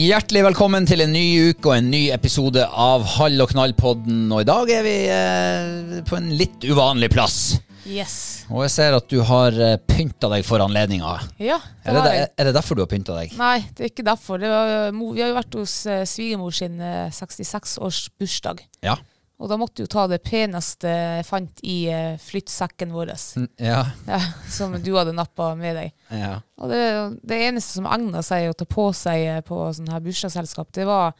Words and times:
Hjertelig 0.00 0.40
velkommen 0.46 0.86
til 0.88 1.02
en 1.04 1.10
ny 1.12 1.22
uke 1.50 1.68
og 1.68 1.74
en 1.76 1.88
ny 1.92 2.06
episode 2.14 2.62
av 2.64 3.02
Hall 3.18 3.42
og 3.42 3.50
knall-podden. 3.52 4.30
Og 4.32 4.44
i 4.44 4.46
dag 4.48 4.70
er 4.72 4.84
vi 4.86 4.94
eh, 5.12 5.98
på 6.08 6.16
en 6.16 6.30
litt 6.38 6.62
uvanlig 6.70 7.10
plass. 7.12 7.58
Yes. 7.90 8.14
Og 8.48 8.62
jeg 8.64 8.72
ser 8.76 8.96
at 8.96 9.10
du 9.10 9.18
har 9.26 9.56
eh, 9.60 9.74
pynta 9.90 10.30
deg 10.32 10.46
for 10.46 10.62
anledninga. 10.64 11.16
Ja, 11.42 11.58
det 11.82 11.90
Er, 11.90 11.98
det 11.98 12.04
har 12.06 12.16
jeg. 12.16 12.30
er 12.38 12.48
det 12.48 12.54
derfor 12.56 12.78
du 12.78 12.84
har 12.84 12.90
pynta 12.94 13.18
deg? 13.18 13.34
Nei, 13.40 13.58
det 13.76 13.84
er 13.84 13.90
ikke 13.92 14.06
derfor. 14.08 14.40
Det 14.40 14.48
var, 14.54 14.72
mo- 14.96 15.10
vi 15.16 15.24
har 15.24 15.34
jo 15.34 15.38
vært 15.42 15.58
hos 15.60 15.74
eh, 15.90 16.04
svigermor 16.08 16.54
sin 16.56 16.80
eh, 16.80 17.10
66-års 17.12 18.00
bursdag. 18.20 18.62
Ja. 18.86 18.96
Og 19.40 19.48
da 19.48 19.56
måtte 19.56 19.80
jeg 19.80 19.88
jo 19.88 19.92
ta 19.94 20.04
det 20.10 20.20
peneste 20.26 20.90
jeg 20.90 21.26
fant 21.28 21.62
i 21.64 21.76
eh, 21.88 22.16
flyttsekken 22.20 22.92
vår, 22.92 23.14
Ja. 23.56 23.82
ja, 24.06 24.20
som 24.56 24.76
du 24.76 24.90
hadde 24.98 25.16
nappa 25.16 25.54
med 25.58 25.78
deg. 25.80 25.94
ja. 26.12 26.38
Og 26.60 26.68
det, 26.68 26.80
det 27.24 27.38
eneste 27.46 27.78
som 27.78 27.88
egna 27.88 28.20
seg 28.26 28.50
å 28.50 28.56
ta 28.56 28.68
på 28.68 28.90
seg 28.96 29.24
eh, 29.24 29.44
på 29.46 29.62
sånn 29.76 29.88
her 29.88 30.04
bursdagsselskap, 30.04 30.68
det 30.76 30.84
var 30.88 31.14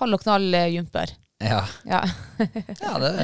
halv 0.00 0.18
og 0.18 0.26
knall 0.26 0.50
eh, 0.52 0.74
jumper. 0.76 1.14
Ja. 1.40 1.62
Ja. 1.88 2.02
ja 2.84 2.98
det, 3.00 3.14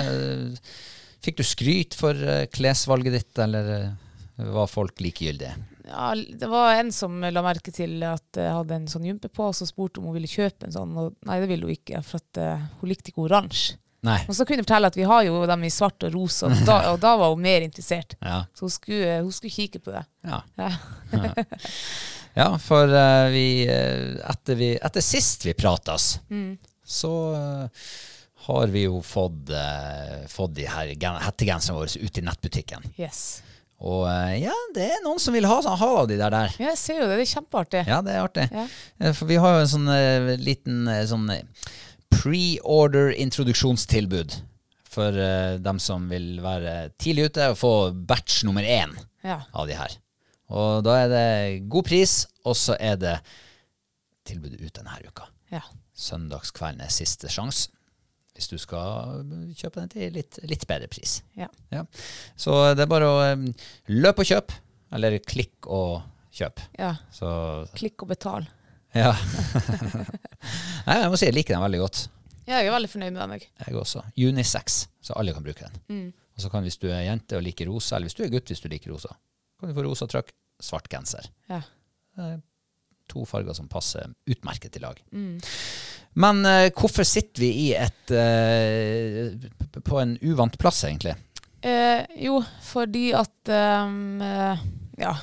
fikk 1.20 1.42
du 1.42 1.44
skryt 1.44 1.96
for 1.98 2.16
klesvalget 2.52 3.20
ditt, 3.20 3.34
eller 3.44 3.92
var 4.40 4.72
folk 4.72 5.04
likegyldige? 5.04 5.52
ja, 5.90 6.14
det 6.14 6.46
var 6.46 6.74
en 6.74 6.92
som 6.92 7.20
la 7.20 7.42
merke 7.44 7.72
til 7.74 8.00
at 8.06 8.38
jeg 8.38 8.54
hadde 8.54 8.76
en 8.76 8.88
sånn 8.90 9.06
jumpe 9.08 9.30
på, 9.32 9.50
og 9.50 9.56
så 9.56 9.66
spurte 9.68 10.00
om 10.00 10.08
hun 10.08 10.16
ville 10.16 10.30
kjøpe 10.30 10.68
en 10.68 10.74
sånn. 10.74 10.96
Og 10.98 11.14
nei, 11.26 11.40
det 11.42 11.48
ville 11.50 11.66
hun 11.66 11.74
ikke, 11.74 12.02
for 12.06 12.22
at 12.22 12.40
uh, 12.40 12.66
hun 12.80 12.92
likte 12.92 13.12
ikke 13.12 13.26
oransje. 13.26 13.78
Nei. 14.06 14.18
Og 14.28 14.36
så 14.36 14.46
kunne 14.48 14.62
jeg 14.62 14.64
fortelle 14.64 14.88
at 14.88 14.96
vi 14.96 15.04
har 15.04 15.24
jo 15.26 15.42
dem 15.50 15.64
i 15.68 15.70
svart 15.72 16.06
og 16.08 16.14
rosa, 16.14 16.48
og 16.48 16.62
da, 16.64 16.76
og 16.94 17.00
da 17.02 17.10
var 17.20 17.34
hun 17.34 17.42
mer 17.44 17.66
interessert. 17.66 18.14
Ja. 18.24 18.38
Så 18.56 18.64
hun 18.64 18.72
skulle, 18.72 19.18
hun 19.20 19.34
skulle 19.36 19.52
kikke 19.52 19.82
på 19.84 19.92
det. 19.92 20.06
Ja. 20.24 20.40
Ja. 20.56 20.72
Ja, 22.34 22.58
for 22.62 22.86
uh, 22.86 23.26
vi, 23.34 23.66
eh, 23.66 24.12
etter 24.30 24.54
vi 24.54 24.68
Etter 24.78 25.02
sist 25.02 25.42
vi 25.46 25.50
pratas, 25.58 26.20
så 26.86 27.10
uh, 27.34 27.88
har 28.46 28.70
vi 28.70 28.84
jo 28.84 29.00
fått, 29.02 29.50
uh, 29.50 30.20
fått 30.30 30.54
de 30.54 30.68
her 30.70 30.92
gen- 30.94 31.18
hettegenserne 31.24 31.78
våre 31.80 31.90
ut 32.06 32.18
i 32.18 32.24
nettbutikken. 32.24 32.86
Yes. 33.02 33.42
Og 33.80 34.04
ja, 34.36 34.54
det 34.76 34.86
er 34.92 35.02
noen 35.02 35.18
som 35.18 35.32
vil 35.34 35.46
ha, 35.48 35.58
ha 35.58 35.90
de 36.06 36.18
der 36.20 36.30
der. 36.34 36.54
Ja, 36.60 36.68
jeg 36.68 36.78
ser 36.78 36.98
jo 37.00 37.06
det. 37.08 37.18
Det 37.18 37.24
er 37.24 37.30
kjempeartig. 37.34 37.82
Ja, 37.88 38.00
det 38.04 38.12
er 38.12 38.26
artig. 38.26 38.46
For 39.16 39.24
vi 39.30 39.38
har 39.40 39.54
jo 39.56 39.62
en 39.62 39.70
sånn 39.72 39.88
liten 40.44 40.82
sånn 41.08 41.30
eh, 42.10 42.16
pre-order 42.18 43.10
introduksjonstilbud 43.16 44.34
for 44.90 45.14
uh, 45.14 45.58
dem 45.62 45.78
som 45.78 46.08
vil 46.10 46.40
være 46.42 46.90
tidlig 46.98 47.28
ute 47.30 47.50
og 47.52 47.58
få 47.60 47.72
batch 47.94 48.44
nummer 48.44 48.62
én 48.62 48.96
Ja. 49.22 49.42
av 49.54 49.66
de 49.68 49.74
her. 49.76 49.90
Og 50.50 50.82
da 50.82 50.96
er 51.04 51.08
det 51.08 51.68
god 51.70 51.84
pris, 51.86 52.26
og 52.44 52.56
så 52.56 52.74
er 52.80 52.96
det 52.96 53.20
tilbud 54.26 54.56
ut 54.60 54.72
denne 54.74 54.96
uka. 55.06 55.28
ja. 55.52 55.60
Søndagskvelden 56.00 56.80
er 56.80 56.88
siste 56.88 57.28
sjanse. 57.28 57.68
Hvis 58.34 58.48
du 58.48 58.56
skal 58.58 59.20
kjøpe 59.58 59.80
den 59.82 59.88
til 59.92 60.12
litt, 60.14 60.38
litt 60.48 60.66
bedre 60.66 60.88
pris. 60.88 61.22
ja. 61.36 61.46
Ja. 61.70 61.84
Så 62.36 62.74
det 62.74 62.82
er 62.86 62.88
bare 62.90 63.04
å 63.10 63.18
eh, 63.26 63.42
løpe 63.92 64.22
og 64.24 64.26
kjøpe, 64.30 64.54
eller 64.96 65.18
klikk 65.18 65.66
og 65.68 66.00
kjøp. 66.32 66.60
ja. 66.78 66.94
Så 67.12 67.66
Klikk 67.76 68.02
og 68.02 68.08
betal. 68.08 68.48
Ja. 68.96 69.12
Nei, 70.86 70.96
jeg 71.02 71.10
må 71.12 71.18
si 71.20 71.28
jeg 71.28 71.36
liker 71.36 71.56
den 71.56 71.64
veldig 71.64 71.80
godt. 71.82 72.02
Ja, 72.48 72.58
jeg 72.58 72.70
er 72.70 72.74
veldig 72.74 72.90
fornøyd 72.90 73.12
med 73.14 73.20
den. 73.22 73.34
jeg. 73.38 73.50
Jeg 73.66 73.76
også. 73.78 74.02
Unisex, 74.18 74.80
så 75.04 75.14
alle 75.20 75.34
kan 75.36 75.44
bruke 75.46 75.68
den. 75.68 76.12
Og 76.34 76.42
så 76.42 76.50
kan 76.50 76.64
hvis 76.66 76.80
du 76.80 76.88
er 76.88 77.04
jente 77.04 77.36
og 77.38 77.44
liker 77.46 77.68
rosa, 77.70 77.96
eller 77.96 78.10
hvis 78.10 78.16
du 78.18 78.24
er 78.24 78.32
gutt 78.32 78.50
hvis 78.50 78.62
du 78.64 78.68
liker 78.72 78.94
rosa, 78.94 79.12
kan 79.60 79.70
du 79.70 79.76
få 79.76 79.84
rosa 79.86 80.08
trøkk, 80.10 80.32
svart 80.60 80.88
genser. 80.90 81.28
Ja. 81.50 81.60
To 83.12 83.24
farger 83.28 83.54
som 83.56 83.68
passer 83.70 84.08
utmerket 84.30 84.78
i 84.78 84.82
lag. 84.82 84.98
Men 86.20 86.40
uh, 86.46 86.70
hvorfor 86.74 87.06
sitter 87.06 87.44
vi 87.44 87.50
i 87.66 87.66
et 87.78 88.14
uh, 88.14 89.80
på 89.86 90.00
en 90.00 90.16
uvant 90.26 90.56
plass, 90.58 90.82
egentlig? 90.88 91.14
Eh, 91.60 92.06
jo, 92.24 92.38
fordi 92.64 93.10
at 93.12 93.48
eh, 93.52 94.58
Ja. 94.98 95.14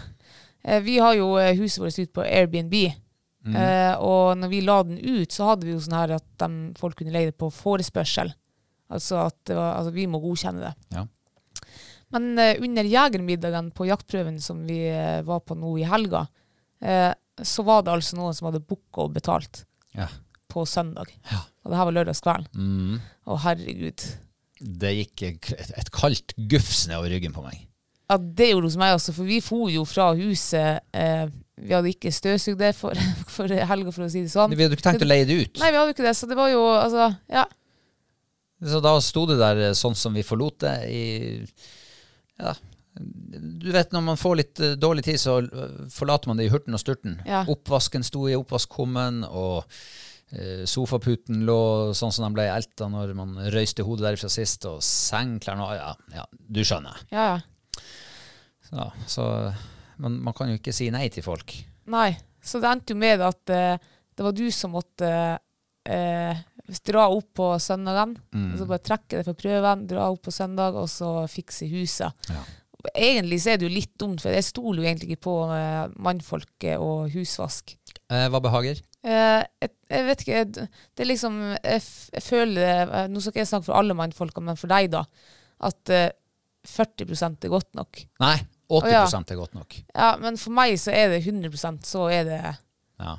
Vi 0.84 0.98
har 1.00 1.14
jo 1.16 1.32
huset 1.58 1.80
vårt 1.82 2.00
ut 2.00 2.14
på 2.14 2.22
Airbnb. 2.22 2.74
Eh, 3.56 3.94
og 4.04 4.38
når 4.42 4.50
vi 4.52 4.62
la 4.66 4.82
den 4.84 4.98
ut, 5.00 5.32
så 5.32 5.52
hadde 5.52 5.68
vi 5.68 5.74
jo 5.76 5.80
sånn 5.84 5.96
her 6.00 6.16
at 6.18 6.26
de, 6.42 6.50
folk 6.80 6.98
kunne 7.00 7.14
leie 7.14 7.30
det 7.32 7.38
på 7.40 7.52
forespørsel. 7.54 8.34
Altså 8.92 9.22
at 9.28 9.52
var, 9.52 9.78
altså 9.80 9.94
vi 9.96 10.08
må 10.08 10.20
godkjenne 10.24 10.64
det. 10.66 10.74
Ja. 10.96 11.06
Men 12.16 12.30
uh, 12.40 12.54
under 12.64 12.88
jegermiddagen 12.88 13.72
på 13.76 13.88
jaktprøven 13.90 14.38
som 14.44 14.62
vi 14.68 14.80
uh, 14.88 15.20
var 15.28 15.42
på 15.44 15.58
nå 15.60 15.74
i 15.82 15.88
helga, 15.88 16.26
så 17.42 17.64
var 17.66 17.82
det 17.82 17.90
altså 17.90 18.20
noen 18.20 18.36
som 18.38 18.48
hadde 18.52 18.62
booka 18.62 19.08
og 19.08 19.16
betalt 19.16 19.64
Ja. 19.98 20.06
på 20.48 20.62
søndag. 20.70 21.10
Ja. 21.32 21.40
Og 21.66 21.72
det 21.72 21.80
her 21.80 21.88
var 21.90 21.96
lørdagskvelden. 21.96 22.46
Mm. 22.54 23.00
Å, 23.26 23.38
herregud. 23.48 24.06
Det 24.62 24.92
gikk 24.94 25.24
et 25.58 25.90
kaldt 25.94 26.36
gufs 26.38 26.86
nedover 26.88 27.16
ryggen 27.16 27.34
på 27.34 27.42
meg. 27.46 27.67
Ja, 28.08 28.16
det 28.18 28.54
gjorde 28.54 28.70
hos 28.70 28.80
meg 28.80 28.96
også, 28.96 29.14
for 29.16 29.28
vi 29.28 29.42
for 29.44 29.68
jo 29.72 29.84
fra 29.88 30.14
huset. 30.16 30.84
Eh, 30.96 31.28
vi 31.58 31.74
hadde 31.74 31.92
ikke 31.92 32.12
støvsugd 32.14 32.60
det 32.62 32.72
for, 32.78 32.96
for 33.36 33.52
helga, 33.52 33.94
for 33.94 34.06
å 34.06 34.12
si 34.12 34.24
det 34.24 34.32
sånn. 34.32 34.54
Vi 34.56 34.64
hadde 34.64 34.78
ikke 34.78 34.90
tenkt 34.90 35.06
å 35.06 35.10
leie 35.10 35.28
det 35.28 35.40
ut. 35.42 35.62
Nei, 35.62 35.72
vi 35.74 35.82
hadde 35.82 35.96
ikke 35.96 36.06
det, 36.06 36.16
så 36.20 36.30
det 36.30 36.38
var 36.40 36.52
jo 36.54 36.64
altså 36.72 37.12
Ja. 37.32 37.48
Så 38.58 38.80
da 38.82 38.96
sto 39.06 39.28
det 39.30 39.38
der 39.38 39.60
eh, 39.68 39.76
sånn 39.78 39.94
som 39.98 40.16
vi 40.18 40.26
forlot 40.26 40.64
det, 40.64 40.74
i 40.90 41.04
ja, 42.42 42.56
Du 42.98 43.68
vet 43.70 43.94
når 43.94 44.04
man 44.08 44.18
får 44.18 44.40
litt 44.40 44.62
eh, 44.66 44.74
dårlig 44.80 45.06
tid, 45.06 45.20
så 45.22 45.38
eh, 45.44 45.76
forlater 45.94 46.32
man 46.32 46.42
det 46.42 46.48
i 46.48 46.52
hurten 46.54 46.74
og 46.74 46.82
sturten. 46.82 47.20
Ja. 47.28 47.44
Oppvasken 47.54 48.06
sto 48.08 48.26
i 48.30 48.38
oppvaskkummen, 48.38 49.24
og 49.30 49.66
sofaputen 50.68 51.46
lå 51.48 51.94
sånn 51.96 52.12
som 52.12 52.26
de 52.26 52.36
ble 52.36 52.50
elta 52.52 52.90
når 52.92 53.14
man 53.16 53.38
røyste 53.54 53.86
hodet 53.88 54.10
derifra 54.10 54.28
sist, 54.28 54.66
og 54.68 54.82
sengklærne 54.84 55.64
og 55.64 55.78
ja, 55.78 55.94
ja, 56.18 56.26
du 56.36 56.60
skjønner. 56.68 57.00
Ja, 57.14 57.28
ja. 57.30 57.38
Så, 58.68 58.92
så 59.08 59.26
men 60.02 60.20
man 60.24 60.36
kan 60.38 60.52
jo 60.52 60.60
ikke 60.60 60.76
si 60.76 60.90
nei 60.94 61.08
til 61.14 61.26
folk. 61.26 61.56
Nei. 61.90 62.12
Så 62.44 62.62
det 62.64 62.70
endte 62.70 62.94
jo 62.94 63.02
med 63.02 63.24
at 63.26 63.54
eh, 63.54 63.80
det 64.18 64.26
var 64.26 64.36
du 64.36 64.46
som 64.54 64.76
måtte 64.76 65.10
eh, 65.88 66.44
dra 66.86 67.08
opp 67.14 67.32
på 67.38 67.50
søndagen. 67.62 68.16
Mm. 68.34 68.52
Og 68.52 68.60
så 68.60 68.70
bare 68.70 68.86
trekke 68.86 69.20
det 69.20 69.26
for 69.28 69.40
prøven, 69.40 69.88
dra 69.90 70.08
opp 70.12 70.24
på 70.28 70.34
søndag, 70.36 70.78
og 70.78 70.90
så 70.92 71.12
fikse 71.32 71.70
huset. 71.72 72.30
Ja. 72.32 72.44
Egentlig 72.94 73.42
så 73.44 73.52
er 73.52 73.60
det 73.60 73.68
jo 73.68 73.74
litt 73.74 73.96
dumt, 74.00 74.22
for 74.24 74.32
jeg 74.32 74.46
stoler 74.46 74.84
jo 74.84 74.88
egentlig 74.88 75.10
ikke 75.12 75.26
på 75.28 75.38
eh, 75.56 75.88
mannfolket 76.04 76.78
og 76.84 77.10
husvask. 77.16 77.74
Eh, 78.08 78.28
hva 78.32 78.42
behager? 78.44 78.80
Eh, 79.08 79.42
jeg, 79.64 79.74
jeg 79.92 80.06
vet 80.08 80.24
ikke, 80.24 80.38
jeg, 80.38 80.68
det 80.98 81.04
er 81.04 81.08
liksom 81.08 81.36
Jeg, 81.54 81.82
jeg 82.12 82.24
føler 82.26 82.58
det 82.58 82.72
eh, 82.84 83.06
Nå 83.12 83.22
skal 83.22 83.32
ikke 83.32 83.42
jeg 83.44 83.50
snakke 83.52 83.68
for 83.70 83.78
alle 83.80 83.96
mannfolka, 83.98 84.44
men 84.44 84.60
for 84.60 84.72
deg, 84.72 84.90
da. 84.94 85.04
At 85.68 85.94
eh, 85.94 86.10
40 86.68 87.08
er 87.16 87.52
godt 87.52 87.78
nok. 87.78 88.02
Nei, 88.24 88.36
80 88.68 88.92
ja. 88.92 89.06
er 89.06 89.40
godt 89.40 89.56
nok. 89.56 89.80
Ja, 89.96 90.12
men 90.22 90.38
for 90.40 90.56
meg 90.56 90.76
så 90.82 90.92
er 90.96 91.14
det 91.14 91.24
100% 91.24 91.88
så 91.88 92.10
er 92.12 92.28
det 92.28 92.42
Ja. 92.98 93.18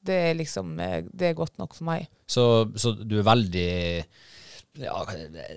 Det 0.00 0.16
er 0.30 0.36
liksom 0.38 0.78
eh, 0.80 1.02
Det 1.04 1.28
er 1.28 1.36
godt 1.36 1.58
nok 1.58 1.74
for 1.76 1.84
meg. 1.84 2.08
Så, 2.30 2.70
så 2.80 2.94
du 2.96 3.18
er 3.18 3.26
veldig 3.26 3.70
ja, 4.80 4.94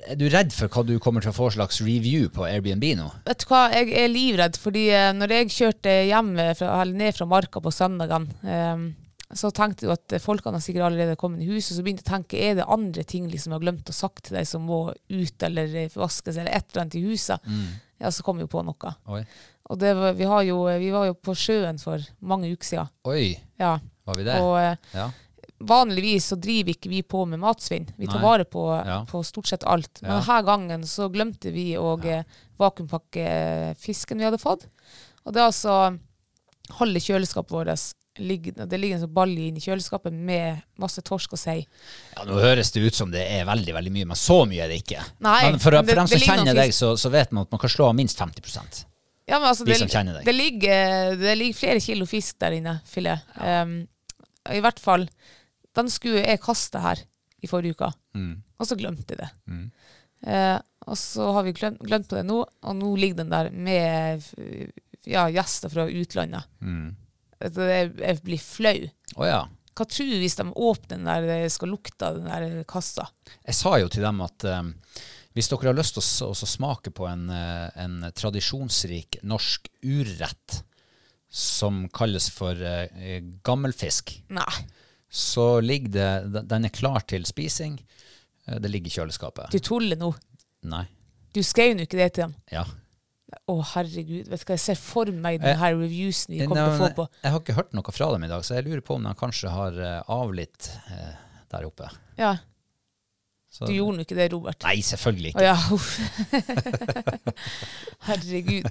Er 0.09 0.17
du 0.19 0.25
redd 0.27 0.51
for 0.55 0.67
hva 0.67 0.83
du 0.87 0.97
kommer 0.99 1.23
til 1.23 1.31
å 1.31 1.37
få 1.37 1.51
slags 1.53 1.79
review 1.85 2.27
på 2.33 2.43
Airbnb 2.49 2.83
nå? 2.99 3.07
Vet 3.27 3.45
du 3.45 3.47
hva, 3.51 3.67
jeg 3.71 3.93
er 3.95 4.11
livredd, 4.11 4.59
fordi 4.59 4.87
eh, 4.91 5.13
når 5.15 5.37
jeg 5.37 5.53
kjørte 5.55 5.95
hjem 6.09 6.33
fra, 6.59 6.83
ned 6.89 7.15
fra 7.15 7.29
Marka 7.29 7.63
på 7.63 7.71
søndagene 7.71 8.55
eh, 8.55 8.87
så 9.39 9.49
tenkte 9.55 9.85
jeg 9.87 9.93
at 9.95 10.15
folkene 10.21 10.57
har 10.59 10.63
sikkert 10.65 10.85
allerede 10.87 11.15
kommet 11.19 11.41
i 11.41 11.47
huset, 11.49 11.75
så 11.77 11.83
begynte 11.85 12.03
jeg 12.03 12.09
å 12.09 12.15
tenke, 12.17 12.39
er 12.39 12.55
det 12.59 12.65
andre 12.71 13.03
ting 13.07 13.27
liksom 13.31 13.51
jeg 13.53 13.59
har 13.59 13.65
glemt 13.65 13.89
å 13.89 13.95
sagt 13.95 14.25
til 14.27 14.37
deg 14.37 14.47
som 14.49 14.65
må 14.67 14.81
ut 15.09 15.43
eller 15.47 15.75
eh, 15.85 15.89
vaskes 15.95 16.37
eller 16.37 16.51
et 16.53 16.67
eller 16.71 16.83
annet 16.85 16.95
i 16.99 17.03
huset? 17.07 17.49
Ja, 18.03 18.11
så 18.11 18.23
kom 18.25 18.39
jo 18.41 18.47
på 18.51 18.61
noe. 18.67 18.93
Oi. 19.07 19.23
Og 19.71 19.79
det 19.79 19.93
var, 19.95 20.13
vi, 20.19 20.25
har 20.27 20.41
jo, 20.43 20.57
vi 20.67 20.89
var 20.91 21.05
jo 21.07 21.13
på 21.15 21.35
sjøen 21.39 21.77
for 21.79 22.01
mange 22.19 22.49
uker 22.51 22.67
siden. 22.67 22.89
Oi, 23.07 23.33
Ja. 23.61 23.77
var 24.05 24.17
vi 24.19 24.25
der? 24.27 24.41
Og 24.43 24.57
eh, 24.59 24.75
ja. 24.93 25.05
vanligvis 25.63 26.25
så 26.33 26.35
driver 26.35 26.73
ikke 26.75 26.89
vi 26.91 26.99
på 27.07 27.23
med 27.29 27.39
matsvinn. 27.39 27.85
Vi 27.95 28.07
tar 28.09 28.19
Nei. 28.19 28.25
vare 28.25 28.45
på, 28.45 28.65
Ja. 28.85 29.05
på 29.07 29.23
stort 29.23 29.47
sett 29.47 29.63
alt. 29.63 30.01
Men 30.01 30.19
denne 30.19 30.41
gangen 30.43 30.83
så 30.83 31.07
glemte 31.13 31.51
vi 31.55 31.77
å 31.79 31.95
eh, 32.03 32.23
vakuumpakke 32.59 33.23
eh, 33.23 33.73
fisken 33.79 34.17
vi 34.19 34.27
hadde 34.27 34.41
fått. 34.41 34.67
Og 35.23 35.31
det 35.33 35.39
er 35.39 35.47
altså 35.47 35.77
halve 36.79 36.99
kjøleskapet 36.99 37.51
vårt 37.55 37.71
ligger, 38.19 38.65
det 38.69 38.77
ligger 38.77 38.95
en 38.99 39.01
sånn 39.07 39.13
balje 39.15 39.47
inni 39.49 39.61
kjøleskapet 39.63 40.13
med 40.13 40.61
masse 40.81 41.01
torsk 41.01 41.33
og 41.33 41.39
sei. 41.41 41.65
ja, 42.15 42.23
Nå 42.27 42.37
høres 42.41 42.69
det 42.71 42.83
ut 42.85 42.93
som 42.97 43.11
det 43.11 43.23
er 43.39 43.45
veldig 43.49 43.73
veldig 43.73 43.91
mye, 43.95 44.05
men 44.11 44.19
så 44.19 44.43
mye 44.45 44.63
er 44.65 44.69
det 44.69 44.81
ikke. 44.83 45.01
Nei, 45.25 45.51
men 45.51 45.59
for, 45.59 45.71
det- 45.71 45.85
for 45.89 45.95
dem 46.01 46.07
som 46.11 46.19
det 46.19 46.27
kjenner 46.27 46.53
deg, 46.59 46.73
så, 46.77 46.91
så 46.99 47.09
vet 47.13 47.31
man 47.31 47.47
at 47.47 47.51
man 47.55 47.59
kan 47.63 47.69
slå 47.73 47.87
av 47.89 47.95
minst 47.97 48.19
50% 48.19 48.83
Ja, 49.25 49.39
men 49.39 49.47
altså, 49.49 49.63
de 49.65 49.73
det. 49.73 50.25
Det 50.25 50.33
ligger, 50.35 51.15
det 51.15 51.37
ligger 51.39 51.55
flere 51.57 51.79
kilo 51.79 52.05
fisk 52.05 52.37
der 52.43 52.51
inne, 52.57 52.81
filet. 52.85 53.23
Um, 53.39 53.87
I 54.51 54.59
hvert 54.59 54.79
fall, 54.83 55.07
den 55.73 55.89
skulle 55.89 56.19
jeg 56.25 56.41
kaste 56.43 56.81
her 56.83 56.99
i 57.41 57.47
forrige 57.47 57.73
uke, 57.77 57.91
Mm. 58.13 58.43
og 58.59 58.67
så 58.67 58.75
glemte 58.77 59.15
jeg 59.15 59.23
det. 59.23 59.29
Eh, 60.27 60.59
og 60.85 60.97
så 60.99 61.31
har 61.33 61.43
vi 61.47 61.53
glemt, 61.55 61.79
glemt 61.81 62.07
på 62.11 62.15
det 62.19 62.25
nå, 62.27 62.43
og 62.45 62.75
nå 62.77 62.91
ligger 62.99 63.23
den 63.23 63.31
der 63.31 63.49
med 63.49 64.21
ja, 65.07 65.25
gjester 65.33 65.71
fra 65.73 65.87
utlandet. 65.89 66.43
Mm. 66.61 66.93
Altså, 67.43 67.65
Jeg, 67.67 67.91
jeg 67.99 68.21
blir 68.23 68.39
flau. 68.41 68.79
Oh, 69.17 69.25
ja. 69.27 69.41
Hva 69.73 69.85
tror 69.89 70.05
du 70.11 70.19
hvis 70.21 70.35
de 70.37 70.45
åpner 70.53 70.97
den 70.99 71.07
der, 71.09 71.25
det 71.27 71.51
skal 71.51 71.71
lukte 71.73 72.05
av 72.07 72.19
den 72.19 72.29
der 72.29 72.63
kassa? 72.69 73.07
Jeg 73.45 73.55
sa 73.57 73.73
jo 73.81 73.87
til 73.91 74.05
dem 74.05 74.21
at 74.21 74.45
um, 74.45 74.69
hvis 75.33 75.49
dere 75.49 75.71
har 75.71 75.77
lyst 75.79 75.97
til 75.97 76.27
å, 76.27 76.33
smake 76.37 76.91
på 76.93 77.07
en, 77.09 77.23
eh, 77.33 77.71
en 77.81 77.95
tradisjonsrik 78.13 79.17
norsk 79.25 79.65
urrett 79.81 80.59
som 81.33 81.87
kalles 81.89 82.27
for 82.29 82.53
uh, 82.53 83.17
gammelfisk, 83.41 84.13
Nei, 84.29 84.53
så 85.09 85.57
ligger 85.65 85.89
det 86.29 86.43
den- 86.51 86.65
er 86.69 86.73
klar 86.73 87.01
til 87.09 87.25
spising. 87.25 87.79
Eh, 88.47 88.59
Det 88.59 88.69
ligger 88.69 88.87
i 88.87 88.93
kjøleskapet. 88.99 89.49
du 89.51 89.57
tuller 89.59 89.97
nå. 89.97 90.13
Nei. 90.69 90.85
Du 91.33 91.41
skrev 91.41 91.73
jo 91.79 91.85
ikke 91.87 91.97
det 91.97 92.13
til 92.13 92.23
dem. 92.27 92.35
Ja. 92.51 92.63
Å, 93.49 93.55
herregud. 93.73 94.27
Vet 94.31 94.41
du 94.41 94.45
hva, 94.47 94.55
jeg 94.55 94.63
ser 94.63 94.79
for 94.79 95.09
meg 95.11 95.41
den 95.43 95.57
her 95.59 95.75
reviewsen 95.79 96.33
vi 96.35 96.45
kommer 96.45 96.63
til 96.69 96.73
å 96.73 96.79
få 96.87 96.89
på. 97.01 97.05
Jeg 97.23 97.31
har 97.35 97.39
ikke 97.43 97.57
hørt 97.59 97.73
noe 97.77 97.93
fra 97.95 98.09
dem 98.13 98.23
i 98.27 98.31
dag, 98.31 98.45
så 98.47 98.55
jeg 98.59 98.67
lurer 98.69 98.81
på 98.85 98.95
om 98.99 99.05
de 99.09 99.13
kanskje 99.19 99.51
har 99.53 99.77
eh, 99.81 99.99
avlitt 100.13 100.71
eh, 100.93 101.13
der 101.53 101.67
oppe. 101.69 101.89
Ja, 102.19 102.35
Så, 103.53 103.67
du 103.69 103.73
gjorde 103.75 103.99
nå 103.99 104.05
ikke 104.07 104.15
det, 104.17 104.29
Robert. 104.33 104.63
Nei, 104.65 104.79
selvfølgelig 104.81 105.33
ikke. 105.33 105.43
ja. 105.45 105.57
Herregud. 108.07 108.65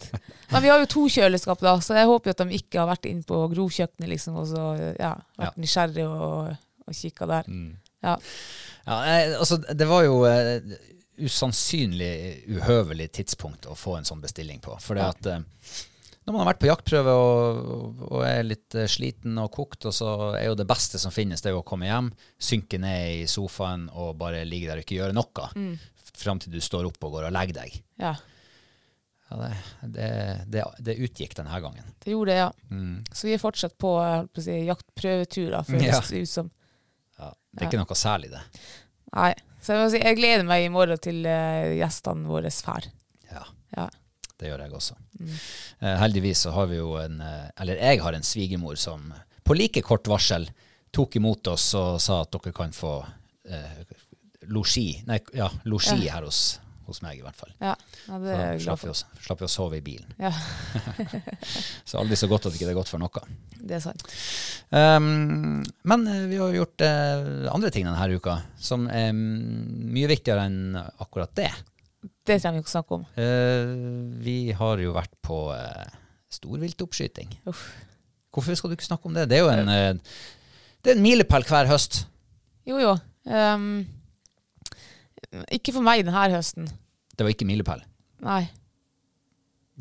Men 0.50 0.62
vi 0.64 0.68
har 0.72 0.82
jo 0.82 0.88
to 0.90 1.04
kjøleskap, 1.12 1.60
da, 1.62 1.76
så 1.84 1.94
jeg 1.96 2.08
håper 2.10 2.30
jo 2.30 2.34
at 2.36 2.42
de 2.44 2.58
ikke 2.58 2.80
har 2.82 2.90
vært 2.90 3.06
inne 3.10 3.24
på 3.26 3.38
grovkjøkkenet 3.54 4.10
liksom, 4.12 4.36
og 4.42 4.48
så 4.50 4.64
ja, 4.98 5.14
vært 5.38 5.52
Ja. 5.56 5.62
nysgjerrig 5.62 6.06
og, 6.08 6.52
og 6.86 6.98
kikka 6.98 7.28
der. 7.30 7.48
Mm. 7.48 7.70
Ja. 8.02 8.16
Ja, 8.82 8.96
altså, 9.38 9.60
det 9.62 9.86
var 9.86 10.02
jo 10.04 10.24
eh, 10.26 10.58
usannsynlig 11.18 12.44
uhøvelig 12.56 13.10
tidspunkt 13.18 13.66
å 13.68 13.74
få 13.78 13.98
en 13.98 14.06
sånn 14.08 14.22
bestilling 14.22 14.60
på. 14.64 14.76
For 14.80 14.96
det 14.98 15.04
at 15.04 15.26
eh, 15.28 15.42
når 16.24 16.32
man 16.36 16.42
har 16.44 16.52
vært 16.52 16.60
på 16.62 16.68
jaktprøve 16.70 17.12
og, 17.18 18.02
og 18.12 18.20
er 18.26 18.44
litt 18.46 18.76
eh, 18.78 18.86
sliten 18.90 19.38
og 19.42 19.50
kokt, 19.56 19.88
og 19.90 19.94
så 19.96 20.10
er 20.38 20.46
jo 20.50 20.58
det 20.58 20.68
beste 20.70 21.00
som 21.02 21.14
finnes, 21.14 21.42
det 21.42 21.50
er 21.50 21.56
jo 21.56 21.62
å 21.64 21.66
komme 21.68 21.88
hjem, 21.90 22.12
synke 22.42 22.78
ned 22.82 23.22
i 23.22 23.26
sofaen 23.30 23.88
og 23.92 24.14
bare 24.20 24.44
ligge 24.48 24.70
der 24.70 24.80
og 24.80 24.86
ikke 24.86 25.00
gjøre 25.00 25.16
noe. 25.18 25.48
Mm. 25.56 25.74
Fram 26.12 26.38
til 26.42 26.52
du 26.54 26.60
står 26.62 26.86
opp 26.90 27.02
og 27.08 27.16
går 27.18 27.28
og 27.30 27.34
legger 27.34 27.62
deg. 27.62 27.80
ja, 28.02 28.14
Ja, 29.32 29.36
det, 29.40 29.52
det, 29.96 30.08
det, 30.52 30.62
det 30.84 30.94
utgikk 31.06 31.32
denne 31.38 31.56
gangen. 31.64 31.86
det 32.04 32.12
gjorde 32.12 32.34
det, 32.34 32.40
ja. 32.42 32.50
Mm. 32.68 32.98
Så 33.16 33.24
vi 33.30 33.32
er 33.32 33.40
fortsatt 33.40 33.78
på, 33.80 33.94
holdt 33.96 34.28
på 34.36 34.42
si, 34.44 34.58
jaktprøveturer, 34.68 35.64
føles 35.64 35.88
Ja. 36.12 36.18
ut 36.20 36.28
som. 36.28 36.50
Ja, 37.16 37.30
det 37.56 37.64
er 37.64 37.70
ikke 37.70 37.80
noe 37.80 37.96
særlig, 37.96 38.28
det. 38.34 38.42
Nei. 39.16 39.32
Så 39.62 39.74
jeg, 39.74 39.82
må 39.82 39.90
si, 39.92 40.00
jeg 40.02 40.18
gleder 40.18 40.46
meg 40.46 40.66
i 40.66 40.72
morgen 40.74 40.98
til 41.02 41.22
eh, 41.28 41.76
gjestene 41.78 42.26
våre 42.26 42.50
fær. 42.50 42.88
Ja. 43.30 43.44
Ja. 43.76 43.86
Det 44.42 44.50
gjør 44.50 44.64
jeg 44.64 44.74
også. 44.74 44.96
Mm. 45.20 45.34
Eh, 45.78 45.96
heldigvis 46.02 46.44
så 46.46 46.54
har 46.56 46.66
vi 46.70 46.80
jo 46.80 46.96
en 46.98 47.20
eh, 47.22 47.50
Eller 47.62 47.78
jeg 47.78 48.00
har 48.02 48.16
en 48.16 48.26
svigermor 48.26 48.80
som 48.80 49.12
på 49.46 49.54
like 49.54 49.82
kort 49.86 50.08
varsel 50.10 50.48
tok 50.92 51.16
imot 51.16 51.46
oss 51.52 51.68
og 51.78 52.00
sa 52.02 52.20
at 52.24 52.32
dere 52.34 52.52
kan 52.54 52.74
få 52.74 52.96
eh, 53.48 53.78
losji 54.50 55.04
ja, 55.06 55.18
ja, 55.34 55.48
her 55.62 56.26
hos, 56.26 56.58
hos 56.92 57.02
meg, 57.04 57.18
i 57.18 57.24
hvert 57.24 57.38
fall. 57.38 57.52
Ja, 57.62 57.72
ja 58.06 58.18
det 58.22 58.32
er 58.34 58.50
glad 58.60 58.64
slapp 58.64 58.84
vi, 58.84 58.92
å, 58.92 59.22
slapp 59.24 59.42
vi 59.42 59.48
å 59.48 59.50
sove 59.50 59.78
i 59.78 59.84
bilen. 59.84 60.12
Ja, 60.20 60.32
Så 61.88 62.00
aldri 62.00 62.18
så 62.20 62.28
godt 62.30 62.48
at 62.48 62.56
ikke 62.56 62.68
det 62.68 62.74
er 62.74 62.78
godt 62.78 62.92
for 62.92 63.02
noe. 63.02 63.24
det 63.58 63.78
er 63.78 63.84
sant. 63.84 64.04
Um, 64.72 65.62
men 65.88 66.06
eh, 66.08 66.26
vi 66.30 66.38
har 66.40 66.54
gjort 66.56 66.84
uh, 66.86 67.48
andre 67.52 67.72
ting 67.74 67.88
denne 67.88 68.16
uka 68.16 68.38
som 68.60 68.86
er 68.92 69.12
mye 69.12 70.10
viktigere 70.10 70.46
enn 70.48 70.76
akkurat 70.76 71.32
det. 71.38 71.50
Det 72.02 72.38
trenger 72.38 72.60
vi 72.60 72.62
ikke 72.64 72.72
å 72.72 72.76
snakke 72.76 72.98
om. 73.00 73.08
Uh, 73.16 74.12
vi 74.22 74.36
har 74.56 74.82
jo 74.82 74.94
vært 74.96 75.16
på 75.24 75.42
uh, 75.52 75.98
storviltoppskyting. 76.32 77.34
Hvorfor 77.44 78.56
skal 78.56 78.72
du 78.72 78.78
ikke 78.78 78.88
snakke 78.88 79.10
om 79.10 79.16
det? 79.16 79.28
Det 79.28 79.40
er 79.40 79.44
jo 79.44 79.52
en, 79.52 79.98
det 80.82 80.92
er 80.92 80.96
en 80.96 81.04
milepæl 81.04 81.44
hver 81.48 81.68
høst. 81.68 82.06
Jo, 82.68 82.78
jo. 82.80 82.94
Um, 83.26 83.84
ikke 85.52 85.74
for 85.74 85.84
meg 85.84 86.04
denne 86.06 86.28
høsten. 86.34 86.68
Det 87.16 87.26
var 87.26 87.34
ikke 87.34 87.48
milepæl. 87.48 87.82
Nei. 88.24 88.42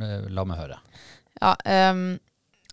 Eh, 0.01 0.27
La 0.33 0.45
meg 0.47 0.59
høre. 0.61 0.79
Ja, 1.41 1.55
um, 1.91 2.19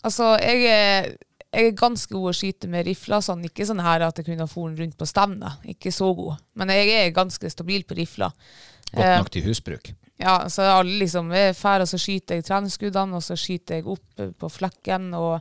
altså, 0.05 0.35
jeg 0.43 0.65
er, 0.69 1.13
jeg 1.55 1.71
er 1.71 1.79
ganske 1.79 2.13
god 2.13 2.31
å 2.33 2.37
skyte 2.37 2.71
med 2.71 2.87
rifla. 2.89 3.21
sånn. 3.25 3.47
Ikke 3.49 3.67
sånn 3.69 3.83
her 3.85 4.05
at 4.07 4.19
jeg 4.21 4.29
kunne 4.29 4.45
ha 4.45 4.51
foren 4.51 4.77
rundt 4.79 4.99
på 4.99 5.09
stevnet. 5.09 5.63
Ikke 5.75 5.93
så 5.95 6.11
god. 6.17 6.43
Men 6.59 6.75
jeg 6.75 6.93
er 6.97 7.15
ganske 7.17 7.51
stabil 7.53 7.87
på 7.89 7.97
rifla. 7.99 8.33
Godt 8.89 9.05
Eh, 9.05 9.17
nok 9.21 9.31
til 9.33 9.45
husbruk. 9.45 9.93
Ja, 10.19 10.41
så 10.51 10.65
alle 10.67 10.99
liksom 11.05 11.31
er 11.37 11.53
og 11.53 11.89
så 11.89 11.99
skyter 12.01 12.39
jeg 12.39 12.45
treningsskuddene, 12.49 13.15
og 13.15 13.23
så 13.23 13.37
skyter 13.39 13.79
jeg 13.79 13.87
opp 13.87 14.21
eh, 14.21 14.33
på 14.35 14.49
flekken, 14.51 15.13
og, 15.15 15.41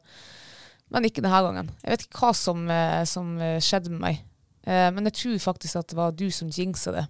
men 0.93 1.07
ikke 1.07 1.23
denne 1.23 1.41
gangen. 1.41 1.71
Jeg 1.81 1.91
vet 1.91 2.05
ikke 2.05 2.19
hva 2.21 2.33
som, 2.37 2.67
som 3.09 3.33
skjedde 3.59 3.89
med 3.91 3.99
meg, 3.99 4.19
men 4.67 5.07
jeg 5.09 5.15
tror 5.19 5.39
faktisk 5.39 5.79
at 5.79 5.89
det 5.89 5.97
var 5.97 6.13
du 6.15 6.29
som 6.31 6.51
jinxa 6.51 6.93
det. 6.95 7.03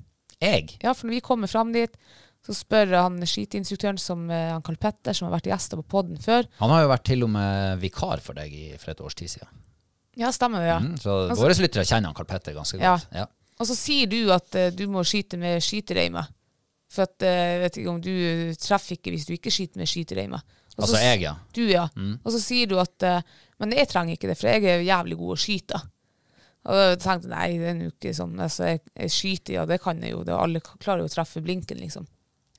Jeg? 0.43 0.77
Ja, 0.83 0.93
for 0.93 1.07
når 1.09 1.17
vi 1.17 1.25
kommer 1.25 1.49
fram 1.49 1.71
dit, 1.73 1.93
så 2.45 2.53
spør 2.55 2.93
han 2.95 3.17
skiteinstruktøren 3.27 3.97
som 3.99 4.27
eh, 4.31 4.51
han 4.53 4.63
Karl 4.65 4.77
Petter, 4.79 5.15
som 5.17 5.27
har 5.27 5.35
vært 5.39 5.49
gjester 5.49 5.79
på 5.81 5.87
podden 5.97 6.19
før. 6.21 6.45
Han 6.61 6.71
har 6.71 6.85
jo 6.85 6.91
vært 6.93 7.07
til 7.09 7.25
og 7.25 7.31
med 7.33 7.81
vikar 7.81 8.21
for 8.23 8.37
deg 8.37 8.53
i, 8.53 8.67
for 8.79 8.93
et 8.93 9.01
års 9.03 9.17
tid 9.17 9.33
siden. 9.33 9.49
Ja, 10.17 10.31
stemmer 10.33 10.63
det, 10.63 10.69
ja. 10.69 10.77
Mm, 10.81 10.95
så 11.01 11.15
Altså- 11.27 11.43
våre 11.43 11.57
lyttere 11.61 11.85
kjenner 11.85 12.09
han 12.09 12.17
Karl 12.17 12.29
Petter 12.29 12.55
ganske 12.55 12.79
godt. 12.81 13.09
Ja. 13.13 13.25
Og 13.57 13.65
så 13.65 13.75
sier 13.77 14.09
du 14.09 14.19
at 14.33 14.53
uh, 14.55 14.69
du 14.73 14.85
må 14.89 15.01
skyte 15.05 15.37
med 15.41 15.61
skytereime. 15.65 16.23
For 16.93 17.03
at, 17.03 17.19
jeg 17.19 17.59
vet 17.65 17.77
ikke 17.81 17.91
om 17.91 17.99
du 17.99 18.13
treffer 18.61 18.95
ikke 18.95 19.11
hvis 19.11 19.25
du 19.27 19.33
ikke 19.35 19.51
skyter 19.51 19.81
med 19.81 19.89
skytereime. 19.91 20.39
Altså 20.77 21.01
jeg, 21.01 21.19
ja. 21.25 21.33
Du, 21.57 21.63
ja. 21.67 21.87
Og 22.23 22.31
så 22.31 22.39
sier 22.39 22.69
du 22.69 22.77
at 22.79 23.03
uh, 23.03 23.21
Men 23.59 23.73
jeg 23.73 23.89
trenger 23.89 24.13
ikke 24.13 24.29
det, 24.29 24.37
for 24.37 24.47
jeg 24.53 24.63
er 24.69 24.85
jævlig 24.85 25.17
god 25.17 25.33
å 25.33 25.39
skyte. 25.41 25.81
Og 26.67 26.75
da 26.75 26.85
tenkte 26.99 27.29
jeg 27.29 27.33
nei, 27.33 27.49
det 27.61 27.67
er 27.71 27.83
jo 27.87 27.93
ikke 27.93 28.13
sånn. 28.17 28.37
Altså, 28.43 28.67
jeg, 28.73 28.83
jeg 28.91 29.13
skyter, 29.15 29.53
ja, 29.55 29.65
det 29.69 29.79
kan 29.83 30.01
jeg 30.03 30.11
jo. 30.13 30.23
Det, 30.27 30.35
alle 30.35 30.61
klarer 30.67 31.05
jo 31.05 31.09
å 31.09 31.13
treffe 31.13 31.43
blinken, 31.43 31.79
liksom. 31.79 32.07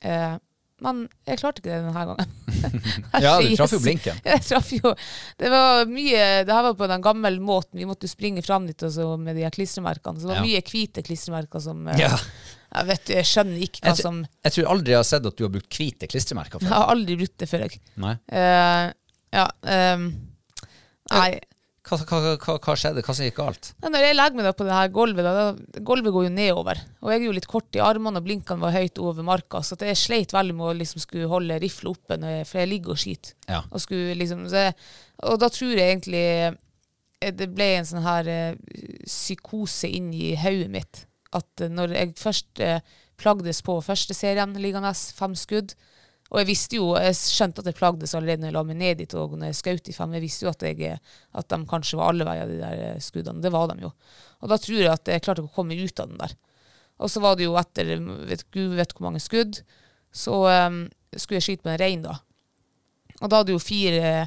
Eh, 0.01 0.37
men 0.85 1.01
jeg 1.27 1.41
klarte 1.41 1.59
ikke 1.61 1.73
det 1.73 1.79
denne 1.83 2.05
gangen. 2.13 2.35
Ja, 3.25 3.37
du 3.43 3.51
traff 3.59 3.73
jo 3.75 3.81
blinken. 3.83 4.19
Jeg 4.27 4.43
traff 4.47 4.69
jo 4.75 4.91
Det 5.39 5.51
var 5.51 5.85
mye 5.91 6.23
Det 6.47 6.55
her 6.55 6.65
var 6.67 6.77
på 6.79 6.89
den 6.91 7.03
gamle 7.03 7.31
måten. 7.43 7.79
Vi 7.79 7.87
måtte 7.87 8.07
jo 8.07 8.13
springe 8.13 8.43
fram 8.47 8.67
dit 8.67 8.83
og 8.87 8.93
så 8.95 9.09
med 9.19 9.39
de 9.39 9.45
her 9.47 9.55
klistremerkene. 9.55 10.19
Så 10.19 10.27
det 10.27 10.33
var 10.33 10.41
Ja. 10.41 10.47
mye 10.47 10.63
hvite 10.67 11.05
klistremerker 11.07 11.63
som 11.63 11.87
eh, 11.91 11.99
Ja. 12.03 12.13
Jeg 12.69 12.89
vet 12.91 13.05
du, 13.07 13.13
jeg 13.17 13.27
skjønner 13.31 13.63
ikke 13.65 13.81
hva 13.81 13.93
Jeg, 13.95 14.05
som 14.05 14.19
jeg 14.45 14.55
tror 14.55 14.67
aldri 14.75 14.93
jeg 14.93 15.01
har 15.01 15.07
sett 15.09 15.29
at 15.31 15.39
du 15.39 15.45
har 15.47 15.53
brukt 15.55 15.79
hvite 15.79 16.09
klistremerker 16.11 16.61
før. 16.61 16.69
Jeg 16.69 16.75
har 16.77 16.91
aldri 16.93 17.17
brukt 17.23 17.37
det 17.41 17.49
før, 17.49 17.65
jeg. 17.65 17.81
Nei. 18.05 18.13
Uh, 18.29 18.91
ja. 19.39 19.47
um, 19.97 20.05
nei. 21.15 21.31
Hva, 21.89 21.99
hva, 22.05 22.35
hva, 22.37 22.55
hva 22.61 22.75
skjedde? 22.77 23.03
Hva 23.07 23.15
som 23.17 23.25
gikk 23.25 23.39
galt? 23.39 23.71
Ja, 23.81 23.91
Når 23.93 24.05
jeg 24.05 24.17
legger 24.19 24.39
meg 24.39 24.47
da 24.49 24.53
på 24.57 24.67
det 24.69 24.77
her 24.77 24.93
gulvet, 24.93 25.25
da, 25.27 25.81
gulvet 25.89 26.15
går 26.15 26.27
jo 26.27 26.33
nedover. 26.35 26.83
Og 27.01 27.13
jeg 27.13 27.23
er 27.23 27.27
jo 27.27 27.35
litt 27.39 27.49
kort 27.49 27.79
i 27.79 27.83
armene, 27.85 28.21
og 28.21 28.29
blinkene 28.29 28.63
var 28.63 28.77
høyt 28.77 29.01
over 29.01 29.27
marka. 29.27 29.63
Så 29.65 29.79
jeg 29.81 29.99
sleit 30.01 30.35
veldig 30.37 30.57
med 30.59 30.69
å 30.69 30.77
liksom 30.77 31.03
skulle 31.05 31.31
holde 31.33 31.59
rifla 31.63 31.95
oppe, 31.95 32.21
jeg, 32.21 32.47
for 32.51 32.61
jeg 32.61 32.73
ligger 32.75 32.95
og 32.95 33.03
skyter. 33.03 33.35
Ja. 33.49 33.63
Og, 33.71 33.83
skulle 33.85 34.17
liksom, 34.21 34.47
jeg, 34.53 34.77
og 35.25 35.41
da 35.41 35.51
tror 35.55 35.75
jeg 35.75 35.97
egentlig 35.97 36.25
eh, 36.45 37.35
det 37.41 37.51
ble 37.55 37.73
en 37.79 37.89
sånn 37.89 38.05
her 38.07 38.33
eh, 38.33 38.57
psykose 39.09 39.91
inn 39.91 40.13
i 40.15 40.35
hodet 40.39 40.73
mitt. 40.77 41.05
At 41.37 41.65
eh, 41.65 41.73
når 41.73 41.97
jeg 41.97 42.17
først 42.21 42.65
eh, 42.65 42.83
plagdes 43.19 43.63
på 43.67 43.81
første 43.85 44.17
serien 44.17 44.55
liggende, 44.61 44.93
fem 45.17 45.35
skudd, 45.39 45.75
og 46.29 46.43
jeg 46.43 46.49
visste 46.51 46.77
jo, 46.77 46.91
jeg 47.01 47.17
skjønte 47.17 47.63
at 47.63 47.71
jeg 47.71 47.77
plagdes 47.79 48.13
allerede 48.17 48.43
når 48.43 48.51
jeg 48.51 48.57
la 48.59 48.63
meg 48.69 48.77
ned 48.77 48.99
dit 49.01 49.15
og 49.17 49.37
når 49.39 49.49
jeg 49.49 49.59
skjøt 49.63 49.89
i 49.89 49.95
fem. 49.97 50.17
Jeg 50.19 50.25
visste 50.27 50.45
jo 50.45 50.51
at, 50.51 50.65
jeg, 50.67 50.99
at 51.41 51.49
de 51.55 51.59
kanskje 51.71 51.97
var 52.01 52.13
alle 52.13 52.27
veier, 52.29 52.51
de 52.51 52.59
der 52.61 52.83
eh, 52.91 53.01
skuddene. 53.01 53.41
Det 53.45 53.53
var 53.55 53.71
de 53.71 53.87
jo. 53.87 53.93
Og 54.45 54.53
da 54.53 54.59
tror 54.61 54.83
jeg 54.83 54.93
at 54.93 55.09
jeg 55.09 55.25
klarte 55.25 55.41
ikke 55.41 55.55
å 55.55 55.57
komme 55.57 55.79
ut 55.79 56.03
av 56.05 56.11
den 56.11 56.21
der. 56.21 56.37
Og 56.99 57.13
så 57.13 57.23
var 57.25 57.39
det 57.39 57.47
jo 57.47 57.57
etter 57.57 57.95
vet, 58.29 58.45
Gud 58.53 58.77
vet 58.77 58.93
hvor 58.93 59.07
mange 59.07 59.23
skudd, 59.23 59.63
så 60.13 60.43
um, 60.69 60.83
skulle 61.15 61.39
jeg 61.39 61.47
skyte 61.47 61.65
på 61.65 61.73
en 61.73 61.81
rein, 61.81 62.05
da. 62.05 62.19
Og 63.23 63.31
da 63.31 63.41
hadde 63.41 63.55
jo 63.55 63.63
fire 63.63 64.27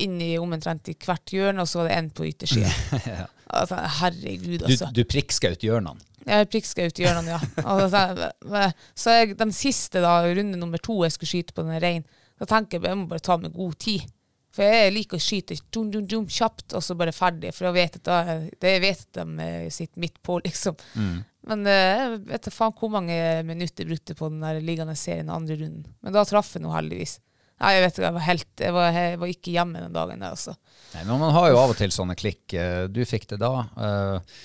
inn 0.00 0.16
i 0.22 0.34
omtrent 0.40 0.88
i 0.92 0.96
hvert 1.00 1.32
hjørne, 1.34 1.64
og 1.64 1.70
så 1.70 1.80
var 1.80 1.90
det 1.90 1.96
én 1.98 2.10
på 2.14 2.28
yttersida. 2.28 2.70
altså, 3.58 3.80
herregud, 4.00 4.60
Du, 4.62 4.68
altså. 4.68 4.90
du 4.94 5.02
prikkskaut 5.08 5.64
hjørnene. 5.64 5.98
Jeg 6.24 6.48
prikkskaut 6.52 7.00
hjørnene, 7.00 7.36
ja. 7.36 7.40
Så, 7.88 8.66
så 9.04 9.16
jeg, 9.18 9.36
den 9.40 9.52
siste, 9.54 10.00
da, 10.04 10.18
runde 10.26 10.58
nummer 10.60 10.80
to 10.82 11.00
jeg 11.04 11.14
skulle 11.16 11.32
skyte 11.32 11.56
på 11.56 11.64
den 11.66 11.80
reinen, 11.82 12.06
da 12.40 12.48
tenker 12.50 12.80
jeg 12.80 12.90
jeg 12.90 12.98
må 12.98 13.08
bare 13.10 13.22
ta 13.24 13.36
meg 13.38 13.54
god 13.54 13.76
tid. 13.84 14.06
For 14.54 14.62
jeg 14.62 14.92
liker 14.94 15.18
å 15.18 15.22
skyte 15.22 15.56
dum, 15.74 15.88
dum, 15.90 16.04
dum, 16.06 16.26
kjapt, 16.30 16.76
og 16.78 16.82
så 16.86 16.94
bare 16.98 17.12
ferdig. 17.14 17.50
For 17.56 17.66
jeg 17.66 17.74
vet 17.74 17.96
at, 17.98 18.04
da, 18.06 18.36
det 18.62 18.74
jeg 18.76 18.82
vet 18.84 19.00
at 19.04 19.16
de 19.18 19.46
eh, 19.48 19.70
sitter 19.74 20.02
midt 20.04 20.20
på, 20.22 20.36
liksom. 20.44 20.76
Men 21.50 21.66
eh, 21.68 22.02
jeg 22.04 22.20
vet 22.30 22.46
faen 22.54 22.74
hvor 22.78 22.92
mange 22.94 23.16
minutter 23.48 23.82
jeg 23.82 23.90
brukte 23.90 24.14
på 24.18 24.30
den 24.30 24.44
der 24.46 24.60
liggende 24.62 24.94
serien 24.96 25.32
andre 25.34 25.58
runden. 25.58 25.88
Men 26.06 26.14
da 26.14 26.22
traff 26.28 26.52
jeg 26.54 26.62
nå 26.64 26.70
heldigvis. 26.74 27.16
Nei, 27.62 27.72
jeg 27.76 27.82
vet 27.84 27.98
ikke, 27.98 28.06
jeg 28.08 28.14
var 28.16 28.24
helt 28.26 28.62
Jeg 28.66 28.74
var, 28.74 28.86
jeg 28.98 29.18
var 29.22 29.30
ikke 29.30 29.52
hjemme 29.54 29.82
den 29.84 29.92
dagen 29.94 30.22
der, 30.24 30.32
altså. 30.34 30.54
Nei, 30.94 31.02
men 31.06 31.20
man 31.22 31.34
har 31.36 31.50
jo 31.52 31.58
av 31.60 31.74
og 31.74 31.78
til 31.78 31.92
sånne 31.94 32.16
klikk. 32.18 32.54
Eh, 32.54 32.86
Du 32.94 33.02
fikk 33.06 33.26
det 33.34 33.38
da. 33.42 33.52
Eh, 33.74 34.38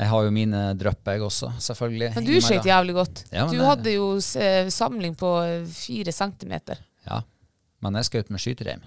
Jeg 0.00 0.08
har 0.08 0.24
jo 0.24 0.30
mine 0.32 0.60
drypp, 0.80 1.02
jeg 1.12 1.20
også, 1.26 1.50
selvfølgelig. 1.60 2.06
Men 2.16 2.24
du 2.24 2.32
skøyt 2.40 2.64
jævlig 2.70 2.94
godt. 2.96 3.24
Ja, 3.34 3.42
du 3.50 3.58
det- 3.58 3.66
hadde 3.68 3.92
jo 3.92 4.06
eh, 4.40 4.70
samling 4.72 5.12
på 5.20 5.32
eh, 5.44 5.66
fire 5.68 6.12
centimeter. 6.16 6.80
Ja, 7.06 7.18
men 7.84 7.98
jeg 8.00 8.08
skjøt 8.08 8.30
med 8.32 8.40
skytereim. 8.40 8.80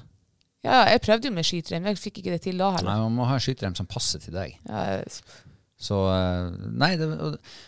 Ja, 0.63 0.85
jeg 0.89 1.01
prøvde 1.05 1.27
jo 1.29 1.33
med 1.35 1.45
skytereim. 1.45 1.85
Jeg 1.91 1.99
fikk 2.01 2.17
ikke 2.23 2.31
det 2.33 2.41
til 2.45 2.57
da 2.57 2.71
Nei, 2.81 2.95
man 3.03 3.13
må 3.13 3.25
ha 3.29 3.35
en 3.37 3.43
skytereim 3.43 3.75
som 3.77 3.85
passer 3.85 4.19
til 4.23 4.33
deg. 4.33 4.55
Ja, 4.69 5.03
Så 5.83 5.97
eh, 6.09 6.49
Nei, 6.71 6.95
det, 6.97 7.07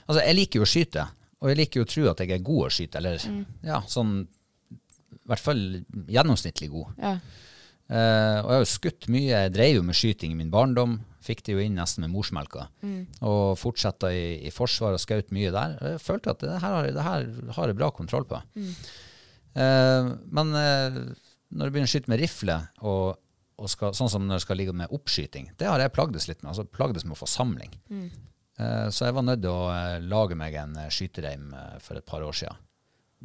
altså 0.08 0.22
jeg 0.24 0.36
liker 0.40 0.62
jo 0.62 0.66
å 0.66 0.72
skyte, 0.74 1.06
og 1.42 1.50
jeg 1.52 1.58
liker 1.60 1.82
jo 1.82 1.86
å 1.86 1.92
tro 1.92 2.10
at 2.14 2.22
jeg 2.24 2.32
er 2.32 2.46
god 2.50 2.66
å 2.66 2.74
skyte, 2.74 2.98
eller 3.02 3.18
Mm. 3.30 3.46
ja, 3.68 3.82
sånn 3.92 4.14
i 4.26 5.28
hvert 5.30 5.40
fall 5.44 5.62
gjennomsnittlig 6.08 6.70
god. 6.74 6.96
ja. 7.02 7.18
Uh, 7.86 8.42
og 8.42 8.48
jeg 8.50 8.56
har 8.56 8.62
jo 8.64 8.70
skutt 8.72 9.06
mye. 9.14 9.28
Jeg 9.30 9.52
drev 9.54 9.76
jo 9.76 9.82
med 9.86 9.94
skyting 9.94 10.32
i 10.34 10.38
min 10.40 10.50
barndom. 10.50 10.96
Fikk 11.26 11.42
det 11.48 11.56
jo 11.56 11.62
inn 11.64 11.74
nesten 11.80 12.06
med 12.06 12.12
morsmelka. 12.14 12.68
Og 13.26 13.56
fortsatte 13.58 14.12
i, 14.14 14.26
i 14.46 14.52
forsvar 14.54 14.94
og 14.94 15.02
skjøt 15.02 15.32
mye 15.34 15.50
der. 15.56 15.74
Jeg 15.82 16.02
følte 16.06 16.36
at 16.36 16.44
det 16.46 16.52
her, 16.62 16.76
har- 16.78 16.92
det 16.94 17.06
her 17.08 17.26
har 17.58 17.72
jeg 17.72 17.78
bra 17.80 17.90
kontroll 17.98 18.28
på. 18.30 18.42
Eh, 19.56 20.10
men 20.36 20.54
eh, 20.60 20.98
når 21.56 21.70
du 21.70 21.72
begynner 21.74 21.88
å 21.90 21.94
skyte 21.94 22.12
med 22.12 22.20
rifle, 22.22 22.58
og, 22.84 23.16
og 23.62 23.72
skal, 23.72 23.94
sånn 23.96 24.12
som 24.12 24.26
når 24.28 24.42
du 24.42 24.46
skal 24.46 24.60
ligge 24.60 24.76
med 24.76 24.92
oppskyting, 24.96 25.52
det 25.60 25.70
har 25.70 25.80
jeg 25.82 25.94
plagdes 25.96 26.28
litt 26.30 26.42
med. 26.44 26.52
altså 26.52 26.66
Plagdes 26.68 27.06
med 27.08 27.16
å 27.16 27.22
få 27.22 27.30
samling. 27.32 27.74
Eh, 28.60 28.88
så 28.92 29.08
jeg 29.10 29.16
var 29.18 29.26
nødt 29.28 29.42
til 29.46 29.52
å 29.54 29.66
eh, 29.72 29.98
lage 30.06 30.38
meg 30.40 30.56
en 30.62 30.78
eh, 30.84 30.92
skytereim 30.94 31.50
eh, 31.56 31.76
for 31.84 32.00
et 32.00 32.06
par 32.08 32.24
år 32.28 32.36
siden. 32.44 32.62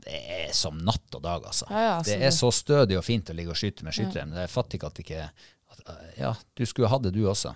Det 0.01 0.17
er 0.33 0.53
som 0.57 0.79
natt 0.87 1.13
og 1.19 1.23
dag, 1.27 1.43
altså. 1.51 1.67
Ja, 1.69 1.81
ja, 1.83 1.95
altså, 1.99 2.15
det 2.23 2.29
er 2.31 2.37
så 2.39 2.49
stødig 2.55 2.97
og 2.97 3.05
fint 3.05 3.29
å 3.29 3.35
ligge 3.37 3.53
og 3.53 3.59
skyte 3.59 3.85
med 3.85 3.93
skytereim. 3.99 4.31
Jeg 4.39 4.49
fatter 4.55 4.79
ikke 4.79 4.89
at 4.95 5.01
ikke 5.03 5.25
at, 5.27 5.83
Ja, 6.17 6.31
du 6.57 6.63
skulle 6.67 6.89
hatt 6.89 7.03
det, 7.05 7.13
du 7.19 7.25
også. 7.29 7.53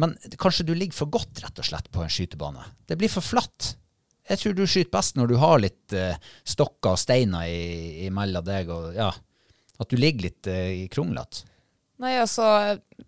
Men 0.00 0.16
kanskje 0.42 0.64
du 0.66 0.72
ligger 0.74 0.96
for 0.96 1.06
godt, 1.14 1.38
rett 1.44 1.58
og 1.62 1.66
slett, 1.68 1.86
på 1.94 2.02
en 2.02 2.10
skytebane. 2.10 2.64
Det 2.90 2.96
blir 2.98 3.12
for 3.12 3.22
flatt. 3.22 3.74
Jeg 4.28 4.40
tror 4.40 4.54
du 4.56 4.64
skyter 4.66 4.90
best 4.94 5.18
når 5.20 5.28
du 5.30 5.34
har 5.38 5.60
litt 5.62 5.94
uh, 5.94 6.16
stokker 6.48 6.94
og 6.96 6.98
steiner 6.98 7.44
i- 7.46 8.06
imellom 8.08 8.44
deg, 8.46 8.70
og 8.72 8.94
ja, 8.96 9.10
at 9.78 9.90
du 9.92 9.96
ligger 10.00 10.26
litt 10.30 10.48
uh, 10.50 10.70
i 10.80 10.88
kronglete. 10.90 11.44
Nei, 12.02 12.16
altså 12.18 12.42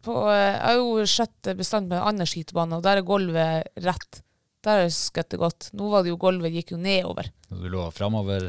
på, 0.04 0.12
Jeg 0.30 0.60
har 0.62 0.76
jo 0.78 1.06
skjøtt 1.10 1.48
bestandig 1.58 1.90
på 1.90 1.98
en 1.98 2.06
annen 2.12 2.28
skytebane, 2.30 2.76
og 2.78 2.84
der 2.86 3.00
er 3.00 3.08
gulvet 3.08 3.72
rett. 3.82 4.20
Der 4.62 4.70
har 4.76 4.84
jeg 4.86 4.94
skøttet 4.94 5.40
godt. 5.42 5.70
Nå 5.78 5.88
var 5.90 6.04
det 6.06 6.12
jo 6.12 6.20
gulvet 6.22 6.54
gikk 6.54 6.70
jo 6.76 6.78
nedover. 6.78 7.26
Du 7.50 7.66
lå 7.72 7.88
framover, 7.96 8.46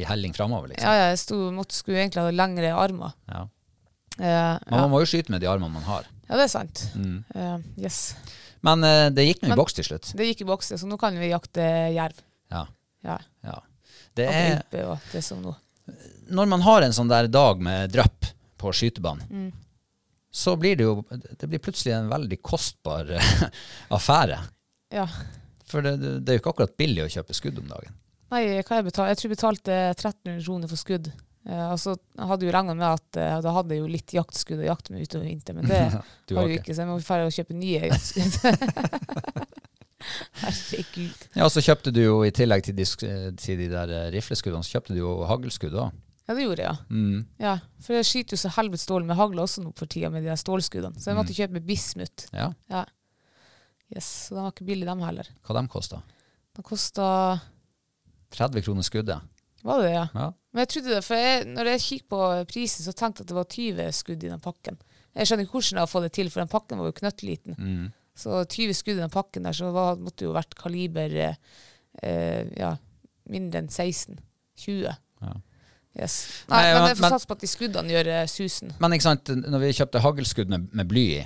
i 0.00 0.06
helling 0.08 0.32
framover, 0.36 0.72
liksom. 0.72 0.88
Ja, 0.88 0.94
ja, 1.02 1.10
jeg 1.12 1.20
sto, 1.20 1.36
måtte, 1.54 1.76
skulle 1.76 2.00
egentlig 2.00 2.24
ha 2.24 2.32
lengre 2.32 2.72
armer. 2.80 3.12
Ja. 3.28 3.44
Uh, 4.16 4.24
Men 4.24 4.72
ja. 4.72 4.80
man 4.80 4.90
må 4.94 5.02
jo 5.04 5.10
skyte 5.12 5.34
med 5.34 5.44
de 5.44 5.50
armene 5.52 5.74
man 5.76 5.84
har. 5.90 6.08
Ja, 6.28 6.36
det 6.38 6.44
er 6.46 6.52
sant. 6.52 6.84
Mm. 6.96 7.18
Uh, 7.34 7.58
yes. 7.80 8.14
Men 8.64 8.84
uh, 8.86 9.08
det 9.12 9.26
gikk 9.28 9.42
nå 9.44 9.52
i 9.52 9.58
boks 9.58 9.76
til 9.76 9.86
slutt. 9.86 10.12
Det 10.16 10.28
gikk 10.30 10.44
i 10.44 10.48
boks, 10.48 10.72
så 10.80 10.88
nå 10.88 10.96
kan 11.00 11.16
vi 11.20 11.28
jakte 11.32 11.64
jerv. 11.94 12.22
Ja. 12.52 12.64
Ja. 13.04 13.18
ja. 13.44 13.58
Det 14.16 14.26
er, 14.30 14.62
det 15.12 15.22
som 15.26 15.42
nå. 15.42 15.52
når 16.30 16.46
man 16.48 16.62
har 16.64 16.86
en 16.86 16.94
sånn 16.94 17.10
der 17.10 17.26
dag 17.28 17.60
med 17.60 17.92
drypp 17.92 18.30
på 18.60 18.72
skytebanen, 18.72 19.26
Mm. 19.28 19.50
så 20.34 20.54
blir 20.56 20.76
det 20.78 20.86
jo 20.86 20.94
det 21.10 21.46
blir 21.50 21.60
plutselig 21.62 21.92
en 21.94 22.08
veldig 22.10 22.38
kostbar 22.42 23.10
eh, 23.12 23.32
affære. 23.98 24.38
Ja. 24.94 25.08
For 25.68 25.82
det, 25.84 25.96
det, 26.00 26.14
det 26.24 26.32
er 26.32 26.38
jo 26.38 26.42
ikke 26.44 26.54
akkurat 26.54 26.76
billig 26.78 27.04
å 27.04 27.10
kjøpe 27.10 27.36
skudd 27.36 27.58
om 27.60 27.68
dagen. 27.68 27.92
Nei, 28.32 28.42
hva 28.64 28.78
jeg 28.80 28.86
betalte? 28.88 29.10
Jeg 29.12 29.18
tror 29.20 29.28
jeg 29.28 29.36
betalte 29.36 29.76
1300 29.92 30.44
kroner 30.46 30.70
for 30.72 30.80
skudd. 30.80 31.10
Eh, 31.46 31.66
og 31.74 31.78
så 31.78 31.92
hadde 32.16 32.46
jo 32.46 32.52
regna 32.54 32.72
med 32.74 32.86
at 32.88 33.18
eh, 33.20 33.34
da 33.44 33.50
hadde 33.52 33.74
jeg 33.76 33.82
jo 33.84 33.90
litt 33.92 34.14
jaktskudd 34.16 34.62
å 34.62 34.68
jakte 34.70 34.94
med 34.94 35.04
utover 35.04 35.26
vinteren, 35.28 35.60
men 35.60 35.68
det 35.68 35.82
har 36.38 36.48
jo 36.48 36.54
ikke. 36.56 36.72
så 36.74 36.84
jeg 36.84 36.88
må 36.88 36.96
ferdig 37.04 37.28
å 37.28 37.34
kjøpe 37.36 37.56
nye 37.58 37.90
jaktskudd. 37.90 38.34
Herregud. 40.44 41.28
Ja, 41.38 41.46
så 41.48 41.62
kjøpte 41.64 41.92
du 41.94 42.00
jo 42.02 42.16
i 42.26 42.32
tillegg 42.34 42.64
til 42.66 42.76
de, 42.76 42.84
til 43.40 43.60
de 43.60 43.68
der 43.72 43.92
eh, 43.92 44.08
rifleskuddene, 44.14 44.64
så 44.66 44.76
kjøpte 44.76 44.96
du 44.96 45.00
jo 45.00 45.12
haglskudd 45.28 45.76
òg. 45.80 45.94
Ja, 46.24 46.32
det 46.38 46.44
gjorde 46.46 46.64
jeg, 46.64 46.72
ja. 46.72 46.76
Mm. 46.88 47.22
ja. 47.44 47.54
For 47.84 47.96
jeg 47.98 48.06
skyter 48.08 48.36
jo 48.36 48.40
så 48.40 48.50
helvetes 48.56 48.86
dårlig 48.88 49.08
med 49.10 49.18
hagle 49.18 49.42
også 49.44 49.60
nå 49.64 49.74
for 49.76 49.88
tida, 49.92 50.08
med 50.12 50.24
de 50.24 50.30
der 50.32 50.40
stålskuddene. 50.40 50.96
Så 50.96 51.10
jeg 51.10 51.16
Mm. 51.16 51.20
måtte 51.20 51.36
kjøpe 51.36 51.60
bismut. 51.68 52.26
Ja, 52.32 52.52
Ja. 52.72 52.84
Yes, 53.94 54.06
så 54.28 54.34
de 54.34 54.40
var 54.40 54.52
ikke 54.54 54.64
billige, 54.64 54.88
dem 54.88 55.02
heller. 55.04 55.28
hva 55.44 55.54
de 55.60 55.68
kosta? 55.68 55.98
De 56.56 56.62
kosta 56.64 57.04
30 58.32 58.62
kroner 58.64 58.82
skuddet. 58.82 59.20
Var 59.64 59.80
det 59.80 59.88
det, 59.88 59.94
ja? 59.94 60.06
Ja. 60.12 60.30
Men 60.52 60.62
jeg 60.62 60.70
trodde 60.74 60.92
det, 60.92 61.04
for 61.06 61.18
jeg, 61.18 61.44
når 61.50 61.70
jeg 61.72 61.82
kikket 61.82 62.08
på 62.12 62.20
prisen, 62.50 62.84
så 62.84 62.92
tenkte 62.92 63.22
jeg 63.22 63.26
at 63.26 63.30
det 63.32 63.38
var 63.38 63.46
20 63.56 63.96
skudd 63.96 64.26
i 64.26 64.30
den 64.30 64.42
pakken. 64.44 64.76
Jeg 65.14 65.30
skjønner 65.30 65.46
ikke 65.46 65.56
hvordan 65.56 65.78
jeg 65.78 65.86
har 65.86 65.90
fått 65.90 66.06
det 66.06 66.12
til, 66.18 66.30
for 66.30 66.42
den 66.42 66.52
pakken 66.52 66.80
var 66.82 66.90
jo 66.90 66.96
knøttliten. 66.98 67.56
Mm. 67.58 67.86
Så 68.18 68.42
20 68.44 68.76
skudd 68.76 68.98
i 68.98 69.02
den 69.02 69.14
pakken 69.14 69.48
der, 69.48 69.56
så 69.56 69.70
var, 69.74 69.96
måtte 69.98 70.28
jo 70.28 70.34
vært 70.36 70.54
kaliber 70.58 71.16
eh, 71.24 72.44
ja, 72.58 72.74
mindre 73.32 73.64
enn 73.64 73.72
16. 73.72 74.20
20. 74.62 74.84
Ja. 75.24 75.34
Yes. 75.94 76.14
Nei, 76.50 76.58
Nei, 76.58 76.74
men 76.74 76.88
jeg 76.90 76.98
får 76.98 77.12
satse 77.14 77.30
på 77.30 77.36
at 77.36 77.42
de 77.44 77.50
skuddene 77.50 77.94
gjør 77.94 78.10
eh, 78.10 78.26
susen. 78.30 78.74
Men 78.82 78.96
ikke 78.96 79.06
sant, 79.06 79.30
når 79.46 79.62
vi 79.62 79.72
kjøpte 79.78 80.02
haglskudd 80.02 80.50
med, 80.50 80.68
med 80.74 80.90
bly 80.90 81.04
i, 81.20 81.24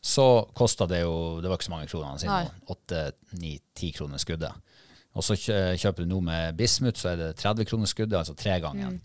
så 0.00 0.24
kosta 0.56 0.86
det 0.88 1.02
jo 1.02 1.40
Det 1.44 1.50
var 1.50 1.58
ikke 1.58 1.66
så 1.66 1.72
mange 1.74 1.88
kroner, 1.90 2.14
Nei. 2.16 2.20
siden 2.22 2.70
åtte, 2.72 3.02
ni, 3.36 3.58
ti 3.76 3.90
kroner 3.92 4.20
skuddet. 4.20 4.56
Og 5.18 5.26
så 5.26 5.34
kjøper 5.34 6.04
du 6.04 6.10
noe 6.12 6.22
med 6.22 6.58
bismut, 6.58 6.98
så 6.98 7.12
er 7.12 7.18
det 7.18 7.30
30 7.40 7.66
kroner 7.66 7.90
skuddet, 7.90 8.18
altså 8.20 8.36
tre 8.38 8.60
ganger. 8.62 8.98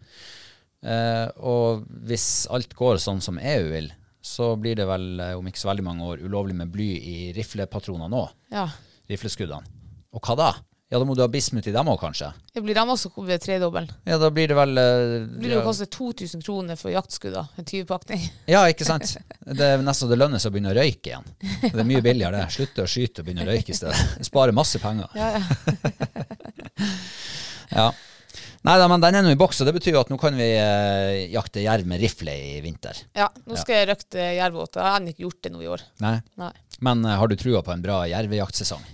Eh, 0.86 1.28
og 1.42 1.86
hvis 2.06 2.46
alt 2.54 2.76
går 2.78 3.00
sånn 3.02 3.24
som 3.26 3.40
EU 3.42 3.70
vil, 3.72 3.90
så 4.26 4.52
blir 4.60 4.78
det 4.78 4.86
vel 4.90 5.08
eh, 5.22 5.34
om 5.38 5.48
ikke 5.50 5.62
så 5.62 5.72
veldig 5.72 5.86
mange 5.86 6.06
år 6.12 6.22
ulovlig 6.26 6.58
med 6.58 6.70
bly 6.74 6.90
i 6.98 7.18
riflepatroner 7.38 8.12
nå. 8.12 8.22
Ja. 8.54 8.68
Rifleskuddene. 9.10 9.66
Og 10.16 10.22
hva 10.26 10.38
da? 10.40 10.52
Ja, 10.94 11.00
da 11.02 11.06
må 11.10 11.16
du 11.18 11.24
ha 11.24 11.28
bismut 11.32 11.66
i 11.66 11.72
dem 11.74 11.88
òg, 11.90 11.98
kanskje? 11.98 12.28
Det 12.54 12.62
blir 12.62 12.78
dem 12.78 12.92
også 12.94 13.10
ved 13.26 13.42
tredobbelen. 13.42 13.90
Ja, 14.06 14.20
da 14.22 14.30
blir 14.30 14.52
det 14.52 14.58
vel 14.58 14.78
eh, 14.78 15.06
Det 15.26 15.40
blir 15.42 15.56
jo 15.56 15.62
ja. 15.64 15.66
koste 15.66 15.88
2000 15.90 16.44
kroner 16.46 16.78
for 16.78 16.94
jaktskudd, 16.94 17.34
da. 17.34 17.48
En 17.58 17.66
20-pakning. 17.66 18.22
Ja, 18.54 18.62
ikke 18.70 18.86
sant? 18.86 19.16
Det 19.42 19.66
er 19.66 19.82
nesten 19.82 20.06
så 20.06 20.12
det 20.12 20.20
lønner 20.22 20.42
seg 20.42 20.52
å 20.52 20.56
begynne 20.56 20.76
å 20.76 20.78
røyke 20.78 21.10
igjen. 21.10 21.26
Det 21.66 21.74
er 21.74 21.88
mye 21.90 22.04
billigere 22.06 22.44
det. 22.44 22.54
Slutte 22.54 22.86
å 22.86 22.90
skyte 22.90 23.24
og 23.24 23.30
begynne 23.30 23.48
å 23.48 23.50
røyke 23.50 23.74
i 23.74 23.78
stedet. 23.78 24.26
Spare 24.30 24.54
masse 24.54 24.82
penger. 24.84 25.10
Ja, 25.18 25.40
ja. 25.40 26.86
Ja. 27.76 27.90
Nei 28.66 28.76
da, 28.82 28.86
men 28.90 29.02
den 29.02 29.18
er 29.18 29.26
nå 29.26 29.32
i 29.34 29.38
boks, 29.38 29.60
og 29.62 29.68
det 29.70 29.76
betyr 29.76 29.96
jo 29.96 30.02
at 30.02 30.10
nå 30.14 30.18
kan 30.22 30.38
vi 30.38 30.48
eh, 30.58 31.26
jakte 31.34 31.62
jerv 31.62 31.86
med 31.90 32.02
rifle 32.02 32.34
i 32.34 32.60
vinter. 32.64 32.98
ja, 33.18 33.28
nå 33.46 33.58
skal 33.62 33.82
jeg 33.82 33.90
røkte 33.92 34.30
jervåte. 34.38 34.80
Jeg 34.82 34.90
har 34.90 35.02
ennå 35.02 35.14
ikke 35.14 35.26
gjort 35.26 35.42
det 35.46 35.52
nå 35.54 35.62
i 35.62 35.70
år. 35.70 35.84
Nei. 36.06 36.16
Nei. 36.42 36.52
Men 36.86 37.06
eh, 37.06 37.18
har 37.20 37.30
du 37.30 37.36
trua 37.38 37.62
på 37.66 37.74
en 37.76 37.84
bra 37.86 38.04
jervejaktsesong? 38.10 38.86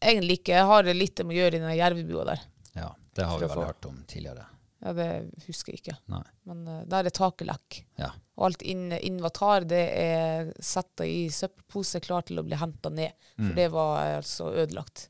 Egentlig 0.00 0.38
ikke. 0.40 0.54
Jeg 0.60 0.68
har 0.70 0.88
litt 0.94 1.20
om 1.24 1.32
å 1.32 1.36
gjøre 1.36 1.58
i 1.58 1.62
den 1.64 1.74
jervebua 1.78 2.24
der. 2.28 2.44
Ja, 2.78 2.92
det 3.18 3.26
har 3.26 3.40
vi 3.42 3.48
vel 3.50 3.64
hørt 3.66 3.88
om 3.88 3.98
tidligere. 4.06 4.46
Ja, 4.78 4.92
det 4.94 5.08
husker 5.48 5.72
jeg 5.74 5.80
ikke. 5.82 5.96
Nei. 6.12 6.22
Men 6.46 6.60
uh, 6.70 6.80
der 6.86 7.08
er 7.10 7.14
taket 7.14 7.48
lekk. 7.48 7.80
Ja. 7.98 8.12
Og 8.38 8.44
alt 8.52 8.62
inn- 8.62 8.94
inventar 8.94 9.66
det 9.66 9.82
er 9.98 10.52
satt 10.62 11.02
i 11.02 11.26
søppelpose, 11.34 11.98
klar 12.04 12.22
til 12.28 12.38
å 12.38 12.44
bli 12.46 12.58
henta 12.60 12.92
ned. 12.94 13.16
Mm. 13.34 13.48
For 13.48 13.56
det 13.58 13.68
var 13.74 13.94
eh, 14.04 14.16
altså 14.20 14.52
ødelagt 14.54 15.08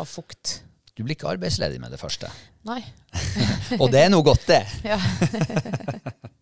av 0.00 0.08
fukt. 0.08 0.62
Du 0.96 1.02
blir 1.04 1.16
ikke 1.18 1.28
arbeidsledig 1.34 1.80
med 1.80 1.92
det 1.92 2.00
første. 2.00 2.32
Nei. 2.68 2.80
Og 3.82 3.90
det 3.92 4.06
er 4.06 4.12
noe 4.12 4.24
godt, 4.24 4.48
det. 4.48 4.62
Ja. 4.94 4.96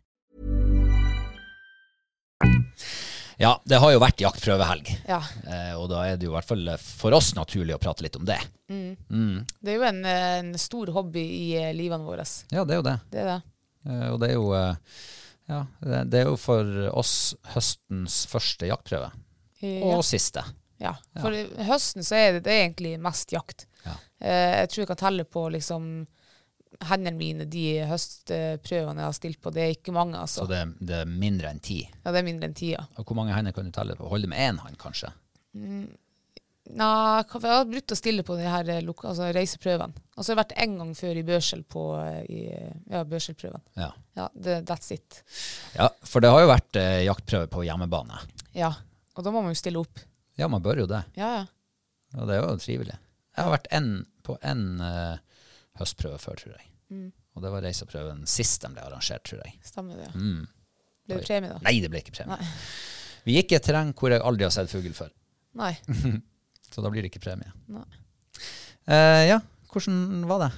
Ja, 3.41 3.55
det 3.65 3.79
har 3.81 3.91
jo 3.93 4.01
vært 4.01 4.21
jaktprøvehelg. 4.21 4.91
ja. 5.09 5.21
Eh, 5.49 5.73
og 5.79 5.87
da 5.91 6.03
er 6.07 6.19
det 6.19 6.27
jo 6.27 6.33
i 6.33 6.37
hvert 6.37 6.49
fall 6.51 6.75
for 6.81 7.17
oss 7.17 7.33
naturlig 7.37 7.75
å 7.75 7.81
prate 7.81 8.05
litt 8.05 8.19
om 8.19 8.27
det. 8.27 8.39
Det 8.69 9.73
er 9.73 9.79
jo 9.79 9.87
en, 9.87 10.03
eh, 10.05 10.37
en 10.39 10.53
stor 10.61 10.91
hobby 10.95 11.23
i 11.23 11.47
eh, 11.59 11.73
livene 11.75 12.05
våre. 12.05 12.25
Ja, 12.53 12.63
det 12.63 12.77
er 12.77 12.81
jo 12.81 12.87
det. 12.87 12.97
Det 13.11 13.23
er 13.23 13.29
det. 13.33 13.39
Eh, 13.89 14.07
og 14.11 14.21
det 14.21 14.29
er 14.29 14.37
jo 14.37 14.53
eh, 14.55 14.95
Ja, 15.51 15.65
det, 15.81 16.21
er 16.21 16.29
jo 16.29 16.37
for 16.39 16.67
oss 16.95 17.33
høstens 17.55 18.21
første 18.31 18.69
jaktprøve. 18.69 19.11
Ja. 19.61 19.91
Og 19.91 20.05
siste. 20.07 20.45
Ja, 20.81 20.95
for 21.19 21.35
i 21.35 21.43
høsten 21.67 22.05
så 22.05 22.15
er 22.17 22.37
det, 22.37 22.45
det 22.47 22.53
er 22.53 22.63
egentlig 22.63 22.95
mest 23.01 23.33
jakt. 23.33 23.67
Ja. 23.83 23.97
Eh, 24.21 24.61
jeg 24.61 24.71
tror 24.71 24.83
jeg 24.83 24.89
kan 24.93 25.01
telle 25.01 25.25
på 25.27 25.43
liksom 25.53 25.91
hendene 26.89 27.17
mine, 27.17 27.45
de 27.49 27.65
høstprøvene 27.89 29.03
jeg 29.03 29.07
har 29.07 29.17
stilt 29.17 29.41
på. 29.43 29.53
Det 29.53 29.63
er 29.63 29.73
ikke 29.75 29.93
mange, 29.95 30.19
altså. 30.19 30.45
Så 30.45 30.49
det, 30.49 30.61
det 30.81 31.01
er 31.03 31.09
mindre 31.09 31.51
enn 31.51 31.61
ti. 31.63 31.81
Ja, 32.01 32.13
det 32.13 32.21
er 32.21 32.27
mindre 32.27 32.49
enn 32.49 32.57
ti, 32.57 32.73
ja. 32.75 32.85
Og 32.97 33.05
hvor 33.05 33.19
mange 33.19 33.35
hender 33.35 33.55
kan 33.55 33.67
du 33.67 33.73
telle 33.75 33.97
på? 33.99 34.09
Holde 34.11 34.29
med 34.31 34.41
én 34.41 34.61
hånd, 34.61 34.79
kanskje? 34.81 35.11
Nei, 36.71 37.23
jeg 37.25 37.41
har 37.43 37.65
brukt 37.67 37.91
å 37.91 37.97
stille 37.97 38.23
på 38.23 38.37
de 38.39 38.45
her 38.47 38.69
eh, 38.71 38.85
altså 38.85 39.31
reiseprøvene. 39.35 40.03
Og 40.15 40.23
så 40.23 40.31
har 40.31 40.35
jeg 40.35 40.41
vært 40.43 40.53
en 40.63 40.77
gang 40.79 40.91
før 40.95 41.19
i 41.19 41.25
Børsel 41.27 41.63
på 41.67 41.85
eh, 41.99 42.21
i, 42.31 42.41
ja, 42.91 43.01
Børselprøven. 43.07 43.63
Ja. 43.79 43.89
Ja, 44.19 44.27
det, 44.33 44.61
that's 44.69 44.93
it. 44.93 45.23
ja, 45.75 45.89
for 46.07 46.23
det 46.23 46.31
har 46.31 46.43
jo 46.43 46.51
vært 46.51 46.79
eh, 46.79 47.01
jaktprøve 47.07 47.49
på 47.51 47.65
hjemmebane. 47.67 48.21
Ja, 48.55 48.71
og 49.17 49.25
da 49.25 49.33
må 49.33 49.43
man 49.43 49.55
jo 49.55 49.59
stille 49.59 49.81
opp. 49.81 50.03
Ja, 50.39 50.47
man 50.51 50.63
bør 50.63 50.83
jo 50.83 50.87
det. 50.89 51.03
Ja, 51.19 51.33
ja. 51.41 51.45
Og 52.19 52.27
det 52.27 52.37
er 52.37 52.45
jo 52.45 52.59
trivelig. 52.59 52.97
Jeg 53.35 53.47
har 53.47 53.53
vært 53.53 53.69
en, 53.71 53.91
på 54.27 54.35
én 54.43 54.65
uh, 54.83 55.15
høstprøve 55.79 56.19
før, 56.19 56.39
tror 56.39 56.55
jeg. 56.57 56.70
Mm. 56.91 57.09
Og 57.35 57.45
det 57.45 57.51
var 57.53 57.63
reiseprøven 57.63 58.25
sist 58.27 58.65
den 58.65 58.75
ble 58.75 58.83
arrangert, 58.83 59.23
tror 59.27 59.43
jeg. 59.45 59.55
Stemmer 59.65 59.99
det. 59.99 60.09
Ja. 60.09 60.15
Mm. 60.15 60.41
Ble 61.07 61.19
det 61.21 61.27
premie, 61.27 61.53
da? 61.53 61.61
Nei, 61.65 61.77
det 61.83 61.91
ble 61.91 62.01
ikke 62.03 62.15
premie. 62.15 62.37
Nei. 62.37 62.51
Vi 63.25 63.37
gikk 63.37 63.53
i 63.53 63.57
et 63.59 63.65
terreng 63.65 63.93
hvor 63.97 64.13
jeg 64.13 64.23
aldri 64.25 64.47
har 64.47 64.53
sett 64.53 64.71
fugl 64.71 64.93
før, 64.97 65.11
Nei. 65.59 65.73
så 66.73 66.83
da 66.83 66.91
blir 66.91 67.03
det 67.03 67.11
ikke 67.11 67.23
premie. 67.23 67.51
Nei. 67.71 67.87
Eh, 68.87 69.23
ja, 69.29 69.41
hvordan 69.71 70.23
var 70.29 70.45
det 70.45 70.51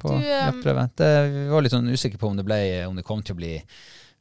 på 0.00 0.12
Du, 0.14 0.26
jaktprøve? 0.26 0.84
Det, 0.96 1.08
vi 1.32 1.46
var 1.50 1.64
litt 1.64 1.74
sånn 1.74 1.90
usikre 1.90 2.20
på 2.20 2.30
om 2.30 2.38
det, 2.38 2.44
ble, 2.46 2.60
om 2.88 2.98
det 2.98 3.06
kom 3.06 3.24
til 3.24 3.36
å 3.36 3.40
bli 3.40 3.54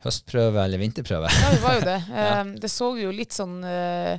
høstprøve 0.04 0.64
eller 0.64 0.82
vinterprøve. 0.82 1.30
Ja, 1.30 1.52
det 1.54 1.62
var 1.64 1.78
jo 1.78 1.86
det. 1.88 2.00
Um, 2.20 2.54
det 2.60 2.72
så 2.72 2.90
jo 3.00 3.12
litt 3.16 3.36
sånn 3.36 3.60
uh, 3.64 4.16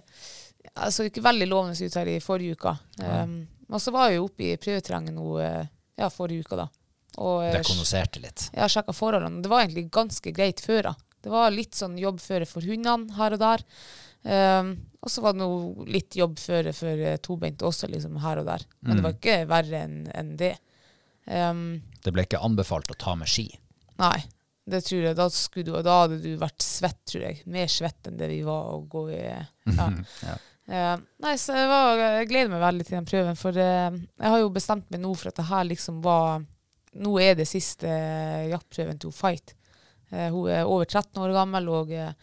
Altså 0.71 1.07
ikke 1.09 1.23
veldig 1.25 1.47
lovende 1.49 1.75
ut 1.89 1.97
her 1.97 2.09
i 2.13 2.21
forrige 2.23 2.57
uke. 2.57 2.73
Um, 3.01 3.41
Men 3.69 3.83
så 3.83 3.93
var 3.95 4.11
jeg 4.11 4.21
jo 4.21 4.27
oppe 4.29 4.45
i 4.47 4.59
prøveterrenget 4.61 5.17
nå 5.17 5.27
uh, 5.41 5.65
ja, 5.99 6.09
forrige 6.13 6.45
uke, 6.45 6.59
da. 6.61 6.69
Og 7.19 7.43
Rekognoserte 7.55 8.23
litt. 8.23 8.49
Ja, 8.55 8.69
sjekka 8.71 8.95
forholdene. 8.95 9.43
Det 9.43 9.51
var 9.51 9.65
egentlig 9.65 9.89
ganske 9.93 10.33
greit 10.37 10.63
før. 10.63 10.91
da. 10.91 10.95
Det 11.21 11.33
var 11.33 11.51
litt 11.53 11.75
sånn 11.77 11.99
jobbføre 12.01 12.47
for 12.49 12.65
hundene 12.65 13.13
her 13.19 13.37
og 13.37 13.43
der. 13.43 13.65
Um, 14.23 14.75
og 15.01 15.09
så 15.09 15.23
var 15.25 15.33
det 15.33 15.41
noe 15.41 15.87
litt 15.89 16.17
jobbføre 16.17 16.75
for 16.77 17.05
uh, 17.07 17.17
tobeinte 17.25 17.65
også, 17.65 17.89
liksom 17.89 18.19
her 18.21 18.43
og 18.43 18.51
der. 18.51 18.65
Men 18.85 18.99
det 18.99 19.05
var 19.07 19.17
ikke 19.17 19.39
verre 19.49 19.81
enn 19.87 19.97
en 20.13 20.35
det. 20.41 20.55
Um, 21.25 21.81
Det 22.05 22.13
ble 22.13 22.27
ikke 22.27 22.41
anbefalt 22.45 22.93
å 22.93 22.99
ta 23.01 23.15
med 23.17 23.29
ski. 23.31 23.47
Nei, 24.01 24.19
det 24.71 24.83
tror 24.87 25.09
jeg. 25.09 25.17
Da, 25.19 25.27
du, 25.29 25.73
da 25.85 25.97
hadde 26.03 26.21
du 26.23 26.31
vært 26.41 26.65
svett, 26.65 27.01
tror 27.09 27.27
jeg. 27.27 27.43
Mer 27.49 27.69
svett 27.73 28.09
enn 28.09 28.21
det 28.21 28.29
vi 28.33 28.41
var 28.47 28.73
å 28.77 28.81
gå 28.89 29.09
i. 29.17 29.25
Ja. 29.27 29.91
Ja. 30.31 30.39
Uh, 30.71 31.01
nei, 31.19 31.33
så 31.41 31.57
jeg, 31.57 31.67
var, 31.67 31.99
jeg 31.99 32.27
gleder 32.31 32.51
meg 32.53 32.61
veldig 32.63 32.85
til 32.87 32.95
den 32.95 33.07
prøven, 33.09 33.39
for 33.41 33.57
uh, 33.59 33.91
jeg 33.91 34.31
har 34.31 34.39
jo 34.39 34.53
bestemt 34.55 34.85
meg 34.93 35.01
nå 35.03 35.11
for 35.19 35.33
at 35.33 35.41
det 35.41 35.49
her 35.49 35.65
liksom 35.67 35.97
var 36.05 36.45
Nå 36.99 37.15
er 37.23 37.37
det 37.39 37.47
siste 37.49 37.89
eh, 37.89 38.51
jaktprøven 38.51 38.99
til 39.01 39.15
Fight. 39.15 39.55
Eh, 40.11 40.27
hun 40.35 40.51
er 40.51 40.67
over 40.67 40.89
13 40.89 41.21
år 41.23 41.35
gammel, 41.37 41.71
og 41.71 41.93
eh, 41.95 42.15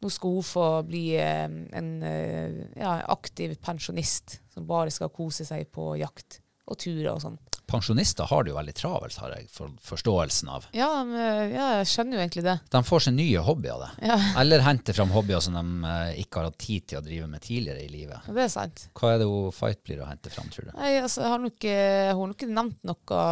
nå 0.00 0.12
skal 0.12 0.38
hun 0.38 0.46
få 0.48 0.68
bli 0.88 1.06
en 1.16 1.90
ja, 2.04 2.98
aktiv 3.12 3.56
pensjonist 3.64 4.38
som 4.52 4.68
bare 4.68 4.92
skal 4.92 5.12
kose 5.12 5.46
seg 5.48 5.68
på 5.72 5.94
jakt 6.00 6.40
og 6.64 6.80
turer 6.80 7.12
og 7.14 7.20
sånn. 7.24 7.40
Pensjonister 7.64 8.28
har 8.28 8.44
det 8.44 8.52
jo 8.52 8.56
veldig 8.58 8.74
travelt, 8.76 9.16
har 9.22 9.32
jeg 9.38 9.46
for, 9.52 9.72
forståelsen 9.84 10.50
av. 10.52 10.66
Ja, 10.76 10.90
men, 11.08 11.16
ja, 11.48 11.70
jeg 11.78 11.88
skjønner 11.88 12.18
jo 12.18 12.20
egentlig 12.20 12.44
det. 12.44 12.58
De 12.74 12.82
får 12.84 13.06
seg 13.06 13.16
nye 13.16 13.44
hobbyer, 13.44 13.80
det. 13.80 14.08
Ja. 14.10 14.18
Eller 14.42 14.64
henter 14.64 14.96
fram 14.96 15.12
hobbyer 15.14 15.40
som 15.44 15.56
de 15.56 15.94
ikke 16.20 16.42
har 16.42 16.50
hatt 16.50 16.60
tid 16.60 16.84
til 16.92 17.00
å 17.00 17.04
drive 17.04 17.30
med 17.32 17.44
tidligere 17.44 17.80
i 17.80 17.88
livet. 17.88 18.28
Det 18.28 18.44
er 18.44 18.52
sant. 18.52 18.84
Hva 18.92 19.14
er 19.14 19.24
det 19.24 19.30
hun 19.30 19.56
Fight 19.56 19.80
blir 19.84 20.04
å 20.04 20.10
hente 20.10 20.32
fram, 20.32 20.52
tror 20.52 20.68
du? 20.68 20.74
Nei, 20.76 20.92
altså, 21.00 21.24
har 21.24 21.48
ikke, 21.48 21.74
hun 22.12 22.20
har 22.20 22.32
nok 22.34 22.44
ikke 22.44 22.58
nevnt 22.60 22.84
noe, 22.84 23.24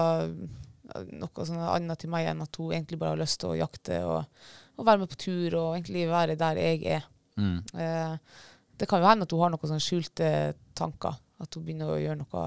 noe 1.12 1.46
sånn 1.48 1.62
annet 1.62 2.02
til 2.02 2.12
meg 2.12 2.28
enn 2.30 2.44
at 2.44 2.58
hun 2.60 2.72
egentlig 2.72 2.98
bare 3.00 3.16
har 3.16 3.22
lyst 3.22 3.40
til 3.42 3.52
å 3.52 3.58
jakte 3.58 4.00
og, 4.08 4.42
og 4.78 4.88
være 4.88 5.02
med 5.02 5.12
på 5.12 5.20
tur 5.24 5.58
og 5.60 5.68
egentlig 5.76 6.06
være 6.10 6.38
der 6.40 6.60
jeg 6.60 6.82
er. 6.98 7.06
Mm. 7.40 7.60
Eh, 7.74 8.16
det 8.80 8.88
kan 8.90 9.02
jo 9.02 9.08
hende 9.08 9.28
at 9.28 9.32
hun 9.34 9.44
har 9.44 9.54
noen 9.54 9.72
sånne 9.72 9.84
skjulte 9.84 10.28
tanker. 10.78 11.18
At 11.42 11.56
hun 11.56 11.64
begynner 11.66 11.90
å 11.92 12.00
gjøre 12.00 12.20
noe 12.22 12.44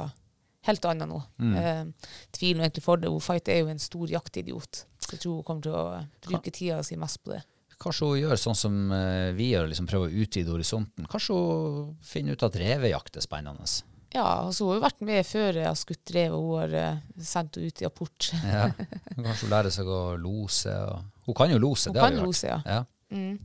helt 0.66 0.88
annet 0.90 1.10
nå. 1.10 1.20
Mm. 1.42 1.58
Eh, 1.60 2.14
tviler 2.36 2.60
nå 2.60 2.68
egentlig 2.68 2.86
for 2.86 3.02
det. 3.02 3.12
Hun 3.14 3.24
Fight 3.24 3.52
er 3.52 3.62
jo 3.64 3.74
en 3.74 3.82
stor 3.82 4.12
jaktidiot. 4.12 4.86
Så 5.00 5.16
jeg 5.16 5.24
tror 5.24 5.40
hun 5.40 5.48
kommer 5.48 5.66
til 5.66 5.76
å 5.78 5.86
bruke 6.28 6.54
tida 6.54 6.82
si 6.86 6.98
mest 7.00 7.22
på 7.24 7.36
det. 7.36 7.44
Kanskje 7.82 8.08
hun 8.08 8.22
gjør 8.22 8.40
sånn 8.40 8.58
som 8.58 8.78
eh, 8.96 9.34
vi 9.36 9.50
gjør, 9.52 9.68
liksom 9.72 9.90
prøver 9.90 10.12
å 10.12 10.24
utvide 10.24 10.54
horisonten. 10.54 11.10
Kanskje 11.12 11.36
hun 11.36 11.92
finner 12.06 12.38
ut 12.38 12.48
at 12.48 12.58
revejakt 12.62 13.20
er 13.20 13.26
spennende. 13.26 13.68
Ja, 14.16 14.26
altså 14.48 14.68
hun 14.70 14.78
har 14.78 14.86
vært 14.86 15.02
med 15.04 15.26
før 15.28 15.58
jeg 15.60 15.68
har 15.68 15.76
skutt 15.80 16.12
rev, 16.16 16.36
og 16.38 16.46
hun 16.48 16.62
har 16.62 16.76
uh, 16.96 17.02
sendt 17.20 17.58
henne 17.60 17.68
ut 17.74 17.82
i 17.84 17.88
apport. 17.90 18.30
Ja. 18.48 18.70
Kanskje 19.18 19.42
hun 19.44 19.52
lærer 19.52 19.74
seg 19.76 19.90
å 19.92 20.00
lose. 20.20 20.72
Og 20.72 21.28
hun 21.28 21.38
kan 21.42 21.52
jo 21.52 21.60
lose, 21.60 21.90
Hun 21.92 21.98
det 21.98 22.04
har 22.06 22.16
hun 22.16 22.24
lose, 22.30 22.48
ja. 22.48 22.62
Ja. 22.66 22.80
Mm. 23.16 23.36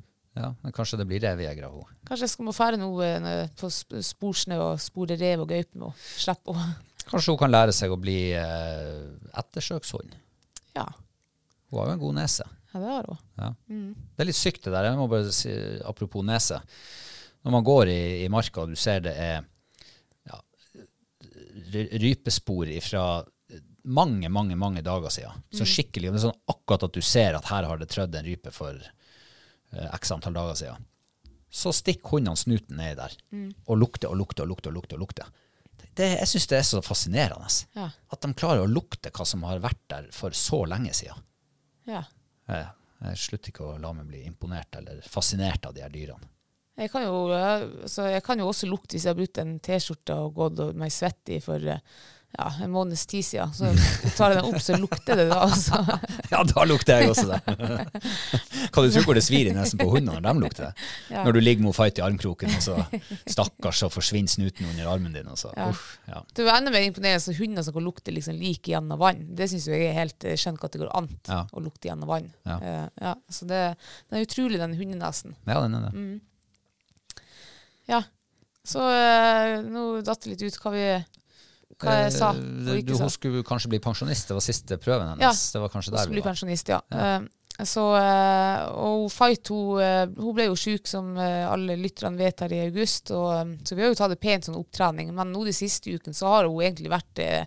ja, 0.41 0.53
men 0.63 0.73
kanskje 0.77 1.01
det 1.03 1.09
blir 1.11 1.21
revejegere 1.27 1.69
av 1.69 1.75
henne. 1.81 1.99
Kanskje 2.09 2.27
jeg 2.29 2.33
skal 2.37 2.47
må 2.49 2.55
fære 2.57 2.79
noe 2.81 3.09
eh, 3.19 3.43
på 3.61 3.69
sp- 3.73 3.99
sporsnø 4.13 4.57
og 4.71 4.81
spore 4.83 5.19
rev 5.21 5.43
og 5.45 5.51
gaupe 5.51 5.75
med 5.77 5.91
henne. 5.91 6.09
Slippe 6.23 6.55
henne. 6.57 6.79
Kanskje 7.11 7.35
hun 7.35 7.41
kan 7.43 7.51
lære 7.53 7.75
seg 7.75 7.91
å 7.91 7.99
bli 8.01 8.19
uh, 8.39 9.11
ettersøkshund. 9.43 10.15
Ja. 10.79 10.87
Hun 11.71 11.81
har 11.83 11.91
jo 11.91 11.97
en 11.99 12.03
god 12.07 12.19
nese. 12.23 12.47
Ja, 12.71 12.79
det 12.85 12.91
har 12.95 13.09
hun. 13.11 13.23
Ja. 13.43 13.49
Det 14.15 14.23
er 14.23 14.29
litt 14.31 14.39
sykt 14.39 14.63
det 14.69 14.73
der. 14.77 14.87
Jeg 14.93 14.99
må 15.01 15.09
bare 15.11 15.33
si, 15.35 15.51
apropos 15.91 16.23
nese. 16.27 16.61
Når 17.43 17.55
man 17.57 17.67
går 17.67 17.91
i, 17.91 18.01
i 18.23 18.29
marka 18.31 18.63
og 18.63 18.71
du 18.71 18.79
ser 18.79 19.03
det 19.09 19.17
er 19.19 19.41
rypespor 22.01 22.71
fra 22.85 23.05
mange, 23.83 24.29
mange 24.29 24.57
mange 24.57 24.83
dager 24.83 25.09
siden. 25.09 25.43
Så 25.53 25.67
skikkelig, 25.69 26.11
og 26.11 26.15
det 26.15 26.21
er 26.21 26.27
sånn 26.29 26.41
akkurat 26.53 26.87
at 26.87 26.97
du 26.97 27.03
ser 27.05 27.37
at 27.39 27.49
her 27.51 27.69
har 27.69 27.81
det 27.81 27.91
trødd 27.93 28.17
en 28.17 28.27
rype 28.27 28.53
for 28.55 28.77
eh, 28.77 29.89
x 29.97 30.13
antall 30.15 30.37
dager 30.37 30.59
siden. 30.61 30.89
Så 31.51 31.73
stikker 31.75 32.15
hundene 32.15 32.39
snuten 32.39 32.79
ned 32.79 33.01
der 33.01 33.15
og 33.67 33.81
lukter 33.81 34.13
og 34.13 34.21
lukter 34.21 34.45
og 34.45 34.53
lukter. 34.53 34.71
og 34.71 34.77
lukter 34.79 34.99
og 34.99 35.03
lukter. 35.03 35.31
Det, 35.97 36.07
jeg 36.21 36.29
syns 36.31 36.47
det 36.47 36.59
er 36.59 36.67
så 36.69 36.83
fascinerende. 36.85 37.49
Ja. 37.75 37.89
At 38.13 38.23
de 38.23 38.31
klarer 38.39 38.63
å 38.63 38.71
lukte 38.71 39.11
hva 39.11 39.27
som 39.27 39.43
har 39.49 39.63
vært 39.65 39.81
der 39.91 40.07
for 40.15 40.37
så 40.37 40.63
lenge 40.71 40.93
siden. 40.95 41.25
Ja. 41.89 42.05
Jeg, 42.47 42.69
jeg 43.03 43.23
slutter 43.25 43.53
ikke 43.53 43.67
å 43.67 43.79
la 43.83 43.91
meg 43.97 44.07
bli 44.13 44.23
imponert 44.29 44.79
eller 44.79 45.03
fascinert 45.11 45.67
av 45.67 45.75
de 45.75 45.83
her 45.83 45.91
dyrene. 45.91 46.31
Jeg 46.81 46.91
kan, 46.95 47.05
jo, 47.05 47.27
eh, 47.37 47.67
jeg 48.15 48.23
kan 48.25 48.41
jo 48.41 48.49
også 48.49 48.69
lukte 48.71 48.97
hvis 48.97 49.05
jeg 49.05 49.13
har 49.13 49.19
brukt 49.21 49.43
en 49.43 49.59
T-skjorte 49.61 50.17
og 50.17 50.33
gått 50.39 50.63
og 50.65 50.79
meg 50.81 50.93
svett 50.95 51.29
i 51.35 51.41
for 51.45 51.61
eh, 51.61 51.83
ja, 52.39 52.45
en 52.63 52.71
måneds 52.71 53.03
tid 53.11 53.25
siden. 53.27 53.51
Så 53.53 53.69
tar 54.17 54.31
jeg 54.33 54.39
den 54.39 54.47
opp, 54.55 54.61
så 54.63 54.77
lukter 54.79 55.19
det 55.19 55.25
da. 55.33 55.41
Altså. 55.49 55.81
Ja, 56.31 56.45
da 56.47 56.63
lukter 56.65 57.01
jeg 57.03 57.11
også 57.11 57.27
det. 57.27 57.41
Kan 58.73 58.87
du 58.87 58.93
tro 58.95 59.03
hvor 59.03 59.19
det 59.19 59.25
svir 59.27 59.49
i 59.51 59.55
nesen 59.57 59.81
på 59.81 59.89
hundene 59.91 60.21
når 60.23 60.29
de 60.39 60.45
lukter 60.45 60.69
det? 60.69 60.85
Ja. 61.11 61.25
Når 61.27 61.35
du 61.35 61.41
ligger 61.43 61.67
med 61.67 61.75
fight 61.75 61.99
i 61.99 62.05
armkroken, 62.07 62.53
og 62.55 62.63
så 62.63 62.77
stakkars, 63.27 63.81
så 63.83 63.91
forsvinner 63.91 64.31
snuten 64.31 64.71
under 64.71 64.87
armen 64.93 65.13
din. 65.19 65.27
Og 65.33 65.41
så, 65.43 65.51
Ja. 65.59 65.67
uff, 65.75 65.99
ja. 66.07 66.23
Det 66.39 66.47
er 66.47 66.53
enda 66.55 66.71
mer 66.73 66.87
imponerende 66.87 67.35
hunder 67.43 67.67
som 67.67 67.75
kan 67.77 67.89
lukte 67.91 68.15
liksom 68.15 68.39
like 68.39 68.71
gjennom 68.73 69.03
vann. 69.03 69.27
Det 69.37 69.51
syns 69.51 69.67
jeg 69.69 69.91
er 69.91 69.99
helt 69.99 70.31
skjønt 70.39 70.63
at 70.65 70.73
det 70.79 70.85
går 70.85 70.95
an 71.03 71.11
Ja. 71.29 71.43
å 71.51 71.61
lukte 71.67 71.91
gjennom 71.91 72.09
vann. 72.15 72.31
Ja. 72.47 72.61
Eh, 72.63 72.89
ja, 73.11 73.15
så 73.29 73.51
det, 73.51 73.63
det 74.09 74.21
er 74.23 74.29
utrolig, 74.31 74.63
den 74.63 74.79
hundenesen. 74.79 75.35
ja, 75.51 75.61
den 75.67 75.75
er 75.83 75.89
det. 75.91 75.95
Mm. 75.99 76.21
Ja. 77.91 78.03
Så 78.71 78.85
eh, 78.93 79.57
nå 79.67 79.87
datt 80.07 80.23
det 80.25 80.35
litt 80.35 80.45
ut 80.47 80.61
hva 80.63 80.73
vi 80.75 80.85
hva 81.81 81.95
jeg 81.97 82.13
sa 82.13 82.31
og 82.35 82.75
ikke 82.77 82.91
du, 82.91 82.97
sa. 82.99 83.07
hun 83.07 83.13
skulle 83.15 83.43
kanskje 83.47 83.71
bli 83.73 83.79
pensjonist, 83.83 84.29
det 84.29 84.37
var 84.37 84.45
siste 84.45 84.77
prøven 84.83 85.15
hennes. 85.15 85.23
Ja, 85.25 85.53
det 85.55 85.63
var 85.63 85.71
kanskje 85.73 85.93
Hun 85.93 85.97
der 85.97 86.03
skulle 86.05 86.13
vi 86.13 86.19
bli 86.19 86.25
var. 86.27 86.33
pensjonist, 86.35 86.73
ja. 86.75 86.81
Eh, 86.93 87.21
så, 87.67 87.85
eh, 87.97 88.61
og 88.81 89.07
Fight 89.13 89.49
hun, 89.53 89.81
eh, 89.85 90.05
hun 90.17 90.37
ble 90.37 90.47
jo 90.49 90.57
syk, 90.59 90.87
som 90.89 91.13
eh, 91.21 91.45
alle 91.49 91.77
lytterne 91.81 92.21
vet, 92.21 92.45
her 92.45 92.53
i 92.57 92.63
august. 92.67 93.11
Og, 93.17 93.31
eh, 93.37 93.55
så 93.65 93.77
vi 93.77 93.85
har 93.85 93.93
jo 93.93 93.99
tatt 93.99 94.15
det 94.15 94.21
pent 94.23 94.49
sånn 94.49 94.59
opptrening. 94.61 95.13
Men 95.17 95.33
nå 95.33 95.45
de 95.49 95.55
siste 95.57 95.93
ukene 95.93 96.17
så 96.17 96.31
har 96.35 96.49
hun 96.49 96.61
egentlig 96.65 96.93
vært 96.93 97.21
eh, 97.25 97.45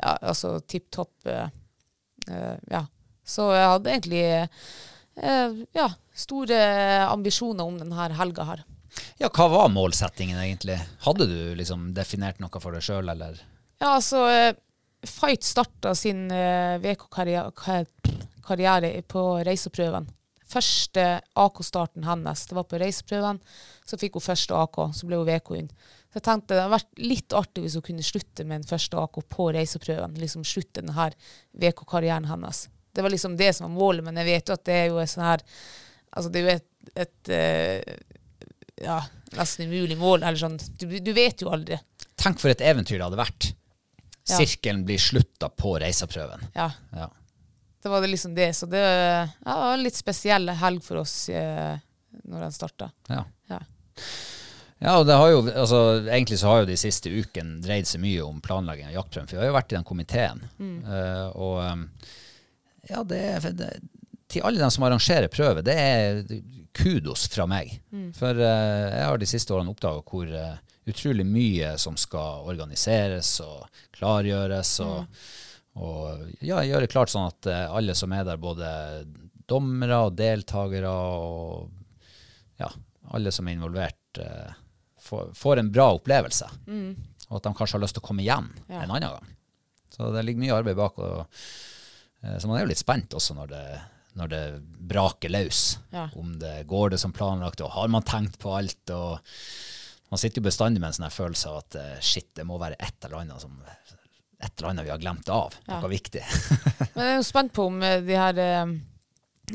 ja, 0.00 0.16
altså 0.16 0.56
tipp 0.66 0.88
topp. 0.94 1.14
eh, 1.26 1.46
eh, 2.28 2.56
ja. 2.70 2.84
Så 3.22 3.52
jeg 3.54 3.70
hadde 3.70 3.92
egentlig 3.92 4.24
eh, 4.34 5.60
ja, 5.78 5.88
store 6.24 6.58
ambisjoner 7.06 7.66
om 7.66 7.78
denne 7.78 8.10
helga 8.18 8.48
her. 8.48 8.64
Ja, 9.20 9.28
hva 9.28 9.48
var 9.48 9.72
målsettingen 9.72 10.38
egentlig? 10.40 10.78
Hadde 11.06 11.26
du 11.30 11.54
liksom 11.58 11.94
definert 11.96 12.40
noe 12.42 12.60
for 12.62 12.72
deg 12.74 12.84
sjøl, 12.84 13.08
eller? 13.12 13.38
Ja, 13.80 13.94
altså 13.96 14.26
eh, 14.30 14.54
Fight 15.08 15.42
starta 15.42 15.94
sin 15.98 16.30
eh, 16.30 16.78
VK-karriere 16.82 17.50
på 19.10 19.22
reiseprøven. 19.46 20.06
Første 20.52 21.06
AK-starten 21.38 22.04
hennes, 22.04 22.44
det 22.46 22.54
var 22.54 22.66
på 22.68 22.78
reiseprøven. 22.78 23.40
Så 23.88 23.98
fikk 23.98 24.18
hun 24.18 24.24
første 24.26 24.54
AK, 24.54 24.78
så 24.94 25.08
ble 25.08 25.18
hun 25.18 25.26
VK-hund. 25.26 25.72
Så 26.12 26.20
jeg 26.20 26.26
tenkte 26.26 26.54
det 26.54 26.60
hadde 26.60 26.76
vært 26.76 27.00
litt 27.00 27.32
artig 27.34 27.64
hvis 27.64 27.78
hun 27.78 27.86
kunne 27.86 28.04
slutte 28.04 28.44
med 28.44 28.60
en 28.60 28.68
første 28.68 29.00
AK 29.00 29.22
på 29.32 29.48
reiseprøven. 29.56 30.18
Liksom 30.20 30.44
slutte 30.46 30.82
denne 30.82 31.08
VK-karrieren 31.56 32.28
hennes. 32.28 32.66
Det 32.92 33.02
var 33.02 33.10
liksom 33.14 33.38
det 33.40 33.54
som 33.56 33.64
var 33.70 33.78
målet, 33.78 34.04
men 34.04 34.20
jeg 34.20 34.28
vet 34.28 34.50
jo 34.50 34.58
at 34.58 34.66
det 34.68 34.76
er 34.76 34.90
jo 34.92 35.00
et 35.00 35.10
sånn 35.12 35.24
her 35.30 35.46
Altså 36.12 36.28
det 36.28 36.42
er 36.42 36.44
jo 36.44 36.52
et, 36.52 36.66
et 37.00 37.28
eh, 37.32 37.94
ja, 38.82 38.98
nesten 39.38 39.70
umulig 39.70 39.96
mål. 40.00 40.22
Eller 40.22 40.40
sånn. 40.40 40.58
Du, 40.78 40.86
du 41.00 41.12
vet 41.16 41.42
jo 41.44 41.52
aldri. 41.54 41.78
Tenk 42.20 42.42
for 42.42 42.52
et 42.52 42.62
eventyr 42.64 42.98
det 42.98 43.06
hadde 43.06 43.20
vært. 43.20 43.52
Ja. 44.28 44.36
Sirkelen 44.36 44.84
blir 44.86 45.00
slutta 45.02 45.48
på 45.48 45.74
reiseprøven. 45.82 46.44
Ja. 46.54 46.70
Ja. 46.94 47.08
Det 47.82 47.90
var 47.90 48.04
det 48.04 48.12
liksom 48.12 48.34
det. 48.34 48.52
Så 48.54 48.68
det 48.70 48.82
ja, 48.82 49.26
det 49.42 49.56
var 49.64 49.72
en 49.74 49.86
litt 49.86 49.98
spesiell 49.98 50.52
helg 50.60 50.84
for 50.86 51.02
oss 51.02 51.16
eh, 51.34 51.80
når 52.22 52.46
den 52.46 52.54
starta. 52.54 52.92
Ja. 53.10 53.24
Ja. 53.50 53.58
Ja, 54.82 54.96
og 54.98 55.06
det 55.06 55.14
har 55.14 55.28
jo, 55.30 55.42
altså, 55.46 55.78
egentlig 56.10 56.40
så 56.40 56.48
har 56.50 56.62
jo 56.62 56.70
de 56.72 56.76
siste 56.80 57.10
ukene 57.10 57.60
dreid 57.62 57.86
seg 57.86 58.02
mye 58.02 58.22
om 58.26 58.40
planlegging 58.42 58.88
av 58.88 58.96
jaktprøven, 58.96 59.28
for 59.30 59.38
vi 59.38 59.42
har 59.44 59.50
jo 59.52 59.54
vært 59.54 59.70
i 59.70 59.76
den 59.76 59.86
komiteen. 59.86 60.40
Eh, 60.58 61.26
og 61.38 61.60
um, 61.62 61.84
ja, 62.90 63.04
det 63.06 63.20
det, 63.60 63.68
til 64.32 64.42
alle 64.48 64.58
dem 64.58 64.72
som 64.74 64.86
arrangerer 64.88 65.30
prøve, 65.30 65.62
det 65.62 65.76
er 65.78 66.24
kudos 66.72 67.26
fra 67.28 67.46
meg. 67.50 67.74
For 68.16 68.38
uh, 68.38 68.88
jeg 68.92 69.06
har 69.06 69.18
de 69.20 69.28
siste 69.28 69.54
årene 69.54 69.72
oppdaga 69.74 70.02
hvor 70.08 70.30
uh, 70.32 70.60
utrolig 70.88 71.26
mye 71.28 71.74
som 71.78 71.96
skal 72.00 72.46
organiseres 72.50 73.34
og 73.44 73.66
klargjøres, 73.98 74.72
og, 74.84 75.20
og 75.78 76.24
ja, 76.42 76.62
gjøre 76.66 76.88
klart 76.90 77.12
sånn 77.12 77.28
at 77.28 77.50
uh, 77.50 77.76
alle 77.76 77.94
som 77.98 78.12
er 78.16 78.24
der, 78.28 78.40
både 78.40 78.70
dommere 79.48 80.00
og 80.06 80.16
deltakere 80.16 80.88
og 80.90 81.70
ja, 82.62 82.70
alle 83.12 83.32
som 83.34 83.48
er 83.48 83.56
involvert, 83.58 84.18
får, 85.02 85.32
får 85.36 85.60
en 85.60 85.70
bra 85.74 85.88
opplevelse. 85.96 86.46
Og 87.28 87.38
at 87.38 87.46
de 87.48 87.52
kanskje 87.58 87.76
har 87.76 87.82
lyst 87.82 87.96
til 87.98 88.04
å 88.04 88.06
komme 88.06 88.22
igjen 88.24 88.48
Ja. 88.68 88.84
en 88.84 88.92
annen 88.92 89.10
gang. 89.16 89.32
Så 89.92 90.08
det 90.14 90.22
ligger 90.24 90.44
mye 90.44 90.54
arbeid 90.56 90.78
bak. 90.78 91.00
Og, 91.02 91.42
så 92.22 92.48
man 92.48 92.56
er 92.56 92.64
jo 92.64 92.70
litt 92.70 92.80
spent 92.80 93.16
også 93.18 93.36
når 93.36 93.50
det, 93.50 93.62
når 94.18 94.32
det 94.32 94.42
braker 94.92 95.32
løs. 95.32 95.62
Ja. 95.92 96.08
Om 96.18 96.36
det 96.40 96.66
går 96.70 96.94
det 96.94 97.00
som 97.02 97.14
planlagt, 97.16 97.62
og 97.64 97.72
har 97.76 97.88
man 97.92 98.04
tenkt 98.06 98.38
på 98.42 98.52
alt. 98.56 98.90
og 98.90 99.18
Man 100.12 100.20
sitter 100.20 100.42
jo 100.42 100.48
bestandig 100.48 100.82
med 100.82 100.92
en 100.92 100.98
sånn 101.00 101.14
følelse 101.14 101.50
av 101.50 101.62
at 101.62 101.80
eh, 101.80 101.98
shit, 102.00 102.30
det 102.36 102.46
må 102.48 102.60
være 102.60 102.78
et 102.78 102.98
eller 103.06 103.22
annet 103.22 103.44
som 103.44 103.56
et 104.42 104.58
eller 104.58 104.72
annet 104.72 104.86
vi 104.86 104.90
har 104.90 104.98
glemt 104.98 105.28
av. 105.30 105.54
Ja. 105.66 105.78
Noe 105.80 105.92
viktig. 105.92 106.22
Men 106.94 107.04
jeg 107.04 107.12
er 107.12 107.20
jo 107.20 107.26
spent 107.26 107.54
på 107.54 107.68
om 107.70 107.82
eh, 107.86 108.00
de 108.02 108.18
her 108.18 108.40
eh, 108.42 108.74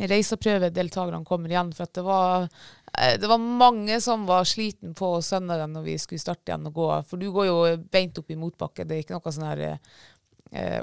reiseprøvedeltakerne 0.07 1.25
kommer 1.27 1.51
igjen. 1.51 1.73
For 1.75 1.87
at 1.87 1.93
det 1.97 2.03
var, 2.07 2.47
eh, 2.93 3.17
det 3.19 3.27
var 3.27 3.37
mange 3.37 3.99
som 4.01 4.25
var 4.29 4.47
sliten 4.47 4.95
på 4.97 5.17
søndagen 5.21 5.73
når 5.75 5.87
vi 5.87 5.97
skulle 6.01 6.23
starte 6.23 6.51
igjen 6.51 6.69
å 6.69 6.75
gå. 6.75 6.89
For 7.09 7.19
du 7.19 7.29
går 7.33 7.49
jo 7.49 7.57
beint 7.91 8.17
opp 8.19 8.31
i 8.31 8.39
motbakke. 8.39 8.85
Det 8.87 8.95
er 8.95 9.05
ikke 9.05 9.17
noe 9.17 9.33
sånn 9.33 9.49
her 9.49 9.65
eh, 9.67 9.97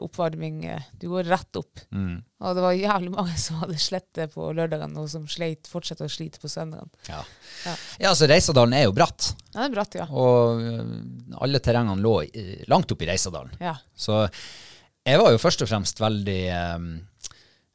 oppvarming. 0.01 0.65
eh, 0.65 0.83
Du 1.01 1.09
går 1.09 1.25
rett 1.25 1.57
opp. 1.57 1.81
Og 1.91 2.55
det 2.57 2.63
var 2.65 2.73
jævlig 2.77 3.11
mange 3.15 3.37
som 3.41 3.57
hadde 3.63 3.79
slett 3.81 4.11
det 4.15 4.27
på 4.35 4.51
lørdagen, 4.53 4.97
og 5.01 5.09
som 5.09 5.25
sleit, 5.27 5.67
fortsetter 5.71 6.05
å 6.05 6.13
slite 6.13 6.39
på 6.43 6.49
søndagen. 6.53 6.91
Ja. 7.09 7.23
Ja. 7.65 7.75
ja, 8.09 8.13
så 8.15 8.29
Reisadalen 8.29 8.75
er 8.77 8.85
jo 8.85 8.93
bratt. 8.93 9.31
Ja, 9.55 9.63
det 9.63 9.71
er 9.71 9.75
bratt, 9.79 9.95
ja. 9.97 10.05
Og 10.11 10.61
øh, 10.61 10.93
alle 11.41 11.61
terrengene 11.65 12.03
lå 12.05 12.19
i- 12.29 12.65
langt 12.69 12.93
oppe 12.93 13.07
i 13.07 13.11
Reisadalen. 13.13 13.57
Ja. 13.61 13.77
Så 13.97 14.27
jeg 15.07 15.19
var 15.21 15.33
jo 15.33 15.39
først 15.41 15.63
og 15.65 15.69
fremst 15.69 15.99
veldig 16.01 16.39
um, 16.77 16.87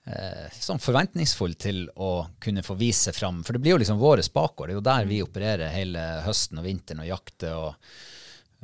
eh, 0.10 0.48
sånn 0.60 0.80
forventningsfull 0.82 1.54
til 1.62 1.84
å 1.98 2.28
kunne 2.42 2.64
få 2.66 2.78
vise 2.78 3.14
fram. 3.14 3.44
For 3.44 3.54
det 3.54 3.62
blir 3.66 3.76
jo 3.78 3.82
liksom 3.84 4.00
våre 4.02 4.22
bakgård. 4.34 4.70
Det 4.70 4.74
er 4.74 4.80
jo 4.80 4.88
der 4.92 5.10
vi 5.10 5.22
opererer 5.26 5.74
hele 5.74 6.06
høsten 6.26 6.58
og 6.62 6.66
vinteren 6.70 7.02
og 7.06 7.10
jakter. 7.10 7.54
Og, 7.58 7.76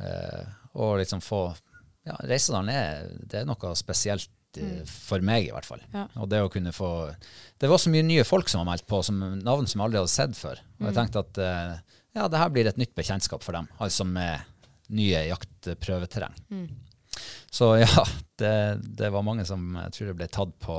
eh, 0.02 0.46
og 0.82 0.98
liksom 1.02 1.22
få 1.26 1.44
Ja, 2.06 2.16
Reisadalen 2.30 2.70
er, 2.70 3.12
det 3.26 3.42
er 3.42 3.48
noe 3.50 3.74
spesielt 3.80 4.60
eh, 4.62 4.82
for 4.86 5.24
meg, 5.26 5.48
i 5.48 5.54
hvert 5.56 5.68
fall. 5.68 5.82
Ja. 5.94 6.06
Og 6.22 6.30
det 6.32 6.44
å 6.46 6.52
kunne 6.54 6.74
få 6.76 6.90
Det 7.62 7.70
var 7.72 7.82
så 7.82 7.92
mye 7.94 8.06
nye 8.06 8.26
folk 8.28 8.52
som 8.52 8.62
var 8.62 8.74
meldt 8.74 8.88
på, 8.90 9.02
som 9.06 9.22
navn 9.42 9.68
som 9.68 9.82
jeg 9.82 9.88
aldri 9.88 10.04
hadde 10.04 10.14
sett 10.14 10.38
før. 10.38 10.62
Og 10.80 10.90
jeg 10.90 10.98
tenkte 11.00 11.24
at 11.26 11.42
eh, 11.42 11.78
ja, 12.16 12.28
det 12.32 12.40
her 12.40 12.52
blir 12.54 12.70
et 12.70 12.78
nytt 12.80 12.94
bekjentskap 12.96 13.44
for 13.44 13.58
dem. 13.58 13.68
Altså 13.84 14.06
med 14.08 14.46
nye 14.96 15.26
jaktprøveterreng. 15.32 16.36
Så 17.52 17.72
ja, 17.82 18.06
det, 18.40 18.54
det 19.00 19.10
var 19.14 19.26
mange 19.26 19.46
som 19.48 19.74
jeg 19.80 19.96
tror 19.96 20.12
det 20.12 20.18
ble 20.22 20.30
tatt 20.32 20.54
på, 20.62 20.78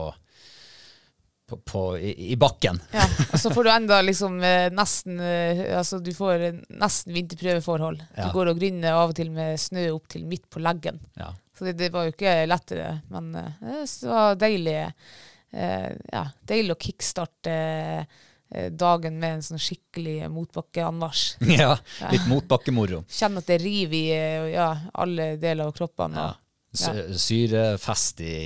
på, 1.47 1.57
på 1.57 1.83
i, 1.99 2.33
i 2.33 2.37
bakken. 2.37 2.81
Ja, 2.93 3.07
og 3.33 3.41
så 3.41 3.53
får 3.55 3.65
du 3.65 3.71
enda 3.71 4.01
liksom 4.03 4.39
eh, 4.43 4.67
nesten 4.75 5.21
eh, 5.23 5.63
Altså 5.79 6.01
du 6.03 6.13
får 6.15 6.47
nesten 6.75 7.15
vinterprøveforhold. 7.15 8.03
Ja. 8.17 8.27
Du 8.27 8.37
går 8.37 8.51
og 8.53 8.61
grynner 8.61 8.99
av 8.99 9.13
og 9.13 9.19
til 9.19 9.31
med 9.35 9.61
snø 9.61 9.89
opp 9.95 10.09
til 10.13 10.27
midt 10.27 10.49
på 10.51 10.63
leggen. 10.65 11.01
Ja. 11.19 11.33
Så 11.59 11.65
det, 11.65 11.73
det 11.81 11.93
var 11.95 12.07
jo 12.07 12.13
ikke 12.13 12.39
lettere, 12.49 13.01
men 13.13 13.35
eh, 13.41 13.83
det 13.83 14.11
var 14.11 14.39
deilig 14.41 14.79
eh, 14.85 15.91
Ja, 16.13 16.27
deilig 16.49 16.75
å 16.75 16.81
kickstarte 16.83 17.55
eh, 17.57 18.67
dagen 18.71 19.17
med 19.23 19.39
en 19.39 19.47
sånn 19.47 19.63
skikkelig 19.63 20.29
motbakkeanmarsj. 20.33 21.47
ja, 21.61 21.77
litt 22.13 22.27
motbakkemoro. 22.31 23.05
Kjenne 23.09 23.45
at 23.45 23.49
det 23.53 23.61
river 23.63 23.97
i 23.97 24.53
ja, 24.57 24.69
alle 24.99 25.37
deler 25.41 25.71
av 25.71 25.79
kroppen. 25.79 26.19
Ja. 26.19 26.29
Og, 26.33 26.43
Syrefest 26.77 28.21
i, 28.25 28.37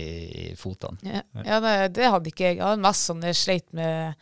i 0.45 0.47
fotene. 0.59 1.01
Ja, 1.07 1.25
ja 1.47 1.59
det, 1.65 1.75
det 1.99 2.13
hadde 2.13 2.33
ikke 2.33 2.49
jeg. 2.49 2.61
Jeg 2.61 2.67
hadde 2.67 2.85
mest 2.87 3.11
sånn 3.11 3.27
jeg 3.27 3.39
sleit 3.39 3.69
med 3.77 4.15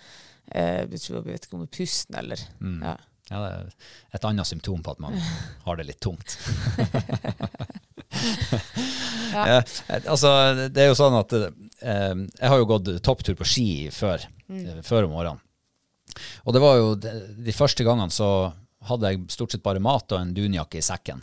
eh, 0.53 0.83
jeg 0.85 0.91
vet 0.91 1.47
ikke 1.47 1.59
om 1.59 1.67
det 1.67 1.73
pusten 1.77 2.19
eller 2.23 2.43
ja. 2.43 2.97
Ja, 3.29 3.41
det 3.43 3.49
er 3.53 4.17
et 4.17 4.25
annet 4.25 4.49
symptom 4.49 4.81
på 4.85 4.95
at 4.95 5.03
man 5.05 5.19
har 5.67 5.81
det 5.81 5.91
litt 5.91 6.03
tungt. 6.05 6.39
Ja. 9.29 9.59
Eh, 9.59 9.99
altså, 10.09 10.31
det 10.73 10.83
er 10.83 10.89
jo 10.89 10.97
sånn 10.97 11.15
at 11.19 11.35
eh, 11.37 11.51
jeg 12.17 12.49
har 12.51 12.59
jo 12.59 12.69
gått 12.71 12.89
topptur 13.05 13.37
på 13.39 13.47
ski 13.47 13.67
før. 13.95 14.25
mm. 14.49 14.81
før 14.87 15.05
om 15.05 15.13
morgenen. 15.13 15.43
Og 16.49 16.57
det 16.57 16.63
var 16.65 16.79
jo 16.81 16.95
de, 16.97 17.13
de 17.45 17.55
første 17.55 17.85
gangene 17.87 18.11
så 18.11 18.51
hadde 18.89 19.13
jeg 19.13 19.27
stort 19.35 19.55
sett 19.55 19.63
bare 19.63 19.83
mat 19.83 20.09
og 20.17 20.23
en 20.23 20.33
dunjakke 20.35 20.81
i 20.81 20.85
sekken. 20.85 21.21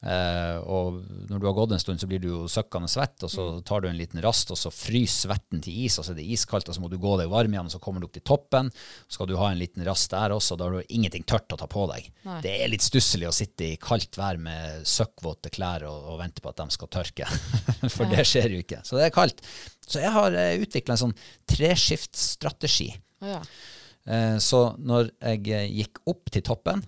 Eh, 0.00 0.56
og 0.64 1.02
når 1.28 1.40
du 1.40 1.44
har 1.44 1.54
gått 1.58 1.74
en 1.76 1.82
stund, 1.82 2.00
så 2.00 2.08
blir 2.08 2.22
du 2.22 2.28
jo 2.30 2.40
søkkende 2.48 2.88
svett, 2.88 3.18
og 3.26 3.32
så 3.32 3.44
tar 3.66 3.82
du 3.84 3.88
en 3.90 3.98
liten 3.98 4.22
rast, 4.24 4.52
og 4.52 4.58
så 4.58 4.72
fryser 4.72 5.28
svetten 5.28 5.60
til 5.64 5.82
is, 5.84 5.98
og 6.00 6.06
så 6.06 6.14
er 6.14 6.20
det 6.20 6.28
iskaldt, 6.36 6.70
og 6.70 6.76
så 6.76 6.82
må 6.84 6.88
du 6.92 6.96
gå 7.02 7.16
deg 7.20 7.32
varm 7.32 7.52
igjen, 7.52 7.68
og 7.68 7.74
så 7.74 7.80
kommer 7.82 8.00
du 8.00 8.08
opp 8.08 8.14
til 8.16 8.24
toppen. 8.26 8.70
Så 9.06 9.18
skal 9.18 9.28
du 9.30 9.36
ha 9.40 9.50
en 9.52 9.60
liten 9.60 9.84
rast 9.86 10.12
der 10.14 10.34
også, 10.36 10.54
og 10.54 10.60
da 10.60 10.68
har 10.68 10.78
du 10.78 10.94
ingenting 10.96 11.26
tørt 11.28 11.52
å 11.52 11.58
ta 11.60 11.68
på 11.70 11.84
deg. 11.92 12.08
Det 12.46 12.54
er 12.62 12.72
litt 12.72 12.86
stusslig 12.86 13.28
å 13.28 13.34
sitte 13.34 13.72
i 13.72 13.80
kaldt 13.80 14.16
vær 14.20 14.40
med 14.40 14.86
søkkvåte 14.88 15.52
klær 15.52 15.84
og, 15.90 16.14
og 16.14 16.22
vente 16.22 16.44
på 16.44 16.52
at 16.52 16.62
de 16.62 16.78
skal 16.78 16.92
tørke, 16.96 17.28
for 17.96 18.08
det 18.08 18.24
skjer 18.28 18.56
jo 18.56 18.62
ikke. 18.64 18.80
Så 18.86 18.96
det 18.96 19.08
er 19.10 19.14
kaldt. 19.14 19.44
Så 19.90 20.00
jeg 20.00 20.14
har 20.14 20.32
uh, 20.32 20.62
utvikla 20.62 20.94
en 20.94 21.04
sånn 21.08 21.18
treskiftstrategi. 21.50 22.92
Ja. 23.20 23.42
Eh, 24.06 24.38
Så 24.38 24.60
når 24.78 25.10
jeg 25.20 25.48
eh, 25.52 25.68
gikk 25.82 26.00
opp 26.08 26.30
til 26.32 26.44
toppen, 26.46 26.82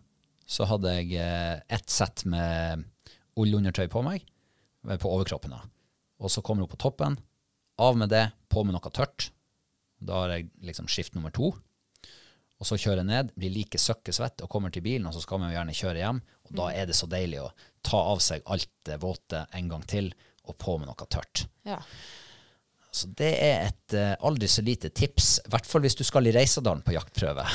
så 0.48 0.66
hadde 0.68 0.94
jeg 0.98 1.14
eh, 1.20 1.60
ett 1.72 1.90
sett 1.90 2.24
med 2.28 2.86
ullundertøy 3.38 3.88
på 3.92 4.02
meg, 4.06 4.24
eh, 4.88 4.96
på 4.96 5.10
overkroppen. 5.10 5.50
da. 5.50 5.62
Og 6.22 6.30
så 6.30 6.42
kommer 6.42 6.66
hun 6.66 6.72
på 6.72 6.80
toppen, 6.80 7.18
av 7.78 7.96
med 7.96 8.10
det, 8.12 8.30
på 8.48 8.64
med 8.64 8.76
noe 8.76 8.90
tørt. 8.94 9.30
Da 9.98 10.22
har 10.22 10.34
jeg 10.36 10.50
liksom 10.62 10.88
skift 10.88 11.14
nummer 11.14 11.30
to. 11.30 11.52
Og 12.62 12.66
så 12.66 12.78
kjører 12.78 13.02
jeg 13.02 13.10
ned, 13.10 13.30
blir 13.34 13.50
like 13.50 13.78
søkkesvett 13.78 14.42
og 14.44 14.50
kommer 14.50 14.70
til 14.70 14.84
bilen, 14.84 15.06
og 15.06 15.16
så 15.16 15.22
skal 15.24 15.40
man 15.40 15.50
jo 15.50 15.56
gjerne 15.56 15.74
kjøre 15.74 16.02
hjem. 16.02 16.20
Og 16.46 16.52
da 16.60 16.68
er 16.70 16.86
det 16.86 16.94
så 16.94 17.08
deilig 17.10 17.40
å 17.42 17.52
ta 17.82 17.98
av 18.12 18.20
seg 18.22 18.44
alt 18.46 18.70
det 18.86 19.00
våte 19.02 19.46
en 19.50 19.70
gang 19.72 19.82
til, 19.90 20.12
og 20.46 20.58
på 20.58 20.76
med 20.78 20.90
noe 20.90 21.08
tørt. 21.10 21.46
ja. 21.66 21.80
Så 22.92 23.08
det 23.16 23.30
er 23.40 23.70
et 23.70 23.94
uh, 23.96 24.26
aldri 24.28 24.44
så 24.52 24.60
lite 24.60 24.90
tips, 24.92 25.38
i 25.46 25.50
hvert 25.54 25.64
fall 25.64 25.80
hvis 25.80 25.94
du 25.96 26.02
skal 26.04 26.28
i 26.28 26.32
Reisadalen 26.34 26.82
på 26.84 26.92
jaktprøve. 26.92 27.46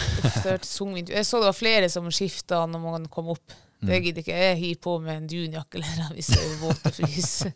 Jeg 1.13 1.27
så 1.29 1.37
det 1.43 1.51
var 1.51 1.53
flere 1.53 1.91
som 1.93 2.09
skifta 2.09 2.63
når 2.65 2.81
man 2.81 3.05
kom 3.13 3.29
opp. 3.35 3.53
Mm. 3.77 3.89
Det 3.91 3.97
gidder 4.01 4.23
ikke 4.23 4.37
jeg 4.41 4.57
hive 4.57 4.79
på 4.81 4.93
med 5.03 5.19
en 5.19 5.27
dunjakke 5.29 5.77
eller 5.77 6.13
hvis 6.15 6.31
det 6.33 6.39
er 6.41 6.55
våt 6.63 6.87
og 6.89 6.95
fryser. 6.97 7.51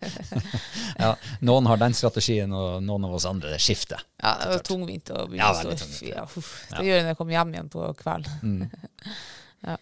ja, 1.03 1.09
noen 1.49 1.69
har 1.71 1.79
den 1.81 1.95
strategien, 1.97 2.53
og 2.53 2.83
noen 2.85 3.07
av 3.07 3.15
oss 3.17 3.25
andre 3.29 3.55
skifter. 3.57 4.03
Ja, 4.21 4.35
det 4.43 4.51
var 4.51 4.65
tungvint 4.67 5.09
å 5.15 5.23
begynne 5.25 5.49
Ja, 5.49 5.73
å 5.73 5.77
stå. 5.79 6.05
Ja, 6.11 6.27
uff. 6.29 6.51
Det 6.75 6.85
gjør 6.85 6.99
jeg 6.99 7.07
når 7.07 7.13
jeg 7.15 7.19
kommer 7.23 7.37
hjem 7.39 7.55
igjen 7.55 7.71
på 7.73 7.87
kvelden. 8.03 8.59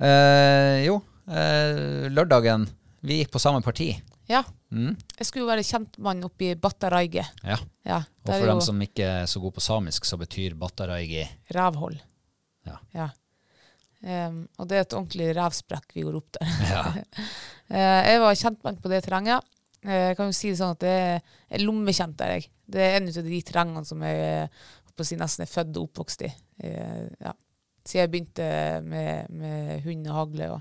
Eh, 0.00 0.78
jo, 0.86 0.94
eh, 1.28 2.06
lørdagen 2.08 2.62
Vi 3.04 3.18
gikk 3.18 3.34
på 3.34 3.40
samme 3.42 3.60
parti. 3.60 3.90
Ja. 4.30 4.40
Mm. 4.72 4.94
Jeg 5.18 5.26
skulle 5.26 5.44
jo 5.44 5.50
være 5.50 5.64
kjentmann 5.66 6.22
oppe 6.24 6.46
i 6.46 6.54
Battaraige. 6.56 7.24
Ja. 7.42 7.58
Ja, 7.84 8.02
Og 8.24 8.30
for 8.30 8.46
dem 8.46 8.60
som 8.64 8.80
ikke 8.84 9.06
er 9.22 9.28
så 9.28 9.40
gode 9.42 9.56
på 9.58 9.64
samisk, 9.64 10.06
så 10.06 10.18
betyr 10.20 10.54
bataraigi 10.58 11.24
rævhold. 11.56 11.98
Ja. 12.94 13.08
Em, 14.00 14.46
og 14.56 14.68
det 14.70 14.78
er 14.78 14.84
et 14.86 14.94
ordentlig 14.96 15.26
revsprekk 15.36 15.90
vi 15.96 16.04
går 16.06 16.16
opp 16.16 16.30
der. 16.38 16.52
Ja. 16.70 16.82
uh, 17.68 18.00
jeg 18.10 18.20
var 18.22 18.38
kjentmann 18.40 18.78
på 18.80 18.88
det 18.92 19.02
terrenget. 19.04 19.44
Uh, 19.84 19.92
Jeg 20.10 20.16
kan 20.16 20.30
jo 20.30 20.36
si 20.36 20.52
det 20.52 20.60
sånn 20.60 20.72
at 20.76 20.80
det 20.84 20.94
er 21.20 21.64
lommekjent 21.64 22.16
der, 22.20 22.36
jeg. 22.38 22.48
Det 22.70 22.80
er 22.86 22.96
en 23.00 23.10
av 23.12 23.28
de 23.28 23.40
terrengene 23.42 23.84
som 23.84 24.02
jeg 24.06 24.24
eh, 24.24 24.64
si, 25.02 25.16
nesten 25.16 25.42
er 25.44 25.50
født 25.50 25.76
og 25.80 25.88
oppvokst 25.90 26.26
i. 26.28 26.32
Uh, 26.64 27.06
Ja. 27.20 27.36
Siden 27.80 28.02
jeg 28.04 28.10
begynte 28.12 28.46
med, 28.84 29.30
med 29.32 29.80
hund 29.86 30.04
og 30.12 30.16
hagle. 30.18 30.48
Og, 30.52 30.60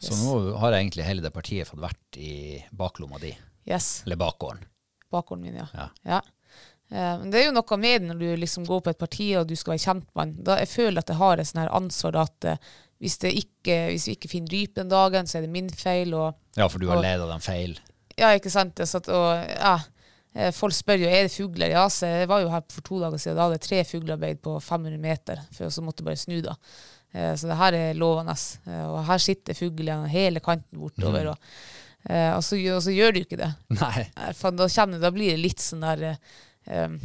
Så 0.00 0.16
nå 0.16 0.54
har 0.58 0.72
egentlig 0.72 1.04
hele 1.04 1.20
det 1.22 1.30
partiet 1.36 1.68
fått 1.68 1.82
vært 1.84 2.16
i 2.16 2.30
baklomma 2.72 3.20
di. 3.20 3.34
yes, 3.68 4.02
Eller 4.06 4.16
bakgården. 4.16 4.64
bakgården 5.12 5.44
min, 5.44 5.58
ja. 5.60 5.66
Ja. 5.76 5.88
Ja. 6.08 6.20
Eh, 6.94 7.14
Men 7.20 7.30
det 7.32 7.40
er 7.40 7.46
jo 7.48 7.54
noe 7.56 7.78
med 7.82 8.02
det 8.04 8.08
når 8.12 8.20
du 8.22 8.26
liksom 8.44 8.66
går 8.68 8.82
på 8.86 8.92
et 8.94 9.00
parti 9.02 9.28
og 9.38 9.48
du 9.50 9.56
skal 9.58 9.74
være 9.74 9.84
kjentmann. 9.88 10.34
Da 10.46 10.58
jeg 10.62 10.70
føler 10.70 11.02
at 11.02 11.10
jeg 11.10 11.18
har 11.18 11.42
et 11.42 11.50
sånn 11.50 11.64
ansvar 11.66 12.20
at 12.22 12.44
eh, 12.52 12.68
hvis, 13.02 13.18
det 13.24 13.32
ikke, 13.40 13.78
hvis 13.90 14.06
vi 14.08 14.14
ikke 14.16 14.30
finner 14.30 14.54
rype 14.54 14.78
den 14.80 14.92
dagen, 14.92 15.26
så 15.26 15.38
er 15.40 15.46
det 15.48 15.50
min 15.56 15.68
feil. 15.74 16.14
Og, 16.14 16.38
Ja, 16.56 16.68
for 16.70 16.78
du 16.78 16.86
har 16.88 16.96
Og- 17.00 17.02
leda 17.02 17.26
dem 17.32 17.42
feil. 17.42 17.74
ja, 18.16 18.30
ikke 18.38 18.50
sant? 18.54 18.76
Det, 18.78 18.86
sånn 18.86 19.02
at, 19.02 19.08
og, 19.10 19.50
ja, 19.58 19.74
eh, 20.36 20.50
folk 20.54 20.72
spør 20.72 21.02
jo 21.02 21.08
er 21.10 21.26
det 21.26 21.32
fugler. 21.34 21.70
Ja, 21.74 21.88
så 21.90 22.06
jeg 22.06 22.28
var 22.30 22.40
jo 22.44 22.48
her 22.54 22.62
for 22.70 22.80
to 22.86 23.00
dager 23.02 23.18
siden. 23.18 23.36
Da 23.36 23.48
hadde 23.48 23.58
jeg 23.58 23.66
tre 23.68 23.84
fuglearbeid 23.90 24.40
på 24.46 24.54
500 24.62 24.98
meter, 25.02 25.42
for 25.52 25.66
så 25.74 25.82
måtte 25.82 26.00
jeg 26.04 26.06
bare 26.12 26.22
snu 26.22 26.40
da. 26.42 26.54
Så 27.14 27.46
det 27.46 27.54
her 27.60 27.72
er 27.78 27.94
lovende. 27.94 28.34
Og 28.90 29.04
her 29.06 29.18
sitter 29.22 29.54
fuglene 29.54 30.08
hele 30.10 30.40
kanten 30.42 30.80
bortover. 30.80 31.28
Og, 31.30 31.36
eh, 32.10 32.32
og, 32.34 32.42
så, 32.42 32.56
og 32.74 32.80
så 32.82 32.90
gjør 32.90 33.12
du 33.14 33.20
ikke 33.20 33.38
det. 33.38 33.52
Nei. 33.70 34.32
For 34.34 34.50
da, 34.50 34.66
kjenner, 34.66 34.98
da 34.98 35.12
blir 35.14 35.30
det 35.30 35.38
litt 35.44 35.62
sånn 35.62 35.84
der 35.86 36.16
um, 36.66 36.98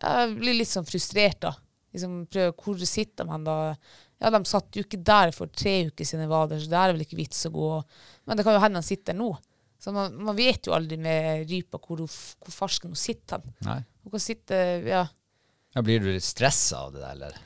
Jeg 0.00 0.34
blir 0.38 0.58
litt 0.58 0.70
sånn 0.70 0.88
frustrert, 0.88 1.40
da. 1.44 1.54
Liksom 1.94 2.24
prøver, 2.30 2.54
Hvor 2.58 2.86
sitter 2.90 3.28
man 3.28 3.46
da? 3.46 3.56
Ja, 4.22 4.30
de 4.32 4.40
satt 4.48 4.76
jo 4.76 4.84
ikke 4.84 5.02
der 5.04 5.34
for 5.36 5.50
tre 5.52 5.84
uker 5.90 6.06
siden 6.06 6.24
jeg 6.24 6.32
var 6.32 6.46
der, 6.48 6.62
så 6.62 6.70
det 6.70 6.78
er 6.80 6.94
vel 6.94 7.04
ikke 7.04 7.18
vits 7.18 7.44
å 7.48 7.52
gå. 7.54 7.72
Men 8.24 8.38
det 8.38 8.46
kan 8.46 8.56
jo 8.56 8.62
hende 8.62 8.80
han 8.80 8.86
sitter 8.86 9.16
nå. 9.18 9.32
Så 9.84 9.92
man, 9.92 10.14
man 10.24 10.36
vet 10.38 10.64
jo 10.64 10.72
aldri 10.72 10.96
med 10.96 11.44
rypa 11.50 11.76
hvor, 11.82 12.00
hvor 12.06 12.54
farsken 12.54 12.94
hun 12.94 12.98
sitter. 12.98 13.42
Nei. 13.66 13.82
Hun 14.04 14.14
kan 14.14 14.22
sitte 14.22 14.62
Ja. 14.86 15.04
Ja, 15.74 15.82
blir 15.82 15.98
du 15.98 16.06
litt 16.06 16.22
stressa 16.24 16.84
av 16.86 16.92
det 16.94 17.00
der, 17.02 17.16
eller? 17.16 17.38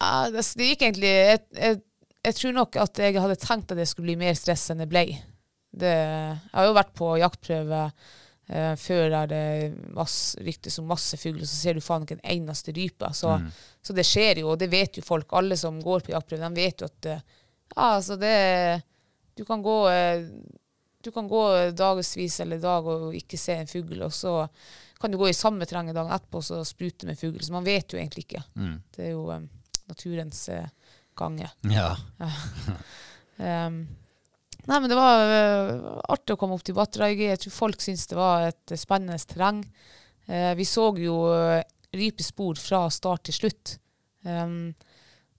Ja, 0.00 0.30
det, 0.32 0.42
det 0.56 0.68
gikk 0.70 0.84
egentlig 0.86 1.10
jeg, 1.12 1.42
jeg, 1.52 1.80
jeg 2.24 2.38
tror 2.38 2.54
nok 2.56 2.78
at 2.80 3.00
jeg 3.04 3.18
hadde 3.20 3.36
tenkt 3.42 3.74
at 3.74 3.78
det 3.78 3.86
skulle 3.90 4.08
bli 4.08 4.22
mer 4.24 4.34
stress 4.38 4.70
enn 4.72 4.80
det 4.80 4.88
ble. 4.90 5.04
Det, 5.72 5.92
jeg 5.92 6.54
har 6.56 6.68
jo 6.68 6.76
vært 6.76 6.94
på 6.96 7.10
jaktprøve 7.20 7.82
eh, 8.52 8.72
før 8.78 9.16
er 9.22 9.30
det 9.30 9.44
masse, 9.96 10.40
ryktes 10.44 10.78
om 10.82 10.88
masse 10.90 11.18
fugler, 11.20 11.46
så 11.48 11.58
ser 11.58 11.76
du 11.76 11.84
faen 11.84 12.06
ikke 12.06 12.18
en 12.20 12.26
eneste 12.36 12.74
rype. 12.76 13.10
Så, 13.16 13.34
så 13.82 13.96
det 13.96 14.06
skjer 14.08 14.42
jo, 14.42 14.52
og 14.52 14.60
det 14.60 14.70
vet 14.72 14.98
jo 14.98 15.04
folk. 15.06 15.32
Alle 15.38 15.58
som 15.58 15.80
går 15.82 16.04
på 16.04 16.14
jaktprøve, 16.14 16.48
de 16.48 16.64
vet 16.64 16.84
jo 16.84 16.90
at 16.90 17.10
eh, 17.10 17.22
ja, 17.72 17.86
altså 17.94 18.18
det 18.20 18.36
Du 19.32 19.46
kan 19.48 19.62
gå 19.64 19.76
eh, 19.88 20.26
du 21.02 21.08
kan 21.10 21.26
gå 21.26 21.42
dagevis 21.74 22.36
eller 22.44 22.60
dag 22.62 22.86
og 22.86 23.14
ikke 23.16 23.38
se 23.40 23.56
en 23.58 23.66
fugl, 23.66 24.04
og 24.06 24.12
så 24.14 24.46
kan 25.00 25.10
du 25.10 25.18
gå 25.18 25.32
i 25.32 25.34
samme 25.34 25.66
terrenget 25.66 25.96
dagen 25.96 26.12
etterpå 26.14 26.38
og 26.38 26.66
sprute 26.68 27.08
med 27.08 27.18
fugl. 27.18 27.40
Så 27.42 27.50
man 27.50 27.66
vet 27.66 27.90
jo 27.90 27.98
egentlig 27.98 28.22
ikke. 28.28 28.42
Det 28.94 29.08
er 29.08 29.10
jo 29.16 29.24
um, 29.34 29.48
naturens 29.90 30.44
uh, 30.54 30.68
gange. 31.18 31.48
Ja. 31.66 31.88
Um, 33.34 33.80
nei, 34.70 34.78
men 34.78 34.88
det 34.90 34.98
var 34.98 35.22
uh, 35.26 35.98
artig 36.14 36.36
å 36.36 36.38
komme 36.40 36.56
opp 36.56 36.64
til 36.66 36.76
Battaraigi. 36.76 37.28
Jeg 37.30 37.42
tror 37.44 37.54
folk 37.56 37.84
syntes 37.84 38.08
det 38.10 38.18
var 38.18 38.48
et 38.50 38.74
eh, 38.74 38.80
spennende 38.80 39.18
terreng. 39.28 39.62
Uh, 40.28 40.52
vi 40.58 40.66
så 40.68 40.88
jo 41.02 41.18
uh, 41.30 41.60
rypespor 41.92 42.60
fra 42.60 42.84
start 42.94 43.26
til 43.28 43.38
slutt. 43.40 43.76
Um, 44.22 44.72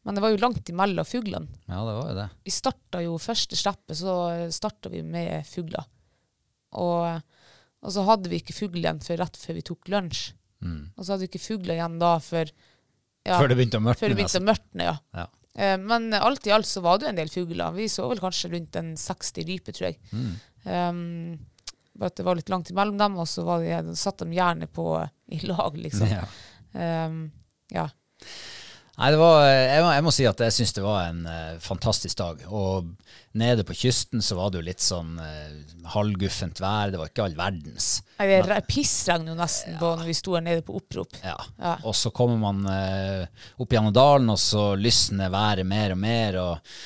men 0.03 0.17
det 0.17 0.23
var 0.25 0.33
jo 0.33 0.41
langt 0.41 0.67
imellom 0.67 1.07
fuglene. 1.07 1.61
ja, 1.69 1.79
det 1.79 1.95
var 1.95 2.09
jo 2.11 2.15
det. 2.17 2.29
Vi 2.43 2.51
starta 2.51 3.03
jo 3.05 3.15
første 3.21 3.55
slippet, 3.55 3.95
så 4.01 4.15
starta 4.51 4.91
vi 4.91 4.99
med 5.07 5.47
fugler. 5.47 5.87
Og, 6.75 7.21
og 7.79 7.93
så 7.95 8.03
hadde 8.09 8.31
vi 8.31 8.41
ikke 8.43 8.55
fugl 8.57 8.81
igjen 8.81 8.99
før 9.03 9.21
rett 9.23 9.39
før 9.39 9.55
vi 9.55 9.63
tok 9.69 9.91
lunsj. 9.93 10.33
Og 10.63 11.03
så 11.03 11.13
hadde 11.13 11.25
vi 11.25 11.29
ikke 11.31 11.43
fugler 11.43 11.77
igjen 11.77 11.97
da 12.01 12.17
før 12.23 12.51
ja, 13.23 13.37
Før 13.37 13.51
det 13.51 13.57
begynte 13.59 13.79
å 13.79 13.83
mørkne. 13.83 13.99
før 14.01 14.11
det 14.11 14.17
begynte 14.19 14.41
å 14.41 14.47
mørkne, 14.49 14.87
ja. 14.89 14.95
Ja. 15.15 15.25
Eh, 15.55 15.77
Men 15.77 16.13
alt 16.13 16.47
i 16.47 16.51
alt 16.51 16.67
så 16.69 16.81
var 16.81 16.99
det 16.99 17.07
jo 17.07 17.13
en 17.13 17.21
del 17.21 17.31
fugler. 17.33 17.75
Vi 17.77 17.89
så 17.91 18.07
vel 18.09 18.21
kanskje 18.23 18.51
rundt 18.53 18.75
en 18.79 18.93
60 18.97 19.47
ryper, 19.49 19.77
tror 19.77 19.89
jeg. 19.91 19.99
Mm. 20.11 20.33
Um, 20.63 21.39
bare 21.93 22.09
at 22.09 22.17
det 22.17 22.25
var 22.25 22.39
litt 22.39 22.49
langt 22.49 22.71
imellom 22.73 22.97
dem, 22.97 23.17
og 23.21 23.27
så 23.29 23.45
var 23.45 23.61
de, 23.61 23.73
de 23.85 23.95
satt 23.99 24.23
de 24.23 24.33
gjerne 24.33 24.67
på 24.71 24.87
i 25.33 25.41
lag, 25.45 25.77
liksom. 25.77 26.09
Ja. 26.09 26.25
Um, 26.73 27.27
ja. 27.73 27.87
Nei, 28.93 29.07
det 29.09 29.17
var, 29.17 29.39
jeg, 29.49 29.81
må, 29.81 29.91
jeg 29.95 30.03
må 30.05 30.11
si 30.13 30.25
at 30.29 30.41
jeg 30.45 30.53
syns 30.53 30.75
det 30.77 30.83
var 30.85 31.07
en 31.09 31.23
uh, 31.25 31.55
fantastisk 31.63 32.19
dag. 32.19 32.43
Og 32.53 32.91
nede 33.41 33.63
på 33.65 33.73
kysten 33.73 34.21
så 34.21 34.35
var 34.37 34.51
det 34.53 34.59
jo 34.61 34.65
litt 34.67 34.83
sånn 34.85 35.15
uh, 35.17 35.87
halvguffent 35.95 36.61
vær. 36.61 36.91
Det 36.93 36.99
var 37.01 37.09
ikke 37.09 37.25
all 37.25 37.37
verdens. 37.39 37.87
Nei, 38.19 38.27
Det 38.29 38.37
re- 38.51 38.59
pissregn 38.69 39.25
jo 39.31 39.37
nesten 39.39 39.79
på 39.81 39.95
når 39.97 40.11
vi 40.11 40.17
sto 40.19 40.37
her 40.37 40.45
nede 40.45 40.61
på 40.67 40.77
opprop. 40.77 41.17
Ja. 41.25 41.33
Ja. 41.57 41.73
Og 41.89 41.97
så 41.97 42.13
kommer 42.13 42.37
man 42.37 42.61
uh, 42.69 43.25
opp 43.57 43.73
gjennom 43.73 43.95
dalen, 43.97 44.29
og 44.29 44.37
så 44.41 44.75
lysner 44.77 45.33
været 45.33 45.65
mer 45.73 45.97
og 45.97 46.01
mer. 46.05 46.39
Og, 46.43 46.77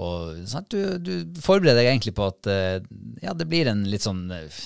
og 0.00 0.40
sant? 0.48 0.72
Du, 0.72 0.96
du 0.96 1.40
forbereder 1.44 1.82
deg 1.82 1.92
egentlig 1.92 2.16
på 2.16 2.24
at 2.30 2.48
eh, 2.48 2.76
ja, 3.20 3.36
det 3.36 3.50
blir 3.50 3.68
en 3.68 3.84
litt 3.90 4.04
sånn 4.08 4.24
eh, 4.32 4.60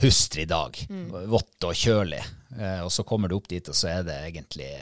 hustrig 0.00 0.48
dag. 0.48 0.80
Vått 1.28 1.66
og 1.68 1.76
kjølig. 1.76 2.24
Eh, 2.56 2.80
og 2.86 2.92
så 2.94 3.04
kommer 3.04 3.28
du 3.28 3.36
opp 3.36 3.52
dit, 3.52 3.68
og 3.68 3.76
så 3.76 3.92
er 3.98 4.06
det 4.08 4.16
egentlig 4.32 4.72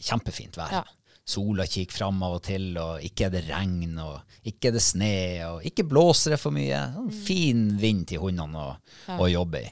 kjempefint 0.00 0.56
vær. 0.58 0.80
Ja. 0.80 0.84
Sola 1.26 1.64
kikker 1.66 1.96
fram 1.96 2.20
av 2.22 2.36
og 2.36 2.42
til, 2.46 2.68
og 2.78 3.02
ikke 3.02 3.26
er 3.26 3.32
det 3.34 3.44
regn, 3.48 3.96
og 3.98 4.46
ikke 4.46 4.70
er 4.70 4.76
det 4.76 4.82
sne, 4.84 5.14
og 5.48 5.64
ikke 5.66 5.86
blåser 5.90 6.36
det 6.36 6.38
for 6.38 6.54
mye. 6.54 6.78
Sånn 6.94 7.08
fin 7.26 7.64
vind 7.80 8.04
til 8.12 8.22
hundene 8.22 8.62
å, 8.62 8.76
å 9.18 9.26
jobbe 9.32 9.64
i. 9.64 9.70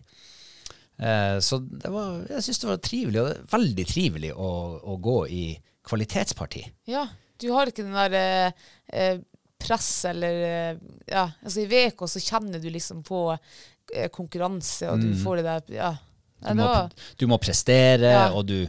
Eh, 0.98 1.36
så 1.42 1.58
det 1.62 1.92
var, 1.94 2.24
jeg 2.30 2.46
syns 2.46 2.62
det 2.62 2.70
var 2.72 2.80
trivelig, 2.82 3.22
og 3.22 3.52
veldig 3.54 3.86
trivelig 3.86 4.32
å, 4.34 4.50
å 4.82 4.96
gå 5.02 5.18
i 5.30 5.44
kvalitetsparti. 5.86 6.64
Ja, 6.90 7.06
du 7.38 7.48
har 7.54 7.70
ikke 7.70 7.86
den 7.86 7.94
der 7.98 8.18
eh, 8.18 8.66
eh, 8.90 9.22
press 9.64 9.90
eller 10.10 10.40
eh, 10.48 10.82
Ja, 11.10 11.28
altså 11.42 11.62
i 11.62 11.68
VK 11.70 12.06
så 12.10 12.22
kjenner 12.22 12.62
du 12.62 12.66
liksom 12.72 13.02
på 13.06 13.28
eh, 13.34 14.10
konkurranse, 14.14 14.90
og 14.90 15.02
du 15.02 15.14
får 15.22 15.40
det 15.42 15.46
der 15.52 15.78
Ja. 15.78 15.92
Du, 16.42 16.54
må, 16.58 16.68
du 17.18 17.26
må 17.30 17.38
prestere, 17.40 18.10
Ja. 18.10 18.24
og 18.36 18.46
du, 18.46 18.66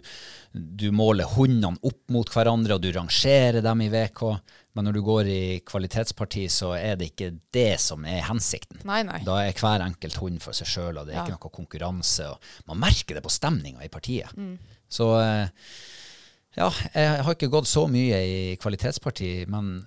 du 0.53 0.91
måler 0.95 1.25
hundene 1.35 1.75
opp 1.83 2.03
mot 2.13 2.29
hverandre, 2.31 2.77
og 2.77 2.81
du 2.85 2.91
rangerer 2.95 3.61
dem 3.65 3.81
i 3.81 3.89
VK. 3.91 4.21
Men 4.75 4.85
når 4.89 4.93
du 4.97 5.01
går 5.07 5.27
i 5.31 5.41
kvalitetsparti, 5.67 6.45
så 6.51 6.73
er 6.77 6.95
det 6.99 7.09
ikke 7.13 7.29
det 7.55 7.79
som 7.79 8.03
er 8.07 8.21
hensikten. 8.27 8.79
Nei, 8.87 9.01
nei. 9.07 9.21
Da 9.27 9.37
er 9.43 9.53
hver 9.59 9.83
enkelt 9.85 10.17
hund 10.19 10.41
for 10.43 10.55
seg 10.55 10.67
sjøl, 10.67 10.97
og 10.99 11.07
det 11.07 11.15
er 11.15 11.21
Ja. 11.21 11.25
ikke 11.25 11.37
noe 11.39 11.55
konkurranse. 11.59 12.29
Og 12.31 12.39
man 12.71 12.79
merker 12.83 13.15
det 13.15 13.23
på 13.23 13.31
stemninga 13.31 13.83
i 13.83 13.91
partiet. 13.91 14.31
Mm. 14.35 14.57
Så 14.91 15.07
eh, 15.19 15.47
ja, 16.57 16.69
jeg 16.93 17.23
har 17.27 17.33
ikke 17.35 17.51
gått 17.51 17.67
så 17.67 17.85
mye 17.91 18.19
i 18.23 18.55
kvalitetsparti, 18.61 19.31
men 19.51 19.77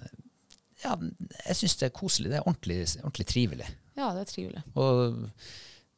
ja, 0.84 0.92
jeg 1.48 1.56
syns 1.62 1.76
det 1.80 1.88
er 1.88 1.96
koselig. 1.96 2.30
Det 2.32 2.38
er 2.40 2.44
ordentlig, 2.48 2.82
ordentlig 3.02 3.26
trivelig. 3.32 3.68
Ja, 3.98 4.12
det 4.14 4.26
er 4.26 4.32
trivelig. 4.32 4.62
Og 4.76 5.30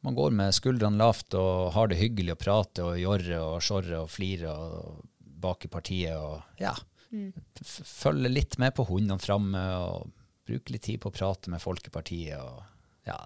man 0.05 0.17
går 0.17 0.33
med 0.33 0.55
skuldrene 0.55 0.97
lavt 0.97 1.35
og 1.37 1.71
har 1.75 1.91
det 1.91 1.99
hyggelig 1.99 2.35
og 2.35 2.41
prater 2.41 2.87
og 2.87 3.01
jorrer 3.01 3.37
og 3.41 3.61
sjorrer 3.65 3.99
og 4.01 4.09
flirer 4.09 4.49
og 4.49 5.03
bak 5.41 5.65
i 5.65 5.71
partiet 5.71 6.17
og 6.17 6.61
ja. 6.61 6.73
Mm. 7.11 7.31
Følger 7.61 8.31
litt 8.31 8.57
med 8.61 8.73
på 8.77 8.85
hundene 8.87 9.19
framme 9.19 9.61
og 9.83 10.11
bruker 10.47 10.75
litt 10.75 10.85
tid 10.87 11.01
på 11.03 11.11
å 11.11 11.15
prate 11.15 11.51
med 11.51 11.61
Folkepartiet 11.61 12.39
og 12.39 12.61
ja, 13.07 13.17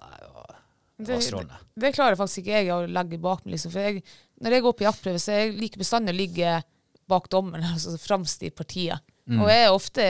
det 0.96 1.18
Det, 1.20 1.58
det 1.76 1.92
klarer 1.92 2.16
faktisk 2.16 2.42
ikke 2.42 2.56
jeg 2.56 2.72
å 2.72 2.86
legge 2.88 3.18
bak 3.20 3.44
meg. 3.44 3.52
Liksom. 3.54 3.72
For 3.74 3.84
jeg, 3.84 4.00
når 4.40 4.56
jeg 4.56 4.64
går 4.64 4.76
på 4.78 4.86
jaktprøve, 4.86 5.20
så 5.20 5.36
jeg 5.36 5.52
liker 5.58 5.82
bestandig 5.82 6.14
å 6.14 6.16
ligge 6.16 6.54
bak 7.06 7.28
dommeren, 7.30 7.66
altså 7.74 7.96
fremst 8.00 8.42
i 8.46 8.50
partiet. 8.50 9.04
Mm. 9.26 9.40
Og 9.42 9.50
jeg 9.50 9.62
er 9.64 9.74
ofte 9.74 10.04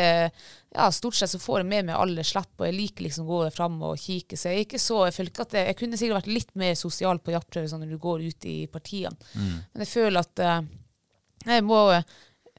ja, 0.77 0.87
Stort 0.93 1.17
sett 1.17 1.33
så 1.33 1.39
får 1.41 1.63
jeg 1.63 1.69
med 1.71 1.87
meg 1.89 1.97
alle 1.97 2.25
slipp, 2.27 2.53
og 2.59 2.67
jeg 2.69 2.77
liker 2.77 3.07
liksom 3.07 3.25
å 3.25 3.31
gå 3.31 3.51
fram 3.55 3.79
og 3.89 4.01
kikke. 4.01 4.37
Så 4.37 4.51
jeg 4.51 4.59
er 4.59 4.67
ikke 4.67 4.83
så, 4.83 4.99
jeg 5.09 5.17
føler 5.17 5.45
at 5.47 5.57
jeg, 5.57 5.69
jeg 5.71 5.79
kunne 5.81 6.01
sikkert 6.01 6.19
vært 6.21 6.35
litt 6.35 6.55
mer 6.61 6.75
sosial 6.77 7.21
på 7.25 7.33
jaktprøve 7.33 7.71
sånn 7.73 7.85
når 7.87 7.95
du 7.95 8.01
går 8.03 8.27
ut 8.27 8.49
i 8.51 8.57
partiene. 8.69 9.17
Mm. 9.33 9.55
Men 9.73 9.85
jeg 9.87 9.93
føler 9.95 10.21
at 10.21 10.45
eh, 10.45 10.59
jeg 11.47 11.65
må 11.65 11.81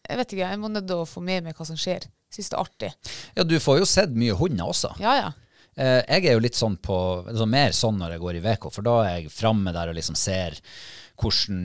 jeg 0.07 0.21
vet 0.21 0.33
ikke, 0.33 0.49
jeg 0.53 0.61
må 0.61 0.69
nødt 0.71 0.87
til 0.87 1.03
å 1.03 1.09
få 1.09 1.21
med 1.23 1.45
meg 1.45 1.57
hva 1.57 1.67
som 1.67 1.77
skjer. 1.79 2.07
Syns 2.33 2.51
det 2.51 2.57
er 2.57 2.63
artig. 2.63 2.93
Ja, 3.37 3.45
du 3.47 3.57
får 3.61 3.81
jo 3.81 3.89
sett 3.89 4.15
mye 4.17 4.35
hunder 4.39 4.71
også. 4.71 4.93
Ja, 5.03 5.15
ja. 5.19 5.33
Eh, 5.77 5.99
jeg 6.01 6.25
er 6.25 6.37
jo 6.37 6.43
litt 6.43 6.57
sånn 6.57 6.77
på, 6.81 6.95
altså 7.27 7.45
mer 7.49 7.75
sånn 7.75 7.99
når 8.01 8.15
jeg 8.15 8.23
går 8.23 8.39
i 8.39 8.43
VK, 8.47 8.69
for 8.73 8.87
da 8.87 8.95
er 9.03 9.11
jeg 9.19 9.33
framme 9.33 9.73
der 9.75 9.91
og 9.91 9.97
liksom 9.97 10.17
ser 10.17 10.57
hvordan, 11.17 11.61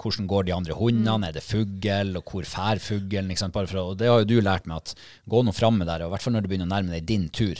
hvordan 0.00 0.26
går 0.28 0.44
de 0.48 0.54
andre 0.54 0.74
hundene, 0.76 1.28
er 1.30 1.36
det 1.38 1.42
fugl, 1.44 2.16
og 2.20 2.24
hvor 2.30 2.44
fær 2.48 2.80
fuglen? 2.84 3.30
Liksom, 3.32 3.54
og 3.54 3.96
det 3.98 4.10
har 4.10 4.20
jo 4.22 4.28
du 4.28 4.36
lært 4.44 4.66
meg, 4.68 4.76
at 4.84 4.94
gå 5.30 5.40
nå 5.46 5.54
framme 5.56 5.86
der, 5.88 6.04
og 6.04 6.10
i 6.10 6.14
hvert 6.14 6.22
fall 6.26 6.36
når 6.36 6.44
du 6.44 6.50
begynner 6.52 6.68
å 6.68 6.74
nærme 6.74 6.92
deg 6.92 7.06
din 7.08 7.28
tur, 7.32 7.56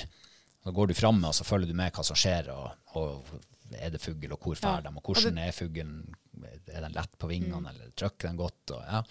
så 0.65 0.73
går 0.73 0.89
du 0.89 0.95
framme, 0.95 1.29
og 1.29 1.35
så 1.37 1.45
følger 1.49 1.69
du 1.73 1.77
med 1.77 1.93
hva 1.97 2.05
som 2.05 2.17
skjer, 2.17 2.51
og, 2.53 2.71
og 3.01 3.35
er 3.81 3.91
det 3.95 4.03
fugl, 4.05 4.33
og 4.33 4.39
hvor 4.45 4.61
fær 4.61 4.79
Ja. 4.79 4.85
dem, 4.87 5.01
og 5.01 5.09
hvordan 5.09 5.39
er 5.41 5.53
fuglen, 5.57 5.97
er 6.45 6.81
den 6.85 6.93
lett 6.95 7.19
på 7.19 7.29
vingene, 7.33 7.73
eller 7.73 7.91
trykker 7.97 8.29
den 8.29 8.37
godt, 8.41 8.77
og 8.77 8.83
ja. 8.85 9.03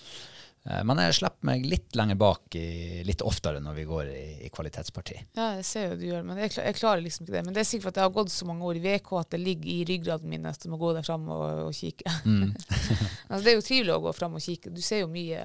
Eh, 0.66 0.84
Men 0.88 0.98
jeg 1.04 1.14
slipper 1.18 1.44
meg 1.50 1.66
litt 1.68 1.96
lenger 2.00 2.16
bak 2.16 2.56
i, 2.56 3.02
litt 3.04 3.22
oftere 3.22 3.60
når 3.60 3.74
vi 3.76 3.84
går 3.90 4.06
i, 4.14 4.22
i 4.46 4.50
kvalitetsparti. 4.54 5.18
Ja, 5.36 5.50
jeg 5.58 5.66
ser 5.68 5.90
jo 5.90 5.98
du 6.00 6.06
gjør 6.08 6.24
men 6.24 6.38
jeg, 6.40 6.54
jeg 6.56 6.78
klarer 6.78 7.04
liksom 7.04 7.26
ikke 7.26 7.36
det. 7.36 7.42
Men 7.46 7.54
det 7.58 7.64
er 7.66 7.68
sikkert 7.68 7.92
at 7.92 8.00
jeg 8.00 8.08
har 8.08 8.16
gått 8.16 8.32
så 8.32 8.48
mange 8.48 8.64
år 8.70 8.80
i 8.80 8.84
VK 8.86 9.12
at 9.20 9.34
det 9.36 9.42
ligger 9.44 9.68
i 9.74 9.84
ryggraden 9.90 10.30
min 10.32 10.46
at 10.48 10.64
jeg 10.64 10.72
må 10.72 10.80
gå 10.80 10.94
der 10.96 11.04
fram 11.04 11.28
og, 11.28 11.44
og 11.68 11.74
kikke. 11.76 12.16
Mm. 12.24 12.54
altså, 13.30 13.44
det 13.44 13.52
er 13.52 13.60
jo 13.60 13.68
trivelig 13.68 13.96
å 13.98 14.02
gå 14.08 14.16
fram 14.16 14.40
og 14.40 14.46
kikke. 14.48 14.72
Du 14.72 14.80
ser 14.82 15.04
jo 15.04 15.12
mye, 15.12 15.44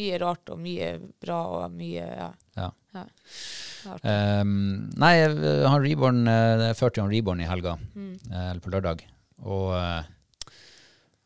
mye 0.00 0.18
rart 0.24 0.54
og 0.54 0.58
mye 0.64 0.94
bra 1.20 1.42
og 1.60 1.76
mye 1.76 2.08
Ja. 2.08 2.30
Ja. 2.56 2.70
ja. 2.96 3.04
Det. 3.84 4.12
Um, 4.42 4.88
nei, 4.98 5.12
jeg- 5.20 5.66
han 5.68 5.82
Reborn, 5.84 6.24
eh, 6.28 6.64
jeg 6.70 6.76
førte 6.80 6.98
jo 7.02 7.06
Reborn 7.12 7.40
i 7.44 7.46
helga, 7.48 7.76
Mm. 7.94 8.14
eh, 8.32 8.48
eller 8.50 8.60
på 8.64 8.72
lørdag. 8.72 9.04
Og 9.44 9.74
eh, 9.76 10.08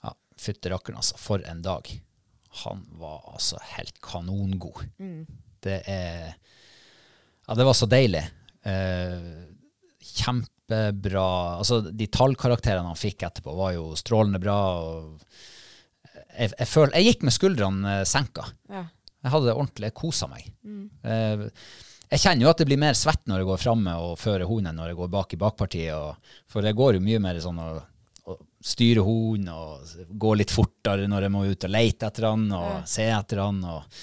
ja, 0.04 0.12
fytti 0.38 0.70
rakkeren, 0.74 0.98
altså. 1.00 1.16
For 1.22 1.38
en 1.48 1.62
dag. 1.64 1.88
Han 2.64 2.84
var 3.00 3.22
altså 3.32 3.60
helt 3.76 3.96
kanongod. 4.04 4.84
Mm. 5.00 5.26
Det 5.62 5.82
er 5.88 6.34
Ja, 7.46 7.54
det 7.58 7.66
var 7.66 7.74
så 7.74 7.88
deilig. 7.90 8.22
Eh, 8.62 9.30
kjempebra 10.02 11.26
Altså, 11.58 11.80
de 11.90 12.06
tallkarakterene 12.06 12.92
han 12.92 12.98
fikk 12.98 13.24
etterpå, 13.26 13.54
var 13.56 13.74
jo 13.76 13.92
strålende 13.98 14.40
bra. 14.42 14.58
Og 14.82 15.16
jeg, 16.38 16.52
jeg, 16.58 16.68
føl, 16.68 16.92
jeg 16.94 17.08
gikk 17.08 17.24
med 17.28 17.36
skuldrene 17.36 17.96
eh, 18.00 18.04
senka. 18.08 18.46
Ja. 18.70 18.86
Jeg 19.22 19.34
hadde 19.34 19.48
det 19.50 19.54
ordentlig, 19.54 19.90
jeg 19.90 19.98
kosa 19.98 20.28
meg. 20.30 20.46
Eh, 21.06 21.48
jeg 22.12 22.20
kjenner 22.20 22.44
jo 22.44 22.50
at 22.52 22.60
det 22.60 22.66
blir 22.68 22.80
mer 22.80 22.96
svett 22.98 23.22
når 23.30 23.40
jeg 23.40 23.48
går 23.48 23.60
framme 23.62 23.92
og 24.04 24.18
fører 24.20 24.44
hunden 24.44 24.68
enn 24.68 24.80
når 24.82 24.90
jeg 24.90 24.98
går 24.98 25.12
bak 25.14 25.32
i 25.32 25.40
bakpartiet. 25.40 25.94
Og, 25.96 26.34
for 26.50 26.66
jeg 26.66 26.76
går 26.76 26.98
jo 26.98 27.04
mye 27.06 27.20
mer 27.24 27.38
sånn 27.40 27.60
å 27.62 27.70
styre 28.62 29.04
hunden 29.04 29.50
og 29.52 30.08
gå 30.08 30.34
litt 30.38 30.52
fortere 30.54 31.08
når 31.10 31.26
jeg 31.26 31.34
må 31.34 31.46
ut 31.48 31.66
og 31.66 31.72
leite 31.72 32.08
etter 32.08 32.28
han 32.28 32.44
og 32.56 32.88
se 32.88 33.06
etter 33.10 33.42
han. 33.42 33.62
Og, 33.66 34.02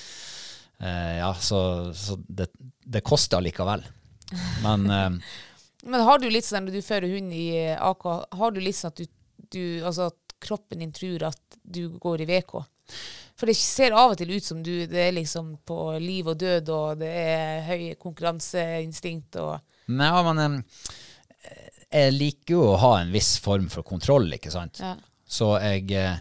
eh, 0.83 1.13
ja, 1.19 1.29
så, 1.35 1.61
så 1.95 2.17
det, 2.27 2.49
det 2.83 3.05
koster 3.07 3.43
likevel. 3.43 3.85
Men 4.65 4.89
eh, 4.89 5.13
Men 5.83 6.03
har 6.03 6.19
du 6.19 6.27
litt 6.27 6.43
sånn 6.43 6.65
når 6.67 6.75
du 6.75 6.83
fører 6.83 7.13
hund 7.13 7.31
i 7.33 7.71
AK, 7.71 8.05
har 8.35 8.51
du 8.51 8.59
litt 8.59 8.75
sånn 8.75 8.91
at 8.91 8.99
du, 8.99 9.07
du 9.47 9.63
Altså 9.87 10.09
at 10.09 10.35
kroppen 10.43 10.83
din 10.83 10.91
tror 10.95 11.29
at 11.29 11.59
du 11.63 11.85
går 11.99 12.23
i 12.23 12.27
VK? 12.29 12.57
For 13.39 13.47
det 13.47 13.55
ser 13.55 13.95
av 13.95 14.13
og 14.13 14.19
til 14.19 14.33
ut 14.35 14.43
som 14.43 14.59
du 14.63 14.73
det 14.89 14.99
er 15.05 15.15
liksom 15.15 15.53
på 15.67 15.77
liv 16.03 16.27
og 16.27 16.39
død, 16.41 16.71
og 16.75 16.99
det 16.99 17.11
er 17.21 17.61
høy 17.69 17.83
konkurranseinstinkt 18.01 19.39
og 19.39 19.59
Nei, 19.89 20.09
men 20.27 20.41
eh, 20.43 20.81
jeg 21.91 22.13
liker 22.15 22.53
jo 22.55 22.63
å 22.71 22.79
ha 22.81 22.91
en 23.01 23.13
viss 23.13 23.37
form 23.41 23.69
for 23.71 23.85
kontroll, 23.87 24.27
ikke 24.35 24.51
sant? 24.53 24.79
Ja. 24.83 24.95
Så 25.29 25.51
jeg, 25.61 25.91
eh, 25.97 26.19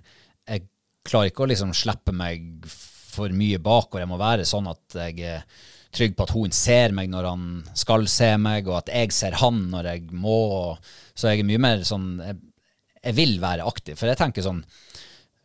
jeg 0.48 0.66
klarer 1.08 1.30
ikke 1.32 1.44
å 1.46 1.50
liksom 1.50 1.74
slippe 1.76 2.12
meg 2.16 2.66
for 2.68 3.32
mye 3.34 3.58
bakover. 3.60 4.04
Jeg 4.04 4.10
må 4.10 4.18
være 4.20 4.46
sånn 4.48 4.68
at 4.70 4.96
jeg 5.00 5.20
er 5.24 5.44
trygg 5.92 6.14
på 6.16 6.26
at 6.26 6.34
hun 6.36 6.52
ser 6.52 6.92
meg 6.96 7.08
når 7.10 7.28
han 7.30 7.46
skal 7.76 8.04
se 8.08 8.34
meg, 8.40 8.68
og 8.68 8.82
at 8.82 8.92
jeg 8.92 9.12
ser 9.16 9.38
han 9.40 9.62
når 9.72 9.88
jeg 9.92 10.10
må. 10.12 10.76
Så 11.16 11.32
jeg 11.32 11.40
er 11.42 11.48
mye 11.48 11.62
mer 11.64 11.84
sånn 11.88 12.10
Jeg, 12.20 12.36
jeg 13.02 13.16
vil 13.16 13.38
være 13.40 13.64
aktiv. 13.68 13.96
For 13.96 14.10
jeg 14.10 14.20
tenker 14.20 14.44
sånn 14.44 14.60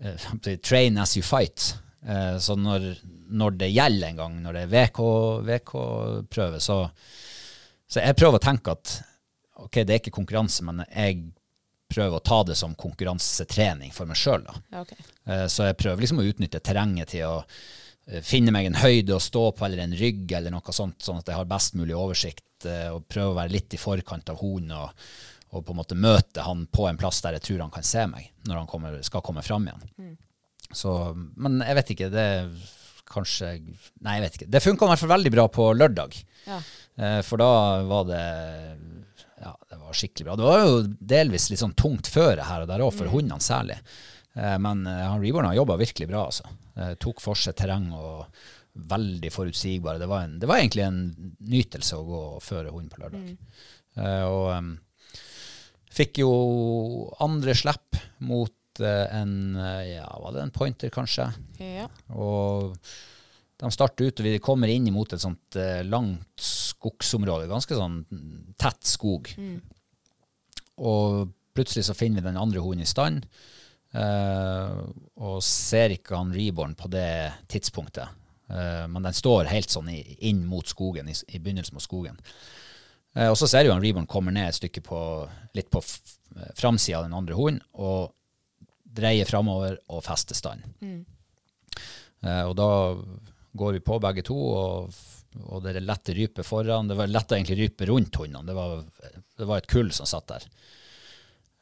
eh, 0.04 0.58
Train 0.62 1.00
as 1.00 1.16
you 1.18 1.24
fight. 1.24 1.74
Eh, 2.06 2.36
Så 2.44 2.56
når, 2.60 2.90
når 3.32 3.58
det 3.64 3.72
gjelder 3.72 4.10
en 4.10 4.20
gang, 4.24 4.36
når 4.44 4.54
det 4.60 4.64
er 4.68 4.74
VK-prøve, 4.76 6.60
så 6.64 6.84
så 7.94 8.02
jeg 8.02 8.16
prøver 8.18 8.40
å 8.40 8.42
tenke 8.42 8.72
at 8.74 8.92
ok, 9.56 9.82
det 9.84 9.94
er 9.94 10.02
ikke 10.02 10.16
konkurranse, 10.16 10.66
men 10.66 10.84
jeg 10.88 11.24
prøver 11.94 12.18
å 12.18 12.26
ta 12.26 12.40
det 12.48 12.56
som 12.58 12.74
konkurransetrening 12.80 13.94
for 13.94 14.10
meg 14.10 14.18
sjøl. 14.18 14.46
Okay. 14.80 14.98
Så 15.52 15.68
jeg 15.68 15.78
prøver 15.78 16.02
liksom 16.02 16.24
å 16.24 16.26
utnytte 16.26 16.62
terrenget 16.66 17.12
til 17.14 17.28
å 17.28 17.36
eh, 17.44 18.24
finne 18.26 18.54
meg 18.56 18.66
en 18.66 18.80
høyde 18.82 19.14
å 19.14 19.22
stå 19.22 19.44
på, 19.54 19.68
eller 19.68 19.84
en 19.84 19.94
rygg, 20.00 20.26
eller 20.34 20.54
noe 20.56 20.74
sånt, 20.74 20.98
sånn 21.06 21.22
at 21.22 21.30
jeg 21.30 21.38
har 21.38 21.52
best 21.52 21.78
mulig 21.78 21.94
oversikt, 21.94 22.66
eh, 22.66 22.90
og 22.90 23.06
prøve 23.06 23.36
å 23.36 23.38
være 23.38 23.54
litt 23.54 23.78
i 23.78 23.82
forkant 23.82 24.34
av 24.34 24.42
hunden, 24.42 24.74
og, 24.74 25.06
og 25.54 25.66
på 25.68 25.76
en 25.76 25.82
måte 25.84 26.00
møte 26.00 26.48
han 26.48 26.66
på 26.66 26.88
en 26.90 26.98
plass 26.98 27.22
der 27.22 27.38
jeg 27.38 27.46
tror 27.46 27.62
han 27.68 27.76
kan 27.76 27.86
se 27.86 28.08
meg, 28.10 28.32
når 28.50 28.64
han 28.64 28.72
kommer, 28.72 28.98
skal 29.06 29.22
komme 29.26 29.46
fram 29.46 29.70
igjen. 29.70 30.16
Så, 30.74 30.90
men 31.14 31.62
jeg 31.62 31.78
vet 31.78 31.94
ikke, 31.94 32.10
det 32.10 32.28
kanskje 33.14 33.52
Nei, 34.02 34.18
jeg 34.18 34.24
vet 34.24 34.38
ikke. 34.40 34.50
Det 34.50 34.62
funka 34.64 34.88
i 34.88 34.92
hvert 34.94 35.02
fall 35.04 35.14
veldig 35.14 35.32
bra 35.36 35.44
på 35.54 35.68
lørdag. 35.78 36.16
Ja. 36.48 36.58
Eh, 36.98 37.20
For 37.28 37.42
da 37.42 37.50
var 37.86 38.08
det 38.10 38.24
var 39.94 40.02
skikkelig 40.02 40.28
bra. 40.28 40.36
Det 40.40 40.50
var 40.50 40.66
jo 40.66 40.82
delvis 41.14 41.48
litt 41.54 41.62
sånn 41.62 41.78
tungt 41.78 42.10
føre 42.12 42.50
her 42.50 42.66
og 42.66 42.70
der 42.74 42.84
òg, 42.84 42.92
for 42.98 43.14
hundene 43.14 43.44
særlig. 43.44 43.78
Eh, 44.36 44.58
Men 44.60 44.86
eh, 44.88 45.04
han 45.06 45.22
Reborn 45.22 45.46
har 45.50 45.60
jobba 45.62 45.78
virkelig 45.82 46.10
bra, 46.10 46.26
altså. 46.32 46.50
Eh, 46.76 46.96
Tok 47.02 47.22
for 47.22 47.38
seg 47.40 47.56
terreng 47.60 47.92
og 47.94 48.26
veldig 48.74 49.30
forutsigbare. 49.30 50.02
Det 50.02 50.10
var, 50.10 50.26
en, 50.26 50.40
det 50.42 50.50
var 50.50 50.62
egentlig 50.64 50.86
en 50.88 51.04
nytelse 51.46 52.00
å 52.00 52.08
gå 52.08 52.22
og 52.40 52.42
føre 52.42 52.74
hund 52.74 52.90
på 52.90 53.04
lørdag. 53.04 53.28
Mm. 53.30 53.38
Og 54.26 54.48
um, 54.50 54.72
fikk 55.94 56.24
jo 56.24 56.32
andre 57.22 57.54
slipp 57.54 58.00
mot 58.26 58.82
en 58.82 59.54
Ja, 59.86 60.08
var 60.18 60.34
det 60.34 60.42
en 60.42 60.54
pointer, 60.56 60.90
kanskje? 60.90 61.28
Ja. 61.62 61.86
Og 62.18 62.74
de 63.62 63.70
starter 63.70 64.10
ut, 64.10 64.24
og 64.24 64.26
vi 64.26 64.42
kommer 64.42 64.74
inn 64.74 64.90
mot 64.96 65.14
et 65.14 65.22
sånt 65.22 65.60
langt 65.86 66.42
skogsområde, 66.42 67.46
ganske 67.52 67.78
sånn 67.78 68.02
tett 68.58 68.90
skog. 68.90 69.30
Og 70.82 71.34
plutselig 71.54 71.86
så 71.88 71.96
finner 71.98 72.22
vi 72.22 72.30
den 72.32 72.40
andre 72.42 72.64
hunden 72.64 72.86
i 72.86 72.90
stand, 72.90 73.28
uh, 73.94 74.80
og 75.22 75.44
ser 75.46 75.94
ikke 75.94 76.18
han 76.18 76.34
Reborn 76.34 76.74
på 76.80 76.90
det 76.94 77.08
tidspunktet. 77.52 78.10
Uh, 78.50 78.90
men 78.90 79.06
den 79.06 79.16
står 79.16 79.52
helt 79.52 79.70
sånn 79.70 79.92
i, 79.94 80.02
inn 80.30 80.42
mot 80.50 80.68
skogen, 80.68 81.10
i, 81.10 81.16
i 81.30 81.42
begynnelsen 81.42 81.78
mot 81.78 81.86
skogen. 81.86 82.18
Uh, 83.14 83.30
og 83.30 83.38
så 83.38 83.50
ser 83.50 83.68
vi 83.68 83.74
han 83.74 83.84
Reborn 83.84 84.10
kommer 84.10 84.34
ned 84.34 84.50
et 84.50 84.58
stykke 84.58 84.82
på, 84.86 85.00
litt 85.54 85.70
på 85.74 85.84
framsida 86.58 87.04
av 87.04 87.06
den 87.06 87.18
andre 87.18 87.38
hunden, 87.38 87.62
og 87.78 88.16
dreier 88.94 89.30
framover 89.30 89.78
og 89.94 90.04
fester 90.06 90.38
stand. 90.38 90.66
Eh, 92.24 92.44
og 92.48 92.56
da 92.58 92.70
går 93.58 93.78
vi 93.78 93.84
på 93.86 94.00
begge 94.02 94.26
to, 94.26 94.38
og, 94.38 95.02
og 95.48 95.64
det 95.66 95.80
lette 95.84 96.14
rype 96.18 96.44
foran. 96.46 96.88
Det 96.90 96.96
var 97.00 97.08
lett 97.12 97.32
å 97.32 97.38
egentlig 97.38 97.58
rype 97.64 97.88
rundt 97.90 98.16
hundene. 98.22 98.46
Det 98.48 98.56
var, 98.58 98.84
det 99.40 99.48
var 99.50 99.58
et 99.64 99.68
kull 99.72 99.92
som 99.96 100.06
satt 100.10 100.28
der. 100.32 100.46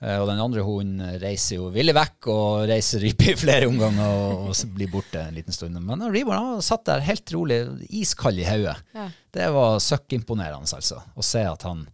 Eh, 0.02 0.18
og 0.18 0.28
den 0.32 0.40
andre 0.42 0.64
hunden 0.66 1.20
reiser 1.22 1.60
jo 1.60 1.68
villig 1.74 1.94
vekk 1.94 2.28
og 2.34 2.64
reiser 2.72 3.04
rype 3.06 3.28
i 3.32 3.36
flere 3.38 3.68
omganger 3.70 4.08
og, 4.18 4.48
og 4.50 4.72
blir 4.78 4.90
borte 4.90 5.22
en 5.22 5.36
liten 5.38 5.54
stund. 5.54 5.78
Men 5.86 6.02
Reborn 6.14 6.58
satt 6.66 6.88
der 6.90 7.04
helt 7.06 7.30
rolig, 7.36 7.60
iskald 8.02 8.42
i 8.42 8.48
hodet. 8.50 8.78
Ja. 8.98 9.10
Det 9.32 9.52
var 9.54 9.78
søkkimponerende, 9.84 10.66
altså. 10.80 11.00
Å 11.16 11.24
se 11.26 11.44
at 11.46 11.68
han 11.70 11.86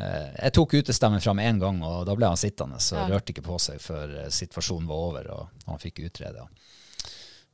eh, 0.00 0.30
Jeg 0.46 0.54
tok 0.56 0.78
utestemmen 0.80 1.20
fram 1.20 1.38
én 1.44 1.60
gang, 1.60 1.82
og 1.84 2.06
da 2.08 2.16
ble 2.16 2.32
han 2.32 2.40
sittende. 2.40 2.80
Så 2.80 2.96
Ja. 2.96 3.06
rørte 3.12 3.34
ikke 3.36 3.44
på 3.46 3.60
seg 3.60 3.78
før 3.84 4.16
eh, 4.24 4.30
situasjonen 4.32 4.88
var 4.88 5.04
over 5.10 5.30
og 5.36 5.68
han 5.68 5.78
fikk 5.84 6.00
utrede. 6.08 6.48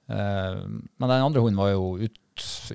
Eh, 0.08 0.62
men 0.62 1.08
den 1.10 1.18
andre 1.26 1.42
hunden 1.42 1.58
var 1.60 1.74
jo 1.74 1.96
ut, 2.06 2.14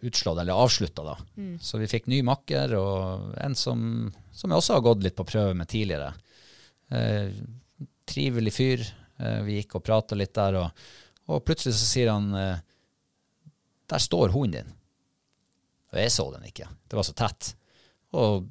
utslått, 0.02 0.40
eller 0.42 0.58
avslutta, 0.58 1.04
da. 1.06 1.16
Så 1.62 1.80
vi 1.82 1.90
fikk 1.92 2.10
ny 2.12 2.22
makker, 2.26 2.76
og 2.80 3.34
en 3.44 3.56
som, 3.58 3.84
som 4.32 4.52
jeg 4.52 4.62
også 4.62 4.78
har 4.78 4.86
gått 4.86 5.04
litt 5.06 5.18
på 5.18 5.28
prøve 5.28 5.56
med 5.58 5.70
tidligere. 5.72 6.14
Eh, 6.94 7.32
trivelig 8.10 8.54
fyr. 8.54 8.86
Eh, 9.20 9.42
vi 9.48 9.60
gikk 9.60 9.78
og 9.80 9.86
prata 9.86 10.18
litt 10.18 10.34
der, 10.36 10.60
og, 10.62 10.86
og 11.32 11.44
plutselig 11.48 11.76
så 11.80 11.90
sier 11.90 12.12
han 12.14 12.32
eh, 12.38 12.64
Der 13.94 14.02
står 14.02 14.34
hunden 14.34 14.64
din. 14.64 14.76
Og 15.94 16.00
jeg 16.02 16.12
så 16.14 16.26
den 16.34 16.48
ikke. 16.50 16.68
Det 16.90 16.98
var 16.98 17.06
så 17.06 17.14
tett. 17.18 17.54
Og 18.18 18.48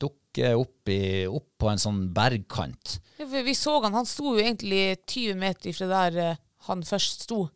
dukker 0.00 0.56
opp, 0.56 0.88
i, 0.88 1.26
opp 1.28 1.50
på 1.60 1.68
en 1.70 1.80
sånn 1.80 2.06
bergkant. 2.16 2.98
Ja, 3.20 3.26
vi 3.28 3.54
så 3.56 3.76
han, 3.84 3.96
han 3.96 4.08
sto 4.08 4.34
jo 4.34 4.42
egentlig 4.42 4.98
20 5.04 5.38
meter 5.40 5.76
fra 5.76 5.90
der 5.92 6.20
eh, 6.22 6.42
han 6.68 6.82
først 6.86 7.26
sto. 7.28 7.46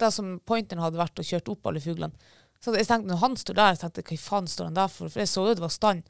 Der 0.00 0.14
som 0.14 0.36
pointeren 0.46 0.82
hadde 0.84 1.00
vært 1.00 1.20
og 1.20 1.26
kjørt 1.26 1.50
opp 1.52 1.68
alle 1.70 1.82
fuglene. 1.82 2.30
Så 2.58 2.74
jeg 2.74 2.88
tenkte, 2.88 3.12
når 3.12 3.20
han 3.22 3.36
står 3.38 3.58
der, 3.58 3.74
jeg 3.74 3.82
tenkte 3.84 4.04
hva 4.08 4.18
faen 4.22 4.48
står 4.50 4.70
han 4.70 4.78
der 4.78 4.88
for? 4.90 5.12
For 5.12 5.22
jeg 5.22 5.30
så 5.30 5.44
jo 5.46 5.54
det 5.54 5.62
var 5.62 5.74
stand. 5.74 6.08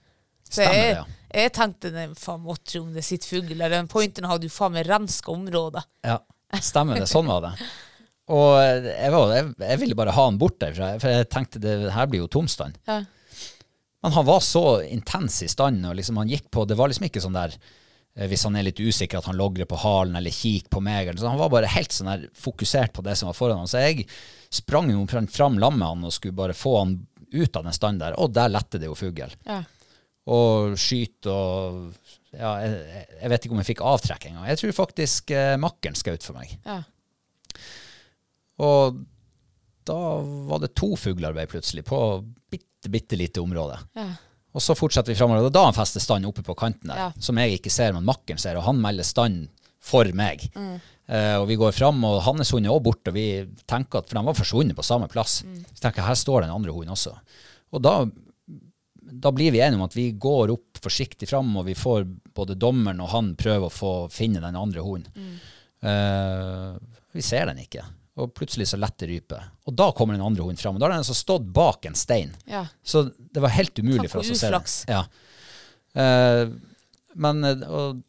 Så 0.49 0.63
Stemmer 0.63 0.79
jeg, 0.79 0.87
det, 0.87 0.95
ja. 0.97 1.43
jeg 1.43 1.53
tenkte 1.59 1.91
nei, 1.93 2.07
faen 2.17 2.41
måtte 2.45 2.81
om 2.81 2.95
det 2.95 3.05
sitter 3.05 3.35
fugl 3.35 3.53
der. 3.53 3.75
Den 3.75 3.91
pointeren 3.93 4.31
hadde 4.31 4.49
jo 4.49 4.55
faen 4.55 4.75
meg 4.79 4.89
renska 4.89 5.35
området. 5.35 5.85
Ja, 6.09 6.17
stemmer 6.65 7.03
det. 7.03 7.11
Sånn 7.11 7.29
var 7.29 7.45
det. 7.51 7.53
Og 8.39 8.59
jeg, 8.61 9.13
var, 9.13 9.31
jeg, 9.33 9.53
jeg 9.65 9.81
ville 9.81 9.97
bare 9.97 10.13
ha 10.13 10.25
han 10.27 10.41
bort 10.41 10.59
derfra, 10.61 10.91
for 11.01 11.13
jeg 11.13 11.29
tenkte 11.33 11.63
det 11.65 11.77
her 11.95 12.09
blir 12.11 12.27
jo 12.27 12.33
tomstand. 12.33 12.77
Ja. 12.89 13.03
Men 14.05 14.15
han 14.15 14.27
var 14.29 14.43
så 14.45 14.65
intens 14.85 15.41
i 15.43 15.49
stand, 15.51 15.81
og 15.89 15.97
liksom 15.99 16.21
han 16.21 16.29
gikk 16.31 16.51
på 16.55 16.67
Det 16.69 16.77
var 16.79 16.91
liksom 16.91 17.09
ikke 17.09 17.23
sånn 17.25 17.35
der 17.35 17.57
eh, 17.57 17.71
hvis 18.27 18.43
han 18.49 18.57
er 18.59 18.65
litt 18.67 18.81
usikker, 18.83 19.21
at 19.21 19.29
han 19.31 19.37
logrer 19.39 19.69
på 19.71 19.79
halen 19.79 20.17
eller 20.19 20.35
kikker 20.35 20.73
på 20.75 20.81
meg. 20.83 21.13
Så 21.21 21.29
han 21.31 21.39
var 21.39 21.53
bare 21.53 21.71
helt 21.71 21.95
sånn 21.95 22.11
der 22.11 22.25
fokusert 22.35 22.93
på 22.97 23.05
det 23.07 23.15
som 23.21 23.29
var 23.31 23.37
foran 23.39 23.61
ham. 23.63 23.69
Så 23.71 23.79
jeg 23.85 24.09
sprang 24.51 24.91
jo 24.91 25.05
fram- 25.07 25.59
lammet 25.63 25.87
han 25.87 26.05
og 26.09 26.13
skulle 26.17 26.35
bare 26.35 26.57
få 26.57 26.79
han 26.81 26.97
ut 27.31 27.57
av 27.61 27.65
den 27.69 27.77
standen 27.77 28.01
der, 28.03 28.17
og 28.19 28.33
der 28.35 28.49
lette 28.51 28.81
det 28.81 28.89
jo 28.89 28.97
fugl. 28.99 29.35
Ja. 29.47 29.61
Og 30.29 30.75
skyte 30.81 31.31
og 31.33 31.93
ja, 32.35 32.51
jeg, 32.61 33.05
jeg 33.23 33.31
vet 33.33 33.45
ikke 33.47 33.55
om 33.57 33.61
jeg 33.63 33.69
fikk 33.71 33.85
avtrekk 33.89 34.27
engang. 34.29 34.49
Jeg 34.51 34.61
tror 34.61 34.75
faktisk 34.83 35.31
eh, 35.33 35.55
makkeren 35.61 35.97
skjøt 35.97 36.27
for 36.27 36.37
meg. 36.37 36.53
Ja. 36.67 36.83
Og 38.65 38.99
da 39.89 39.99
var 40.51 40.61
det 40.61 40.75
to 40.77 40.91
fuglearbeid 41.01 41.49
plutselig 41.53 41.85
på 41.89 42.01
bitte, 42.51 42.91
bitte 42.93 43.17
lite 43.17 43.41
område. 43.45 43.79
Ja. 43.97 44.09
Og 44.59 44.63
så 44.65 44.75
fortsetter 44.75 45.13
vi 45.15 45.19
framover. 45.21 45.47
Og 45.47 45.55
da 45.55 45.63
han 45.69 45.77
fester 45.77 46.03
stand 46.03 46.27
oppe 46.27 46.43
på 46.47 46.57
kanten 46.59 46.91
der, 46.91 46.99
Ja. 47.05 47.09
som 47.23 47.39
jeg 47.39 47.61
ikke 47.61 47.71
ser, 47.71 47.93
men 47.95 48.05
makkeren 48.09 48.41
ser, 48.43 48.59
og 48.59 48.65
han 48.67 48.81
melder 48.83 49.07
stand 49.07 49.49
for 49.79 50.05
meg. 50.19 50.49
Eh, 51.09 51.37
og 51.39 51.47
vi 51.49 51.57
går 51.57 51.73
fram, 51.73 52.03
og 52.05 52.19
hans 52.27 52.51
hund 52.53 52.67
er 52.67 52.73
også 52.75 52.85
borte, 52.85 53.13
og 53.13 53.15
vi 53.17 53.29
tenker 53.71 54.03
at, 54.03 54.09
for 54.11 54.19
de 54.19 54.25
var 54.27 54.35
forsvunnet 54.37 54.77
på 54.77 54.85
samme 54.85 55.07
plass. 55.09 55.39
Så 55.73 55.81
tenker 55.81 56.03
jeg, 56.03 56.09
her 56.11 56.19
står 56.19 56.43
den 56.45 56.51
andre 56.53 56.75
hunden 56.75 56.93
også. 56.93 57.15
Og 57.73 57.81
da, 57.87 57.95
da 59.25 59.31
blir 59.33 59.55
vi 59.55 59.63
enige 59.63 59.79
om 59.79 59.87
at 59.87 59.95
vi 59.97 60.11
går 60.13 60.51
opp 60.53 60.83
forsiktig 60.85 61.29
fram, 61.31 61.55
og 61.57 61.65
vi 61.71 61.75
får 61.79 62.05
både 62.35 62.59
dommeren 62.61 63.01
og 63.01 63.09
han 63.15 63.31
prøve 63.41 63.71
å 63.71 63.73
få 63.73 63.93
finne 64.13 64.43
den 64.45 64.59
andre 64.59 64.83
hunden. 64.85 65.39
Eh, 65.81 66.75
vi 67.15 67.23
ser 67.25 67.47
den 67.47 67.63
ikke. 67.63 67.85
Og 68.19 68.33
plutselig 68.35 68.67
så 68.73 68.79
letter 68.81 69.11
rypet. 69.13 69.51
Og 69.69 69.77
da 69.79 69.91
kommer 69.95 70.17
den 70.17 70.25
andre 70.27 70.43
hunden 70.43 70.59
fram. 70.59 70.77
Og 70.77 70.83
da 70.83 70.89
har 70.89 70.97
den 70.97 71.05
altså 71.05 71.17
stått 71.17 71.47
bak 71.55 71.87
en 71.87 71.99
stein. 71.99 72.33
Ja. 72.51 72.65
Så 72.83 73.05
det 73.15 73.43
var 73.45 73.55
helt 73.55 73.79
umulig 73.79 74.11
for 74.11 74.25
oss 74.25 74.33
oss 74.33 74.43
å 74.43 74.47
se 74.47 74.51
det. 74.55 74.63
Ja. 74.91 75.05
Eh, 76.03 76.51
men 77.19 77.45
eh, 77.45 77.67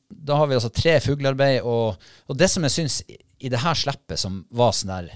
da 0.09 0.39
har 0.41 0.49
vi 0.49 0.57
altså 0.57 0.71
tre 0.73 0.97
fuglearbeid, 1.03 1.61
og, 1.61 2.09
og 2.29 2.37
det 2.37 2.49
som 2.51 2.65
jeg 2.65 2.75
syns 2.75 3.01
i, 3.07 3.49
det 3.49 3.61
her 3.63 3.77
slippet 3.77 4.19
som 4.19 4.41
var 4.49 4.73
sånn 4.75 4.91
der 4.91 5.11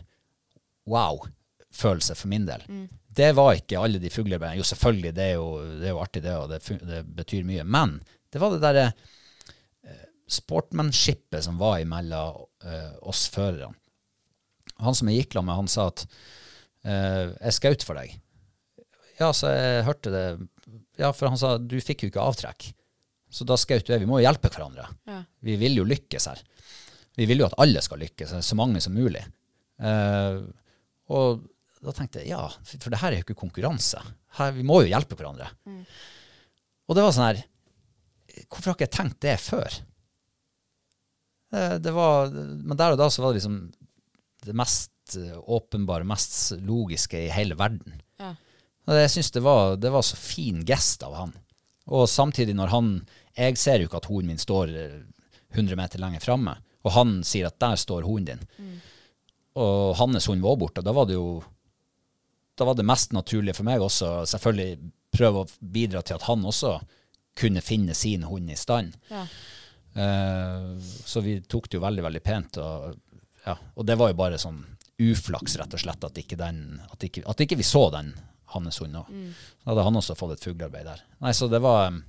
wow-følelse 0.90 2.16
for 2.18 2.32
min 2.32 2.48
del, 2.48 2.64
det 3.14 3.34
var 3.38 3.58
ikke 3.58 3.82
alle 3.82 4.02
de 4.02 4.12
fuglearbeidene. 4.14 4.62
Jo, 4.62 4.68
selvfølgelig, 4.68 5.14
det 5.18 5.26
er 5.26 5.36
jo, 5.36 5.50
det 5.82 5.90
er 5.90 5.94
jo 5.94 6.02
artig, 6.02 6.24
det, 6.26 6.38
og 6.40 6.50
det, 6.50 6.62
det 6.90 7.02
betyr 7.20 7.46
mye. 7.48 7.66
Men 7.68 8.00
det 8.34 8.42
var 8.42 8.56
det 8.56 8.64
derre 8.64 8.88
eh, 8.90 10.08
sportmanshipet 10.40 11.46
som 11.46 11.60
var 11.62 11.82
imellom 11.84 12.42
uh, 12.66 12.94
oss 13.06 13.28
førerne. 13.34 13.76
Han 14.86 14.98
som 14.98 15.10
jeg 15.10 15.24
gikk 15.24 15.38
sammen 15.38 15.52
med, 15.52 15.62
han 15.64 15.72
sa 15.72 15.88
at 15.92 16.06
eh, 16.86 17.32
jeg 17.32 17.58
skjøt 17.60 17.86
for 17.88 18.00
deg. 18.00 18.16
Ja, 19.20 19.30
så 19.36 19.52
jeg 19.54 19.86
hørte 19.88 20.14
det. 20.14 20.24
Ja, 21.00 21.12
for 21.16 21.30
han 21.32 21.40
sa 21.40 21.56
du 21.58 21.78
fikk 21.82 22.06
jo 22.06 22.12
ikke 22.12 22.24
avtrekk. 22.24 22.72
Så 23.34 23.46
da 23.50 23.58
skjøt 23.58 23.90
jeg. 23.90 24.02
Vi 24.04 24.10
må 24.10 24.20
jo 24.20 24.28
hjelpe 24.28 24.52
hverandre. 24.54 24.88
Ja. 25.10 25.22
Vi 25.46 25.56
vil 25.62 25.80
jo 25.80 25.88
lykkes 25.88 26.28
her. 26.30 26.42
Vi 27.18 27.28
vil 27.30 27.44
jo 27.44 27.48
at 27.48 27.58
alle 27.62 27.82
skal 27.86 28.02
lykkes, 28.02 28.34
så 28.42 28.58
mange 28.58 28.82
som 28.82 28.96
mulig. 28.98 29.22
Eh, 29.82 30.42
og 31.14 31.44
da 31.84 31.94
tenkte 31.96 32.22
jeg 32.22 32.32
ja, 32.32 32.44
for 32.48 32.94
det 32.94 33.02
her 33.02 33.12
er 33.12 33.20
jo 33.20 33.26
ikke 33.28 33.42
konkurranse. 33.44 34.02
Her, 34.38 34.54
vi 34.56 34.66
må 34.66 34.82
jo 34.82 34.92
hjelpe 34.92 35.18
hverandre. 35.20 35.50
Og 36.88 36.98
det 36.98 37.04
var 37.06 37.16
sånn 37.16 37.30
her 37.32 37.44
Hvorfor 38.50 38.72
har 38.72 38.76
ikke 38.78 38.88
jeg 38.88 38.96
tenkt 38.96 39.20
det 39.22 39.34
før? 39.38 39.76
Det, 41.54 41.66
det 41.86 41.92
var, 41.94 42.32
men 42.34 42.80
der 42.80 42.96
og 42.96 42.98
da 42.98 43.06
så 43.14 43.22
var 43.22 43.34
det 43.34 43.44
liksom 43.44 43.60
det 44.46 44.56
mest 44.56 45.16
eh, 45.20 45.38
åpenbare, 45.52 46.06
mest 46.08 46.54
logiske 46.64 47.20
i 47.26 47.32
hele 47.34 47.56
verden. 47.60 48.02
Ja. 48.20 48.34
Og 48.88 49.00
jeg 49.00 49.12
syns 49.14 49.32
det, 49.32 49.44
var- 49.46 49.78
det 49.80 49.92
var 49.94 50.04
så 50.04 50.16
fin 50.20 50.64
gest 50.68 51.04
av 51.08 51.16
han. 51.16 51.34
Og 51.88 52.06
samtidig 52.08 52.56
når 52.56 52.68
han 52.72 52.90
Jeg 53.36 53.58
ser 53.58 53.80
jo 53.82 53.88
ikke 53.90 53.98
at 53.98 54.06
hunden 54.06 54.28
min 54.30 54.38
står 54.38 54.70
eh, 54.78 55.00
100 55.56 55.76
meter 55.76 56.00
lenger 56.00 56.22
framme, 56.22 56.54
og 56.86 56.92
han 56.94 57.24
sier 57.26 57.48
at 57.48 57.58
der 57.60 57.76
står 57.82 58.04
hunden 58.06 58.38
din. 58.44 58.80
Og 59.56 59.96
hans 59.98 60.26
hund 60.28 60.42
var 60.42 60.56
borte. 60.58 60.82
Da 60.86 60.92
var 60.94 61.06
det 61.06 61.14
jo 61.18 61.44
Da 62.58 62.66
var 62.66 62.76
det 62.78 62.86
mest 62.86 63.14
naturlige 63.14 63.56
for 63.58 63.66
meg 63.66 63.82
også 63.82 64.26
selvfølgelig 64.30 64.92
prøve 65.14 65.44
å 65.44 65.50
bidra 65.62 66.02
til 66.06 66.16
at 66.18 66.26
han 66.28 66.44
også 66.46 66.76
kunne 67.38 67.62
finne 67.66 67.94
sin 67.98 68.24
hund 68.30 68.50
i 68.54 68.56
stand. 68.58 68.94
Ja. 69.10 69.24
Uh, 69.98 70.78
så 71.06 71.22
vi 71.22 71.40
tok 71.42 71.70
det 71.70 71.78
jo 71.80 71.84
veldig, 71.84 72.04
veldig 72.06 72.22
pent. 72.26 72.58
Og, 72.62 72.96
ja, 73.46 73.58
og 73.76 73.88
det 73.88 73.98
var 74.00 74.12
jo 74.12 74.20
bare 74.20 74.40
sånn 74.42 74.62
uflaks, 75.02 75.58
rett 75.60 75.74
og 75.74 75.82
slett, 75.82 76.06
at 76.06 76.20
ikke, 76.22 76.38
den, 76.40 76.80
at 76.92 77.04
ikke, 77.04 77.26
at 77.30 77.44
ikke 77.44 77.58
vi 77.60 77.66
så 77.68 77.88
den 77.94 78.14
hans 78.54 78.80
hund 78.84 78.98
òg. 79.00 79.12
Da 79.64 79.72
hadde 79.72 79.86
han 79.88 80.00
også 80.00 80.16
fått 80.18 80.38
et 80.38 80.46
fuglearbeid 80.46 80.88
der. 80.88 81.04
Nei, 81.24 81.34
så 81.36 81.50
det 81.52 81.62
var 81.64 81.90
um, 81.90 82.02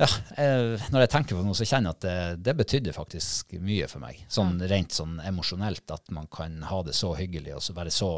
Ja, 0.00 0.08
jeg, 0.36 0.78
når 0.90 1.04
jeg 1.04 1.10
tenker 1.12 1.38
på 1.38 1.44
noe, 1.46 1.56
så 1.56 1.66
kjenner 1.68 1.92
jeg 1.92 1.98
at 1.98 2.04
det, 2.04 2.44
det 2.48 2.56
betydde 2.58 2.96
faktisk 2.96 3.54
mye 3.62 3.86
for 3.90 4.02
meg. 4.02 4.24
Sånn 4.28 4.58
rent 4.70 4.96
sånn 4.96 5.20
emosjonelt, 5.24 5.86
at 5.94 6.10
man 6.14 6.26
kan 6.32 6.58
ha 6.68 6.80
det 6.86 6.96
så 6.98 7.14
hyggelig 7.18 7.54
og 7.56 7.62
så 7.64 7.76
være 7.76 7.94
så 7.94 8.10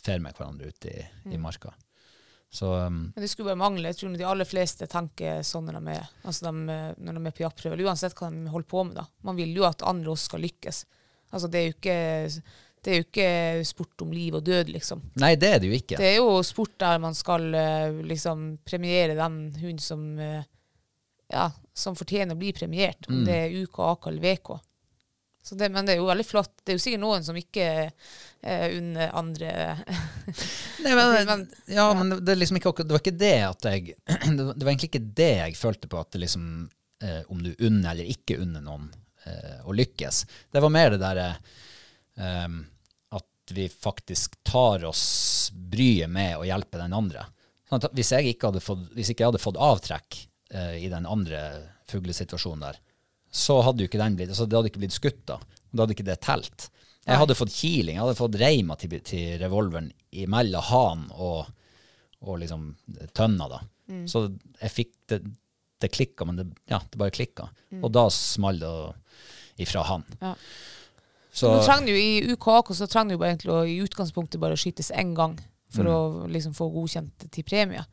fair 0.00 0.22
med 0.24 0.36
hverandre 0.38 0.72
ute 0.72 0.90
i, 0.90 1.04
i 1.34 1.40
marka. 1.40 1.74
Så 2.50 2.70
um, 2.72 3.12
Men 3.14 3.22
det 3.22 3.28
skulle 3.28 3.50
bare 3.50 3.60
mangle. 3.60 3.90
Jeg 3.90 4.00
tror 4.00 4.14
de 4.16 4.24
aller 4.24 4.48
fleste 4.48 4.88
tenker 4.88 5.42
sånn 5.44 5.68
når 5.68 5.82
de 5.82 5.96
er, 5.98 6.12
altså 6.24 6.48
de, 6.48 6.78
når 6.96 7.18
de 7.18 7.26
er 7.28 7.36
på 7.36 7.44
jaktprøve, 7.44 7.76
eller 7.76 7.90
uansett 7.92 8.16
hva 8.16 8.30
de 8.32 8.48
holder 8.48 8.70
på 8.72 8.84
med. 8.88 8.96
da. 9.02 9.04
Man 9.28 9.36
vil 9.36 9.52
jo 9.56 9.68
at 9.68 9.84
andre 9.86 10.14
også 10.14 10.32
skal 10.32 10.46
lykkes. 10.48 10.86
Altså 11.32 11.48
Det 11.52 11.58
er 11.60 11.66
jo 11.66 11.74
ikke, 11.76 11.96
det 12.84 12.92
er 12.92 13.00
jo 13.00 13.06
ikke 13.08 13.64
sport 13.68 14.02
om 14.06 14.12
liv 14.14 14.34
og 14.38 14.44
død, 14.46 14.70
liksom. 14.72 15.02
Nei, 15.20 15.34
det 15.36 15.48
er 15.54 15.58
det 15.60 15.68
jo 15.72 15.76
ikke. 15.80 15.96
Det 16.00 16.06
er 16.12 16.16
jo 16.20 16.38
sport 16.46 16.76
der 16.80 16.98
man 17.02 17.14
skal 17.18 17.48
eh, 17.54 17.98
liksom 18.06 18.46
premiere 18.64 19.16
den 19.18 19.40
hunden 19.58 19.82
som 19.82 20.06
eh, 20.18 20.46
ja, 21.28 21.50
som 21.76 21.96
fortjener 21.98 22.32
å 22.34 22.40
bli 22.40 22.54
premiert, 22.56 23.04
Mm. 23.08 23.18
om 23.18 23.24
det 23.26 23.34
er 23.36 23.58
UK, 23.62 23.78
AK 23.90 24.06
eller 24.08 24.22
VK. 24.24 24.54
Så 25.48 25.54
det, 25.56 25.68
men 25.72 25.84
det 25.86 25.94
er 25.94 26.00
jo 26.00 26.08
veldig 26.08 26.24
flott. 26.26 26.50
Det 26.64 26.72
er 26.72 26.76
jo 26.76 26.82
sikkert 26.82 27.00
noen 27.00 27.22
som 27.24 27.36
ikke 27.38 27.66
er 28.42 28.74
under 28.76 29.12
andre 29.16 29.50
Nei, 30.84 30.94
men, 30.94 31.26
Men- 31.26 31.44
ja, 31.72 31.86
men 31.94 32.10
det, 32.24 32.32
er 32.34 32.40
liksom 32.40 32.58
ikke, 32.60 32.72
det 32.84 32.92
var 32.96 33.00
ikke 33.04 33.14
det 33.20 33.34
at 33.46 33.68
jeg 33.70 33.94
Det 34.36 34.64
var 34.64 34.72
egentlig 34.72 34.90
ikke 34.92 35.04
det 35.20 35.30
jeg 35.38 35.56
følte 35.60 35.88
på, 35.90 36.00
at 36.02 36.10
det 36.14 36.20
liksom 36.26 36.44
eh, 37.02 37.22
Om 37.32 37.40
du 37.46 37.50
unner 37.58 37.94
eller 37.94 38.10
ikke 38.12 38.36
unner 38.44 38.64
noen 38.64 38.88
eh, 38.92 38.97
å 39.64 39.74
lykkes. 39.76 40.24
Det 40.52 40.62
var 40.64 40.72
mer 40.74 40.94
det 40.94 41.00
derre 41.02 41.28
eh, 42.18 42.58
at 43.18 43.54
vi 43.54 43.68
faktisk 43.68 44.38
tar 44.46 44.84
oss 44.88 45.04
bryet 45.52 46.10
med 46.12 46.38
å 46.38 46.46
hjelpe 46.48 46.80
den 46.80 46.96
andre. 46.96 47.26
Sånn 47.68 47.84
hvis 47.96 48.12
jeg 48.16 48.32
ikke 48.32 48.50
hadde 48.50 48.64
fått, 48.64 48.86
hvis 48.96 49.12
ikke 49.12 49.24
jeg 49.24 49.32
hadde 49.32 49.44
fått 49.44 49.60
avtrekk 49.60 50.20
eh, 50.54 50.76
i 50.84 50.90
den 50.92 51.08
andre 51.08 51.42
fuglesituasjonen 51.88 52.66
der, 52.68 52.80
så 53.28 53.58
hadde 53.64 53.84
jo 53.84 53.90
ikke 53.90 54.00
den 54.00 54.16
blitt, 54.16 54.32
altså 54.32 54.48
det 54.48 54.56
hadde 54.56 54.70
ikke 54.72 54.82
blitt 54.84 54.96
skutt 54.96 55.24
da. 55.28 55.36
Da 55.68 55.84
hadde 55.84 55.96
ikke 55.96 56.08
det 56.08 56.20
telt. 56.24 56.70
Jeg 57.08 57.20
hadde 57.22 57.36
fått 57.36 57.52
kiling, 57.56 57.96
jeg 57.96 58.04
hadde 58.04 58.18
fått 58.18 58.36
reima 58.40 58.76
til, 58.76 58.98
til 59.04 59.38
revolveren 59.40 59.88
imellom 60.20 60.64
han 60.68 61.04
og, 61.16 61.46
og 62.24 62.40
liksom 62.42 62.70
tønna 63.16 63.48
da. 63.48 63.60
Så 64.08 64.26
jeg 64.60 64.74
fikk 64.74 64.90
det, 65.12 65.22
det 65.80 65.92
klikka, 65.94 66.24
men 66.26 66.36
det, 66.36 66.46
ja, 66.70 66.80
det 66.90 66.98
bare 66.98 67.14
klikka. 67.14 67.48
Og 67.82 67.92
da 67.94 68.08
smalt 68.10 68.60
det 68.60 68.72
ifra 69.62 69.82
han. 69.86 70.04
Ja. 70.20 70.34
Så 71.32 71.50
Nå 71.52 71.60
trenger 71.62 71.92
du 71.92 71.98
I 72.00 72.32
UKAK 72.34 72.72
så 72.74 72.86
trenger 72.90 73.16
du 73.18 73.24
egentlig 73.24 73.52
å 73.54 73.60
i 73.68 73.76
utgangspunktet 73.84 74.40
bare 74.42 74.56
skytes 74.58 74.90
én 74.90 75.14
gang 75.14 75.36
for 75.70 75.84
Mm. 75.84 75.92
å 75.92 76.28
liksom 76.32 76.54
få 76.56 76.70
godkjent 76.72 77.30
til 77.30 77.44
premie. 77.44 77.84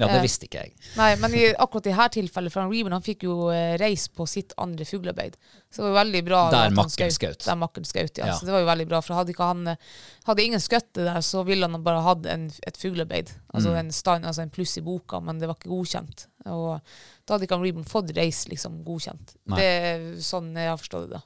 Ja, 0.00 0.06
det 0.08 0.16
eh, 0.16 0.22
visste 0.24 0.46
ikke 0.48 0.62
jeg. 0.64 0.72
Nei, 0.96 1.10
men 1.20 1.34
i, 1.36 1.42
akkurat 1.52 1.86
i 1.86 1.92
dette 1.92 2.08
tilfellet, 2.16 2.52
for 2.54 2.64
han 2.64 2.92
han 2.94 3.04
fikk 3.04 3.26
jo 3.26 3.34
eh, 3.52 3.74
reis 3.80 4.06
på 4.08 4.24
sitt 4.30 4.54
andre 4.56 4.86
fuglearbeid. 4.88 5.36
Så 5.68 5.82
det 5.82 5.84
var 5.84 5.92
jo 5.92 5.98
veldig 5.98 6.22
bra. 6.24 6.40
Der 6.54 6.74
makkeren 6.76 7.12
skjøt. 7.12 7.44
Der 7.44 7.58
makkeren 7.60 7.88
skjøt, 7.88 8.20
ja. 8.22 8.30
Ja. 8.30 8.36
Så 8.38 8.48
det 8.48 8.54
var 8.54 8.64
jo 8.64 8.70
veldig 8.70 8.86
bra. 8.88 9.02
For 9.04 9.18
hadde 9.18 9.34
ikke 9.34 9.50
han 9.50 9.74
eh, 9.74 9.92
Hadde 10.22 10.44
ingen 10.44 10.60
skutt 10.62 10.92
der, 10.94 11.18
så 11.26 11.42
ville 11.42 11.66
han 11.66 11.82
bare 11.82 12.04
hatt 12.06 12.26
en, 12.30 12.44
et 12.62 12.76
fuglearbeid. 12.78 13.32
Altså 13.52 13.72
Mm. 13.72 13.90
altså 14.24 14.42
en 14.42 14.50
pluss 14.54 14.76
i 14.78 14.82
boka, 14.86 15.18
men 15.20 15.40
det 15.40 15.48
var 15.50 15.56
ikke 15.58 15.72
godkjent. 15.72 16.28
Og 16.46 16.78
da 17.26 17.34
hadde 17.34 17.48
ikke 17.48 17.56
han 17.58 17.64
Reeven 17.64 17.84
fått 17.84 18.12
reis 18.16 18.44
liksom 18.48 18.84
godkjent. 18.86 19.34
Nei. 19.50 19.58
Det 19.58 19.66
er 19.66 20.04
sånn 20.22 20.54
jeg 20.54 20.70
har 20.70 20.78
forstått 20.78 21.10
det, 21.10 21.18
da. 21.18 21.22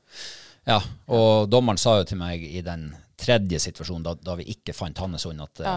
Ja, 0.66 0.80
og 1.12 1.50
dommeren 1.52 1.78
sa 1.78 1.98
jo 2.00 2.06
til 2.08 2.18
meg 2.18 2.42
i 2.42 2.62
den 2.64 2.88
tredje 3.20 3.60
situasjonen, 3.62 4.02
da, 4.02 4.14
da 4.14 4.34
vi 4.40 4.48
ikke 4.56 4.74
fant 4.74 4.98
hans 4.98 5.24
hund, 5.28 5.40
at 5.44 5.62
Ja. 5.62 5.76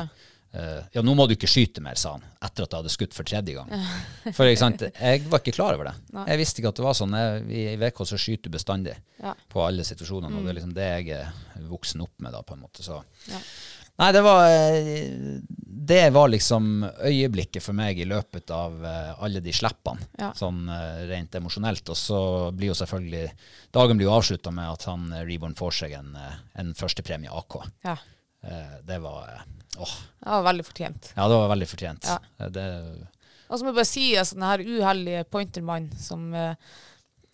Eh, 0.54 0.82
ja, 0.96 1.02
nå 1.06 1.14
må 1.18 1.26
du 1.30 1.36
ikke 1.36 1.50
skyte 1.50 1.82
mer, 1.86 1.96
sa 2.00 2.16
han, 2.18 2.24
etter 2.42 2.66
at 2.66 2.72
jeg 2.74 2.82
hadde 2.84 2.94
skutt 2.94 3.14
for 3.18 3.28
tredje 3.28 3.56
gang. 3.58 3.70
For 4.38 4.46
ikke 4.50 4.62
sant, 4.64 4.84
jeg 4.90 5.26
var 5.30 5.42
ikke 5.44 5.56
klar 5.58 5.76
over 5.78 5.90
det. 5.92 5.96
Nei. 6.16 6.26
Jeg 6.34 6.42
visste 6.44 6.62
ikke 6.62 6.74
at 6.74 6.80
det 6.82 6.88
var 6.88 6.98
sånn. 7.00 7.18
Jeg, 7.20 7.44
I 7.50 7.66
VK 7.82 8.04
så 8.10 8.20
skyter 8.22 8.50
du 8.50 8.56
bestandig 8.58 8.96
Ja. 9.20 9.34
på 9.52 9.66
alle 9.66 9.84
situasjonene, 9.84 10.38
og 10.40 10.46
det 10.48 10.54
er 10.54 10.60
liksom 10.62 10.76
det 10.78 10.88
jeg 10.90 11.10
er 11.20 11.68
voksen 11.70 12.02
opp 12.06 12.16
med 12.24 12.32
da, 12.38 12.42
på 12.46 12.56
en 12.56 12.64
måte. 12.64 12.86
Så. 12.86 13.02
Ja. 13.30 13.42
Nei, 14.00 14.14
det 14.16 14.22
var 14.24 14.46
eh, 14.48 15.40
Det 15.90 16.06
var 16.16 16.30
liksom 16.32 16.86
øyeblikket 17.04 17.64
for 17.66 17.76
meg 17.76 17.98
i 18.00 18.06
løpet 18.08 18.52
av 18.56 18.78
eh, 18.88 19.10
alle 19.26 19.42
de 19.44 19.52
slippene, 19.52 20.06
Ja. 20.22 20.30
sånn 20.38 20.62
rent 21.10 21.36
emosjonelt. 21.36 21.84
Og 21.92 21.98
så 22.00 22.20
blir 22.56 22.72
jo 22.72 22.78
selvfølgelig 22.80 23.26
Dagen 23.76 24.00
blir 24.00 24.08
jo 24.08 24.16
avslutta 24.16 24.54
med 24.56 24.72
at 24.72 24.86
han 24.88 25.10
Reborn 25.28 25.58
får 25.60 25.76
seg 25.82 25.98
en, 26.00 26.16
en 26.56 26.72
førstepremie 26.80 27.30
AK. 27.42 27.60
Ja. 27.84 27.98
Det 28.88 29.02
var 29.04 29.42
Åh. 29.78 29.94
Det 30.20 30.30
var 30.30 30.44
veldig 30.44 30.66
fortjent. 30.66 31.12
Ja, 31.16 31.28
det 31.30 31.36
var 31.38 31.50
veldig 31.56 31.68
fortjent. 31.70 32.06
Ja. 32.10 32.18
Eh, 32.40 32.50
Det, 32.50 33.08
Og 33.50 33.58
så 33.60 33.64
må 33.66 33.72
jeg 33.72 33.76
bare 33.80 33.86
si 33.86 34.16
altså, 34.18 34.36
den 34.36 34.44
her 34.44 34.60
uheldige 34.60 35.24
pointermannen 35.26 35.98
som, 35.98 36.34
eh, 36.34 36.56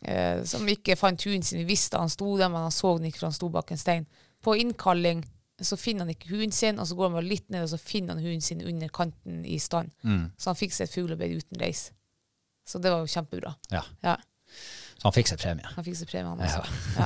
eh, 0.04 0.44
som 0.44 0.68
ikke 0.68 0.96
fant 0.98 1.24
hunden 1.24 1.44
sin. 1.44 1.60
Vi 1.60 1.66
visste 1.74 1.98
han 1.98 2.10
sto 2.10 2.38
der, 2.38 2.50
men 2.50 2.62
han 2.68 2.72
så 2.72 2.98
den 2.98 3.08
ikke, 3.10 3.20
for 3.20 3.28
han 3.28 3.34
sto 3.40 3.50
bak 3.50 3.72
en 3.72 3.78
stein. 3.82 4.06
På 4.44 4.56
innkalling 4.56 5.24
så 5.62 5.78
finner 5.80 6.06
han 6.06 6.10
ikke 6.14 6.30
hunden 6.30 6.52
sin, 6.52 6.80
og 6.80 6.88
så 6.88 6.96
går 6.96 7.08
han 7.10 7.14
bare 7.18 7.30
litt 7.30 7.50
ned, 7.50 7.64
og 7.64 7.70
så 7.70 7.78
finner 7.80 8.14
han 8.16 8.24
hunden 8.24 8.42
sin 8.42 8.62
under 8.62 8.88
kanten 8.90 9.46
i 9.46 9.58
stand. 9.60 9.92
Mm. 10.04 10.32
Så 10.38 10.52
han 10.52 10.56
fikk 10.60 10.74
seg 10.76 10.88
et 10.90 10.94
fuglearbeid 10.96 11.38
uten 11.40 11.60
reis. 11.62 11.92
Så 12.68 12.80
det 12.82 12.92
var 12.92 13.00
jo 13.04 13.12
kjempebra. 13.12 13.56
ja. 13.72 13.84
Ja, 14.04 14.18
Så 14.98 15.04
han 15.10 15.14
fikk 15.14 15.28
seg 15.28 15.40
premie. 15.40 15.66
han 15.76 15.84
fikk 15.84 15.96
seg 16.00 16.08
premie, 16.10 16.30
han 16.30 16.40
Ja. 16.40 16.46
også. 16.46 16.64
Ja. 17.00 17.06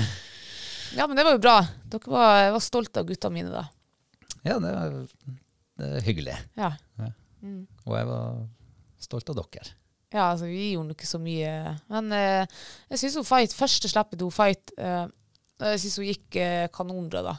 ja, 0.96 1.06
men 1.06 1.16
det 1.16 1.24
var 1.24 1.32
jo 1.32 1.38
bra. 1.38 1.58
Dere 1.90 2.10
var, 2.10 2.50
var 2.52 2.60
stolte 2.60 3.00
av 3.00 3.06
gutta 3.06 3.30
mine 3.30 3.50
da. 3.52 3.66
Ja, 4.46 4.56
det 4.62 4.72
var, 4.72 4.96
det 5.80 5.90
er 5.98 6.06
hyggelig. 6.06 6.36
Ja. 6.56 6.72
Og 7.42 7.94
jeg 7.96 8.08
var 8.08 8.40
stolt 9.00 9.32
av 9.32 9.38
dere. 9.40 9.74
Ja, 10.10 10.32
altså, 10.32 10.48
vi 10.50 10.72
gjorde 10.72 10.96
ikke 10.96 11.06
så 11.06 11.20
mye. 11.22 11.52
Men 11.92 12.10
eh, 12.16 12.60
jeg 12.90 13.02
syns 13.02 13.20
hun 13.20 13.28
fight, 13.28 13.54
første 13.54 13.90
slippet 13.90 14.24
hun 14.24 14.34
fight, 14.34 14.72
eh, 14.80 15.06
jeg 15.62 15.82
syns 15.84 15.98
hun 16.00 16.08
gikk 16.08 16.38
eh, 16.40 16.66
kanonbra 16.74 17.22
da. 17.28 17.36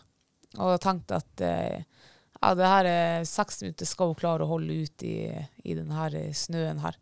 Og 0.61 0.77
tenkte 0.83 1.19
at 1.19 1.43
eh, 1.47 1.83
ja, 2.41 2.53
det 2.57 2.69
her 2.71 2.89
er 2.89 3.27
seks 3.27 3.61
minutter 3.61 3.89
skal 3.89 4.11
hun 4.11 4.19
klare 4.19 4.45
å 4.45 4.51
holde 4.53 4.81
ut 4.85 5.05
i, 5.07 5.15
i 5.67 5.75
den 5.77 5.91
her 5.95 6.15
eh, 6.17 6.31
snøen 6.35 6.79
her. 6.83 6.97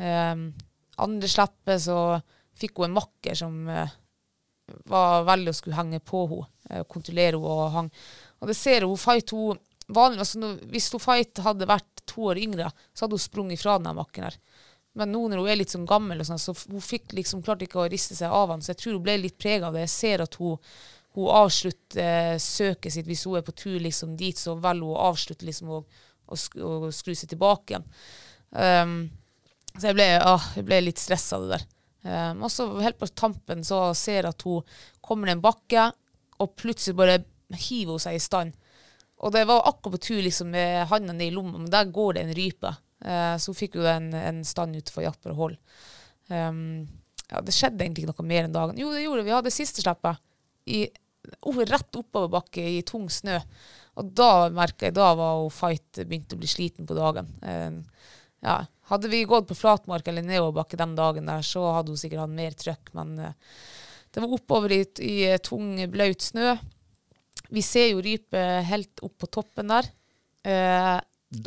Eh, 0.00 0.46
andre 1.02 1.30
slippet 1.30 1.84
så 1.84 1.98
fikk 2.58 2.80
hun 2.80 2.90
en 2.90 2.96
makker 2.96 3.36
som 3.38 3.60
eh, 3.68 3.92
var 4.88 5.26
veldig 5.28 5.52
å 5.52 5.56
skulle 5.60 5.76
henge 5.76 6.00
på 6.04 6.24
henne, 6.30 6.48
eh, 6.70 6.84
kontrollere 6.88 7.36
henne 7.36 7.52
og 7.52 7.76
hang. 7.76 7.92
Og 8.42 8.50
det 8.50 8.58
ser 8.58 8.86
hun, 8.86 8.98
fight 8.98 9.30
hun 9.30 9.60
vanlig, 9.92 10.22
altså, 10.24 10.54
Hvis 10.70 10.90
hun 10.92 11.02
fight 11.02 11.40
hadde 11.44 11.68
vært 11.70 12.02
to 12.10 12.28
år 12.32 12.40
yngre, 12.42 12.70
så 12.92 13.06
hadde 13.06 13.18
hun 13.18 13.22
sprunget 13.24 13.62
fra 13.62 13.78
denne 13.78 13.94
makken 13.96 14.26
her. 14.26 14.38
Men 14.98 15.12
nå 15.14 15.22
når 15.30 15.40
hun 15.40 15.48
er 15.48 15.60
litt 15.60 15.72
sånn 15.72 15.88
gammel, 15.88 16.20
og 16.20 16.28
sånn, 16.28 16.40
så 16.42 16.54
hun 16.68 16.82
fikk 16.84 17.14
liksom 17.16 17.44
klart 17.44 17.62
ikke 17.64 17.80
å 17.80 17.88
riste 17.92 18.16
seg 18.18 18.34
av 18.34 18.52
han, 18.52 18.64
så 18.64 18.74
jeg 18.74 18.82
tror 18.82 18.98
hun 18.98 19.06
ble 19.06 19.16
litt 19.22 19.38
prega 19.40 19.70
av 19.70 19.78
det. 19.78 19.86
Jeg 19.86 19.94
ser 19.94 20.24
at 20.26 20.36
hun, 20.40 20.58
hun 21.16 21.30
avslutter 21.38 22.02
eh, 22.02 22.36
søket 22.42 22.96
sitt 22.96 23.08
hvis 23.08 23.24
hun 23.28 23.38
er 23.40 23.46
på 23.46 23.56
tur 23.56 23.78
liksom 23.80 24.16
dit, 24.20 24.38
så 24.38 24.56
velger 24.58 24.84
hun 24.84 24.98
å 24.98 25.06
avslutte 25.08 25.48
liksom 25.48 25.72
og, 25.78 25.98
og 26.32 26.90
skru 26.92 27.14
seg 27.16 27.32
tilbake 27.32 27.74
igjen. 27.74 27.88
Um, 28.52 28.96
så 29.78 29.88
jeg 29.88 29.96
ble, 29.96 30.08
ah, 30.20 30.50
jeg 30.58 30.66
ble 30.68 30.82
litt 30.84 31.00
stressa 31.00 31.38
av 31.38 31.46
det 31.46 31.56
der. 31.56 31.66
Um, 32.02 32.44
og 32.44 32.52
så 32.52 32.66
helt 32.82 32.98
på 33.00 33.08
tampen 33.16 33.62
så 33.64 33.84
ser 33.96 34.26
jeg 34.26 34.34
at 34.34 34.44
hun 34.44 34.66
kommer 35.04 35.30
ned 35.30 35.38
en 35.38 35.44
bakke, 35.44 35.88
og 36.42 36.56
plutselig 36.58 36.98
bare 36.98 37.20
hiver 37.58 37.96
hun 37.96 38.02
seg 38.02 38.18
i 38.18 38.22
stand. 38.22 38.56
Og 39.22 39.34
det 39.34 39.44
var 39.46 39.66
akkurat 39.68 39.96
på 39.98 40.06
tur 40.08 40.22
liksom, 40.24 40.50
med 40.54 40.86
handa 40.90 41.14
i 41.22 41.30
lomma, 41.34 41.60
men 41.60 41.70
der 41.70 41.90
går 41.94 42.16
det 42.16 42.24
en 42.24 42.34
rype. 42.38 42.72
Eh, 43.04 43.34
så 43.38 43.52
hun 43.52 43.58
fikk 43.58 43.78
jo 43.78 43.86
en, 43.86 44.10
en 44.18 44.42
stand 44.46 44.78
utenfor 44.78 45.06
Jasper 45.06 45.34
og 45.34 45.40
Hold. 45.42 45.60
Um, 46.32 46.88
ja, 47.28 47.40
det 47.44 47.54
skjedde 47.54 47.84
egentlig 47.84 48.06
ikke 48.06 48.14
noe 48.14 48.28
mer 48.28 48.46
enn 48.46 48.56
dagen. 48.56 48.80
Jo, 48.80 48.90
det 48.94 49.04
gjorde 49.04 49.22
det. 49.22 49.28
Vi 49.28 49.36
hadde 49.36 49.54
siste 49.54 49.84
slippet 49.84 50.20
i, 50.72 50.82
oh, 51.48 51.62
rett 51.68 51.98
oppoverbakke 51.98 52.64
i 52.76 52.82
tung 52.86 53.08
snø. 53.12 53.38
Og 54.00 54.10
da 54.16 54.48
merka 54.54 54.88
jeg, 54.88 54.96
da 54.96 55.12
var 55.18 55.40
hun 55.42 55.52
fight 55.52 56.02
begynt 56.02 56.32
å 56.34 56.40
bli 56.40 56.50
sliten 56.50 56.88
på 56.88 56.96
dagen. 56.96 57.30
Eh, 57.46 57.78
ja, 58.42 58.58
hadde 58.90 59.10
vi 59.12 59.22
gått 59.28 59.48
på 59.48 59.56
flatmark 59.56 60.08
eller 60.10 60.26
nedoverbakke 60.26 60.80
den 60.80 60.96
dagen 60.98 61.28
der, 61.30 61.44
så 61.46 61.68
hadde 61.76 61.94
hun 61.94 62.00
sikkert 62.00 62.24
hatt 62.24 62.36
mer 62.36 62.56
trøkk, 62.58 62.92
men 62.98 63.14
eh, 63.22 63.34
det 64.12 64.22
var 64.24 64.34
oppover 64.34 64.74
i, 64.74 64.82
i 65.06 65.16
tung, 65.44 65.76
blaut 65.92 66.24
snø. 66.24 66.56
Vi 67.52 67.62
ser 67.64 67.90
jo 67.92 68.00
rype 68.04 68.40
helt 68.68 69.02
opp 69.04 69.18
på 69.20 69.28
toppen 69.38 69.68
der. 69.72 69.88
Eh, 70.44 70.98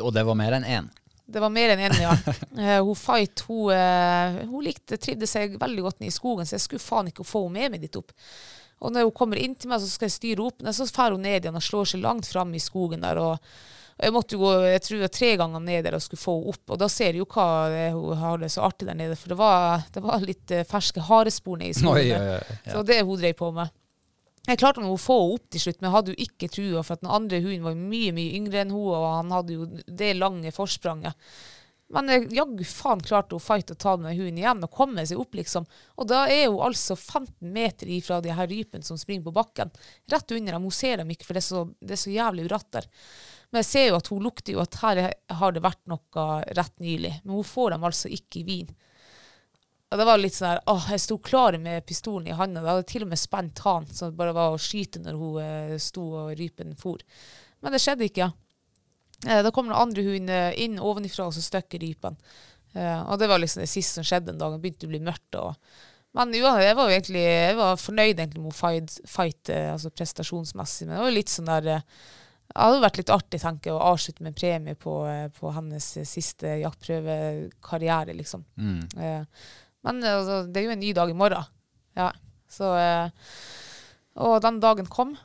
Og 0.02 0.12
det 0.14 0.24
var 0.26 0.38
mer 0.38 0.56
enn 0.56 0.64
én. 0.66 0.86
det 1.26 1.40
var 1.42 1.50
mer 1.50 1.72
enn 1.74 1.82
én, 1.88 1.96
ja. 2.00 2.12
Eh, 2.56 2.78
hun 2.82 2.94
Fight 2.96 3.42
hun, 3.48 3.72
eh, 3.74 4.42
hun 4.48 4.64
likte, 4.64 4.96
trivde 5.02 5.26
seg 5.28 5.58
veldig 5.60 5.82
godt 5.84 6.00
nede 6.00 6.12
i 6.12 6.14
skogen, 6.14 6.46
så 6.46 6.56
jeg 6.56 6.64
skulle 6.64 6.84
faen 6.84 7.10
ikke 7.10 7.26
få 7.26 7.46
henne 7.46 7.58
med 7.58 7.74
meg 7.76 7.86
dit 7.86 7.98
opp. 7.98 8.12
Og 8.80 8.92
når 8.92 9.06
hun 9.08 9.16
kommer 9.16 9.40
inn 9.40 9.54
til 9.56 9.70
meg, 9.72 9.80
så 9.80 9.88
skal 9.88 10.06
jeg 10.10 10.16
styre 10.18 10.46
opp, 10.46 10.62
så 10.72 10.86
drar 10.92 11.14
hun 11.16 11.22
ned 11.24 11.42
igjen 11.44 11.56
og 11.56 11.64
slår 11.64 11.90
seg 11.92 12.02
langt 12.04 12.28
fram 12.28 12.52
i 12.54 12.60
skogen 12.62 13.02
der. 13.04 13.18
og 13.18 13.38
jeg 13.96 14.12
måtte 14.12 14.36
jo 14.36 14.42
gå 14.42 14.50
jeg 14.68 14.82
tror 14.84 15.06
tre 15.08 15.30
ganger 15.40 15.62
ned 15.64 15.86
der 15.86 15.94
og 15.96 16.02
skulle 16.04 16.20
få 16.20 16.34
henne 16.36 16.52
opp. 16.52 16.74
Og 16.74 16.80
da 16.82 16.88
ser 16.92 17.14
du 17.16 17.22
jo 17.22 17.28
hva 17.32 17.46
det, 17.72 17.86
hun 17.96 18.18
har 18.20 18.42
det 18.42 18.50
så 18.52 18.66
artig 18.68 18.88
der 18.88 18.98
nede, 18.98 19.16
for 19.16 19.32
det 19.32 19.38
var, 19.40 19.86
det 19.94 20.02
var 20.04 20.20
litt 20.20 20.52
eh, 20.52 20.66
ferske 20.68 21.00
harespor 21.08 21.56
nede 21.56 21.72
i 21.72 21.78
skogen. 21.78 22.02
Oi, 22.02 22.08
ja, 22.10 22.36
ja. 22.36 22.58
Så 22.74 22.82
det 22.84 23.00
hun 23.08 23.16
drev 23.20 23.32
på 23.38 23.48
med. 23.56 23.72
Jeg 24.46 24.60
klarte 24.60 24.82
å 24.84 24.96
få 25.00 25.18
henne 25.18 25.36
opp 25.36 25.50
til 25.50 25.62
slutt, 25.64 25.80
men 25.80 25.88
jeg 25.88 25.96
hadde 25.96 26.14
jo 26.14 26.24
ikke 26.26 26.48
trua, 26.54 26.82
for 26.86 26.94
at 26.94 27.02
den 27.02 27.12
andre 27.18 27.42
hunden 27.42 27.66
var 27.66 27.78
mye 27.78 28.14
mye 28.14 28.38
yngre 28.38 28.62
enn 28.62 28.74
hun, 28.74 28.88
og 28.94 29.06
han 29.10 29.34
hadde 29.34 29.56
jo 29.56 29.68
det 29.86 30.12
lange 30.18 30.52
forspranget. 30.54 31.28
Men 31.94 32.10
jaggu 32.34 32.64
faen 32.66 33.02
klarte 33.02 33.36
hun 33.36 33.42
fight 33.42 33.70
å 33.70 33.76
ta 33.78 33.92
den 33.98 34.08
hunden 34.10 34.40
igjen 34.40 34.64
og 34.66 34.72
komme 34.74 35.04
seg 35.06 35.20
opp, 35.22 35.36
liksom. 35.38 35.66
Og 35.98 36.08
da 36.10 36.24
er 36.26 36.48
hun 36.48 36.64
altså 36.66 36.96
15 36.98 37.52
meter 37.54 37.90
ifra 37.94 38.18
de 38.22 38.34
her 38.34 38.50
rypene 38.50 38.86
som 38.86 38.98
springer 38.98 39.28
på 39.28 39.34
bakken. 39.36 39.70
Rett 40.10 40.34
under 40.34 40.56
dem. 40.56 40.66
Hun 40.66 40.74
ser 40.74 40.98
dem 41.02 41.12
ikke, 41.14 41.28
for 41.28 41.38
det 41.38 41.44
er 41.44 41.46
så, 41.46 41.62
det 41.78 41.94
er 41.94 42.02
så 42.02 42.14
jævlig 42.14 42.48
bratt 42.48 42.66
der. 42.74 42.90
Men 43.50 43.62
jeg 43.62 43.70
ser 43.70 43.86
jo 43.86 44.00
at 44.00 44.10
hun 44.10 44.26
lukter 44.26 44.56
jo 44.56 44.64
at 44.64 44.80
her 44.82 45.02
har 45.38 45.54
det 45.54 45.62
vært 45.62 45.84
noe 45.90 46.26
rett 46.58 46.74
nylig. 46.82 47.14
Men 47.22 47.38
hun 47.38 47.46
får 47.46 47.76
dem 47.76 47.86
altså 47.86 48.10
ikke 48.18 48.42
i 48.42 48.46
vin. 48.50 48.74
Og 49.86 50.00
det 50.00 50.06
var 50.08 50.18
litt 50.18 50.34
sånn 50.34 50.48
her, 50.50 50.60
åh, 50.66 50.88
Jeg 50.90 51.02
sto 51.04 51.18
klar 51.22 51.54
med 51.62 51.84
pistolen 51.86 52.26
i 52.26 52.34
handa. 52.34 52.62
Jeg 52.62 52.72
hadde 52.72 52.88
til 52.90 53.04
og 53.06 53.12
med 53.12 53.20
spent 53.22 53.62
han, 53.62 53.86
så 53.86 54.10
det 54.10 54.18
bare 54.18 54.34
var 54.34 54.54
å 54.54 54.58
skyte 54.60 55.02
når 55.04 55.20
hun 55.20 55.38
eh, 55.44 55.76
sto 55.82 56.08
og 56.24 56.32
rypen 56.38 56.74
for. 56.80 57.04
Men 57.62 57.76
det 57.76 57.82
skjedde 57.84 58.08
ikke. 58.08 58.30
Eh, 59.28 59.42
da 59.46 59.52
kom 59.54 59.70
den 59.70 59.78
andre 59.78 60.02
hunden 60.02 60.32
eh, 60.34 60.58
inn 60.64 60.80
ovenifra, 60.82 61.28
og 61.28 61.36
så 61.36 61.44
støkk 61.44 61.78
rypen. 61.82 62.18
Eh, 62.74 63.02
og 63.06 63.20
det 63.22 63.28
var 63.30 63.40
liksom 63.40 63.62
det 63.62 63.70
siste 63.70 64.00
som 64.00 64.06
skjedde 64.06 64.32
den 64.32 64.40
dagen. 64.42 64.58
Det 64.58 64.64
begynte 64.66 64.88
å 64.88 64.92
bli 64.92 65.00
mørkt. 65.06 65.38
Og, 65.38 65.78
men 66.18 66.34
ja, 66.36 66.56
jeg 66.64 66.76
var 66.78 66.90
jo 66.90 66.96
egentlig 66.96 67.22
jeg 67.22 67.58
var 67.60 67.78
fornøyd 67.80 68.18
egentlig 68.18 68.42
med 68.42 68.56
fight, 68.58 68.96
fight 69.08 69.52
eh, 69.54 69.70
altså 69.72 69.92
prestasjonsmessig. 69.94 70.88
Men 70.88 70.96
det 70.96 71.04
var 71.04 71.12
jo 71.12 71.18
litt 71.20 71.32
sånn 71.32 71.52
der 71.52 71.70
eh, 71.76 71.86
Det 72.50 72.58
hadde 72.62 72.82
vært 72.84 72.98
litt 73.00 73.14
artig 73.14 73.40
tenker 73.42 73.70
jeg, 73.70 73.76
å 73.78 73.86
avslutte 73.92 74.22
med 74.26 74.34
en 74.34 74.40
premie 74.40 74.76
på, 74.78 74.96
på 75.38 75.54
hennes 75.56 75.88
siste 76.10 76.58
jaktprøvekarriere, 76.62 78.14
liksom. 78.18 78.44
Eh, 79.02 79.46
men 79.86 80.04
altså, 80.04 80.42
det 80.50 80.60
er 80.60 80.68
jo 80.68 80.74
en 80.76 80.82
ny 80.82 80.92
dag 80.96 81.10
i 81.12 81.16
morgen. 81.16 81.46
Ja. 81.96 82.10
Så, 82.50 82.72
eh, 82.78 83.08
og 84.22 84.38
den 84.44 84.60
dagen 84.62 84.86
kom. 84.90 85.16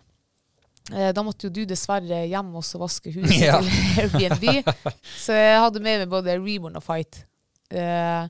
Eh, 0.92 1.12
da 1.16 1.24
måtte 1.24 1.48
jo 1.48 1.54
du 1.54 1.62
dessverre 1.70 2.24
hjem 2.28 2.50
og 2.58 2.66
vaske 2.82 3.14
huset 3.14 3.38
Ja. 3.50 3.60
til 3.62 4.26
Airbnb. 4.26 4.72
så 5.22 5.38
jeg 5.38 5.62
hadde 5.62 5.84
med 5.84 6.04
meg 6.04 6.10
både 6.12 6.38
Reborn 6.42 6.80
og 6.80 6.84
Fight. 6.84 7.22
Eh, 7.72 8.26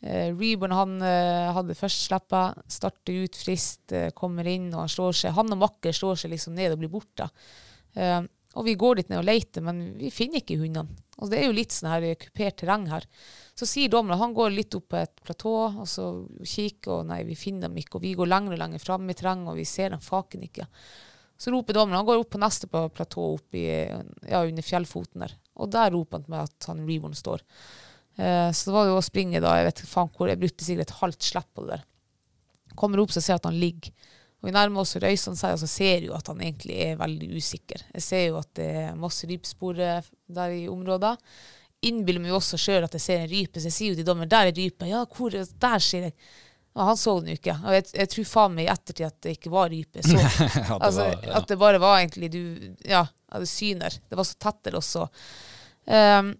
eh, 0.00 0.28
Reborn 0.32 0.72
han 0.76 0.94
eh, 1.04 1.50
hadde 1.56 1.76
først 1.76 2.06
slippa, 2.06 2.44
starter 2.70 3.24
ut 3.26 3.36
frist, 3.36 3.92
kommer 4.16 4.48
inn 4.48 4.70
og 4.72 4.84
han 4.86 4.92
slår 4.94 5.18
seg. 5.24 5.34
Han 5.36 5.52
og 5.56 5.60
makker 5.66 5.96
slår 5.96 6.22
seg 6.22 6.32
liksom 6.36 6.54
ned 6.56 6.76
og 6.76 6.80
blir 6.84 6.92
borte. 6.94 7.28
Eh, 7.98 8.20
og 8.58 8.66
vi 8.66 8.74
går 8.78 8.98
litt 8.98 9.10
ned 9.12 9.20
og 9.20 9.28
leter, 9.28 9.62
men 9.62 9.82
vi 9.98 10.08
finner 10.14 10.40
ikke 10.42 10.56
hundene. 10.58 10.96
Og 11.20 11.30
det 11.30 11.40
er 11.40 11.48
jo 11.48 11.56
litt 11.56 11.74
sånn 11.74 11.90
her 11.92 12.06
kupert 12.20 12.56
terreng 12.62 12.86
her. 12.90 13.04
Så 13.58 13.68
sier 13.68 13.92
dommeren 13.92 14.22
han 14.22 14.34
går 14.36 14.54
litt 14.54 14.74
opp 14.78 14.88
på 14.92 14.98
et 15.00 15.12
platå 15.24 15.52
og 15.68 15.86
så 15.88 16.06
kikker, 16.40 17.00
og 17.00 17.10
nei, 17.10 17.20
vi 17.28 17.36
finner 17.36 17.68
dem 17.68 17.76
ikke. 17.82 17.98
Og 17.98 18.06
vi 18.06 18.14
går 18.16 18.30
lenger 18.30 18.56
og 18.56 18.62
lenger 18.62 18.82
fram 18.82 19.08
i 19.10 19.16
terrenget, 19.18 19.52
og 19.52 19.60
vi 19.60 19.68
ser 19.68 19.92
dem 19.92 20.02
faken 20.04 20.46
ikke. 20.48 20.66
Så 21.40 21.52
roper 21.52 21.76
dommeren, 21.76 22.00
han 22.00 22.08
går 22.08 22.20
opp 22.20 22.32
på 22.34 22.40
neste 22.40 22.68
platå 22.68 23.26
oppi, 23.36 23.62
ja, 23.68 24.42
under 24.42 24.64
fjellfoten 24.64 25.24
der. 25.24 25.36
Og 25.60 25.70
der 25.72 25.92
roper 25.94 26.18
han 26.18 26.26
til 26.26 26.34
meg 26.34 26.48
at 26.48 26.68
han 26.68 26.82
Reborn 26.88 27.16
står. 27.16 27.44
Eh, 28.20 28.48
så 28.52 28.68
det 28.68 28.74
var 28.74 28.88
jo 28.90 28.98
å 28.98 29.04
springe 29.04 29.40
da, 29.40 29.54
jeg 29.56 29.70
vet 29.70 29.84
faen 29.88 30.10
hvor, 30.16 30.28
jeg 30.28 30.40
brukte 30.40 30.66
sikkert 30.66 30.88
et 30.88 30.98
halvt 31.00 31.28
slipp 31.30 31.48
på 31.56 31.64
det 31.64 31.78
der. 31.78 31.86
Kommer 32.80 33.00
opp 33.02 33.12
så 33.14 33.22
ser 33.22 33.34
jeg 33.34 33.42
at 33.42 33.48
han 33.48 33.60
ligger. 33.60 34.09
Og 34.40 34.48
vi 34.48 34.54
nærmer 34.56 34.80
oss 34.80 34.96
røysene 34.96 35.36
så 35.36 35.52
så 35.60 35.68
ser 35.68 35.98
jeg 35.98 36.06
jo 36.08 36.14
at 36.16 36.28
han 36.32 36.40
egentlig 36.40 36.76
er 36.80 37.00
veldig 37.00 37.28
usikker. 37.36 37.82
Jeg 37.92 38.04
ser 38.04 38.22
jo 38.30 38.38
at 38.40 38.48
det 38.56 38.68
er 38.86 38.94
masse 38.98 39.28
rypespor 39.28 39.76
der 39.80 40.54
i 40.56 40.62
området. 40.70 41.16
Innbiller 41.84 42.20
meg 42.24 42.32
jo 42.32 42.38
også 42.40 42.58
sjøl 42.60 42.84
at 42.86 42.96
jeg 42.96 43.04
ser 43.04 43.22
en 43.24 43.30
rype, 43.30 43.60
så 43.60 43.68
jeg 43.68 43.76
sier 43.76 43.92
jo 43.92 43.98
til 44.00 44.08
dommer 44.08 44.28
der 44.30 44.48
er 44.48 44.56
rypa. 44.56 44.88
Ja, 44.88 45.04
hvor, 45.04 45.36
der 45.36 45.84
ser 45.84 46.08
jeg. 46.08 46.16
Og 46.78 46.86
han 46.86 46.96
så 46.96 47.16
den 47.20 47.32
jo 47.32 47.36
ikke. 47.36 47.56
Og 47.66 47.74
jeg, 47.74 47.86
jeg 47.98 48.10
tror 48.12 48.28
faen 48.30 48.52
meg 48.56 48.68
i 48.68 48.72
ettertid 48.72 49.06
at 49.08 49.16
det 49.26 49.32
ikke 49.36 49.52
var 49.52 49.72
rype. 49.72 50.04
Så, 50.06 50.14
det 50.16 50.66
altså, 50.78 51.06
var- 51.08 51.16
ja. 51.26 51.32
At 51.40 51.48
det 51.50 51.58
bare 51.60 51.80
var 51.82 51.98
egentlig 52.00 52.30
du 52.32 52.42
Ja, 52.88 53.04
syner. 53.44 53.96
Det 54.08 54.16
var 54.16 54.28
så 54.28 54.38
tett 54.40 54.62
der 54.68 54.78
også. 54.78 55.08
Um, 55.90 56.32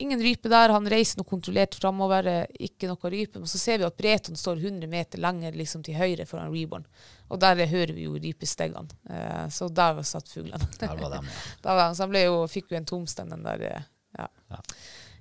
ingen 0.00 0.20
rype 0.22 0.48
der. 0.50 0.72
Han 0.74 0.86
reiser 0.90 1.18
noe 1.20 1.28
kontrollert 1.28 1.74
framover. 1.78 2.26
eh, 2.26 2.46
Ikke 2.66 2.88
noe 2.90 3.10
rype. 3.12 3.38
Men 3.42 3.50
så 3.50 3.58
ser 3.60 3.78
vi 3.78 3.86
at 3.88 3.96
Breton 4.00 4.36
står 4.36 4.60
100 4.62 4.88
meter 4.90 5.20
lenger 5.22 5.56
liksom 5.58 5.82
til 5.86 5.94
høyre 5.98 6.26
foran 6.26 6.52
Reborn. 6.52 6.86
Og 7.30 7.40
der 7.40 7.60
hører 7.70 7.92
vi 7.94 8.06
jo 8.08 8.16
rypestegene. 8.18 8.88
Eh, 9.10 9.46
så 9.54 9.68
der 9.68 9.94
var 10.00 10.06
satt 10.08 10.28
fuglene. 10.32 10.66
Der 10.80 10.96
var 10.98 11.14
de, 11.14 11.20
ja. 11.24 11.36
Var 11.68 11.94
så 11.94 12.06
han 12.08 12.16
jo, 12.24 12.40
fikk 12.50 12.72
jo 12.72 12.80
en 12.80 12.88
tomstenn, 12.88 13.30
den 13.30 13.44
der. 13.46 13.66
eh, 13.70 13.82
Ja. 14.18 14.28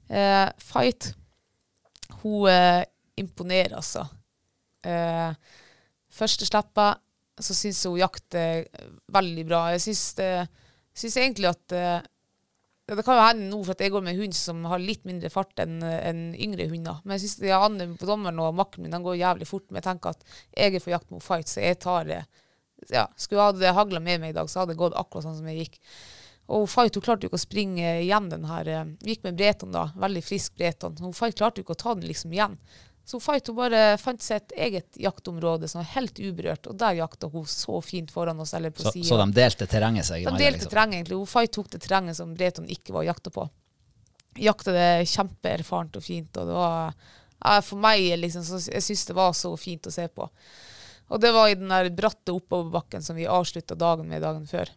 Eh, 0.10 0.48
fight. 0.58 1.12
Hun 2.24 2.48
eh, 2.50 2.84
imponerer, 3.22 3.76
altså. 3.78 4.08
Eh, 4.84 5.34
første 6.10 6.48
slippa 6.48 6.96
så 7.40 7.54
syns 7.56 7.84
hun 7.88 8.00
jakter 8.00 8.66
veldig 9.14 9.46
bra. 9.48 9.60
Jeg 9.76 9.84
syns, 9.86 10.08
egentlig 11.22 11.48
at 11.52 11.76
Det 12.90 13.04
kan 13.06 13.18
jo 13.20 13.24
hende 13.26 13.50
nå 13.52 13.60
for 13.64 13.76
at 13.76 13.82
jeg 13.84 13.94
går 13.94 14.04
med 14.06 14.16
en 14.16 14.22
hund 14.24 14.36
som 14.38 14.64
har 14.72 14.82
litt 14.82 15.04
mindre 15.06 15.30
fart 15.34 15.62
enn 15.62 15.82
en 15.86 16.22
yngre 16.34 16.70
hunder. 16.72 17.02
Men 17.04 17.18
jeg 17.18 17.26
syns 17.28 17.40
de 17.44 17.52
andre 17.54 17.90
på 18.00 18.10
dommeren 18.10 18.40
og 18.42 18.56
makken 18.58 18.86
min 18.86 18.96
den 18.96 19.06
går 19.06 19.20
jævlig 19.20 19.48
fort. 19.50 19.68
Men 19.70 19.82
jeg 19.82 19.90
tenker 19.92 20.16
at 20.16 20.24
jeg 20.58 20.78
er 20.80 20.86
på 20.86 20.94
jakt 20.94 21.12
mot 21.14 21.24
fight, 21.24 21.52
så 21.52 21.62
jeg 21.62 21.80
tar 21.84 22.08
det 22.10 22.24
ja, 22.88 23.10
Skulle 23.20 23.44
jeg 23.44 23.60
hatt 23.60 23.76
hagla 23.76 24.00
med 24.00 24.22
meg 24.24 24.32
i 24.32 24.38
dag, 24.38 24.48
så 24.50 24.62
hadde 24.62 24.74
det 24.74 24.80
gått 24.80 24.96
akkurat 24.98 25.28
sånn 25.28 25.38
som 25.42 25.48
jeg 25.52 25.66
gikk. 25.66 25.80
Og 26.50 26.66
Fight 26.72 26.96
hun 26.98 27.04
klarte 27.06 27.28
jo 27.28 27.30
ikke 27.30 27.38
å 27.38 27.44
springe 27.44 27.90
igjen 28.02 28.30
den 28.32 28.48
her. 28.50 28.68
eh, 28.68 28.86
Vi 29.04 29.14
gikk 29.14 29.28
med 29.28 29.38
Breton 29.38 29.76
da, 29.76 29.90
veldig 29.96 30.24
frisk 30.26 30.56
Breton. 30.58 30.96
Hun 30.98 31.14
Fight 31.14 31.38
klarte 31.38 31.62
jo 31.62 31.68
ikke 31.68 31.76
å 31.78 31.84
ta 31.84 31.94
den 31.94 32.10
liksom 32.10 32.34
igjen. 32.34 32.58
Så 33.10 33.18
Faito 33.18 33.56
bare 33.58 33.96
fant 33.98 34.22
seg 34.22 34.38
et 34.38 34.52
eget 34.68 34.98
jaktområde 35.02 35.66
som 35.72 35.80
var 35.80 35.88
helt 35.96 36.20
uberørt, 36.22 36.68
og 36.70 36.76
der 36.78 37.00
jakta 37.00 37.30
hun 37.34 37.48
så 37.50 37.80
fint 37.82 38.12
foran 38.14 38.38
oss, 38.44 38.54
eller 38.54 38.70
på 38.70 38.84
Så, 38.86 38.92
sida. 38.94 39.08
så 39.08 39.18
de 39.18 39.26
delte 39.34 39.66
terrenget 39.66 40.06
seg 40.06 40.28
De 40.28 40.34
delte 40.36 40.60
liksom. 40.60 40.70
terrenget 40.70 41.00
egentlig. 41.00 41.18
Hun 41.18 41.32
Fight 41.32 41.54
tok 41.56 41.72
det 41.74 41.82
terrenget 41.88 42.20
som 42.20 42.36
Breton 42.38 42.70
ikke 42.70 42.94
var 42.94 43.08
jakta 43.08 43.34
på. 43.34 43.48
Jakta 44.38 44.76
det 44.76 44.90
kjempeerfarent 45.10 45.98
og 45.98 46.06
fint, 46.06 46.38
og 46.38 46.52
det 46.52 46.60
var 46.60 46.94
ja, 46.94 47.56
For 47.66 47.82
meg, 47.82 48.06
liksom, 48.22 48.46
så 48.46 48.62
jeg 48.68 48.86
syns 48.86 49.08
det 49.10 49.18
var 49.18 49.34
så 49.42 49.56
fint 49.58 49.90
å 49.90 49.96
se 49.96 50.06
på. 50.14 50.30
Og 51.10 51.26
det 51.26 51.34
var 51.34 51.50
i 51.50 51.58
den 51.58 51.74
der 51.74 51.90
bratte 51.90 52.36
oppoverbakken 52.38 53.02
som 53.02 53.18
vi 53.18 53.26
avslutta 53.26 53.74
dagen 53.74 54.06
med 54.12 54.22
dagen 54.22 54.46
før. 54.46 54.70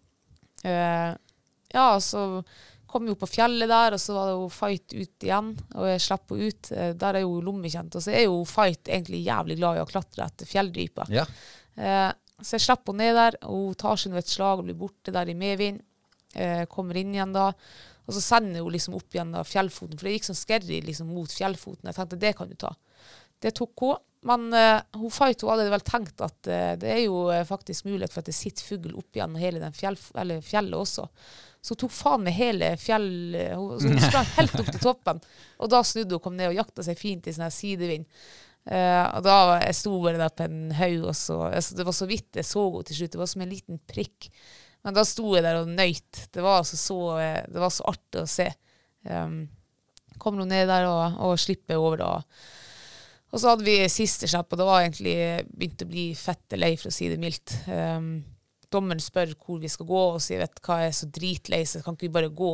Uh, 0.64 1.12
ja, 1.68 1.88
så 2.00 2.40
kom 2.92 3.06
jo 3.08 3.16
på 3.18 3.28
fjellet 3.30 3.70
der, 3.70 3.96
og 3.96 4.00
så 4.00 4.16
var 4.16 4.28
det 4.28 4.34
jo 4.36 4.48
fight 4.52 4.94
ut 4.94 5.26
igjen. 5.26 5.52
Og 5.74 5.88
jeg 5.88 6.02
slapp 6.04 6.34
henne 6.34 6.50
ut. 6.50 6.72
Eh, 6.76 6.90
der 7.00 7.18
er 7.18 7.24
jo 7.24 7.38
lommekjent. 7.44 7.96
Og 7.98 8.04
så 8.04 8.12
er 8.14 8.26
jo 8.26 8.42
fight 8.48 8.90
egentlig 8.90 9.22
jævlig 9.24 9.56
glad 9.60 9.78
i 9.78 9.84
å 9.84 9.88
klatre 9.88 10.26
etter 10.28 10.48
fjellryper. 10.48 11.14
Ja. 11.14 11.24
Eh, 11.76 12.10
så 12.42 12.58
jeg 12.58 12.66
slapp 12.66 12.90
henne 12.90 13.06
ned 13.06 13.18
der, 13.18 13.38
og 13.48 13.70
hun 13.70 13.80
tar 13.80 14.00
seg 14.00 14.12
nå 14.12 14.20
et 14.20 14.30
slag 14.30 14.60
og 14.60 14.68
blir 14.68 14.78
borte 14.78 15.14
der 15.14 15.30
i 15.30 15.38
medvind. 15.38 15.82
Eh, 16.34 16.64
kommer 16.70 16.98
inn 17.00 17.12
igjen 17.14 17.34
da. 17.34 17.50
Og 18.06 18.16
så 18.16 18.22
sender 18.24 18.64
hun 18.64 18.72
liksom 18.74 18.96
opp 18.98 19.14
igjen 19.14 19.34
da 19.34 19.44
fjellfoten, 19.46 19.98
for 19.98 20.08
det 20.08 20.16
gikk 20.16 20.30
sånn 20.30 20.38
skerry 20.38 20.80
liksom 20.84 21.12
mot 21.14 21.30
fjellfoten. 21.30 21.88
Jeg 21.88 21.98
tenkte 21.98 22.22
det 22.22 22.32
kan 22.38 22.50
du 22.50 22.56
ta. 22.58 22.72
Det 23.42 23.54
tok 23.58 23.84
hun. 23.86 24.00
Men 24.22 24.52
uh, 24.54 24.78
hun 25.00 25.10
Fight 25.10 25.40
hun 25.42 25.50
hadde 25.50 25.70
vel 25.72 25.82
tenkt 25.82 26.20
at 26.22 26.46
uh, 26.46 26.74
det 26.78 26.90
er 26.92 27.00
jo 27.08 27.24
uh, 27.26 27.40
faktisk 27.46 27.88
mulighet 27.88 28.12
for 28.14 28.22
at 28.22 28.28
det 28.30 28.36
sitter 28.36 28.68
fugl 28.68 28.92
opp 29.00 29.18
igjen 29.18 29.34
hele 29.40 29.62
den 29.62 29.74
fjell, 29.74 29.98
eller 30.14 30.44
fjellet 30.46 30.78
også. 30.78 31.08
Så 31.62 31.74
hun 31.76 31.82
tok 31.84 31.92
faen 31.94 32.24
med 32.26 32.34
hele 32.34 32.72
fjell... 32.80 33.10
eh, 33.38 33.52
Hun, 33.54 33.98
sprang 34.08 34.26
helt 34.36 34.56
opp 34.58 34.70
til 34.72 34.82
toppen. 34.82 35.20
Og 35.62 35.70
da 35.70 35.82
snudde 35.86 36.16
hun 36.16 36.18
og 36.18 36.24
kom 36.24 36.38
ned 36.38 36.50
og 36.50 36.58
jakta 36.58 36.84
seg 36.86 36.98
fint 36.98 37.28
i 37.30 37.34
sånn 37.36 37.52
sidevind. 37.54 38.08
Uh, 38.62 39.08
og 39.16 39.24
da 39.26 39.36
jeg 39.64 39.74
sto 39.74 39.96
bare 40.04 40.20
der 40.20 40.34
på 40.38 40.44
en 40.46 40.68
haug, 40.78 41.08
og 41.10 41.16
så 41.18 41.34
altså, 41.48 41.74
Det 41.74 41.86
var 41.88 41.94
så 41.98 42.06
vidt 42.06 42.38
jeg 42.38 42.46
så 42.46 42.62
henne 42.68 42.86
til 42.86 42.98
slutt. 42.98 43.14
Det 43.14 43.22
var 43.22 43.30
som 43.32 43.42
en 43.46 43.54
liten 43.54 43.80
prikk. 43.90 44.28
Men 44.82 44.98
da 44.98 45.04
sto 45.06 45.32
jeg 45.36 45.46
der 45.46 45.60
og 45.62 45.70
nøyt. 45.70 46.26
Det 46.34 46.42
var 46.42 46.60
altså 46.60 46.78
så, 46.78 46.98
eh, 47.22 47.42
det 47.50 47.62
var 47.62 47.74
så 47.74 47.86
artig 47.90 48.22
å 48.22 48.30
se. 48.30 48.48
Um, 49.06 49.44
kom 50.22 50.38
hun 50.38 50.50
ned 50.50 50.68
der 50.70 50.86
og, 50.90 51.18
og 51.22 51.38
slipper 51.42 51.78
over 51.78 52.02
da. 52.02 52.10
Og 53.32 53.40
så 53.40 53.54
hadde 53.54 53.64
vi 53.66 53.78
siste 53.90 54.28
slipp, 54.28 54.50
og 54.52 54.60
det 54.60 54.66
var 54.68 54.82
egentlig 54.82 55.14
begynt 55.48 55.84
å 55.86 55.88
bli 55.88 56.06
fette 56.18 56.58
lei, 56.58 56.74
for 56.76 56.90
å 56.90 56.94
si 56.94 57.08
det 57.08 57.20
mildt. 57.22 57.54
Um, 57.70 58.10
dommeren 58.72 59.02
spør 59.02 59.34
hvor 59.36 59.60
vi 59.62 59.70
skal 59.72 59.88
gå, 59.88 60.04
og 60.16 60.22
sier 60.24 60.42
vet 60.42 60.62
hva, 60.64 60.82
jeg 60.82 60.92
er 60.92 60.98
så 60.98 61.08
dritlei, 61.18 61.62
så 61.68 61.82
kan 61.84 61.96
ikke 61.96 62.08
vi 62.08 62.16
bare 62.18 62.32
gå 62.32 62.52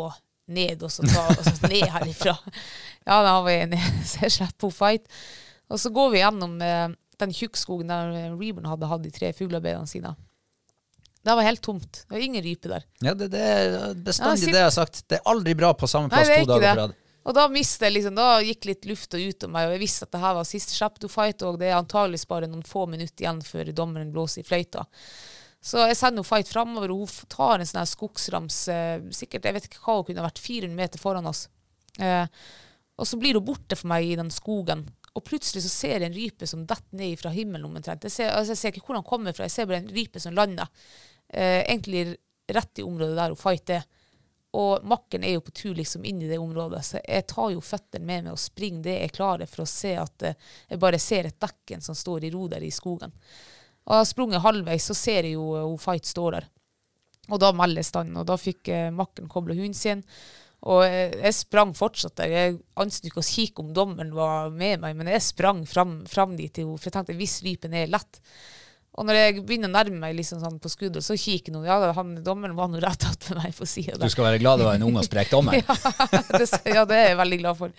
ned 0.48 0.82
og 0.84 0.92
så 0.92 1.04
ta 1.04 1.26
oss 1.34 1.60
ned 1.66 1.84
herifra. 1.92 2.36
ja, 3.08 3.18
da 3.24 3.34
ned, 3.44 3.76
så 4.08 4.24
jeg 4.26 4.36
slipper 4.38 4.70
hun 4.70 4.76
fight. 4.76 5.20
Og 5.68 5.80
så 5.80 5.92
går 5.92 6.14
vi 6.14 6.22
gjennom 6.22 6.56
eh, 6.64 6.86
den 7.20 7.34
tjukkskogen 7.34 7.92
der 7.92 8.14
Reborn 8.38 8.70
hadde 8.70 8.88
hatt 8.88 9.04
de 9.04 9.12
tre 9.12 9.34
fuglearbeiderne 9.36 9.90
sine. 9.90 10.14
Det 11.28 11.34
var 11.34 11.44
helt 11.44 11.60
tomt. 11.60 12.04
Det 12.08 12.14
var 12.14 12.24
ingen 12.24 12.42
rype 12.42 12.70
der. 12.70 12.86
Ja, 13.04 13.12
det, 13.14 13.28
det 13.34 13.42
er 13.42 13.94
bestandig 13.94 14.48
Ja, 14.48 14.52
det 14.54 14.62
jeg 14.62 14.68
har 14.70 14.76
sagt. 14.76 15.02
Det 15.10 15.18
er 15.18 15.28
aldri 15.28 15.52
bra 15.58 15.74
på 15.76 15.88
samme 15.90 16.08
plass 16.12 16.30
er 16.30 16.44
to 16.46 16.52
dager 16.54 16.70
på 16.70 16.80
rad. 16.80 16.96
Og 17.28 17.34
da 17.36 17.44
mistet 17.52 17.92
liksom, 17.92 18.14
da 18.16 18.38
gikk 18.40 18.70
litt 18.70 18.86
lufta 18.88 19.18
ut 19.20 19.44
av 19.44 19.50
meg, 19.52 19.66
og 19.68 19.74
jeg 19.74 19.82
visste 19.82 20.06
at 20.06 20.14
det 20.14 20.20
her 20.22 20.36
var 20.38 20.46
siste 20.48 20.88
to 21.02 21.10
fight, 21.12 21.42
og 21.44 21.58
det 21.60 21.68
er 21.68 21.76
antageligvis 21.76 22.24
bare 22.30 22.48
noen 22.48 22.64
få 22.64 22.86
minutter 22.88 23.26
igjen 23.26 23.42
før 23.44 23.68
dommeren 23.76 24.14
blåser 24.14 24.40
i 24.40 24.46
fløyta. 24.48 24.86
Så 25.60 25.82
jeg 25.82 25.96
sender 25.98 26.20
henne 26.20 26.28
fight 26.28 26.50
framover, 26.52 26.92
og 26.94 27.04
hun 27.04 27.30
tar 27.32 27.58
en 27.58 27.68
sånn 27.68 27.88
skogsrams, 27.88 28.60
eh, 28.72 29.00
sikkert, 29.14 29.48
jeg 29.48 29.56
vet 29.56 29.68
ikke 29.68 29.82
hva 29.82 29.98
hun 29.98 30.06
kunne 30.08 30.24
vært, 30.24 30.38
400 30.42 30.78
meter 30.78 31.02
foran 31.02 31.26
oss. 31.26 31.48
Eh, 31.98 32.26
og 32.98 33.06
så 33.06 33.18
blir 33.18 33.38
hun 33.38 33.46
borte 33.46 33.78
for 33.78 33.90
meg 33.90 34.06
i 34.06 34.16
den 34.18 34.30
skogen, 34.34 34.86
og 35.18 35.24
plutselig 35.26 35.64
så 35.64 35.72
ser 35.72 35.98
jeg 35.98 36.08
en 36.08 36.16
rype 36.16 36.46
som 36.46 36.64
detter 36.68 36.98
ned 36.98 37.18
fra 37.18 37.32
himmelen 37.34 37.66
omtrent. 37.66 38.06
Jeg 38.06 38.14
ser, 38.14 38.30
altså 38.30 38.54
jeg 38.54 38.62
ser 38.62 38.76
ikke 38.76 38.86
hvor 38.86 39.00
han 39.00 39.06
kommer 39.06 39.34
fra, 39.34 39.48
jeg 39.48 39.56
ser 39.56 39.70
bare 39.70 39.82
en 39.82 39.94
rype 39.94 40.22
som 40.22 40.36
lander, 40.36 40.70
eh, 41.28 41.64
egentlig 41.64 42.16
rett 42.48 42.78
i 42.78 42.86
området 42.86 43.18
der 43.18 43.34
hun 43.34 43.40
fight 43.40 43.74
er. 43.74 43.88
Og 44.58 44.84
makken 44.88 45.26
er 45.26 45.34
jo 45.34 45.42
på 45.44 45.52
tur 45.52 45.74
liksom 45.76 46.06
inn 46.08 46.22
i 46.22 46.30
det 46.30 46.38
området, 46.40 46.80
så 46.86 47.02
jeg 47.02 47.26
tar 47.28 47.50
jo 47.52 47.60
føttene 47.60 48.06
med 48.06 48.28
meg 48.28 48.32
og 48.32 48.40
springer 48.40 48.86
det 48.86 48.96
jeg 49.02 49.14
klarer 49.18 49.50
for 49.50 49.64
å 49.64 49.68
se 49.68 49.92
at 50.00 50.24
eh, 50.24 50.38
jeg 50.70 50.80
bare 50.80 51.02
ser 51.02 51.28
et 51.28 51.40
dekken 51.42 51.84
som 51.84 51.98
står 51.98 52.24
i 52.24 52.32
ro 52.32 52.46
der 52.48 52.64
i 52.64 52.72
skogen. 52.72 53.12
Og 53.88 53.94
jeg 53.94 54.04
har 54.04 54.08
sprunget 54.10 54.44
halvveis, 54.44 54.84
så 54.90 54.96
ser 54.96 55.24
jeg 55.24 55.38
jo 55.38 55.54
eh, 55.56 55.64
hun 55.64 55.80
Fight 55.80 56.08
står 56.08 56.36
der. 56.36 56.50
Og 57.28 57.40
da 57.40 57.52
melder 57.56 57.84
standen, 57.84 58.20
og 58.20 58.28
da 58.28 58.36
fikk 58.40 58.68
eh, 58.72 58.90
makken 58.94 59.30
koble 59.32 59.56
hunden 59.56 59.76
sin. 59.76 60.04
Og 60.68 60.82
jeg, 60.84 61.14
jeg 61.22 61.36
sprang 61.38 61.72
fortsatt 61.76 62.18
der. 62.18 62.34
Jeg 62.34 62.60
anstet 62.80 63.08
ikke 63.08 63.22
å 63.22 63.26
kikke 63.26 63.64
om 63.64 63.74
dommeren 63.76 64.12
var 64.16 64.52
med 64.52 64.82
meg, 64.82 64.96
men 64.98 65.10
jeg 65.12 65.24
sprang 65.24 65.62
fram, 65.68 66.02
fram 66.10 66.36
dit 66.38 66.52
til 66.52 66.66
henne, 66.66 66.80
for 66.80 66.90
jeg 66.90 66.96
tenkte 66.98 67.16
hvis 67.18 67.40
rypen 67.46 67.76
er 67.78 67.90
lett. 67.92 68.20
Og 68.98 69.06
når 69.06 69.18
jeg 69.20 69.42
begynner 69.46 69.70
å 69.70 69.76
nærme 69.76 70.00
meg 70.02 70.16
liksom 70.18 70.40
sånn 70.42 70.58
på 70.60 70.70
skuddet, 70.72 71.04
så 71.06 71.14
kikker 71.14 71.54
noen. 71.54 71.68
Ja, 71.70 71.92
han, 71.94 72.16
dommeren 72.26 72.56
var 72.58 72.68
nå 72.72 72.80
rett 72.82 73.06
attmed 73.06 73.38
meg 73.38 73.54
på 73.54 73.68
sida 73.68 74.00
Du 74.00 74.08
skal 74.10 74.26
være 74.26 74.40
glad 74.42 74.58
det 74.58 74.66
var 74.66 74.78
en 74.80 74.88
ung 74.88 74.98
og 74.98 75.06
sprek 75.06 75.30
dommer. 75.30 75.60
det, 76.40 76.48
ja, 76.66 76.82
det 76.82 76.98
er 76.98 77.12
jeg 77.12 77.20
veldig 77.20 77.38
glad 77.44 77.60
for. 77.60 77.76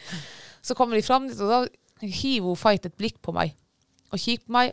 Så 0.64 0.78
kommer 0.80 0.96
de 0.96 1.04
fram 1.04 1.28
dit, 1.28 1.42
og 1.44 1.52
da 1.52 2.08
hiver 2.08 2.48
hun 2.48 2.60
Fight 2.60 2.88
et 2.88 2.96
blikk 2.96 3.20
på 3.26 3.36
meg. 3.36 3.52
Og 4.14 4.22
kikker 4.22 4.48
på 4.48 4.56
meg, 4.56 4.72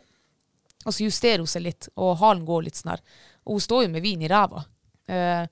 og 0.87 0.95
så 0.95 1.03
justerer 1.03 1.43
hun 1.43 1.51
seg 1.51 1.65
litt, 1.65 1.89
og 1.99 2.15
halen 2.21 2.45
går 2.47 2.63
litt 2.63 2.79
sånn 2.79 2.93
her. 2.93 3.03
Og 3.43 3.57
hun 3.57 3.65
står 3.65 3.83
jo 3.83 3.91
med 3.91 4.05
vin 4.05 4.23
i 4.23 4.29
ræva. 4.31 4.63
Eh, 5.11 5.43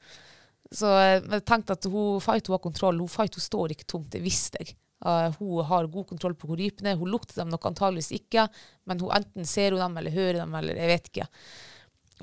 så 0.72 0.94
eh, 0.96 1.20
jeg 1.20 1.44
tenkte 1.48 1.76
at 1.76 1.88
hun 1.92 2.24
Fight 2.24 2.48
hun 2.48 2.56
har 2.56 2.64
kontroll. 2.64 3.02
Hun 3.04 3.12
Fight 3.12 3.36
hun 3.36 3.44
står 3.44 3.76
ikke 3.76 3.88
tomt, 3.92 4.14
det 4.16 4.24
visste 4.24 4.64
jeg. 4.64 4.78
Eh, 5.06 5.36
hun 5.42 5.68
har 5.68 5.92
god 5.92 6.08
kontroll 6.14 6.38
på 6.40 6.48
hvor 6.50 6.60
rypene 6.60 6.94
er. 6.94 7.02
Hun 7.02 7.12
lukter 7.12 7.42
dem 7.42 7.52
nok 7.52 7.68
antageligvis 7.68 8.14
ikke, 8.16 8.48
men 8.88 9.04
hun 9.04 9.12
enten 9.20 9.50
ser 9.50 9.76
hun 9.76 9.84
dem 9.84 10.00
eller 10.00 10.16
hører 10.16 10.42
dem, 10.46 10.56
eller 10.62 10.80
jeg 10.80 10.92
vet 10.94 11.12
ikke. 11.12 11.30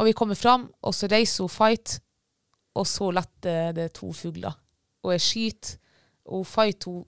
Og 0.01 0.09
vi 0.09 0.17
kommer 0.17 0.39
fram, 0.39 0.71
og 0.81 0.97
så 0.97 1.11
reiser 1.13 1.45
hun 1.45 1.53
Fight, 1.53 1.99
og 2.81 2.89
så 2.89 3.13
letter 3.13 3.77
det 3.77 3.91
to 3.99 4.09
fugler. 4.17 4.57
Og 5.05 5.13
jeg 5.19 5.29
skyter, 5.29 5.79
og 6.33 6.47
Fight 6.49 6.89
hun 6.89 7.05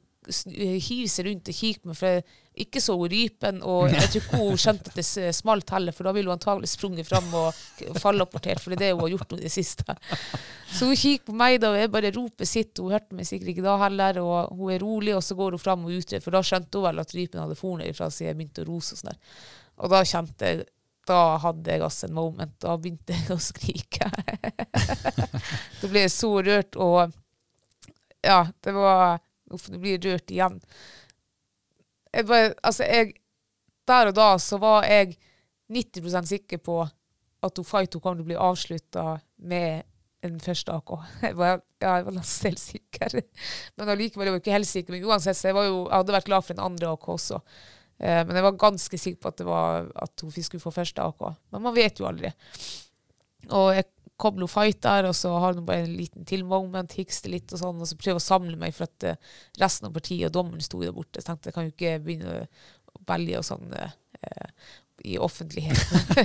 hiver 0.52 1.08
seg 1.08 1.28
rundt 1.28 1.48
og 1.48 1.56
kikker 1.56 1.80
på 1.80 1.92
meg, 1.92 1.96
for 2.00 2.34
ikke 2.54 2.78
så 2.78 2.94
rypen, 3.10 3.56
og 3.66 3.88
jeg 3.90 4.10
tror 4.12 4.20
ikke 4.20 4.38
hun 4.38 4.58
skjønte 4.62 4.90
at 4.92 4.98
det 5.00 5.30
smalt 5.34 5.72
heller, 5.74 5.94
for 5.94 6.06
da 6.06 6.12
ville 6.14 6.30
hun 6.30 6.36
antagelig 6.36 6.70
sprunget 6.70 7.08
fram 7.08 7.26
og 7.34 7.56
fallapportert, 7.98 8.62
for 8.62 8.70
det 8.70 8.78
er 8.78 8.82
det 8.84 8.90
hun 8.92 9.02
har 9.02 9.14
gjort 9.16 9.34
nå 9.34 9.38
i 9.40 9.46
det 9.48 9.50
siste. 9.50 9.96
Så 10.70 10.86
hun 10.86 10.98
kikker 10.98 11.32
på 11.32 11.34
meg 11.40 11.58
da, 11.62 11.72
og 11.72 11.80
jeg 11.80 11.90
bare 11.94 12.12
roper 12.14 12.48
sitt. 12.48 12.78
Hun 12.78 12.94
hørte 12.94 13.18
meg 13.18 13.26
sikkert 13.26 13.50
ikke 13.54 13.66
da 13.66 13.74
heller, 13.82 14.20
og 14.22 14.54
hun 14.54 14.70
er 14.74 14.84
rolig, 14.84 15.16
og 15.18 15.26
så 15.26 15.38
går 15.38 15.58
hun 15.58 15.64
fram 15.64 15.88
og 15.88 15.98
utreder, 15.98 16.22
for 16.22 16.36
da 16.36 16.44
skjønte 16.46 16.78
hun 16.78 16.86
vel 16.86 17.02
at 17.02 17.16
rypen 17.18 17.42
hadde 17.42 17.58
fornet 17.58 17.90
ifra 17.90 18.10
siden 18.10 18.30
jeg 18.30 18.38
begynte 18.38 18.62
å 18.62 18.70
rose 18.70 18.94
og 18.94 19.02
sånn 19.02 19.12
der. 19.12 19.42
Og 19.82 19.90
da 19.90 20.04
kjente 20.06 20.52
jeg 20.52 20.64
da 21.04 21.36
hadde 21.36 21.68
jeg 21.68 21.82
altså 21.84 22.06
en 22.08 22.16
moment. 22.16 22.54
Da 22.62 22.78
begynte 22.80 23.12
jeg 23.12 23.34
å 23.34 23.40
skrike. 23.42 24.08
da 25.82 25.90
ble 25.90 26.06
jeg 26.06 26.12
så 26.14 26.30
rørt, 26.38 26.78
og 26.80 27.12
ja, 28.24 28.40
det 28.64 28.72
var 28.72 29.20
Uff, 29.52 29.68
nå 29.68 29.78
blir 29.78 29.98
jeg 29.98 30.04
rørt 30.06 30.32
igjen. 30.32 30.54
Jeg 32.14 32.26
bare, 32.30 32.52
altså, 32.62 32.86
jeg 32.86 33.14
Der 33.88 34.08
og 34.08 34.14
da 34.16 34.28
så 34.40 34.56
var 34.62 34.86
jeg 34.88 35.16
90% 35.72 36.30
sikker 36.30 36.60
på 36.64 36.78
at 37.44 37.58
hun 37.60 37.66
kom 38.00 38.16
til 38.16 38.22
å 38.22 38.28
bli 38.30 38.36
avslutta 38.40 39.18
med 39.44 39.82
en 40.24 40.38
første 40.40 40.72
AK. 40.72 40.92
Jeg 41.26 41.36
var, 41.36 41.58
ja, 41.82 41.96
jeg 41.98 42.04
var 42.06 42.14
nesten 42.16 42.48
helt 42.48 42.62
sikker. 42.62 43.16
Men 43.76 43.90
allikevel 43.92 44.30
var 44.30 44.38
jeg 44.38 44.44
ikke 44.44 44.54
helt 44.54 44.70
sikker. 44.70 44.94
Men 44.94 45.04
uansett, 45.10 45.36
så 45.36 45.50
jeg, 45.50 45.66
jo, 45.68 45.82
jeg 45.82 45.98
hadde 45.98 46.14
vært 46.16 46.28
glad 46.30 46.46
for 46.46 46.56
en 46.56 46.62
andre 46.64 46.92
AK 46.94 47.08
også. 47.12 47.40
Eh, 47.98 48.22
men 48.24 48.38
jeg 48.38 48.46
var 48.46 48.56
ganske 48.62 49.00
sikker 49.02 49.20
på 49.20 49.32
at, 49.34 49.36
det 49.42 49.46
var, 49.48 49.90
at 50.06 50.24
hun 50.24 50.32
skulle 50.32 50.64
få 50.64 50.72
første 50.72 51.04
AK. 51.04 51.26
Men 51.52 51.66
man 51.66 51.76
vet 51.76 52.00
jo 52.00 52.08
aldri. 52.08 52.32
Og 53.52 53.68
jeg 53.76 53.84
kom 54.20 54.38
noe 54.38 54.50
fight 54.50 54.80
der, 54.84 55.08
og 55.08 55.16
så 55.18 55.32
har 55.42 55.56
hun 55.56 55.66
bare 55.66 55.86
en 55.88 55.96
liten 55.98 56.26
til 56.28 56.44
moment, 56.46 56.94
hikste 56.98 57.32
litt 57.32 57.52
og 57.54 57.60
sånn, 57.60 57.82
og 57.82 57.90
så 57.90 57.98
prøver 57.98 58.20
å 58.20 58.24
samle 58.24 58.58
meg, 58.60 58.74
for 58.76 58.86
at 58.86 59.08
eh, 59.08 59.32
resten 59.60 59.88
av 59.88 59.96
partiet 59.96 60.28
og 60.28 60.36
dommeren 60.36 60.64
sto 60.64 60.82
der 60.82 60.94
borte. 60.94 61.22
Så 61.22 61.32
tenkte 61.32 61.50
jeg 61.50 61.56
kan 61.56 61.66
jo 61.66 61.74
ikke 61.74 61.96
begynne 62.04 62.36
å 62.38 63.02
velge 63.08 63.40
og 63.40 63.46
sånn 63.48 63.74
eh, 63.74 64.70
i 65.10 65.18
offentligheten. 65.18 66.22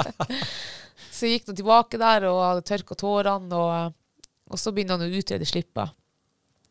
så 1.14 1.28
jeg 1.28 1.38
gikk 1.38 1.48
nå 1.48 1.56
tilbake 1.60 2.00
der 2.02 2.26
og 2.32 2.42
hadde 2.48 2.66
tørka 2.72 2.98
tårene, 2.98 3.62
og, 3.62 4.26
og 4.50 4.60
så 4.60 4.74
begynner 4.74 4.98
han 4.98 5.06
å 5.06 5.22
utrede 5.22 5.48
slippet. 5.48 5.96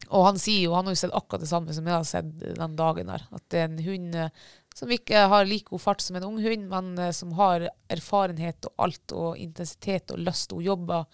Og 0.10 0.26
han 0.26 0.40
sier 0.42 0.66
jo, 0.66 0.74
han 0.74 0.88
har 0.88 0.96
jo 0.96 1.02
sett 1.04 1.16
akkurat 1.16 1.44
det 1.44 1.52
samme 1.52 1.74
som 1.76 1.88
jeg 1.88 1.94
har 1.96 2.08
sett 2.08 2.30
den 2.42 2.76
dagen 2.80 3.12
der. 3.12 3.26
At 3.36 3.56
en 3.62 3.80
hund 3.86 4.16
eh, 4.18 4.32
som 4.80 4.92
ikke 4.96 5.26
har 5.28 5.48
like 5.48 5.68
god 5.68 5.82
fart 5.84 6.02
som 6.02 6.16
en 6.16 6.24
ung 6.24 6.38
hund, 6.40 6.68
men 6.72 6.92
eh, 6.98 7.12
som 7.12 7.34
har 7.36 7.66
erfarenhet 7.92 8.70
og 8.70 8.86
alt, 8.86 9.12
og 9.12 9.38
intensitet 9.38 10.14
og 10.16 10.22
lyst. 10.24 10.54
Hun 10.56 10.64
jobber, 10.64 11.08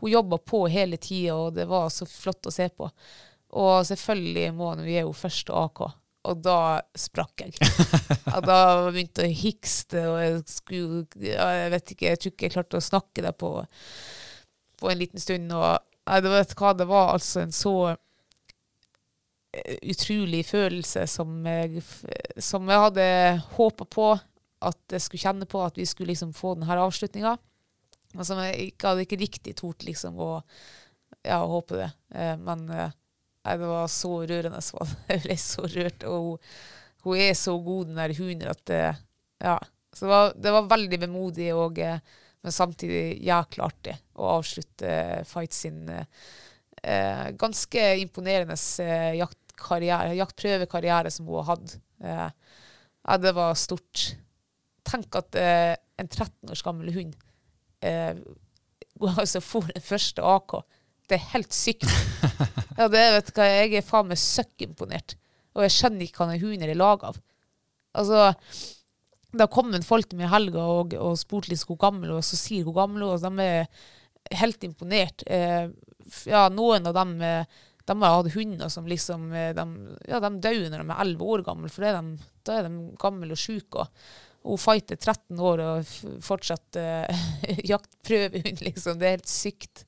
hun 0.00 0.12
jobber 0.14 0.40
på 0.40 0.62
hele 0.72 0.96
tida, 0.96 1.36
og 1.36 1.58
det 1.58 1.68
var 1.68 1.90
så 1.92 2.08
flott 2.08 2.48
å 2.48 2.54
se 2.54 2.70
på. 2.72 2.88
Og 3.60 3.84
selvfølgelig 3.86 4.46
må 4.56 4.70
hun 4.72 4.86
gi 4.86 4.96
henne 5.02 5.20
første 5.20 5.52
AK. 5.52 5.82
Og 6.30 6.40
da 6.44 6.56
sprakk 7.00 7.44
jeg. 7.46 7.68
Og 8.36 8.44
da 8.44 8.58
begynte 8.90 9.24
jeg 9.24 9.32
å 9.32 9.38
hikste, 9.40 10.00
og 10.04 10.18
jeg 10.20 10.34
skulle 10.52 11.24
Jeg 11.24 11.70
vet 11.72 11.92
ikke, 11.94 12.10
jeg 12.10 12.20
tror 12.20 12.34
ikke 12.34 12.44
jeg 12.44 12.54
klarte 12.54 12.80
å 12.80 12.84
snakke 12.84 13.24
der 13.24 13.32
på, 13.32 13.54
på 14.80 14.90
en 14.92 15.00
liten 15.00 15.22
stund. 15.22 15.48
Og 15.56 15.64
jeg 16.04 16.26
det, 16.26 16.32
vet 16.34 16.52
hva, 16.60 16.74
det 16.76 16.86
var 16.92 17.14
altså 17.14 17.40
en 17.42 17.56
så 17.56 17.74
utrolig 19.82 20.44
følelse 20.46 21.06
som 21.10 21.46
jeg, 21.46 21.82
som 22.38 22.68
jeg 22.70 22.82
hadde 22.84 23.06
håpa 23.56 23.86
på 23.90 24.10
at 24.60 24.94
jeg 24.94 25.02
skulle 25.02 25.24
kjenne 25.24 25.48
på, 25.48 25.62
at 25.64 25.78
vi 25.80 25.86
skulle 25.88 26.12
liksom 26.12 26.34
få 26.36 26.54
denne 26.54 26.76
avslutninga. 26.84 27.34
Men 28.14 28.26
som 28.26 28.40
jeg 28.42 28.70
ikke 28.70 28.90
hadde 28.90 29.06
ikke 29.06 29.20
riktig 29.20 29.56
tort 29.58 29.86
liksom 29.86 30.18
å 30.20 30.30
ja, 31.24 31.40
håpe 31.40 31.78
det. 31.78 31.90
Eh, 32.14 32.34
men 32.38 32.66
eh, 32.74 32.92
nei, 33.46 33.56
det 33.56 33.70
var 33.70 33.90
så 33.90 34.12
rørende. 34.28 34.62
Jeg 35.10 35.24
ble 35.24 35.36
så 35.40 35.66
rørt. 35.66 36.06
Og 36.10 36.26
hun, 36.26 36.48
hun 37.06 37.22
er 37.22 37.36
så 37.38 37.54
god, 37.58 37.90
den 37.90 38.00
der 38.02 38.14
hunden, 38.18 38.50
at 38.50 38.74
ja. 39.40 39.58
Så 39.92 40.04
det 40.04 40.10
var, 40.10 40.32
det 40.36 40.52
var 40.54 40.68
veldig 40.70 41.00
vemodig, 41.00 41.48
og, 41.54 41.78
eh, 41.78 41.98
men 42.40 42.54
samtidig 42.54 43.18
jækla 43.26 43.66
artig 43.66 43.96
å 44.16 44.36
avslutte 44.36 44.90
eh, 44.90 45.24
Fight 45.28 45.56
sin 45.56 45.88
eh, 45.92 46.06
eh, 46.82 47.26
ganske 47.40 47.86
imponerende 48.00 48.56
eh, 48.84 49.18
jaktkarriere, 49.60 50.16
jaktprøvekarriere 50.16 51.10
som 51.10 51.26
hun 51.28 51.40
har 51.42 51.56
hatt. 51.56 51.76
Eh, 52.02 52.30
ja, 53.06 53.16
det 53.18 53.32
var 53.36 53.54
stort. 53.54 54.16
Tenk 54.84 55.14
at 55.16 55.34
eh, 55.36 55.76
en 56.00 56.08
13 56.08 56.50
års 56.50 56.62
gammel 56.62 56.92
hund 56.94 57.14
eh, 57.84 58.16
altså 59.20 59.40
får 59.40 59.72
den 59.74 59.82
første 59.82 60.22
AK. 60.22 60.60
Det 61.08 61.18
er 61.18 61.32
helt 61.34 61.52
sykt. 61.52 61.86
Ja, 62.80 62.86
det 62.88 63.00
vet 63.12 63.26
du 63.28 63.34
hva, 63.36 63.44
Jeg 63.44 63.74
er 63.76 63.84
faen 63.84 64.06
meg 64.08 64.16
søkkimponert. 64.16 65.12
Og 65.52 65.66
jeg 65.66 65.72
skjønner 65.74 66.06
ikke 66.06 66.22
hva 66.22 66.30
den 66.30 66.40
hunden 66.40 66.70
er 66.70 66.78
laga 66.78 67.10
av. 67.10 67.18
Altså, 67.92 68.30
Da 69.36 69.46
kom 69.52 69.74
en 69.74 69.84
folk 69.84 70.08
til 70.08 70.16
meg 70.16 70.30
i 70.30 70.32
helga 70.32 70.62
og, 70.64 70.94
og 70.96 71.18
spurte 71.20 71.50
litt 71.50 71.66
hvor 71.68 71.76
gammel 71.76 72.08
hun 72.08 72.16
var, 72.22 72.24
så 72.24 72.38
sier 72.40 72.64
hvor 72.64 72.78
gammel 72.78 73.04
hun 73.04 73.12
er, 73.12 73.26
de 73.26 74.30
er 74.30 74.40
helt 74.40 74.64
imponert. 74.64 75.26
Eh, 75.26 75.68
ja, 76.30 76.46
noen 76.48 76.88
av 76.88 76.96
dem 76.96 77.12
eh, 77.20 77.60
de 77.90 77.98
har 77.98 78.16
hatt 78.16 78.34
hunder 78.36 78.70
som 78.72 78.88
liksom 78.88 79.30
eh, 79.34 79.52
de, 79.56 79.66
ja, 80.06 80.20
de 80.22 80.30
dør 80.42 80.66
når 80.70 80.82
de 80.82 80.94
er 80.94 81.04
11 81.04 81.30
år 81.34 81.46
gamle, 81.46 81.70
for 81.72 81.84
det 81.84 81.90
er 81.90 82.00
de, 82.00 82.28
da 82.46 82.58
er 82.58 82.68
de 82.68 82.74
gamle 83.02 83.34
og 83.34 83.40
syke. 83.40 83.84
Og, 83.84 84.02
hun 84.40 84.56
fighter 84.56 84.96
13 84.96 85.40
år 85.44 85.60
og 85.60 85.88
fortsatt 86.24 86.78
uh, 86.80 87.24
jaktprøvehund, 87.72 88.62
liksom. 88.64 88.96
Det 88.96 89.04
er 89.04 89.18
helt 89.18 89.28
sykt. 89.28 89.82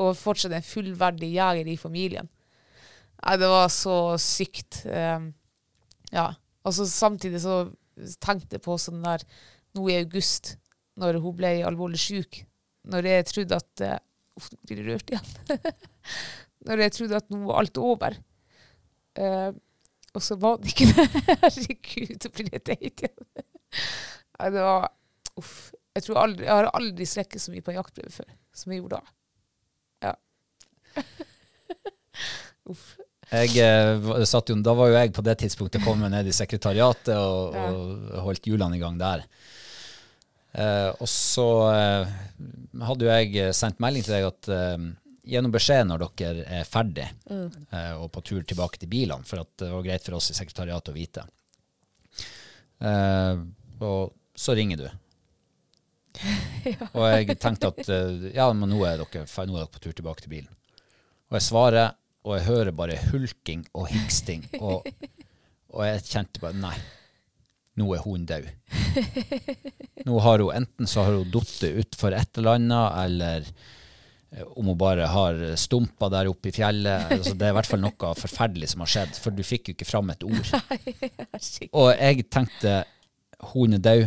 Og 0.00 0.14
fortsatt 0.16 0.54
en 0.56 0.64
fullverdig 0.64 1.28
jeger 1.34 1.68
i 1.68 1.76
familien. 1.76 2.30
Nei, 3.22 3.34
det 3.36 3.50
var 3.52 3.68
så 3.68 3.96
sykt. 4.16 4.80
Eh, 4.88 5.26
ja. 6.10 6.24
Og 6.64 6.74
så 6.74 6.86
samtidig 6.88 7.42
så 7.44 7.66
tenkte 8.22 8.56
jeg 8.56 8.64
på 8.64 8.78
sånn 8.80 9.04
der 9.04 9.26
nå 9.76 9.84
i 9.90 9.98
august, 10.00 10.54
når 10.96 11.20
hun 11.20 11.36
ble 11.36 11.52
alvorlig 11.66 12.00
syk, 12.00 12.42
når 12.88 13.08
jeg 13.08 13.28
trodde 13.30 13.60
at 13.60 13.84
uh, 13.86 13.98
Uff, 14.32 14.46
nå 14.48 14.62
blir 14.64 14.86
rørt 14.86 15.10
igjen. 15.12 15.58
når 16.68 16.84
jeg 16.84 16.94
trodde 16.96 17.20
at 17.20 17.28
nå 17.32 17.42
var 17.48 17.60
alt 17.62 17.78
over. 17.82 18.16
Uh, 19.18 19.52
og 20.12 20.24
så 20.24 20.36
var 20.40 20.58
det 20.60 20.72
ikke 20.72 20.90
det. 20.92 21.06
Herregud, 21.42 22.16
så 22.22 22.32
blir 22.34 22.50
jeg 22.52 22.64
teit 22.68 23.04
igjen. 23.06 23.46
Det 24.42 24.58
var 24.60 24.90
Uff. 25.40 25.70
Jeg, 25.96 26.04
tror 26.04 26.18
aldri, 26.22 26.44
jeg 26.44 26.52
har 26.52 26.68
aldri 26.76 27.06
strekket 27.08 27.40
så 27.40 27.52
mye 27.52 27.64
på 27.64 27.72
en 27.72 27.78
jaktprøve 27.78 28.12
før 28.12 28.28
som 28.56 28.72
jeg 28.72 28.82
gjorde 28.82 28.98
da. 28.98 29.14
Ja. 30.08 30.12
Uff. 32.72 32.84
Jeg, 33.32 33.54
eh, 33.64 34.24
satt 34.28 34.50
jo, 34.52 34.58
da 34.60 34.74
var 34.76 34.90
jo 34.90 34.96
jeg 34.98 35.12
på 35.16 35.24
det 35.24 35.38
tidspunktet 35.40 35.84
kommet 35.86 36.12
ned 36.12 36.28
i 36.28 36.34
sekretariatet 36.36 37.14
og, 37.16 37.56
Ja. 37.56 37.68
og 37.72 38.26
holdt 38.26 38.48
hjulene 38.48 38.76
i 38.76 38.82
gang 38.82 38.98
der. 39.00 39.24
Eh, 40.52 40.90
og 41.00 41.08
så 41.08 41.46
eh, 41.72 42.12
hadde 42.84 43.06
jo 43.08 43.14
jeg 43.14 43.54
sendt 43.56 43.80
melding 43.80 44.04
til 44.04 44.18
deg 44.18 44.28
at 44.28 44.50
eh, 44.52 44.84
gjennom 45.22 45.52
beskjed 45.54 45.86
når 45.88 46.06
dere 46.18 46.46
er 46.60 46.68
ferdig 46.68 47.06
eh, 47.30 47.92
og 47.94 48.08
på 48.14 48.22
tur 48.26 48.42
tilbake 48.46 48.80
til 48.80 48.90
bilene, 48.90 49.26
for 49.28 49.44
at 49.44 49.52
det 49.62 49.70
var 49.72 49.86
greit 49.86 50.06
for 50.06 50.18
oss 50.18 50.32
i 50.32 50.36
sekretariatet 50.36 50.92
å 50.92 50.96
vite. 50.96 51.24
Eh, 52.82 53.44
og 53.82 54.12
så 54.34 54.56
ringer 54.58 54.82
du. 54.82 54.88
Og 56.92 57.04
jeg 57.08 57.38
tenkte 57.40 57.70
at 57.72 57.88
eh, 57.88 58.32
ja, 58.36 58.44
men 58.52 58.68
nå 58.70 58.82
er, 58.84 59.00
dere, 59.00 59.24
nå 59.48 59.56
er 59.56 59.62
dere 59.62 59.72
på 59.72 59.80
tur 59.82 59.94
tilbake 59.96 60.24
til 60.24 60.34
bilen. 60.34 60.50
Og 61.30 61.38
jeg 61.38 61.46
svarer, 61.46 61.94
og 62.22 62.36
jeg 62.36 62.46
hører 62.50 62.76
bare 62.76 62.98
hulking 63.08 63.64
og 63.78 63.88
hiksting. 63.90 64.44
Og, 64.60 64.86
og 65.72 65.86
jeg 65.86 66.04
kjente 66.10 66.42
bare 66.42 66.58
nei, 66.60 66.74
nå 67.80 67.88
er 67.96 68.04
hun 68.04 68.26
død. 68.28 68.50
Nå 70.06 70.18
har 70.20 70.42
hun 70.42 70.52
enten 70.52 70.88
så 70.90 71.06
har 71.06 71.14
hun 71.16 71.30
falt 71.32 71.62
utfor 71.70 72.14
et 72.16 72.38
eller 72.40 72.58
annet, 72.58 72.98
eller 73.06 73.48
om 74.56 74.70
hun 74.70 74.78
bare 74.80 75.06
har 75.12 75.40
stumpa 75.60 76.08
der 76.12 76.30
oppe 76.30 76.48
i 76.48 76.54
fjellet. 76.56 77.10
Altså, 77.18 77.34
det 77.36 77.46
er 77.46 77.52
i 77.52 77.56
hvert 77.58 77.68
fall 77.68 77.82
noe 77.82 78.12
forferdelig 78.16 78.70
som 78.72 78.84
har 78.84 78.92
skjedd, 78.94 79.18
for 79.20 79.36
du 79.36 79.42
fikk 79.44 79.68
jo 79.68 79.76
ikke 79.76 79.88
fram 79.88 80.12
et 80.14 80.24
ord. 80.24 80.52
Og 81.80 81.90
jeg 81.92 82.26
tenkte 82.32 82.78
hun 83.52 83.76
er 83.76 83.82
død. 83.82 84.06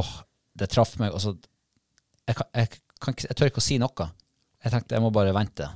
Åh, 0.00 0.12
det 0.56 0.70
traff 0.72 0.94
meg. 1.02 1.12
Altså, 1.12 1.34
jeg, 2.26 2.38
kan, 2.38 2.48
jeg, 2.54 2.80
kan 3.02 3.18
jeg 3.26 3.36
tør 3.36 3.52
ikke 3.52 3.64
å 3.64 3.66
si 3.66 3.78
noe. 3.82 4.08
Jeg 4.64 4.72
tenkte 4.72 4.96
jeg 4.96 5.04
må 5.04 5.12
bare 5.14 5.36
vente. 5.36 5.68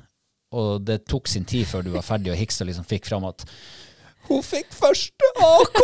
Og 0.57 0.81
det 0.83 1.03
tok 1.09 1.29
sin 1.31 1.47
tid 1.47 1.69
før 1.69 1.85
du 1.87 1.93
var 1.95 2.07
ferdig, 2.07 2.33
og 2.33 2.41
Hikstad 2.41 2.67
liksom 2.71 2.89
fikk 2.89 3.07
fram 3.11 3.29
at 3.29 3.45
hun 4.31 4.43
fikk 4.47 4.71
første 4.75 5.31
AK! 5.45 5.79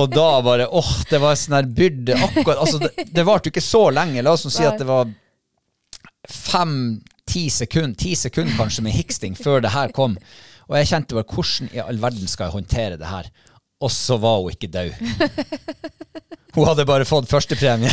og 0.00 0.10
da 0.14 0.26
bare 0.44 0.66
åh, 0.70 0.90
det 1.10 1.20
var 1.22 1.34
en 1.34 1.40
sånn 1.40 1.56
her 1.58 1.68
byrde 1.78 2.16
akkurat 2.28 2.60
Altså, 2.62 2.80
det, 2.82 3.08
det 3.14 3.24
varte 3.26 3.48
jo 3.48 3.54
ikke 3.54 3.64
så 3.64 3.84
lenge. 3.94 4.24
La 4.24 4.34
oss 4.36 4.46
si 4.52 4.66
at 4.66 4.78
det 4.80 4.88
var 4.88 5.10
fem-ti 6.26 7.46
sekunder, 7.52 7.96
ti 7.98 8.14
sekunder 8.18 8.56
kanskje 8.58 8.86
med 8.86 8.96
hiksting 8.96 9.36
før 9.38 9.62
det 9.64 9.74
her 9.74 9.94
kom. 9.96 10.16
Og 10.66 10.78
jeg 10.80 10.90
kjente 10.90 11.18
bare 11.18 11.30
hvordan 11.30 11.74
i 11.74 11.82
all 11.82 12.00
verden 12.02 12.30
skal 12.30 12.48
jeg 12.48 12.56
håndtere 12.58 12.98
det 13.00 13.10
her? 13.10 13.30
Og 13.84 13.92
så 13.92 14.16
var 14.16 14.40
hun 14.40 14.54
ikke 14.54 14.70
død. 14.72 14.94
Hun 16.56 16.64
hadde 16.64 16.86
bare 16.88 17.04
fått 17.04 17.28
førstepremie. 17.28 17.90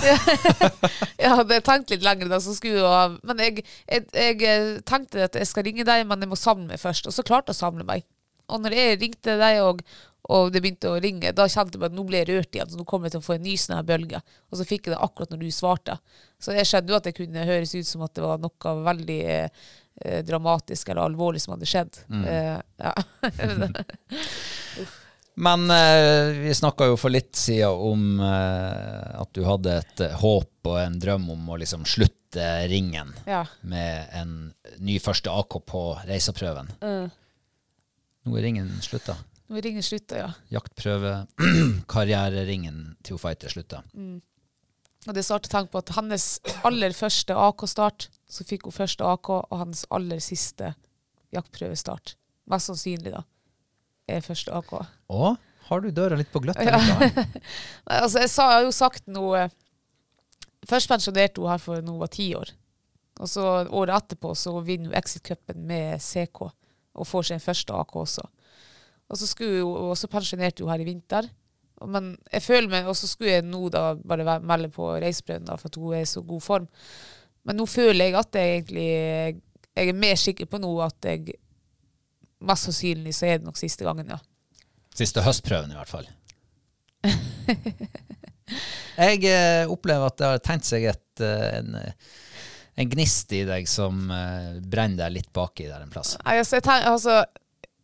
Jeg 1.23 1.31
hadde 1.35 1.59
tenkt 1.67 1.91
litt 1.91 2.05
lenger 2.05 2.29
da, 2.31 2.39
så 2.39 2.53
skulle 2.55 2.87
hun 2.87 3.17
Men 3.27 3.41
jeg, 3.41 3.65
jeg, 3.87 4.05
jeg 4.15 4.39
eh, 4.47 4.69
tenkte 4.87 5.25
at 5.27 5.35
jeg 5.39 5.47
skal 5.47 5.65
ringe 5.67 5.85
deg, 5.87 6.05
men 6.07 6.23
jeg 6.23 6.31
må 6.31 6.39
samle 6.39 6.67
meg 6.71 6.79
først. 6.81 7.07
Og 7.07 7.15
så 7.15 7.25
klarte 7.27 7.51
jeg 7.51 7.59
å 7.59 7.63
samle 7.63 7.85
meg. 7.87 8.05
Og 8.51 8.63
når 8.63 8.75
jeg 8.75 8.99
ringte 9.01 9.35
deg 9.39 9.59
og, 9.63 9.83
og 10.31 10.51
det 10.53 10.61
begynte 10.63 10.91
å 10.91 10.99
ringe, 11.03 11.31
da 11.35 11.47
kjente 11.51 11.79
jeg 11.79 11.87
at 11.87 11.95
nå 11.95 12.07
ble 12.07 12.21
jeg 12.21 12.29
rørt 12.31 12.55
igjen, 12.55 12.71
så 12.71 12.79
nå 12.79 12.87
kommer 12.87 13.07
jeg 13.07 13.17
til 13.17 13.23
å 13.23 13.27
få 13.27 13.37
en 13.37 13.45
ny 13.47 13.55
sånn 13.59 13.77
her 13.77 13.87
bølge. 13.87 14.23
Og 14.51 14.59
så 14.59 14.67
fikk 14.67 14.87
jeg 14.87 14.95
det 14.95 15.03
akkurat 15.07 15.35
når 15.35 15.43
du 15.43 15.51
svarte. 15.55 15.99
Så 16.43 16.55
jeg 16.55 16.67
skjønte 16.69 16.93
jo 16.93 16.99
at 16.99 17.07
det 17.07 17.15
kunne 17.19 17.47
høres 17.47 17.75
ut 17.75 17.87
som 17.89 18.03
at 18.07 18.15
det 18.15 18.23
var 18.23 18.43
noe 18.43 18.75
veldig 18.87 19.21
eh, 19.35 20.19
dramatisk 20.27 20.91
eller 20.91 21.07
alvorlig 21.07 21.43
som 21.43 21.55
hadde 21.57 21.71
skjedd. 21.71 22.03
Eh, 22.23 22.59
ja. 22.83 22.95
Men 25.35 25.71
eh, 25.71 26.25
vi 26.37 26.53
snakka 26.53 26.91
jo 26.91 26.97
for 26.99 27.13
litt 27.13 27.35
siden 27.35 27.69
om 27.73 28.19
eh, 28.21 29.21
at 29.21 29.31
du 29.33 29.41
hadde 29.47 29.79
et 29.81 30.03
eh, 30.05 30.17
håp 30.21 30.69
og 30.69 30.77
en 30.77 30.99
drøm 31.01 31.25
om 31.33 31.49
å 31.49 31.57
liksom 31.57 31.87
slutte 31.89 32.43
ringen 32.69 33.13
ja. 33.29 33.43
med 33.61 34.13
en 34.13 34.35
ny 34.81 34.99
første 35.01 35.33
AK 35.33 35.57
på 35.69 35.81
reiseprøven. 36.07 36.71
Nå 38.23 38.37
er 38.37 38.45
ringen 38.45 38.69
slutta. 38.81 39.17
Nå 39.49 39.59
er 39.59 39.65
ringen 39.67 39.85
slutta, 39.85 40.21
ja. 40.21 40.29
Jaktprøve, 40.53 41.15
karriereringen 41.93 42.95
til 43.05 43.19
Fighter 43.21 43.53
slutta. 43.53 43.83
Og 45.03 45.11
det 45.11 45.19
er 45.19 45.27
så 45.27 45.37
artig 45.37 45.51
å 45.51 45.55
tenke 45.57 45.73
på 45.73 45.83
at 45.83 45.93
hennes 45.97 46.27
aller 46.65 46.95
første 46.95 47.35
AK-start, 47.35 48.07
så 48.29 48.47
fikk 48.47 48.69
hun 48.69 48.77
første 48.77 49.05
AK, 49.05 49.29
og 49.43 49.59
hennes 49.59 49.83
aller 49.93 50.23
siste 50.23 50.71
jaktprøvestart, 51.35 52.15
mest 52.49 52.71
sannsynlig 52.71 53.13
da, 53.13 53.25
er 54.15 54.25
første 54.25 54.53
AK. 54.55 54.73
Å, 55.13 55.33
har 55.69 55.83
du 55.83 55.91
døra 55.95 56.17
litt 56.19 56.31
på 56.33 56.41
gløtt? 56.43 56.59
Ja. 56.63 56.79
Altså 58.03 58.23
jeg, 58.23 58.31
sa, 58.31 58.49
jeg 58.51 58.59
har 58.59 58.65
jo 58.67 58.73
sagt 58.75 59.07
noe 59.11 59.47
Først 60.63 60.87
pensjonerte 60.87 61.41
hun 61.43 61.51
her 61.51 61.59
for 61.59 61.81
når 61.83 61.91
hun 61.91 61.99
var 61.99 62.11
ti 62.13 62.29
år. 62.39 62.53
Og 63.19 63.27
så 63.27 63.43
året 63.67 63.97
etterpå 63.97 64.31
så 64.39 64.53
vinner 64.63 64.93
hun 64.93 64.95
Exit-cupen 64.95 65.65
med 65.67 65.99
CK 66.01 66.45
og 66.47 67.07
får 67.09 67.27
sin 67.27 67.41
første 67.43 67.75
AK 67.75 67.95
også. 67.99 68.23
Og 69.11 69.19
så, 69.19 69.27
skulle 69.27 69.59
hun, 69.59 69.89
og 69.89 69.97
så 69.99 70.07
pensjonerte 70.07 70.63
hun 70.63 70.71
her 70.71 70.81
i 70.81 70.87
vinter. 70.87 71.27
Men 71.83 72.13
jeg 72.31 72.45
føler 72.45 72.71
meg, 72.71 72.87
og 72.87 72.95
så 72.95 73.09
skulle 73.09 73.35
jeg 73.35 73.45
nå 73.45 73.65
da 73.73 73.89
bare 73.99 74.37
melde 74.45 74.69
på 74.73 74.93
reiseprøven 75.03 75.49
da, 75.49 75.57
for 75.59 75.71
at 75.71 75.79
hun 75.81 75.97
er 75.97 76.05
i 76.05 76.09
så 76.09 76.23
god 76.25 76.43
form. 76.45 76.67
Men 77.43 77.59
nå 77.59 77.67
føler 77.67 78.07
jeg 78.07 78.15
at 78.15 78.39
jeg 78.39 78.53
egentlig 78.57 78.89
Jeg 79.73 79.89
er 79.89 79.97
mer 79.97 80.15
sikker 80.21 80.47
på 80.47 80.59
nå 80.61 80.69
at 80.85 81.09
jeg 81.09 81.33
Mest 82.43 82.69
sannsynlig 82.69 83.15
så 83.17 83.29
er 83.29 83.39
det 83.39 83.47
nok 83.47 83.59
siste 83.59 83.85
gangen, 83.87 84.09
ja. 84.11 84.19
Siste 84.93 85.23
høstprøven, 85.25 85.71
i 85.73 85.77
hvert 85.79 85.91
fall. 85.91 86.09
Jeg 88.93 89.23
eh, 89.25 89.63
opplever 89.71 90.09
at 90.11 90.17
det 90.19 90.27
har 90.29 90.41
tegnet 90.43 90.67
seg 90.67 90.87
et, 90.91 91.21
eh, 91.23 91.47
en, 91.57 91.77
eh, 91.79 91.93
en 92.83 92.89
gnist 92.91 93.31
i 93.33 93.43
deg 93.47 93.69
som 93.69 94.11
eh, 94.13 94.59
brenner 94.61 95.05
deg 95.05 95.15
litt 95.17 95.31
baki 95.33 95.69
der 95.69 95.81
en 95.81 95.93
plass. 95.93 96.15
Nei, 96.21 96.37
altså, 96.41 96.59
jeg 96.59 96.65
tenk, 96.67 96.85
altså, 96.91 97.15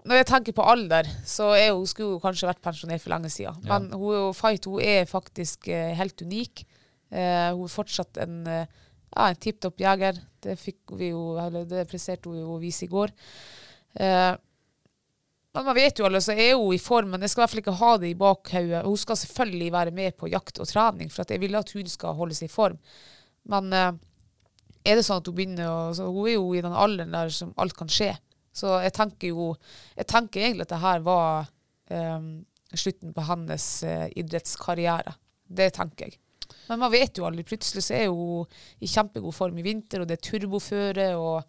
når 0.09 0.21
jeg 0.21 0.27
tenker 0.29 0.57
på 0.57 0.67
alder, 0.73 1.09
så 1.27 1.51
er 1.57 1.71
hun, 1.71 1.87
skulle 1.89 2.17
hun 2.17 2.23
kanskje 2.23 2.49
vært 2.51 2.61
pensjonert 2.65 3.03
for 3.03 3.15
lenge 3.15 3.31
siden. 3.33 3.63
Men 3.69 3.89
hun, 3.95 4.35
Fight 4.37 4.69
hun 4.69 4.83
er 4.83 5.09
faktisk 5.09 5.71
eh, 5.73 5.95
helt 5.97 6.21
unik. 6.21 6.65
Eh, 7.09 7.49
hun 7.55 7.65
er 7.65 7.73
fortsatt 7.73 8.21
en, 8.21 8.43
ja, 8.53 9.23
en 9.25 9.41
tipp 9.41 9.63
topp 9.65 9.81
jeger. 9.81 10.19
Det, 10.43 10.55
fikk 10.59 10.93
vi 10.99 11.09
jo, 11.13 11.23
eller 11.41 11.65
det 11.67 11.87
presterte 11.89 12.31
hun 12.31 12.39
jo 12.43 12.53
å 12.53 12.61
vise 12.61 12.85
i 12.85 12.91
går. 12.91 13.15
Eh, 13.99 14.33
men 15.55 15.65
man 15.65 15.77
vet 15.77 15.97
jo 15.97 16.05
alle, 16.05 16.21
så 16.21 16.35
er 16.37 16.53
hun 16.53 16.75
i 16.75 16.81
form, 16.81 17.09
men 17.13 17.23
jeg 17.25 17.31
skal 17.31 17.41
i 17.41 17.43
hvert 17.43 17.53
fall 17.53 17.61
ikke 17.63 17.79
ha 17.79 17.93
det 18.01 18.11
i 18.11 18.17
bakhodet. 18.17 18.83
Hun 18.85 18.99
skal 19.01 19.17
selvfølgelig 19.17 19.71
være 19.73 19.93
med 19.97 20.17
på 20.19 20.29
jakt 20.29 20.61
og 20.61 20.69
trening, 20.69 21.09
for 21.09 21.25
jeg 21.25 21.41
vil 21.41 21.57
at 21.57 21.73
hun 21.73 21.89
skal 21.89 22.17
holde 22.19 22.37
seg 22.37 22.51
i 22.51 22.53
form. 22.53 22.77
Men 23.49 23.73
uh, 23.73 23.89
er 24.85 24.99
det 24.99 25.05
sånn 25.07 25.23
at 25.23 25.29
hun 25.29 25.37
begynner 25.39 25.71
å 25.71 25.79
så 25.97 26.05
Hun 26.13 26.27
er 26.27 26.35
jo 26.35 26.51
i 26.53 26.61
den 26.61 26.75
alderen 26.75 27.15
der 27.17 27.33
som 27.33 27.55
alt 27.57 27.73
kan 27.77 27.89
skje. 27.89 28.11
Så 28.53 28.77
jeg 28.83 28.93
tenker 28.93 29.33
jo 29.33 29.49
Jeg 29.97 30.07
tenker 30.09 30.43
egentlig 30.43 30.67
at 30.67 30.73
det 30.73 30.81
her 30.83 31.03
var 31.05 31.49
um, 31.89 32.31
slutten 32.73 33.13
på 33.15 33.25
hennes 33.31 33.67
uh, 33.89 34.07
idrettskarriere. 34.21 35.15
Det 35.49 35.71
tenker 35.73 36.11
jeg. 36.11 36.19
Men 36.69 36.83
man 36.83 36.93
vet 36.93 37.17
jo 37.17 37.25
aldri. 37.25 37.47
Plutselig 37.47 37.87
så 37.87 37.97
er 37.97 38.13
hun 38.13 38.45
i 38.77 38.89
kjempegod 38.89 39.33
form 39.33 39.57
i 39.57 39.65
vinter, 39.65 40.03
og 40.03 40.09
det 40.09 40.19
er 40.19 40.27
turboføre. 40.29 41.09
og 41.17 41.41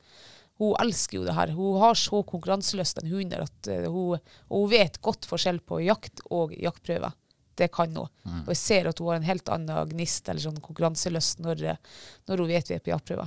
hun 0.61 0.77
elsker 0.83 1.19
jo 1.19 1.25
det 1.25 1.35
her. 1.39 1.55
Hun 1.57 1.81
har 1.81 1.97
så 1.97 2.21
konkurranselyst, 2.29 3.01
den 3.01 3.11
hunden, 3.15 3.47
at 3.47 3.71
eh, 3.73 3.89
hun, 3.89 4.21
hun 4.53 4.69
vet 4.71 5.01
godt 5.01 5.25
forskjell 5.31 5.63
på 5.65 5.81
jakt 5.87 6.21
og 6.29 6.53
jaktprøve. 6.53 7.13
Det 7.57 7.71
kan 7.73 7.93
hun. 7.97 8.09
Og 8.45 8.55
jeg 8.55 8.61
ser 8.61 8.89
at 8.89 9.01
hun 9.01 9.11
har 9.11 9.19
en 9.21 9.29
helt 9.29 9.49
annen 9.53 9.91
gnist 9.91 10.29
eller 10.29 10.45
sånn 10.45 10.61
konkurranselyst 10.65 11.43
når, 11.45 11.65
eh, 11.75 12.01
når 12.29 12.45
hun 12.45 12.53
vet 12.53 12.71
vi 12.71 12.77
er 12.77 12.85
på 12.85 12.93
jaktprøve. 12.93 13.27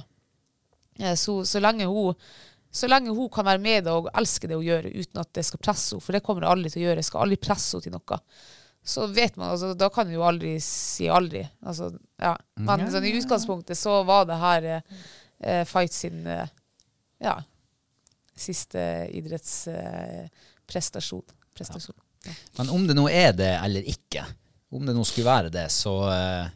Eh, 1.02 1.16
Så, 1.18 1.40
så, 1.50 1.60
lenge 1.62 1.86
hun, 1.90 2.14
så 2.72 2.90
lenge 2.90 3.14
hun 3.14 3.30
kan 3.34 3.46
være 3.46 3.62
med 3.62 3.90
og 3.90 4.10
elske 4.14 4.48
det 4.50 4.58
hun 4.58 4.66
gjør, 4.66 4.90
uten 4.94 5.22
at 5.22 5.34
det 5.34 5.46
skal 5.50 5.62
presse 5.62 5.94
henne, 5.96 6.06
for 6.06 6.14
det 6.14 6.24
kommer 6.26 6.46
det 6.46 6.52
aldri 6.54 6.70
til 6.74 6.84
å 6.84 6.86
gjøre, 6.88 7.02
jeg 7.02 7.10
skal 7.10 7.26
aldri 7.26 7.38
presse 7.42 7.78
henne 7.78 7.88
til 7.90 7.98
noe, 7.98 8.20
så 8.84 9.08
vet 9.08 9.38
man, 9.40 9.54
altså, 9.54 9.74
da 9.80 9.88
kan 9.90 10.10
hun 10.10 10.18
jo 10.18 10.26
aldri 10.28 10.58
si 10.62 11.06
aldri. 11.08 11.46
Altså, 11.64 11.94
ja. 12.20 12.34
Men 12.60 12.90
sånn, 12.92 13.06
i 13.08 13.14
utgangspunktet 13.16 13.80
så 13.80 14.02
var 14.04 14.26
det 14.28 14.40
her 14.42 14.66
eh, 14.68 14.82
eh, 15.40 15.62
Fight 15.70 15.94
sin 15.96 16.26
eh, 16.28 16.50
ja, 17.24 17.38
siste 18.36 19.08
idrettsprestasjon. 19.14 21.24
prestasjon. 21.54 21.96
Men 22.58 22.70
om 22.74 22.88
det 22.88 22.96
nå 22.98 23.08
er 23.12 23.34
det 23.38 23.52
eller 23.64 23.82
ikke, 23.90 24.24
om 24.74 24.86
det 24.88 24.96
nå 24.96 25.04
skulle 25.06 25.28
være 25.30 25.50
det, 25.54 25.68
så, 25.72 25.94
eh, 26.10 26.48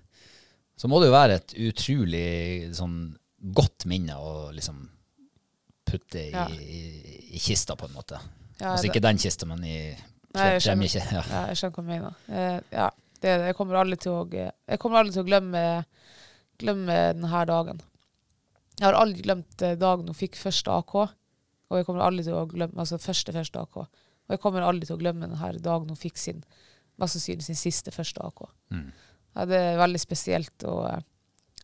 så 0.78 0.88
må 0.89 0.99
det 1.01 1.07
jo 1.11 1.18
være 1.18 1.36
et 1.41 1.53
utrolig 1.68 2.74
sånn 2.78 2.97
godt 3.53 3.86
minne 3.89 4.15
å 4.18 4.49
liksom 4.55 4.78
putte 5.88 6.20
i, 6.20 6.32
Ja. 6.32 6.47
i, 6.49 7.30
i 7.38 7.39
kista, 7.39 7.76
på 7.76 7.86
en 7.88 7.93
måte. 7.95 8.20
Ja, 8.59 8.72
altså 8.74 8.84
det- 8.88 8.91
ikke 8.95 9.01
den 9.05 9.18
kista, 9.22 9.45
men 9.45 9.63
i 9.63 9.95
Nei, 10.34 10.47
jeg 10.57 10.61
skjønner. 10.61 11.11
Ja. 11.13 11.22
Ja, 11.30 11.45
jeg 11.47 11.55
skjønner 11.57 11.76
hva 11.76 11.84
du 11.84 11.88
mener. 11.88 12.13
Uh, 12.30 12.59
ja, 12.72 12.89
det. 13.22 13.30
Jeg 13.47 13.55
kommer 13.55 13.76
aldri 13.80 13.97
til 13.97 14.11
å, 14.11 14.28
jeg 14.30 14.80
kommer 14.80 14.97
aldri 14.99 15.13
til 15.13 15.24
å 15.24 15.30
glemme, 15.30 15.86
glemme 16.59 16.93
denne 17.13 17.45
dagen. 17.47 17.82
Jeg 18.78 18.86
har 18.86 18.97
aldri 18.99 19.23
glemt 19.25 19.63
eh, 19.65 19.78
dagen 19.80 20.09
hun 20.09 20.17
fikk 20.17 20.38
første 20.38 20.73
AK, 20.73 20.95
og 21.67 21.80
jeg 21.80 21.88
kommer 21.88 22.05
aldri 22.05 22.28
til 22.28 22.38
å 22.38 22.45
glemme, 22.49 22.78
altså 22.80 22.99
første 23.01 23.34
første 23.34 23.63
AK. 23.65 23.80
Og 23.82 24.36
jeg 24.36 24.41
kommer 24.43 24.65
aldri 24.67 24.88
til 24.88 24.97
å 24.97 25.01
glemme 25.01 25.25
denne 25.25 25.51
dagen 25.63 25.89
hun 25.89 25.99
fikk 25.99 26.19
sin, 26.21 26.43
mest 27.01 27.17
sannsynlig 27.17 27.47
sin 27.47 27.59
siste 27.59 27.93
første 27.95 28.21
AK. 28.28 28.45
Ja, 29.38 29.45
det 29.49 29.57
er 29.57 29.82
veldig 29.82 30.01
spesielt, 30.01 30.67
og 30.69 30.86
eh, 30.91 31.01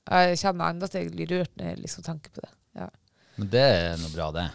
jeg 0.10 0.42
kjenner 0.42 0.74
enda 0.74 0.90
at 0.90 0.98
jeg 0.98 1.14
blir 1.14 1.30
rørt 1.38 1.54
når 1.58 1.72
jeg 1.72 1.82
liksom 1.86 2.06
tenker 2.06 2.34
på 2.34 2.44
det. 2.44 2.52
Ja. 2.82 2.90
Men 3.38 3.50
det 3.54 3.64
er 3.64 3.98
noe 4.02 4.14
bra, 4.14 4.30
det. 4.36 4.50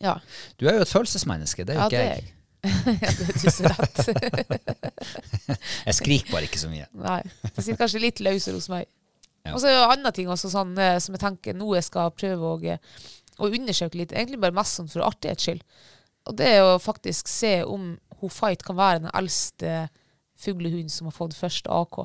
Ja, 0.00 0.16
Du 0.56 0.68
er 0.68 0.78
jo 0.78 0.84
et 0.86 0.92
følelsesmenneske, 0.92 1.66
det 1.68 1.76
er 1.76 1.80
jo 1.80 1.82
ja 1.82 1.88
ikke 1.90 1.98
det 1.98 2.06
jeg. 2.08 2.22
jeg. 2.24 2.36
ja, 3.04 3.10
det 3.16 3.26
er 3.26 3.36
du 3.40 3.50
så 3.50 3.70
rett. 3.72 4.00
Jeg 5.88 5.94
skriker 5.96 6.34
bare 6.34 6.44
ikke 6.44 6.60
så 6.60 6.68
mye. 6.68 6.84
Nei. 6.92 7.22
Det 7.46 7.62
sitter 7.64 7.78
kanskje 7.80 8.02
litt 8.02 8.20
løsere 8.20 8.58
hos 8.58 8.68
meg. 8.68 8.84
Ja. 9.46 9.54
Og 9.54 9.62
så 9.62 9.70
er 9.70 9.78
det 9.78 9.94
andre 9.96 10.12
ting 10.16 10.28
også, 10.30 10.50
sånn, 10.52 10.74
eh, 10.78 10.98
som 11.00 11.16
jeg 11.16 11.22
tenker 11.22 11.56
nå 11.56 11.70
jeg 11.76 11.86
skal 11.86 12.12
prøve 12.12 12.50
å, 12.50 12.58
eh, 12.64 13.00
å 13.40 13.48
undersøke 13.48 14.00
litt. 14.00 14.12
Egentlig 14.12 14.40
bare 14.42 14.56
mest 14.56 14.78
sånn 14.78 14.90
for 14.90 15.06
artighets 15.06 15.46
skyld. 15.46 15.64
Og 16.28 16.36
det 16.36 16.50
er 16.58 16.62
å 16.66 16.80
faktisk 16.82 17.28
se 17.32 17.60
om 17.64 17.94
hun 18.20 18.32
Fight 18.32 18.62
kan 18.66 18.76
være 18.76 19.06
den 19.06 19.14
eldste 19.16 19.88
fuglehunden 20.40 20.92
som 20.92 21.08
har 21.08 21.16
fått 21.16 21.36
første 21.36 21.72
AK. 21.72 22.02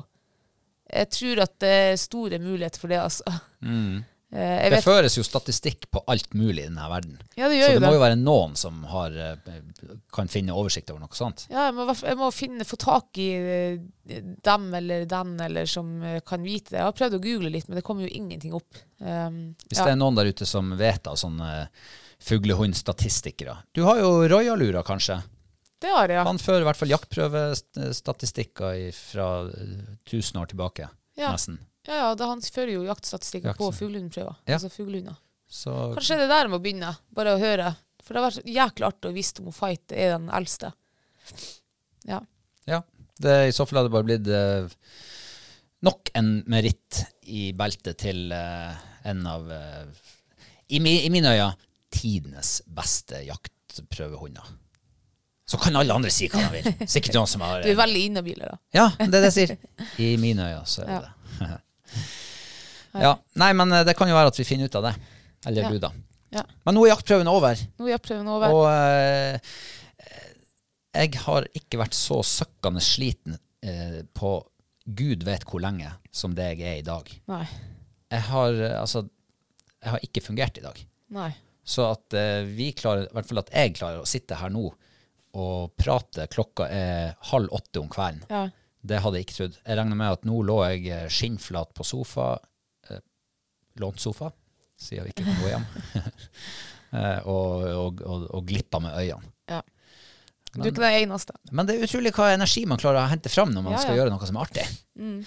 Jeg 0.96 1.10
tror 1.12 1.42
at 1.42 1.56
det 1.60 1.72
er 1.76 2.00
store 2.00 2.38
muligheter 2.40 2.80
for 2.80 2.92
det, 2.92 3.00
altså. 3.02 3.40
Mm. 3.60 4.04
Det 4.26 4.70
vet, 4.72 4.82
føres 4.84 5.14
jo 5.14 5.22
statistikk 5.22 5.86
på 5.94 6.00
alt 6.10 6.32
mulig 6.34 6.64
i 6.64 6.66
denne 6.66 6.88
verden. 6.90 7.14
ja, 7.38 7.46
det 7.48 7.54
Så 7.54 7.60
gjør 7.60 7.68
det 7.68 7.74
jo 7.76 7.80
må 7.80 7.86
det. 7.86 7.94
jo 7.94 8.00
være 8.02 8.16
noen 8.18 8.56
som 8.58 8.80
har, 8.90 9.14
eh, 9.22 9.36
kan 10.12 10.28
finne 10.28 10.52
oversikt 10.52 10.90
over 10.90 11.00
noe 11.04 11.14
sånt. 11.14 11.44
Ja, 11.48 11.68
jeg 11.68 11.76
må, 11.78 11.86
jeg 11.94 12.18
må 12.18 12.30
finne, 12.34 12.66
få 12.66 12.76
tak 12.82 13.18
i 13.22 13.28
eh, 13.38 13.78
dem 14.44 14.74
eller 14.74 15.06
den 15.06 15.40
eller 15.46 15.70
som 15.70 16.02
eh, 16.02 16.18
kan 16.26 16.42
vite 16.42 16.74
det. 16.74 16.80
Jeg 16.80 16.88
har 16.88 16.96
prøvd 16.98 17.14
å 17.20 17.22
google 17.22 17.52
litt, 17.54 17.68
men 17.70 17.78
det 17.78 17.84
kommer 17.86 18.02
jo 18.02 18.10
ingenting 18.18 18.52
opp. 18.58 18.74
Um, 18.98 19.54
Hvis 19.70 19.78
ja. 19.78 19.84
det 19.86 19.92
er 19.94 20.02
noen 20.02 20.18
der 20.18 20.26
ute 20.34 20.46
som 20.48 20.74
vet 20.76 21.06
av 21.06 21.16
sånne 21.22 21.68
fuglehundstatistikere. 22.26 23.56
Du 23.76 23.82
har 23.86 24.02
jo 24.02 24.28
Royalura, 24.28 24.82
kanskje. 24.82 25.20
Det 25.78 25.90
har 25.92 26.08
jeg, 26.08 26.16
ja. 26.18 26.24
Han 26.26 26.38
fører 26.40 26.64
i 26.64 26.68
hvert 26.70 26.80
fall 26.80 26.90
jaktprøvestatistikker 26.94 28.90
fra 28.96 29.26
1000 30.08 30.40
år 30.40 30.46
tilbake, 30.50 30.88
nesten. 31.20 31.58
Ja, 31.86 31.94
ja, 32.00 32.14
da 32.18 32.28
han 32.32 32.42
fører 32.42 32.72
jo 32.74 32.86
jaktstatistikker 32.86 33.56
på 33.58 33.70
fuglehundprøver. 33.74 34.38
Ja. 34.46 34.58
Altså 34.58 34.70
fuglehunder. 34.72 35.18
Så 35.46 35.72
Kanskje 35.94 36.18
det 36.18 36.26
er 36.26 36.32
der 36.32 36.50
må 36.50 36.58
begynne, 36.62 36.96
bare 37.14 37.36
å 37.36 37.40
høre. 37.40 37.70
For 38.02 38.14
det 38.14 38.22
har 38.22 38.30
vært 38.30 38.50
jækla 38.56 38.90
artig 38.90 39.10
å 39.10 39.14
vite 39.14 39.42
om 39.44 39.54
Fight 39.54 39.94
er 39.94 40.16
den 40.16 40.26
eldste. 40.34 40.72
Ja. 42.06 42.20
ja, 42.70 42.82
det, 43.22 43.36
i 43.48 43.54
så 43.54 43.66
fall 43.66 43.80
hadde 43.80 43.90
det 43.90 43.94
bare 43.96 44.06
blitt 44.06 44.28
eh, 44.30 44.98
nok 45.86 46.12
en 46.18 46.30
meritt 46.50 47.00
i 47.26 47.48
beltet 47.56 47.98
til 48.02 48.30
eh, 48.34 48.84
en 49.10 49.26
av, 49.26 49.50
eh, 49.50 50.04
i, 50.68 50.78
mi, 50.82 51.00
i 51.06 51.10
mine 51.10 51.34
øyne, 51.34 51.50
tidenes 51.90 52.60
beste 52.66 53.22
jaktprøvehunder. 53.26 54.54
Så 55.46 55.58
kan 55.62 55.78
alle 55.78 55.94
andre 55.94 56.10
si 56.10 56.26
hva 56.30 56.42
de 56.42 56.58
vil. 56.58 56.88
Sikkert 56.90 57.14
noen 57.18 57.30
som 57.30 57.44
har 57.46 57.62
Du 57.62 57.70
er 57.70 57.78
veldig 57.78 58.06
inhabil, 58.08 58.42
da. 58.42 58.56
Ja, 58.74 58.88
det 58.98 59.12
er 59.12 59.20
det 59.20 59.28
jeg 59.28 59.36
sier. 59.36 59.54
I 60.02 60.16
mine 60.18 60.48
øyne 60.50 60.66
så 60.66 60.82
er 60.82 60.96
det 60.96 61.04
det. 61.06 61.54
ja. 63.02 63.14
Nei, 63.42 63.52
men 63.58 63.72
eh, 63.72 63.84
det 63.88 63.96
kan 63.98 64.08
jo 64.10 64.14
være 64.18 64.32
at 64.32 64.38
vi 64.40 64.44
finner 64.48 64.70
ut 64.70 64.78
av 64.80 64.88
det. 64.90 64.94
Eller 65.46 65.62
Ja. 65.66 65.70
du, 65.70 65.78
da. 65.82 65.90
Ja. 66.34 66.42
Men 66.66 66.74
nå 66.76 66.84
er 66.86 66.94
jaktprøven 66.94 67.28
over. 67.30 67.60
Nå 67.78 67.86
er 67.86 67.94
jaktprøven 67.96 68.28
over. 68.28 68.54
Og 68.54 68.66
eh, 68.70 69.38
jeg 70.96 71.18
har 71.26 71.46
ikke 71.56 71.78
vært 71.80 71.96
så 71.96 72.22
søkkende 72.24 72.80
sliten 72.84 73.36
eh, 73.62 74.00
på 74.16 74.38
gud 74.86 75.24
vet 75.26 75.44
hvor 75.48 75.60
lenge 75.64 75.90
som 76.14 76.34
det 76.36 76.46
jeg 76.54 76.62
er 76.70 76.78
i 76.80 76.86
dag. 76.86 77.10
Nei. 77.30 77.44
Jeg 78.12 78.22
har, 78.30 78.54
eh, 78.62 78.76
altså, 78.80 79.04
jeg 79.82 79.92
har 79.92 80.04
ikke 80.06 80.24
fungert 80.24 80.58
i 80.60 80.64
dag. 80.64 80.80
Nei. 81.16 81.30
Så 81.66 81.84
at 81.90 82.14
eh, 82.16 82.44
vi 82.46 82.70
klarer, 82.78 83.08
i 83.10 83.14
hvert 83.16 83.28
fall 83.28 83.42
at 83.42 83.50
jeg 83.54 83.74
klarer 83.78 84.02
å 84.04 84.08
sitte 84.08 84.38
her 84.40 84.52
nå 84.54 84.68
og 85.36 85.74
prate 85.76 86.24
klokka 86.32 86.64
er 86.72 87.10
halv 87.32 87.52
åtte 87.52 87.82
om 87.82 87.90
kvelden. 87.92 88.22
Ja. 88.32 88.46
Det 88.86 89.00
hadde 89.02 89.18
jeg 89.18 89.26
ikke 89.26 89.36
trodd. 89.40 89.56
Jeg 89.66 89.76
regner 89.80 89.98
med 89.98 90.14
at 90.14 90.24
nå 90.28 90.38
lå 90.46 90.60
jeg 90.70 90.86
eh, 90.94 91.08
skinnflat 91.12 91.74
på 91.76 91.84
sofa, 91.84 92.36
lånt 93.82 94.00
sofa, 94.02 94.30
siden 94.80 95.06
vi 95.06 95.12
ikke 95.14 95.24
kan 95.26 95.38
gå 95.42 95.50
hjem, 95.52 95.66
eh, 96.96 97.18
og, 97.28 97.64
og, 97.70 98.02
og, 98.06 98.26
og 98.38 98.46
glippa 98.48 98.80
med 98.82 98.98
øynene. 99.00 99.32
ja. 99.52 99.62
Du 100.56 100.62
er 100.62 100.70
ikke 100.70 100.80
den 100.86 101.02
eneste. 101.10 101.34
Men 101.52 101.66
det 101.68 101.74
er 101.76 101.82
utrolig 101.84 102.14
hva 102.16 102.30
energi 102.32 102.62
man 102.64 102.78
klarer 102.80 103.02
å 103.02 103.10
hente 103.10 103.28
fram 103.28 103.50
når 103.52 103.64
man 103.66 103.74
Ja, 103.74 103.80
skal 103.82 103.92
ja. 103.92 103.98
gjøre 104.00 104.12
noe 104.14 104.24
som 104.28 104.38
er 104.38 104.46
artig. 104.46 104.62
Mm. 104.96 105.18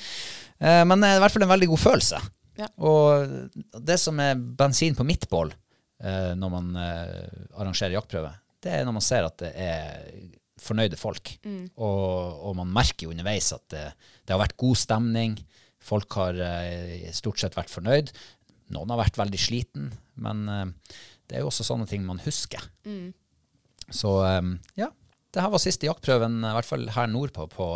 men 0.90 1.04
det 1.04 1.10
er 1.12 1.20
i 1.20 1.22
hvert 1.22 1.36
fall 1.36 1.46
en 1.46 1.52
veldig 1.52 1.68
god 1.70 1.82
følelse. 1.84 2.22
Ja. 2.58 2.70
Og 2.82 3.84
det 3.86 4.00
som 4.02 4.18
er 4.24 4.40
bensin 4.58 4.98
på 4.98 5.06
mitt 5.06 5.28
bål 5.30 5.52
eh, 5.54 6.32
når 6.34 6.54
man 6.56 6.72
eh, 6.82 7.30
arrangerer 7.62 7.94
jaktprøve, 8.00 8.32
det 8.66 8.74
er 8.80 8.88
når 8.90 8.98
man 8.98 9.06
ser 9.06 9.28
at 9.30 9.38
det 9.44 9.52
er 9.54 10.10
fornøyde 10.66 10.98
folk. 11.00 11.36
Og, 11.78 12.42
og 12.50 12.58
man 12.58 12.74
merker 12.82 13.06
jo 13.06 13.14
underveis 13.14 13.52
at 13.54 13.68
det, 13.72 13.86
det 14.26 14.34
har 14.34 14.42
vært 14.42 14.58
god 14.60 14.82
stemning. 14.82 15.38
Folk 15.80 16.18
har 16.18 16.42
eh, 16.42 17.06
stort 17.16 17.38
sett 17.40 17.54
vært 17.60 17.70
fornøyd. 17.72 18.10
Noen 18.74 18.94
har 18.94 19.02
vært 19.02 19.18
veldig 19.20 19.42
sliten, 19.42 19.90
men 20.22 20.46
eh, 20.52 20.96
det 21.30 21.38
er 21.38 21.46
jo 21.46 21.50
også 21.52 21.68
sånne 21.68 21.88
ting 21.90 22.06
man 22.06 22.22
husker. 22.24 22.64
Så 23.90 24.14
eh, 24.28 24.54
ja, 24.80 24.90
det 25.34 25.44
her 25.46 25.54
var 25.54 25.62
siste 25.62 25.90
jaktprøven, 25.90 26.42
i 26.44 26.56
hvert 26.58 26.70
fall 26.70 26.90
her 26.96 27.12
nordpå, 27.12 27.50
på 27.54 27.70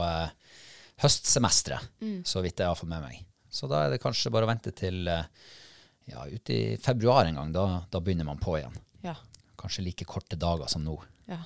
høstsemesteret, 1.04 1.92
mm. 2.02 2.20
så 2.28 2.42
vidt 2.46 2.62
jeg 2.62 2.70
har 2.70 2.78
fått 2.78 2.92
med 2.92 3.04
meg. 3.04 3.22
Så 3.54 3.70
da 3.70 3.84
er 3.84 3.94
det 3.94 4.02
kanskje 4.02 4.32
bare 4.34 4.48
å 4.48 4.50
vente 4.50 4.74
til 4.76 5.08
eh, 5.10 5.26
ja, 6.10 6.26
ut 6.26 6.54
i 6.54 6.62
februar 6.82 7.28
en 7.28 7.38
gang, 7.38 7.52
da, 7.54 7.66
da 7.92 8.02
begynner 8.02 8.28
man 8.28 8.42
på 8.42 8.58
igjen. 8.58 8.78
Ja. 9.06 9.18
Kanskje 9.60 9.86
like 9.86 10.08
korte 10.10 10.40
dager 10.40 10.72
som 10.72 10.86
nå. 10.86 10.98
ja. 11.32 11.44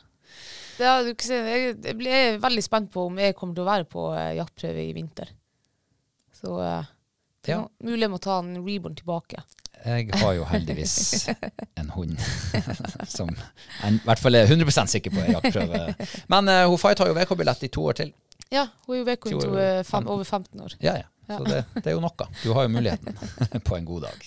Sett. 0.77 1.31
Jeg, 1.31 1.95
ble 1.97 2.17
veldig 2.37 2.61
spent 2.61 2.91
på 2.93 3.07
om 3.07 3.15
jeg 3.17 3.33
kommer 3.33 3.55
til 3.57 3.63
å 3.63 3.69
være 3.71 3.87
på 3.89 4.03
eh, 4.13 4.35
jaktprøve 4.37 4.83
i 4.83 4.91
vinter. 4.93 5.31
Så 6.37 6.59
eh, 6.61 6.83
er 6.83 6.96
Ja. 7.47 7.63
mulig 7.83 8.03
jeg 8.05 8.11
må 8.11 8.19
ta 8.23 8.39
en 8.43 8.57
reborn 8.65 8.95
tilbake. 8.97 9.43
Jeg 9.85 10.09
har 10.19 10.33
jo 10.33 10.45
heldigvis 10.49 11.27
en 11.79 11.89
hund 11.93 12.17
som 13.17 13.29
jeg 13.29 13.99
i 13.99 13.99
hvert 14.07 14.21
fall 14.21 14.35
er 14.35 14.49
100% 14.49 14.91
sikker 14.91 15.13
på 15.13 15.21
er 15.21 15.35
jaktprøve. 15.37 15.83
Men 16.33 16.49
uh, 16.49 16.63
hun 16.71 16.81
Fight 16.81 16.99
har 17.03 17.11
jo 17.11 17.17
VK-billett 17.17 17.67
i 17.67 17.71
to 17.73 17.85
år 17.87 17.99
til. 18.01 18.13
Ja, 18.53 18.67
hun 18.87 18.95
er 18.95 19.01
jo 19.01 19.05
vekk 19.07 19.29
Jo, 19.31 19.39
eh, 19.59 19.83
over 19.99 20.23
15 20.23 20.61
år. 20.63 20.75
Ja, 20.83 20.95
ja. 21.03 21.07
Så 21.27 21.43
det, 21.43 21.63
det 21.75 21.91
er 21.91 21.97
jo 21.97 22.03
noe. 22.03 22.27
Du 22.39 22.53
har 22.55 22.67
jo 22.67 22.71
muligheten 22.71 23.17
på 23.67 23.75
en 23.75 23.87
god 23.87 24.07
dag. 24.07 24.19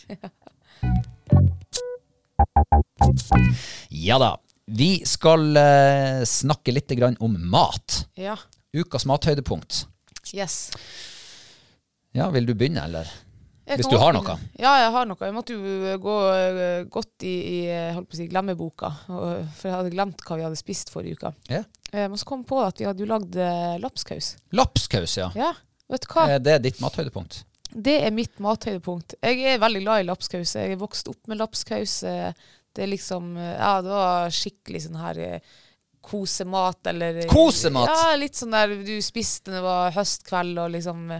Ja 3.88 4.20
da. 4.20 4.34
Vi 4.70 4.90
skal 5.08 5.56
uh, 5.56 6.20
snakke 6.28 6.74
litt 6.76 6.92
grann 6.94 7.16
om 7.24 7.34
mat. 7.50 8.04
Ja. 8.14 8.36
Ukas 8.76 9.06
mathøydepunkt. 9.08 9.86
Yes. 10.36 10.68
Ja, 12.16 12.30
vil 12.34 12.46
du 12.46 12.54
begynne, 12.54 12.84
eller? 12.88 13.10
Hvis 13.76 13.88
du 13.90 13.96
har 14.00 14.14
noe. 14.14 14.34
Ja, 14.58 14.72
jeg 14.82 14.90
har 14.94 15.06
noe. 15.06 15.18
Jeg 15.22 15.34
måtte 15.36 15.54
jo 15.54 15.74
eh, 15.86 15.98
gå 16.02 16.14
eh, 16.34 16.80
godt 16.90 17.26
i, 17.26 17.34
i 17.34 17.58
eh, 17.70 17.92
holdt 17.94 18.08
på 18.10 18.16
å 18.16 18.18
si, 18.18 18.26
glemmeboka, 18.30 18.90
for 19.06 19.68
jeg 19.68 19.76
hadde 19.76 19.92
glemt 19.94 20.24
hva 20.26 20.38
vi 20.40 20.46
hadde 20.46 20.58
spist 20.58 20.90
forrige 20.90 21.20
uke. 21.20 21.32
Ja. 21.52 21.62
Men 21.92 22.18
så 22.18 22.26
kom 22.26 22.42
jeg 22.42 22.50
på 22.50 22.58
at 22.62 22.80
vi 22.80 22.86
hadde 22.86 23.02
jo 23.02 23.08
lagd 23.10 23.36
lapskaus. 23.82 24.34
Lapskaus, 24.54 25.16
ja. 25.18 25.30
Ja, 25.38 25.48
vet 25.90 26.04
du 26.06 26.12
hva? 26.12 26.26
Det 26.38 26.52
er 26.54 26.62
ditt 26.62 26.78
mathøydepunkt. 26.82 27.40
Det 27.70 27.96
er 28.06 28.14
mitt 28.14 28.38
mathøydepunkt. 28.42 29.16
Jeg 29.26 29.42
er 29.54 29.62
veldig 29.62 29.82
glad 29.82 30.02
i 30.02 30.06
lapskaus. 30.06 30.54
Jeg 30.54 30.74
er 30.74 30.78
vokst 30.78 31.10
opp 31.10 31.30
med 31.30 31.40
lapskaus. 31.40 31.96
Det 32.06 32.84
er 32.84 32.90
liksom 32.90 33.32
Ja, 33.38 33.72
det 33.82 33.90
var 33.90 34.34
skikkelig 34.34 34.84
sånn 34.86 35.00
her 35.02 35.20
kosemat, 36.00 36.78
eller 36.92 37.24
Kosemat? 37.30 37.90
Ja, 37.90 38.14
litt 38.18 38.38
sånn 38.38 38.54
der 38.54 38.76
du 38.86 38.94
spiste 39.02 39.50
når 39.50 39.58
det 39.58 39.66
var 39.66 39.98
høstkveld, 39.98 40.62
og 40.62 40.74
liksom 40.78 41.10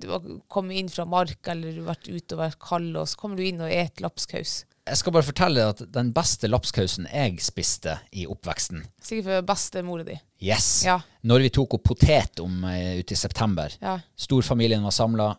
Du 0.00 0.08
har 0.10 0.24
kommet 0.50 0.76
inn 0.80 0.88
fra 0.92 1.04
mark 1.08 1.46
eller 1.52 1.72
du 1.72 1.82
har 1.84 1.94
vært 1.94 2.08
ute 2.10 2.34
og 2.36 2.40
vært 2.40 2.58
kald, 2.62 2.96
og 2.98 3.08
så 3.08 3.18
kommer 3.20 3.38
du 3.38 3.44
inn 3.46 3.60
og 3.64 3.70
et 3.72 4.00
lapskaus. 4.02 4.64
Jeg 4.84 5.00
skal 5.00 5.14
bare 5.16 5.24
fortelle 5.24 5.62
at 5.72 5.78
den 5.94 6.10
beste 6.12 6.48
lapskausen 6.50 7.06
jeg 7.08 7.38
spiste 7.40 7.94
i 8.12 8.26
oppveksten 8.28 8.82
Sikkert 9.00 9.24
for 9.30 9.46
bestemora 9.48 10.04
di. 10.04 10.18
Yes! 10.44 10.66
Ja. 10.84 10.98
Når 11.24 11.46
vi 11.46 11.52
tok 11.56 11.78
opp 11.78 11.86
potet 11.88 12.42
om 12.44 12.58
uh, 12.68 12.98
ute 13.00 13.16
i 13.16 13.16
september. 13.16 13.72
Ja. 13.80 13.94
Storfamilien 14.26 14.84
var 14.84 14.92
samla. 14.92 15.30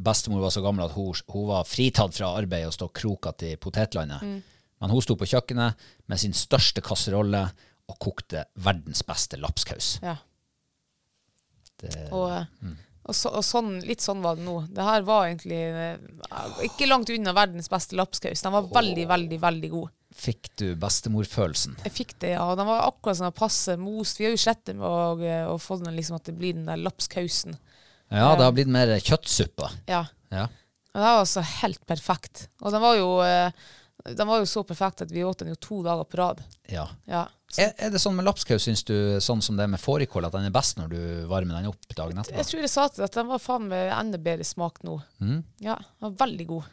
Bestemor 0.00 0.44
var 0.44 0.52
så 0.52 0.60
gammel 0.64 0.84
at 0.84 0.92
hun, 0.96 1.16
hun 1.32 1.48
var 1.48 1.64
fritatt 1.68 2.12
fra 2.16 2.34
arbeid 2.36 2.66
og 2.68 2.76
stod 2.76 2.92
krokete 2.96 3.54
i 3.54 3.56
potetlandet. 3.60 4.20
Mm. 4.20 4.38
Men 4.80 4.92
hun 4.92 5.02
sto 5.04 5.16
på 5.20 5.28
kjøkkenet 5.28 5.88
med 6.08 6.20
sin 6.20 6.36
største 6.36 6.84
kasserolle 6.84 7.42
og 7.90 7.98
kokte 8.00 8.44
verdens 8.64 9.00
beste 9.08 9.40
lapskaus. 9.40 9.94
ja. 10.04 10.16
Det, 11.80 12.10
Og, 12.12 12.26
eh, 12.36 12.44
Mm. 12.60 12.76
Og, 13.10 13.16
så, 13.18 13.32
og 13.34 13.42
sånn, 13.44 13.72
litt 13.86 14.04
sånn 14.04 14.22
var 14.22 14.38
det 14.38 14.44
nå. 14.46 14.56
Det 14.70 14.84
her 14.86 15.02
var 15.06 15.26
egentlig 15.28 15.58
eh, 15.66 15.96
ikke 16.68 16.86
langt 16.88 17.10
unna 17.10 17.34
verdens 17.36 17.70
beste 17.72 17.98
lapskaus. 17.98 18.44
Den 18.44 18.54
var 18.54 18.68
veldig, 18.70 19.06
veldig, 19.10 19.38
veldig 19.42 19.70
god. 19.72 19.90
fikk 20.20 20.50
du 20.60 20.66
bestemorfølelsen? 20.78 21.76
Jeg 21.86 21.94
fikk 21.96 22.14
det, 22.22 22.34
ja. 22.36 22.44
Og 22.50 22.58
den 22.58 22.68
var 22.68 22.86
akkurat 22.86 23.18
sånn 23.18 23.34
passe 23.36 23.76
most. 23.80 24.20
Vi 24.20 24.28
har 24.28 24.34
jo 24.34 24.40
sett 24.42 24.62
det 24.70 24.76
med 24.78 24.86
å, 24.86 25.18
å 25.54 25.58
få 25.62 25.80
den 25.82 25.96
liksom 25.98 26.18
at 26.18 26.30
det 26.30 26.36
blir 26.38 26.54
den 26.56 26.70
der 26.70 26.80
lapskausen. 26.80 27.58
Ja, 28.10 28.32
det 28.36 28.46
har 28.46 28.54
blitt 28.56 28.70
mer 28.70 28.90
kjøttsuppe. 28.98 29.68
Ja. 29.90 30.04
Ja. 30.34 30.48
Og 30.90 30.98
det 30.98 31.04
var 31.06 31.20
altså 31.20 31.44
helt 31.62 31.84
perfekt. 31.86 32.48
Og 32.62 32.74
den 32.74 32.82
var 32.82 32.96
jo, 32.98 33.10
eh, 33.22 33.52
den 34.10 34.26
var 34.26 34.40
jo 34.42 34.48
så 34.50 34.64
perfekt 34.66 35.04
at 35.06 35.12
vi 35.14 35.22
åt 35.26 35.44
den 35.44 35.52
jo 35.52 35.58
to 35.62 35.82
dager 35.86 36.06
på 36.10 36.18
rad. 36.22 36.42
ja. 36.70 36.88
Ja. 37.10 37.26
Er, 37.58 37.72
er 37.82 37.90
det 37.90 37.98
sånn 37.98 38.14
med 38.14 38.26
lapskaus, 38.28 38.62
syns 38.62 38.84
du, 38.86 38.94
sånn 39.22 39.40
som 39.42 39.56
det 39.58 39.64
er 39.66 39.72
med 39.72 39.82
fårikål, 39.82 40.28
at 40.28 40.36
den 40.36 40.46
er 40.46 40.54
best 40.54 40.78
når 40.78 40.92
du 40.92 41.00
varmer 41.30 41.58
den 41.58 41.70
opp 41.72 41.96
dagen 41.98 42.20
etter? 42.22 42.36
jeg 42.38 42.46
tror 42.46 42.62
jeg 42.62 42.70
sa 42.70 42.84
til 42.88 43.02
deg 43.02 43.08
at 43.08 43.16
den 43.18 43.30
var 43.32 43.42
faen 43.42 43.66
meg 43.72 43.90
enda 43.96 44.20
bedre 44.22 44.46
smak 44.46 44.82
nå. 44.86 45.00
Mm. 45.18 45.40
Ja, 45.64 45.74
den 45.80 46.06
var 46.06 46.14
veldig 46.22 46.46
god. 46.52 46.68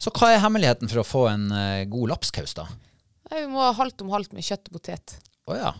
Så 0.00 0.12
hva 0.14 0.30
er 0.32 0.40
hemmeligheten 0.40 0.88
for 0.88 1.02
å 1.02 1.06
få 1.06 1.24
en 1.28 1.48
uh, 1.52 1.84
god 1.90 2.14
lapskaus, 2.14 2.54
da? 2.56 2.68
Vi 3.28 3.44
må 3.50 3.60
ha 3.60 3.74
halvt 3.76 4.06
om 4.06 4.12
halvt 4.14 4.32
med 4.36 4.46
kjøtt 4.46 4.70
og 4.70 4.78
potet. 4.78 5.18
Å 5.50 5.58
ja. 5.58 5.74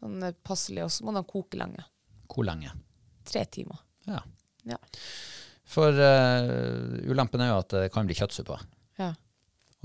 Sånn 0.00 0.22
eh, 0.26 0.34
passelig. 0.42 0.82
Og 0.86 0.90
så 0.90 1.06
må 1.06 1.14
den 1.14 1.26
koke 1.28 1.60
lenge. 1.60 1.84
Hvor 2.32 2.46
lenge? 2.48 2.72
Tre 3.28 3.44
timer. 3.52 3.78
Ja. 4.08 4.24
Ja. 4.66 4.78
For 5.68 5.94
uh, 5.94 6.98
ulempen 7.06 7.44
er 7.44 7.52
jo 7.52 7.60
at 7.60 7.76
det 7.76 7.88
kan 7.94 8.08
bli 8.08 8.16
kjøttsuppe. 8.18 8.58
ja. 8.98 9.12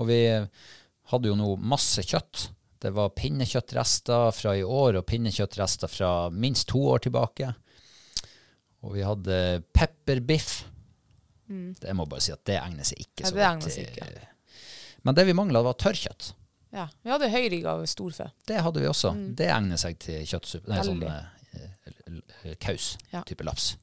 Og 0.02 0.08
vi 0.08 0.18
hadde 1.12 1.28
jo 1.30 1.36
nå 1.38 1.52
masse 1.62 2.02
kjøtt. 2.02 2.48
Det 2.84 2.90
var 2.92 3.08
pinnekjøttrester 3.16 4.30
fra 4.36 4.52
i 4.58 4.62
år 4.66 4.98
og 5.00 5.06
pinnekjøttrester 5.08 5.88
fra 5.88 6.10
minst 6.30 6.66
to 6.68 6.82
år 6.92 7.00
tilbake. 7.06 7.48
Og 8.84 8.92
vi 8.98 9.04
hadde 9.06 9.38
pepperbiff. 9.72 10.66
Det 11.48 11.94
må 11.96 12.04
bare 12.08 12.20
si 12.24 12.32
at 12.34 12.42
det 12.48 12.58
egner 12.60 12.84
seg 12.88 13.00
ikke 13.06 13.24
Mm. 13.24 13.24
Ja, 13.24 13.30
så 13.30 13.34
det 13.38 13.44
egner 13.48 13.72
seg 13.72 13.86
ikke. 13.88 14.28
Men 15.04 15.14
det 15.16 15.24
vi 15.28 15.32
mangla, 15.36 15.62
var 15.64 15.74
tørrkjøtt. 15.80 16.32
ja. 16.72 16.86
Vi 17.04 17.10
hadde 17.12 17.28
høyrigg 17.32 17.64
av 17.68 17.84
storfe. 17.88 18.30
Det 18.48 18.60
hadde 18.64 18.80
vi 18.80 18.86
også. 18.88 19.14
Det 19.36 19.48
egner 19.52 19.76
seg 19.80 19.98
til 19.98 20.24
kjøttsuppe. 20.26 20.68
Nei, 20.68 20.82
sånn 20.84 21.00
Mm. 21.00 21.26
Eh, 21.54 21.68
l- 22.08 22.56
kaus. 22.60 22.96
Ja. 23.12 23.22
Type 23.22 23.44
laps. 23.44 23.76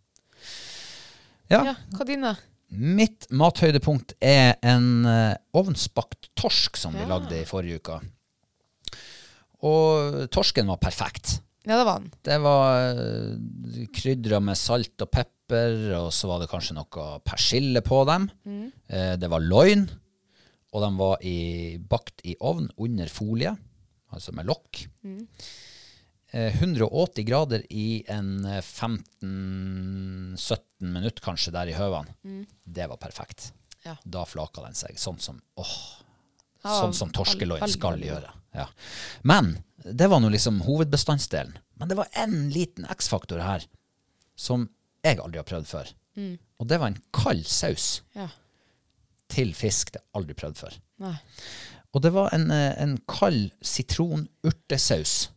Ja. 1.50 1.64
Ja, 1.64 1.76
hva 1.96 2.06
dine? 2.06 2.36
Mitt 2.72 3.28
mathøydepunkt 3.32 4.14
er 4.22 4.56
en 4.64 5.06
eh, 5.06 5.36
ovnsbakt 5.54 6.30
torsk 6.36 6.78
som 6.78 6.94
vi 6.94 7.00
Ja. 7.00 7.08
lagde 7.08 7.42
i 7.42 7.46
forrige 7.46 7.80
uke. 7.82 8.00
Og 9.68 10.28
torsken 10.34 10.70
var 10.72 10.82
perfekt. 10.82 11.40
Ja, 11.68 11.78
det 11.78 11.86
var 11.86 12.02
den. 12.02 12.12
Det 12.26 12.38
var 12.42 12.98
uh, 12.98 13.82
krydra 13.94 14.40
med 14.42 14.58
salt 14.58 15.06
og 15.06 15.12
pepper, 15.14 15.76
og 16.00 16.10
så 16.16 16.30
var 16.32 16.42
det 16.42 16.50
kanskje 16.50 16.78
noe 16.78 17.10
persille 17.28 17.84
på 17.86 18.04
dem. 18.10 18.30
Mm. 18.48 18.70
det 19.20 19.30
var 19.30 19.44
loin, 19.44 19.84
og 20.72 20.86
de 20.86 20.90
var 20.96 21.26
i, 21.28 21.40
bakt 21.78 22.24
i 22.24 22.38
ovn 22.40 22.70
under 22.80 23.12
folie, 23.12 23.52
altså 24.16 24.34
med 24.34 24.48
lokk. 24.48 24.86
Mm. 25.04 25.28
180 26.32 27.26
grader 27.28 27.64
i 27.70 28.04
en 28.08 28.46
eh, 28.46 28.62
15-17 28.64 30.62
minutter 30.80 31.24
kanskje 31.24 31.52
der 31.56 31.68
i 31.68 31.76
høvene. 31.76 32.16
Det 32.64 32.88
var 32.88 32.98
perfekt. 33.02 33.54
Ja. 33.84 33.98
Da 34.06 34.26
flaka 34.30 34.62
den 34.66 34.76
seg, 34.78 35.00
sånn 35.02 35.20
som 35.20 35.42
åh, 35.60 35.78
sånn 36.64 36.94
som 36.94 37.12
torskeloin 37.16 37.68
skal 37.70 38.00
gjøre. 38.02 38.30
Ja. 38.54 38.68
Men 39.24 39.56
det 39.84 40.08
var 40.12 40.20
nå 40.22 40.30
liksom 40.34 40.60
hovedbestandsdelen. 40.66 41.58
Men 41.80 41.90
det 41.90 41.98
var 41.98 42.08
en 42.14 42.50
liten 42.54 42.86
X-faktor 42.86 43.40
her 43.42 43.64
som 44.38 44.68
jeg 45.04 45.18
aldri 45.20 45.40
har 45.42 45.48
prøvd 45.50 45.66
før. 45.72 45.90
Og 46.62 46.68
det 46.70 46.78
var 46.82 46.92
en 46.92 47.00
kald 47.16 47.48
saus 47.50 48.02
Ja. 48.14 48.28
til 49.32 49.54
fisk 49.58 49.94
det 49.96 50.02
aldri 50.14 50.36
prøvd 50.38 50.58
før. 50.60 50.76
Nei. 51.02 51.16
Og 51.96 52.02
det 52.06 52.12
var 52.14 52.30
en, 52.36 52.52
eh, 52.52 52.76
en 52.84 52.98
kald 53.08 53.52
sitronurtesaus. 53.62 55.30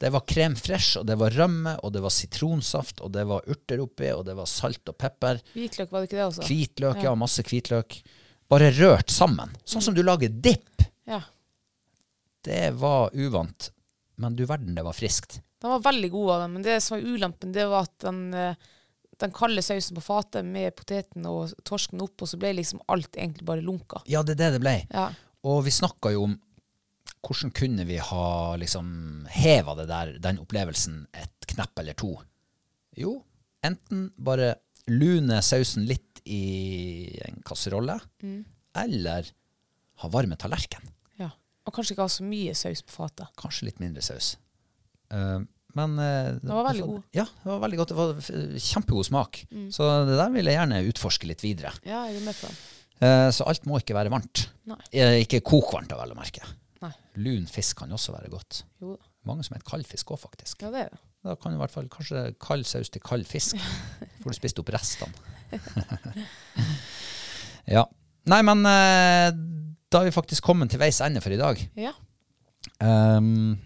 Det 0.00 0.10
var 0.10 0.24
krem 0.26 0.56
fresh, 0.58 0.98
og 0.98 1.06
det 1.06 1.16
var 1.20 1.30
rømme, 1.30 1.76
og 1.84 1.92
det 1.94 2.02
var 2.02 2.10
sitronsaft, 2.10 3.00
og 3.00 3.12
det 3.14 3.22
var 3.30 3.44
urter 3.48 3.80
oppi, 3.80 4.10
og 4.12 4.24
det 4.26 4.34
var 4.36 4.46
salt 4.50 4.88
og 4.90 4.96
pepper. 4.98 5.38
Hvitløk, 5.54 5.92
var 5.92 6.00
det 6.02 6.08
ikke 6.10 6.18
det 6.18 6.26
også? 6.26 6.48
Hvitløk, 6.48 7.02
ja, 7.06 7.14
masse 7.14 7.42
hvitløk. 7.46 8.00
Bare 8.50 8.70
rørt 8.76 9.10
sammen. 9.10 9.54
Sånn 9.64 9.82
som 9.82 9.96
du 9.96 10.02
lager 10.04 10.28
dipp. 10.28 10.84
Ja. 11.08 11.22
Det 12.44 12.74
var 12.76 13.14
uvant, 13.16 13.70
men 14.20 14.36
du 14.36 14.44
verden, 14.46 14.74
det 14.76 14.84
var 14.84 14.96
friskt. 14.96 15.40
Den 15.64 15.72
var 15.72 15.84
veldig 15.86 16.10
god 16.12 16.30
av 16.30 16.40
den, 16.44 16.56
men 16.58 16.64
det 16.66 16.80
som 16.84 16.98
var 16.98 17.06
ulempen, 17.08 17.52
det 17.56 17.64
var 17.70 17.86
at 17.88 17.94
den, 18.04 18.34
eh, 18.34 18.56
den 19.20 19.32
kalde 19.32 19.62
sausen 19.64 19.96
på 19.96 20.04
fatet 20.04 20.44
med 20.44 20.74
poteten 20.76 21.24
og 21.30 21.54
torsken 21.64 22.02
opp, 22.04 22.20
og 22.20 22.28
så 22.28 22.36
ble 22.40 22.52
liksom 22.58 22.82
alt 22.92 23.16
egentlig 23.16 23.46
bare 23.48 23.64
lunka. 23.64 24.02
Ja, 24.10 24.22
det 24.22 24.36
er 24.36 24.42
det 24.42 24.50
det 24.58 24.64
ble. 24.66 24.74
Ja. 24.90 25.08
Og 25.48 25.62
vi 25.64 25.72
snakka 25.72 26.12
jo 26.12 26.26
om 26.28 26.36
hvordan 27.24 27.54
kunne 27.56 27.86
vi 27.88 27.96
ha 27.96 28.56
liksom 28.60 29.26
heva 29.32 29.74
det 29.78 29.86
der, 29.88 30.12
den 30.20 30.42
opplevelsen 30.42 31.06
et 31.16 31.48
knepp 31.48 31.80
eller 31.80 31.96
to. 31.96 32.12
Jo, 33.00 33.16
enten 33.64 34.10
bare 34.20 34.54
lune 34.90 35.40
sausen 35.44 35.86
litt 35.88 36.20
i 36.24 37.18
en 37.24 37.40
kasserolle, 37.46 37.98
eller 38.76 39.30
ha 40.02 40.10
varme 40.12 40.36
tallerken. 40.40 40.84
ja. 41.20 41.30
Og 41.64 41.72
kanskje 41.72 41.94
ikke 41.94 42.04
ha 42.04 42.12
så 42.12 42.24
mye 42.28 42.54
saus 42.58 42.82
på 42.84 42.92
fatet. 42.92 43.30
Kanskje 43.40 43.70
litt 43.70 43.78
mindre 43.80 44.02
saus. 44.04 44.34
Uh, 45.12 45.40
men 45.74 45.96
uh, 45.98 46.36
Det 46.40 46.50
var 46.50 46.66
veldig 46.68 46.86
god. 46.86 47.02
Mm. 47.02 47.10
Ja, 47.16 47.24
det 47.42 47.50
var 47.50 47.62
veldig 47.64 47.78
godt. 47.80 47.92
Det 47.92 47.98
var 47.98 48.58
kjempegod 48.68 49.08
smak. 49.08 49.40
Så 49.74 49.88
det 50.08 50.18
der 50.20 50.34
vil 50.34 50.50
jeg 50.50 50.58
gjerne 50.58 50.82
utforske 50.90 51.28
litt 51.30 51.42
videre. 51.44 51.72
Ja, 51.82 52.04
jeg 52.10 52.20
er 52.20 52.26
med 52.28 52.36
på 52.38 52.50
den. 52.50 52.58
Eh, 53.02 53.28
så 53.34 53.46
alt 53.50 53.64
må 53.66 53.80
ikke 53.80 53.96
være 53.96 54.12
varmt. 54.12 54.44
Nei. 54.70 54.78
Eh, 54.94 55.16
ikke 55.24 55.42
kokvarmt, 55.44 55.92
vel 55.98 56.14
å 56.14 56.18
merke. 56.18 56.44
Nei. 56.84 56.92
Lun 57.24 57.48
fisk 57.50 57.80
kan 57.82 57.92
også 57.94 58.14
være 58.14 58.30
godt. 58.32 58.60
Jo. 58.84 58.94
Mange 59.26 59.44
som 59.46 59.56
heter 59.56 59.66
kald 59.66 59.88
fisk 59.88 60.12
òg, 60.14 60.20
faktisk. 60.22 60.62
Ja, 60.62 60.70
det 60.74 60.84
er 60.86 60.94
det. 60.94 61.00
Da 61.24 61.36
kan 61.40 61.52
du 61.52 61.56
i 61.56 61.62
hvert 61.62 61.72
fall 61.72 61.86
kanskje 61.88 62.26
kald 62.42 62.66
saus 62.68 62.90
til 62.92 63.02
kald 63.04 63.24
fisk. 63.28 63.60
Får 64.22 64.34
du 64.34 64.36
spist 64.36 64.60
opp 64.60 64.72
restene. 64.74 65.12
ja. 67.76 67.84
Nei, 68.28 68.40
men 68.44 68.64
eh, 68.68 69.30
da 69.92 70.00
er 70.00 70.08
vi 70.08 70.16
faktisk 70.16 70.44
kommet 70.44 70.72
til 70.72 70.82
veis 70.82 71.00
ende 71.04 71.22
for 71.24 71.32
i 71.32 71.40
dag. 71.40 71.60
Ja. 71.80 71.94
Um, 72.80 73.56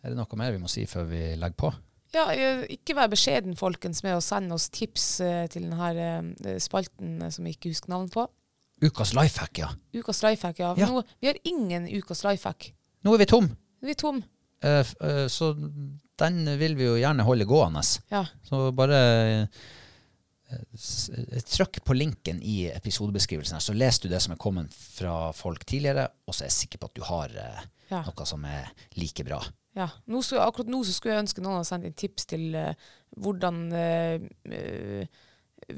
er 0.00 0.12
det 0.12 0.18
noe 0.18 0.38
mer 0.38 0.54
vi 0.54 0.62
må 0.62 0.70
si 0.70 0.86
før 0.90 1.06
vi 1.10 1.22
legger 1.38 1.58
på? 1.58 1.70
Ja, 2.14 2.26
ikke 2.66 2.96
vær 2.98 3.10
beskjeden, 3.12 3.54
folkens, 3.58 4.02
med 4.02 4.16
å 4.16 4.24
sende 4.24 4.56
oss 4.56 4.66
tips 4.74 5.04
til 5.52 5.68
denne 5.68 6.58
spalten 6.62 7.20
som 7.30 7.46
vi 7.46 7.54
ikke 7.54 7.70
husker 7.70 7.92
navnet 7.92 8.14
på. 8.14 8.24
Ukas 8.80 9.12
lifehack, 9.14 9.60
ja. 9.60 9.68
Ukas 9.94 10.22
lifehack, 10.24 10.58
ja. 10.58 10.72
Ja. 10.78 10.88
Nå, 10.88 11.04
vi 11.20 11.30
har 11.30 11.38
ingen 11.44 11.86
ukas 12.00 12.24
lifehack. 12.24 12.72
Nå 13.04 13.14
er 13.14 13.22
vi 13.22 13.28
tom, 13.28 13.50
Vi 13.80 13.94
er 13.94 14.00
tom. 14.00 14.22
Uh, 14.64 14.84
eh, 14.84 15.26
så 15.32 15.54
den 16.20 16.44
vil 16.60 16.76
vi 16.78 16.86
jo 16.88 16.96
gjerne 17.00 17.26
holde 17.26 17.46
gående. 17.48 17.82
Ja. 18.12 18.24
Så 18.46 18.62
bare 18.76 19.00
eh, 19.00 19.62
trykk 21.46 21.80
på 21.86 21.94
linken 21.96 22.40
i 22.42 22.64
episodebeskrivelsen, 22.72 23.58
her, 23.58 23.64
så 23.64 23.76
leser 23.76 24.06
du 24.08 24.14
det 24.14 24.20
som 24.24 24.34
er 24.34 24.40
kommet 24.42 24.74
fra 24.74 25.30
folk 25.36 25.64
tidligere, 25.68 26.08
og 26.26 26.34
så 26.34 26.44
er 26.44 26.50
jeg 26.50 26.58
sikker 26.58 26.82
på 26.82 26.90
at 26.90 26.98
du 26.98 27.04
har 27.06 27.36
eh, 27.46 27.62
Ja. 27.90 28.04
noe 28.06 28.26
som 28.26 28.44
er 28.46 28.68
like 28.98 29.24
bra. 29.26 29.40
Ja. 29.74 29.88
Nå 30.10 30.20
skulle, 30.22 30.44
akkurat 30.46 30.70
nå 30.70 30.82
så 30.86 30.92
skulle 30.94 31.14
jeg 31.16 31.24
ønske 31.24 31.42
noen 31.42 31.56
hadde 31.60 31.68
sendt 31.68 31.86
inn 31.88 31.96
tips 31.98 32.26
til 32.30 32.54
uh, 32.58 32.72
hvordan 33.22 33.60
uh, 33.70 35.04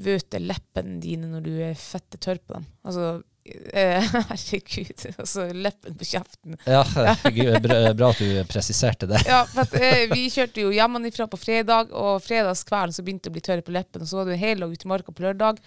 vøte 0.01 0.41
leppene 0.41 0.99
dine 1.01 1.29
når 1.29 1.43
du 1.45 1.51
er 1.69 1.77
fette 1.77 2.17
tørr 2.21 2.41
på 2.41 2.55
dem. 2.57 2.65
Altså, 2.85 3.21
herregud. 3.73 5.05
Altså, 5.17 5.47
leppen 5.53 5.97
på 5.99 6.07
kjeften. 6.07 6.57
Ja, 6.65 6.83
herregud, 6.95 7.65
bra, 7.97 8.11
at 8.11 8.21
du 8.21 8.43
presiserte 8.49 9.09
det. 9.09 9.23
Ja, 9.27 9.41
for 9.49 9.65
at, 9.65 9.75
eh, 9.79 10.05
vi 10.13 10.29
kjørte 10.31 10.63
jo 10.63 10.71
hjemmefra 10.73 11.27
på 11.31 11.39
fredag, 11.41 11.91
og 11.91 12.21
fredagskvelden 12.23 12.95
så 12.95 13.03
begynte 13.03 13.27
det 13.27 13.33
å 13.33 13.37
bli 13.39 13.43
tørre 13.49 13.65
på 13.65 13.75
leppen. 13.75 14.05
Og 14.05 14.07
Så 14.07 14.19
var 14.19 14.29
det 14.29 14.37
en 14.37 14.45
hel 14.45 14.63
dag 14.63 14.71
ute 14.71 14.87
i 14.87 14.93
marka 14.93 15.11
på 15.15 15.25
lørdag. 15.25 15.59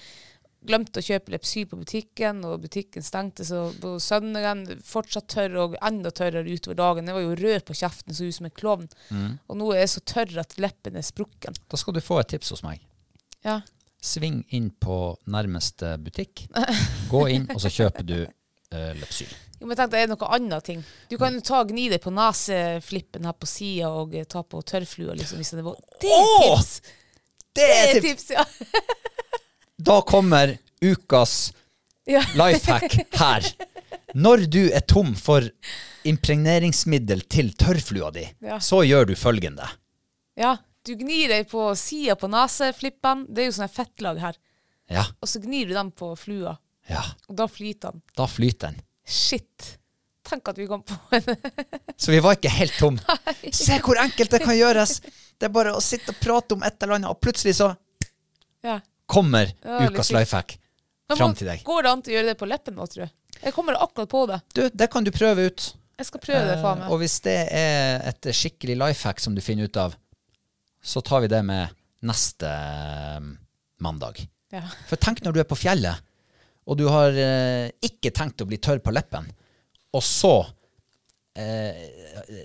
Glemte 0.66 0.98
å 0.98 1.04
kjøpe 1.04 1.30
Lepsyl 1.30 1.68
på 1.70 1.78
butikken, 1.78 2.40
og 2.48 2.64
butikken 2.64 3.04
stengte. 3.04 3.44
Så 3.46 3.68
på 3.78 3.92
søndagen 4.02 4.64
fortsatt 4.82 5.28
tørr, 5.36 5.54
og 5.62 5.76
enda 5.84 6.10
tørrere 6.10 6.48
utover 6.48 6.80
dagen. 6.80 7.06
Jeg 7.06 7.14
var 7.14 7.26
jo 7.26 7.36
rød 7.38 7.66
på 7.68 7.76
kjeften, 7.76 8.16
så 8.16 8.26
ut 8.26 8.34
som 8.40 8.48
en 8.48 8.56
klovn. 8.56 8.88
Og 9.46 9.60
nå 9.60 9.68
er 9.74 9.84
jeg 9.84 9.92
så 9.94 10.02
tørr 10.16 10.40
at 10.42 10.56
leppen 10.58 10.96
er 10.96 11.06
sprukken. 11.06 11.54
Da 11.70 11.76
skal 11.78 11.94
du 11.94 12.00
få 12.02 12.18
et 12.24 12.32
tips 12.34 12.50
hos 12.56 12.64
meg. 12.66 12.80
Ja. 13.46 13.60
Sving 14.06 14.42
inn 14.54 14.70
på 14.70 15.16
nærmeste 15.26 15.96
butikk. 16.02 16.46
Gå 17.12 17.26
inn, 17.34 17.48
og 17.52 17.60
så 17.62 17.72
kjøper 17.72 18.06
du 18.06 18.18
uh, 18.22 18.92
Lepsyl. 19.00 19.32
Jo, 19.56 19.66
men 19.70 19.78
tenk, 19.78 19.90
Det 19.94 20.02
er 20.04 20.10
noe 20.10 20.28
annet 20.36 20.66
ting? 20.68 20.82
Du 21.10 21.16
kan 21.20 21.34
jo 21.34 21.42
ta 21.44 21.62
gni 21.64 21.88
deg 21.92 22.02
på 22.04 22.12
neseflippen 22.14 23.24
her 23.26 23.36
på 23.40 23.48
sida 23.48 23.88
og 24.02 24.14
eh, 24.14 24.26
ta 24.28 24.42
på 24.44 24.60
tørrflua, 24.68 25.16
liksom, 25.16 25.40
hvis 25.40 25.54
det 25.56 25.64
var 25.64 25.78
Det 26.02 26.12
er 26.12 26.26
tips! 26.42 26.72
Det 27.56 27.68
er 27.72 27.92
tips! 28.00 28.06
tips, 28.06 28.30
ja. 28.36 28.44
Da 29.88 30.00
kommer 30.08 30.54
ukas 30.84 31.52
ja. 32.08 32.22
life 32.36 32.70
hack 32.72 32.94
her. 33.16 33.48
Når 34.16 34.46
du 34.48 34.62
er 34.72 34.84
tom 34.88 35.14
for 35.18 35.44
impregneringsmiddel 36.08 37.24
til 37.32 37.50
tørrflua 37.58 38.12
di, 38.14 38.24
Ja. 38.44 38.60
så 38.60 38.82
gjør 38.86 39.10
du 39.10 39.14
følgende. 39.18 39.68
Ja, 40.36 40.56
du 40.86 40.94
gnir 41.00 41.28
deg 41.32 41.48
på 41.50 41.68
sida 41.78 42.14
på 42.18 42.28
neseflippene. 42.32 43.26
Det 43.28 43.42
er 43.44 43.48
jo 43.50 43.56
sånne 43.58 43.72
fettlag 43.74 44.20
her. 44.22 44.38
Ja, 44.90 45.02
Og 45.20 45.26
så 45.28 45.40
gnir 45.42 45.66
du 45.66 45.74
dem 45.74 45.88
på 45.90 46.12
flua, 46.18 46.52
ja. 46.86 47.00
og 47.26 47.34
da 47.40 47.48
flyter 47.50 47.96
den. 47.96 48.02
Da 48.16 48.26
flyter 48.30 48.70
den. 48.70 48.84
Shit. 49.06 49.72
Tenk 50.26 50.46
at 50.50 50.58
vi 50.58 50.66
kom 50.70 50.82
på 50.86 50.94
en 51.14 51.26
Så 52.02 52.10
vi 52.14 52.20
var 52.22 52.34
ikke 52.38 52.50
helt 52.54 52.74
tom. 52.78 52.96
Se 53.54 53.78
hvor 53.82 53.98
enkelt 54.02 54.30
det 54.34 54.40
kan 54.44 54.54
gjøres! 54.58 55.00
Det 55.38 55.46
er 55.48 55.52
bare 55.54 55.74
å 55.76 55.82
sitte 55.82 56.14
og 56.14 56.20
prate 56.22 56.54
om 56.56 56.62
et 56.66 56.78
eller 56.82 56.96
annet, 57.00 57.10
og 57.12 57.20
plutselig 57.22 57.56
så 57.58 57.72
Ja. 58.64 58.78
kommer 59.06 59.50
ukas 59.86 60.10
life 60.14 60.34
hack 60.34 60.56
fram 61.16 61.34
til 61.38 61.46
deg. 61.50 61.62
Går 61.66 61.82
det 61.86 61.90
an 61.92 62.02
å 62.06 62.14
gjøre 62.14 62.30
det 62.32 62.38
på 62.40 62.48
leppen 62.50 62.74
nå, 62.78 62.86
tror 62.90 63.04
jeg? 63.06 63.12
Jeg 63.42 63.52
kommer 63.54 63.76
akkurat 63.82 64.08
på 64.10 64.22
det. 64.30 64.40
Du, 64.56 64.62
det 64.72 64.88
kan 64.90 65.04
du 65.06 65.10
prøve 65.14 65.44
ut. 65.50 65.66
Jeg 66.00 66.06
skal 66.08 66.20
prøve 66.24 66.46
det, 66.48 66.56
faen 66.62 66.78
Eh, 66.78 66.82
meg. 66.86 66.90
og 66.94 66.98
hvis 67.02 67.18
det 67.26 67.36
er 67.54 68.02
et 68.10 68.30
skikkelig 68.34 68.78
life 68.80 69.06
hack 69.06 69.20
som 69.22 69.34
du 69.36 69.42
finner 69.44 69.68
ut 69.70 69.76
av, 69.82 69.94
så 70.86 71.02
tar 71.02 71.24
vi 71.24 71.30
det 71.32 71.42
med 71.46 71.74
neste 72.06 72.46
eh, 72.50 73.20
mandag. 73.82 74.20
Ja. 74.54 74.62
For 74.86 74.96
tenk 75.02 75.24
når 75.26 75.34
du 75.34 75.40
er 75.42 75.48
på 75.50 75.58
fjellet, 75.58 76.04
og 76.66 76.78
du 76.78 76.86
har 76.90 77.14
eh, 77.18 77.72
ikke 77.86 78.12
tenkt 78.14 78.42
å 78.42 78.46
bli 78.48 78.58
tørr 78.62 78.78
på 78.84 78.94
leppen, 78.94 79.26
og 79.96 80.02
så 80.06 80.36
eh, 81.34 81.74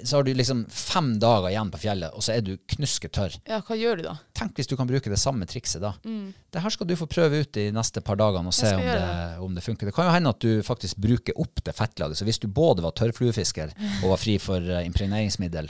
så 0.04 0.18
har 0.18 0.24
du 0.28 0.34
liksom 0.36 0.66
fem 0.74 1.14
dager 1.22 1.50
igjen 1.52 1.70
på 1.74 1.80
fjellet, 1.82 2.14
og 2.18 2.24
så 2.26 2.34
er 2.36 2.44
du 2.46 2.52
knusketørr. 2.74 3.38
ja, 3.50 3.62
hva 3.66 3.78
gjør 3.80 4.02
du 4.02 4.04
da? 4.10 4.16
Tenk 4.38 4.58
hvis 4.60 4.68
du 4.70 4.76
kan 4.80 4.89
bruke 4.89 5.10
det 5.14 5.20
samme 5.22 5.48
trikset 5.50 5.82
da. 5.84 5.94
Det 6.04 6.62
her 6.64 6.74
skal 6.74 6.89
du 6.89 6.96
få 7.00 7.08
prøve 7.10 7.44
ut 7.46 7.52
de 7.56 7.70
neste 7.76 8.04
par 8.06 8.20
dagene 8.20 8.52
og 8.52 8.56
se 8.58 8.72
Mm. 8.72 8.80
om 8.82 8.88
det, 8.88 9.39
om 9.48 9.56
det 9.56 9.64
funker. 9.66 9.86
Det 9.89 9.96
kan 9.96 10.10
jo 10.10 10.16
hende 10.18 10.30
at 10.36 10.39
du 10.44 10.62
faktisk 10.66 10.98
bruker 11.02 11.38
opp 11.39 11.64
det 11.64 11.74
fettlaget. 11.78 12.18
Så 12.20 12.26
hvis 12.28 12.39
du 12.42 12.48
både 12.48 12.84
var 12.84 12.92
tørrfluefisker 12.98 13.72
og 14.04 14.10
var 14.14 14.18
fri 14.22 14.38
for 14.42 14.60
eh, 14.62 14.86
impregneringsmiddel 14.89 15.70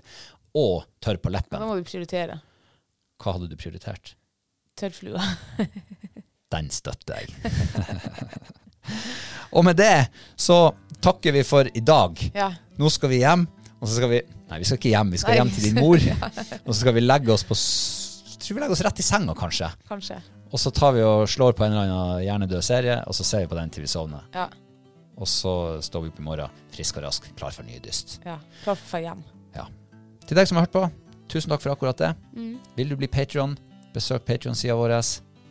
og 0.57 0.83
tørr 0.99 1.17
på 1.21 1.29
Ja, 1.31 1.37
leppen, 1.39 1.59
da 1.61 1.67
må 1.69 1.77
du 1.79 1.83
prioritere. 1.87 2.41
Hva 3.21 3.35
hadde 3.37 3.49
du 3.51 3.55
prioritert? 3.59 4.15
Tørrflua. 4.79 5.21
Den 6.53 6.67
støtter 6.73 7.21
jeg. 7.21 7.51
og 9.55 9.63
med 9.63 9.77
det 9.79 10.09
så 10.35 10.57
takker 11.03 11.35
vi 11.37 11.43
for 11.47 11.67
i 11.71 11.83
dag. 11.85 12.17
Ja. 12.35 12.49
Nå 12.79 12.89
skal 12.91 13.11
vi 13.13 13.21
hjem, 13.21 13.45
og 13.79 13.87
så 13.87 13.95
skal 13.99 14.11
vi 14.11 14.21
Nei, 14.51 14.57
vi 14.59 14.65
skal 14.67 14.81
ikke 14.81 14.89
hjem, 14.91 15.11
vi 15.13 15.19
skal 15.21 15.31
Nei. 15.31 15.35
hjem 15.39 15.51
til 15.55 15.63
din 15.63 15.77
mor. 15.79 16.01
Og 16.67 16.73
så 16.73 16.81
skal 16.81 16.91
vi 16.97 17.01
legge 17.05 17.31
oss 17.31 17.45
på 17.47 17.55
Tror 17.55 18.57
vi 18.57 18.59
legger 18.59 18.75
oss 18.75 18.81
rett 18.83 18.99
i 18.99 19.05
senga, 19.05 19.31
kanskje. 19.37 19.69
Kanskje. 19.87 20.17
Og 20.51 20.59
så 20.59 20.73
tar 20.75 20.91
vi 20.97 21.05
og 21.07 21.23
slår 21.31 21.55
på 21.55 21.63
en 21.63 21.71
eller 21.71 21.85
annen 21.87 22.23
hjernedød 22.25 22.65
serie, 22.67 22.97
og 23.07 23.15
så 23.15 23.23
ser 23.23 23.45
vi 23.45 23.47
på 23.53 23.55
den 23.55 23.71
til 23.71 23.85
vi 23.85 23.87
sovner. 23.87 24.25
Ja. 24.35 24.49
Og 25.15 25.29
så 25.31 25.53
står 25.87 26.03
vi 26.03 26.11
opp 26.11 26.19
i 26.19 26.25
morgen 26.25 26.59
frisk 26.75 26.99
og 26.99 27.05
rask, 27.05 27.29
klar 27.39 27.55
for 27.55 27.63
ny 27.63 27.79
dyst. 27.85 28.17
ja. 28.27 28.35
Klar 28.65 28.75
for 28.81 28.99
å 28.99 29.03
hjem. 29.05 29.23
Ja. 29.55 29.69
Til 30.27 30.41
deg 30.41 30.51
som 30.51 30.59
har 30.59 30.67
hørt 30.67 30.75
på, 30.75 30.83
tusen 31.31 31.53
takk 31.53 31.63
for 31.63 31.73
akkurat 31.73 31.97
det. 32.01 32.11
Vil 32.77 32.91
du 32.91 32.97
bli 32.99 33.07
Patrion, 33.11 33.55
besøk 33.95 34.25
Patrion-sida 34.27 34.75
vår. 34.77 34.97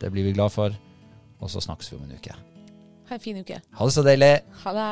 Det 0.01 0.09
blir 0.13 0.29
vi 0.29 0.35
glad 0.37 0.53
for. 0.53 0.77
Og 1.41 1.49
så 1.49 1.61
snakkes 1.61 1.91
vi 1.91 1.97
om 1.97 2.05
en 2.05 2.17
uke. 2.17 2.35
Ha 3.09 3.17
en 3.17 3.23
fin 3.23 3.37
uke. 3.41 3.57
Ha 3.77 3.85
det 3.87 3.93
så 3.95 4.03
deilig. 4.05 4.35
Ha 4.63 4.73
det. 4.77 4.91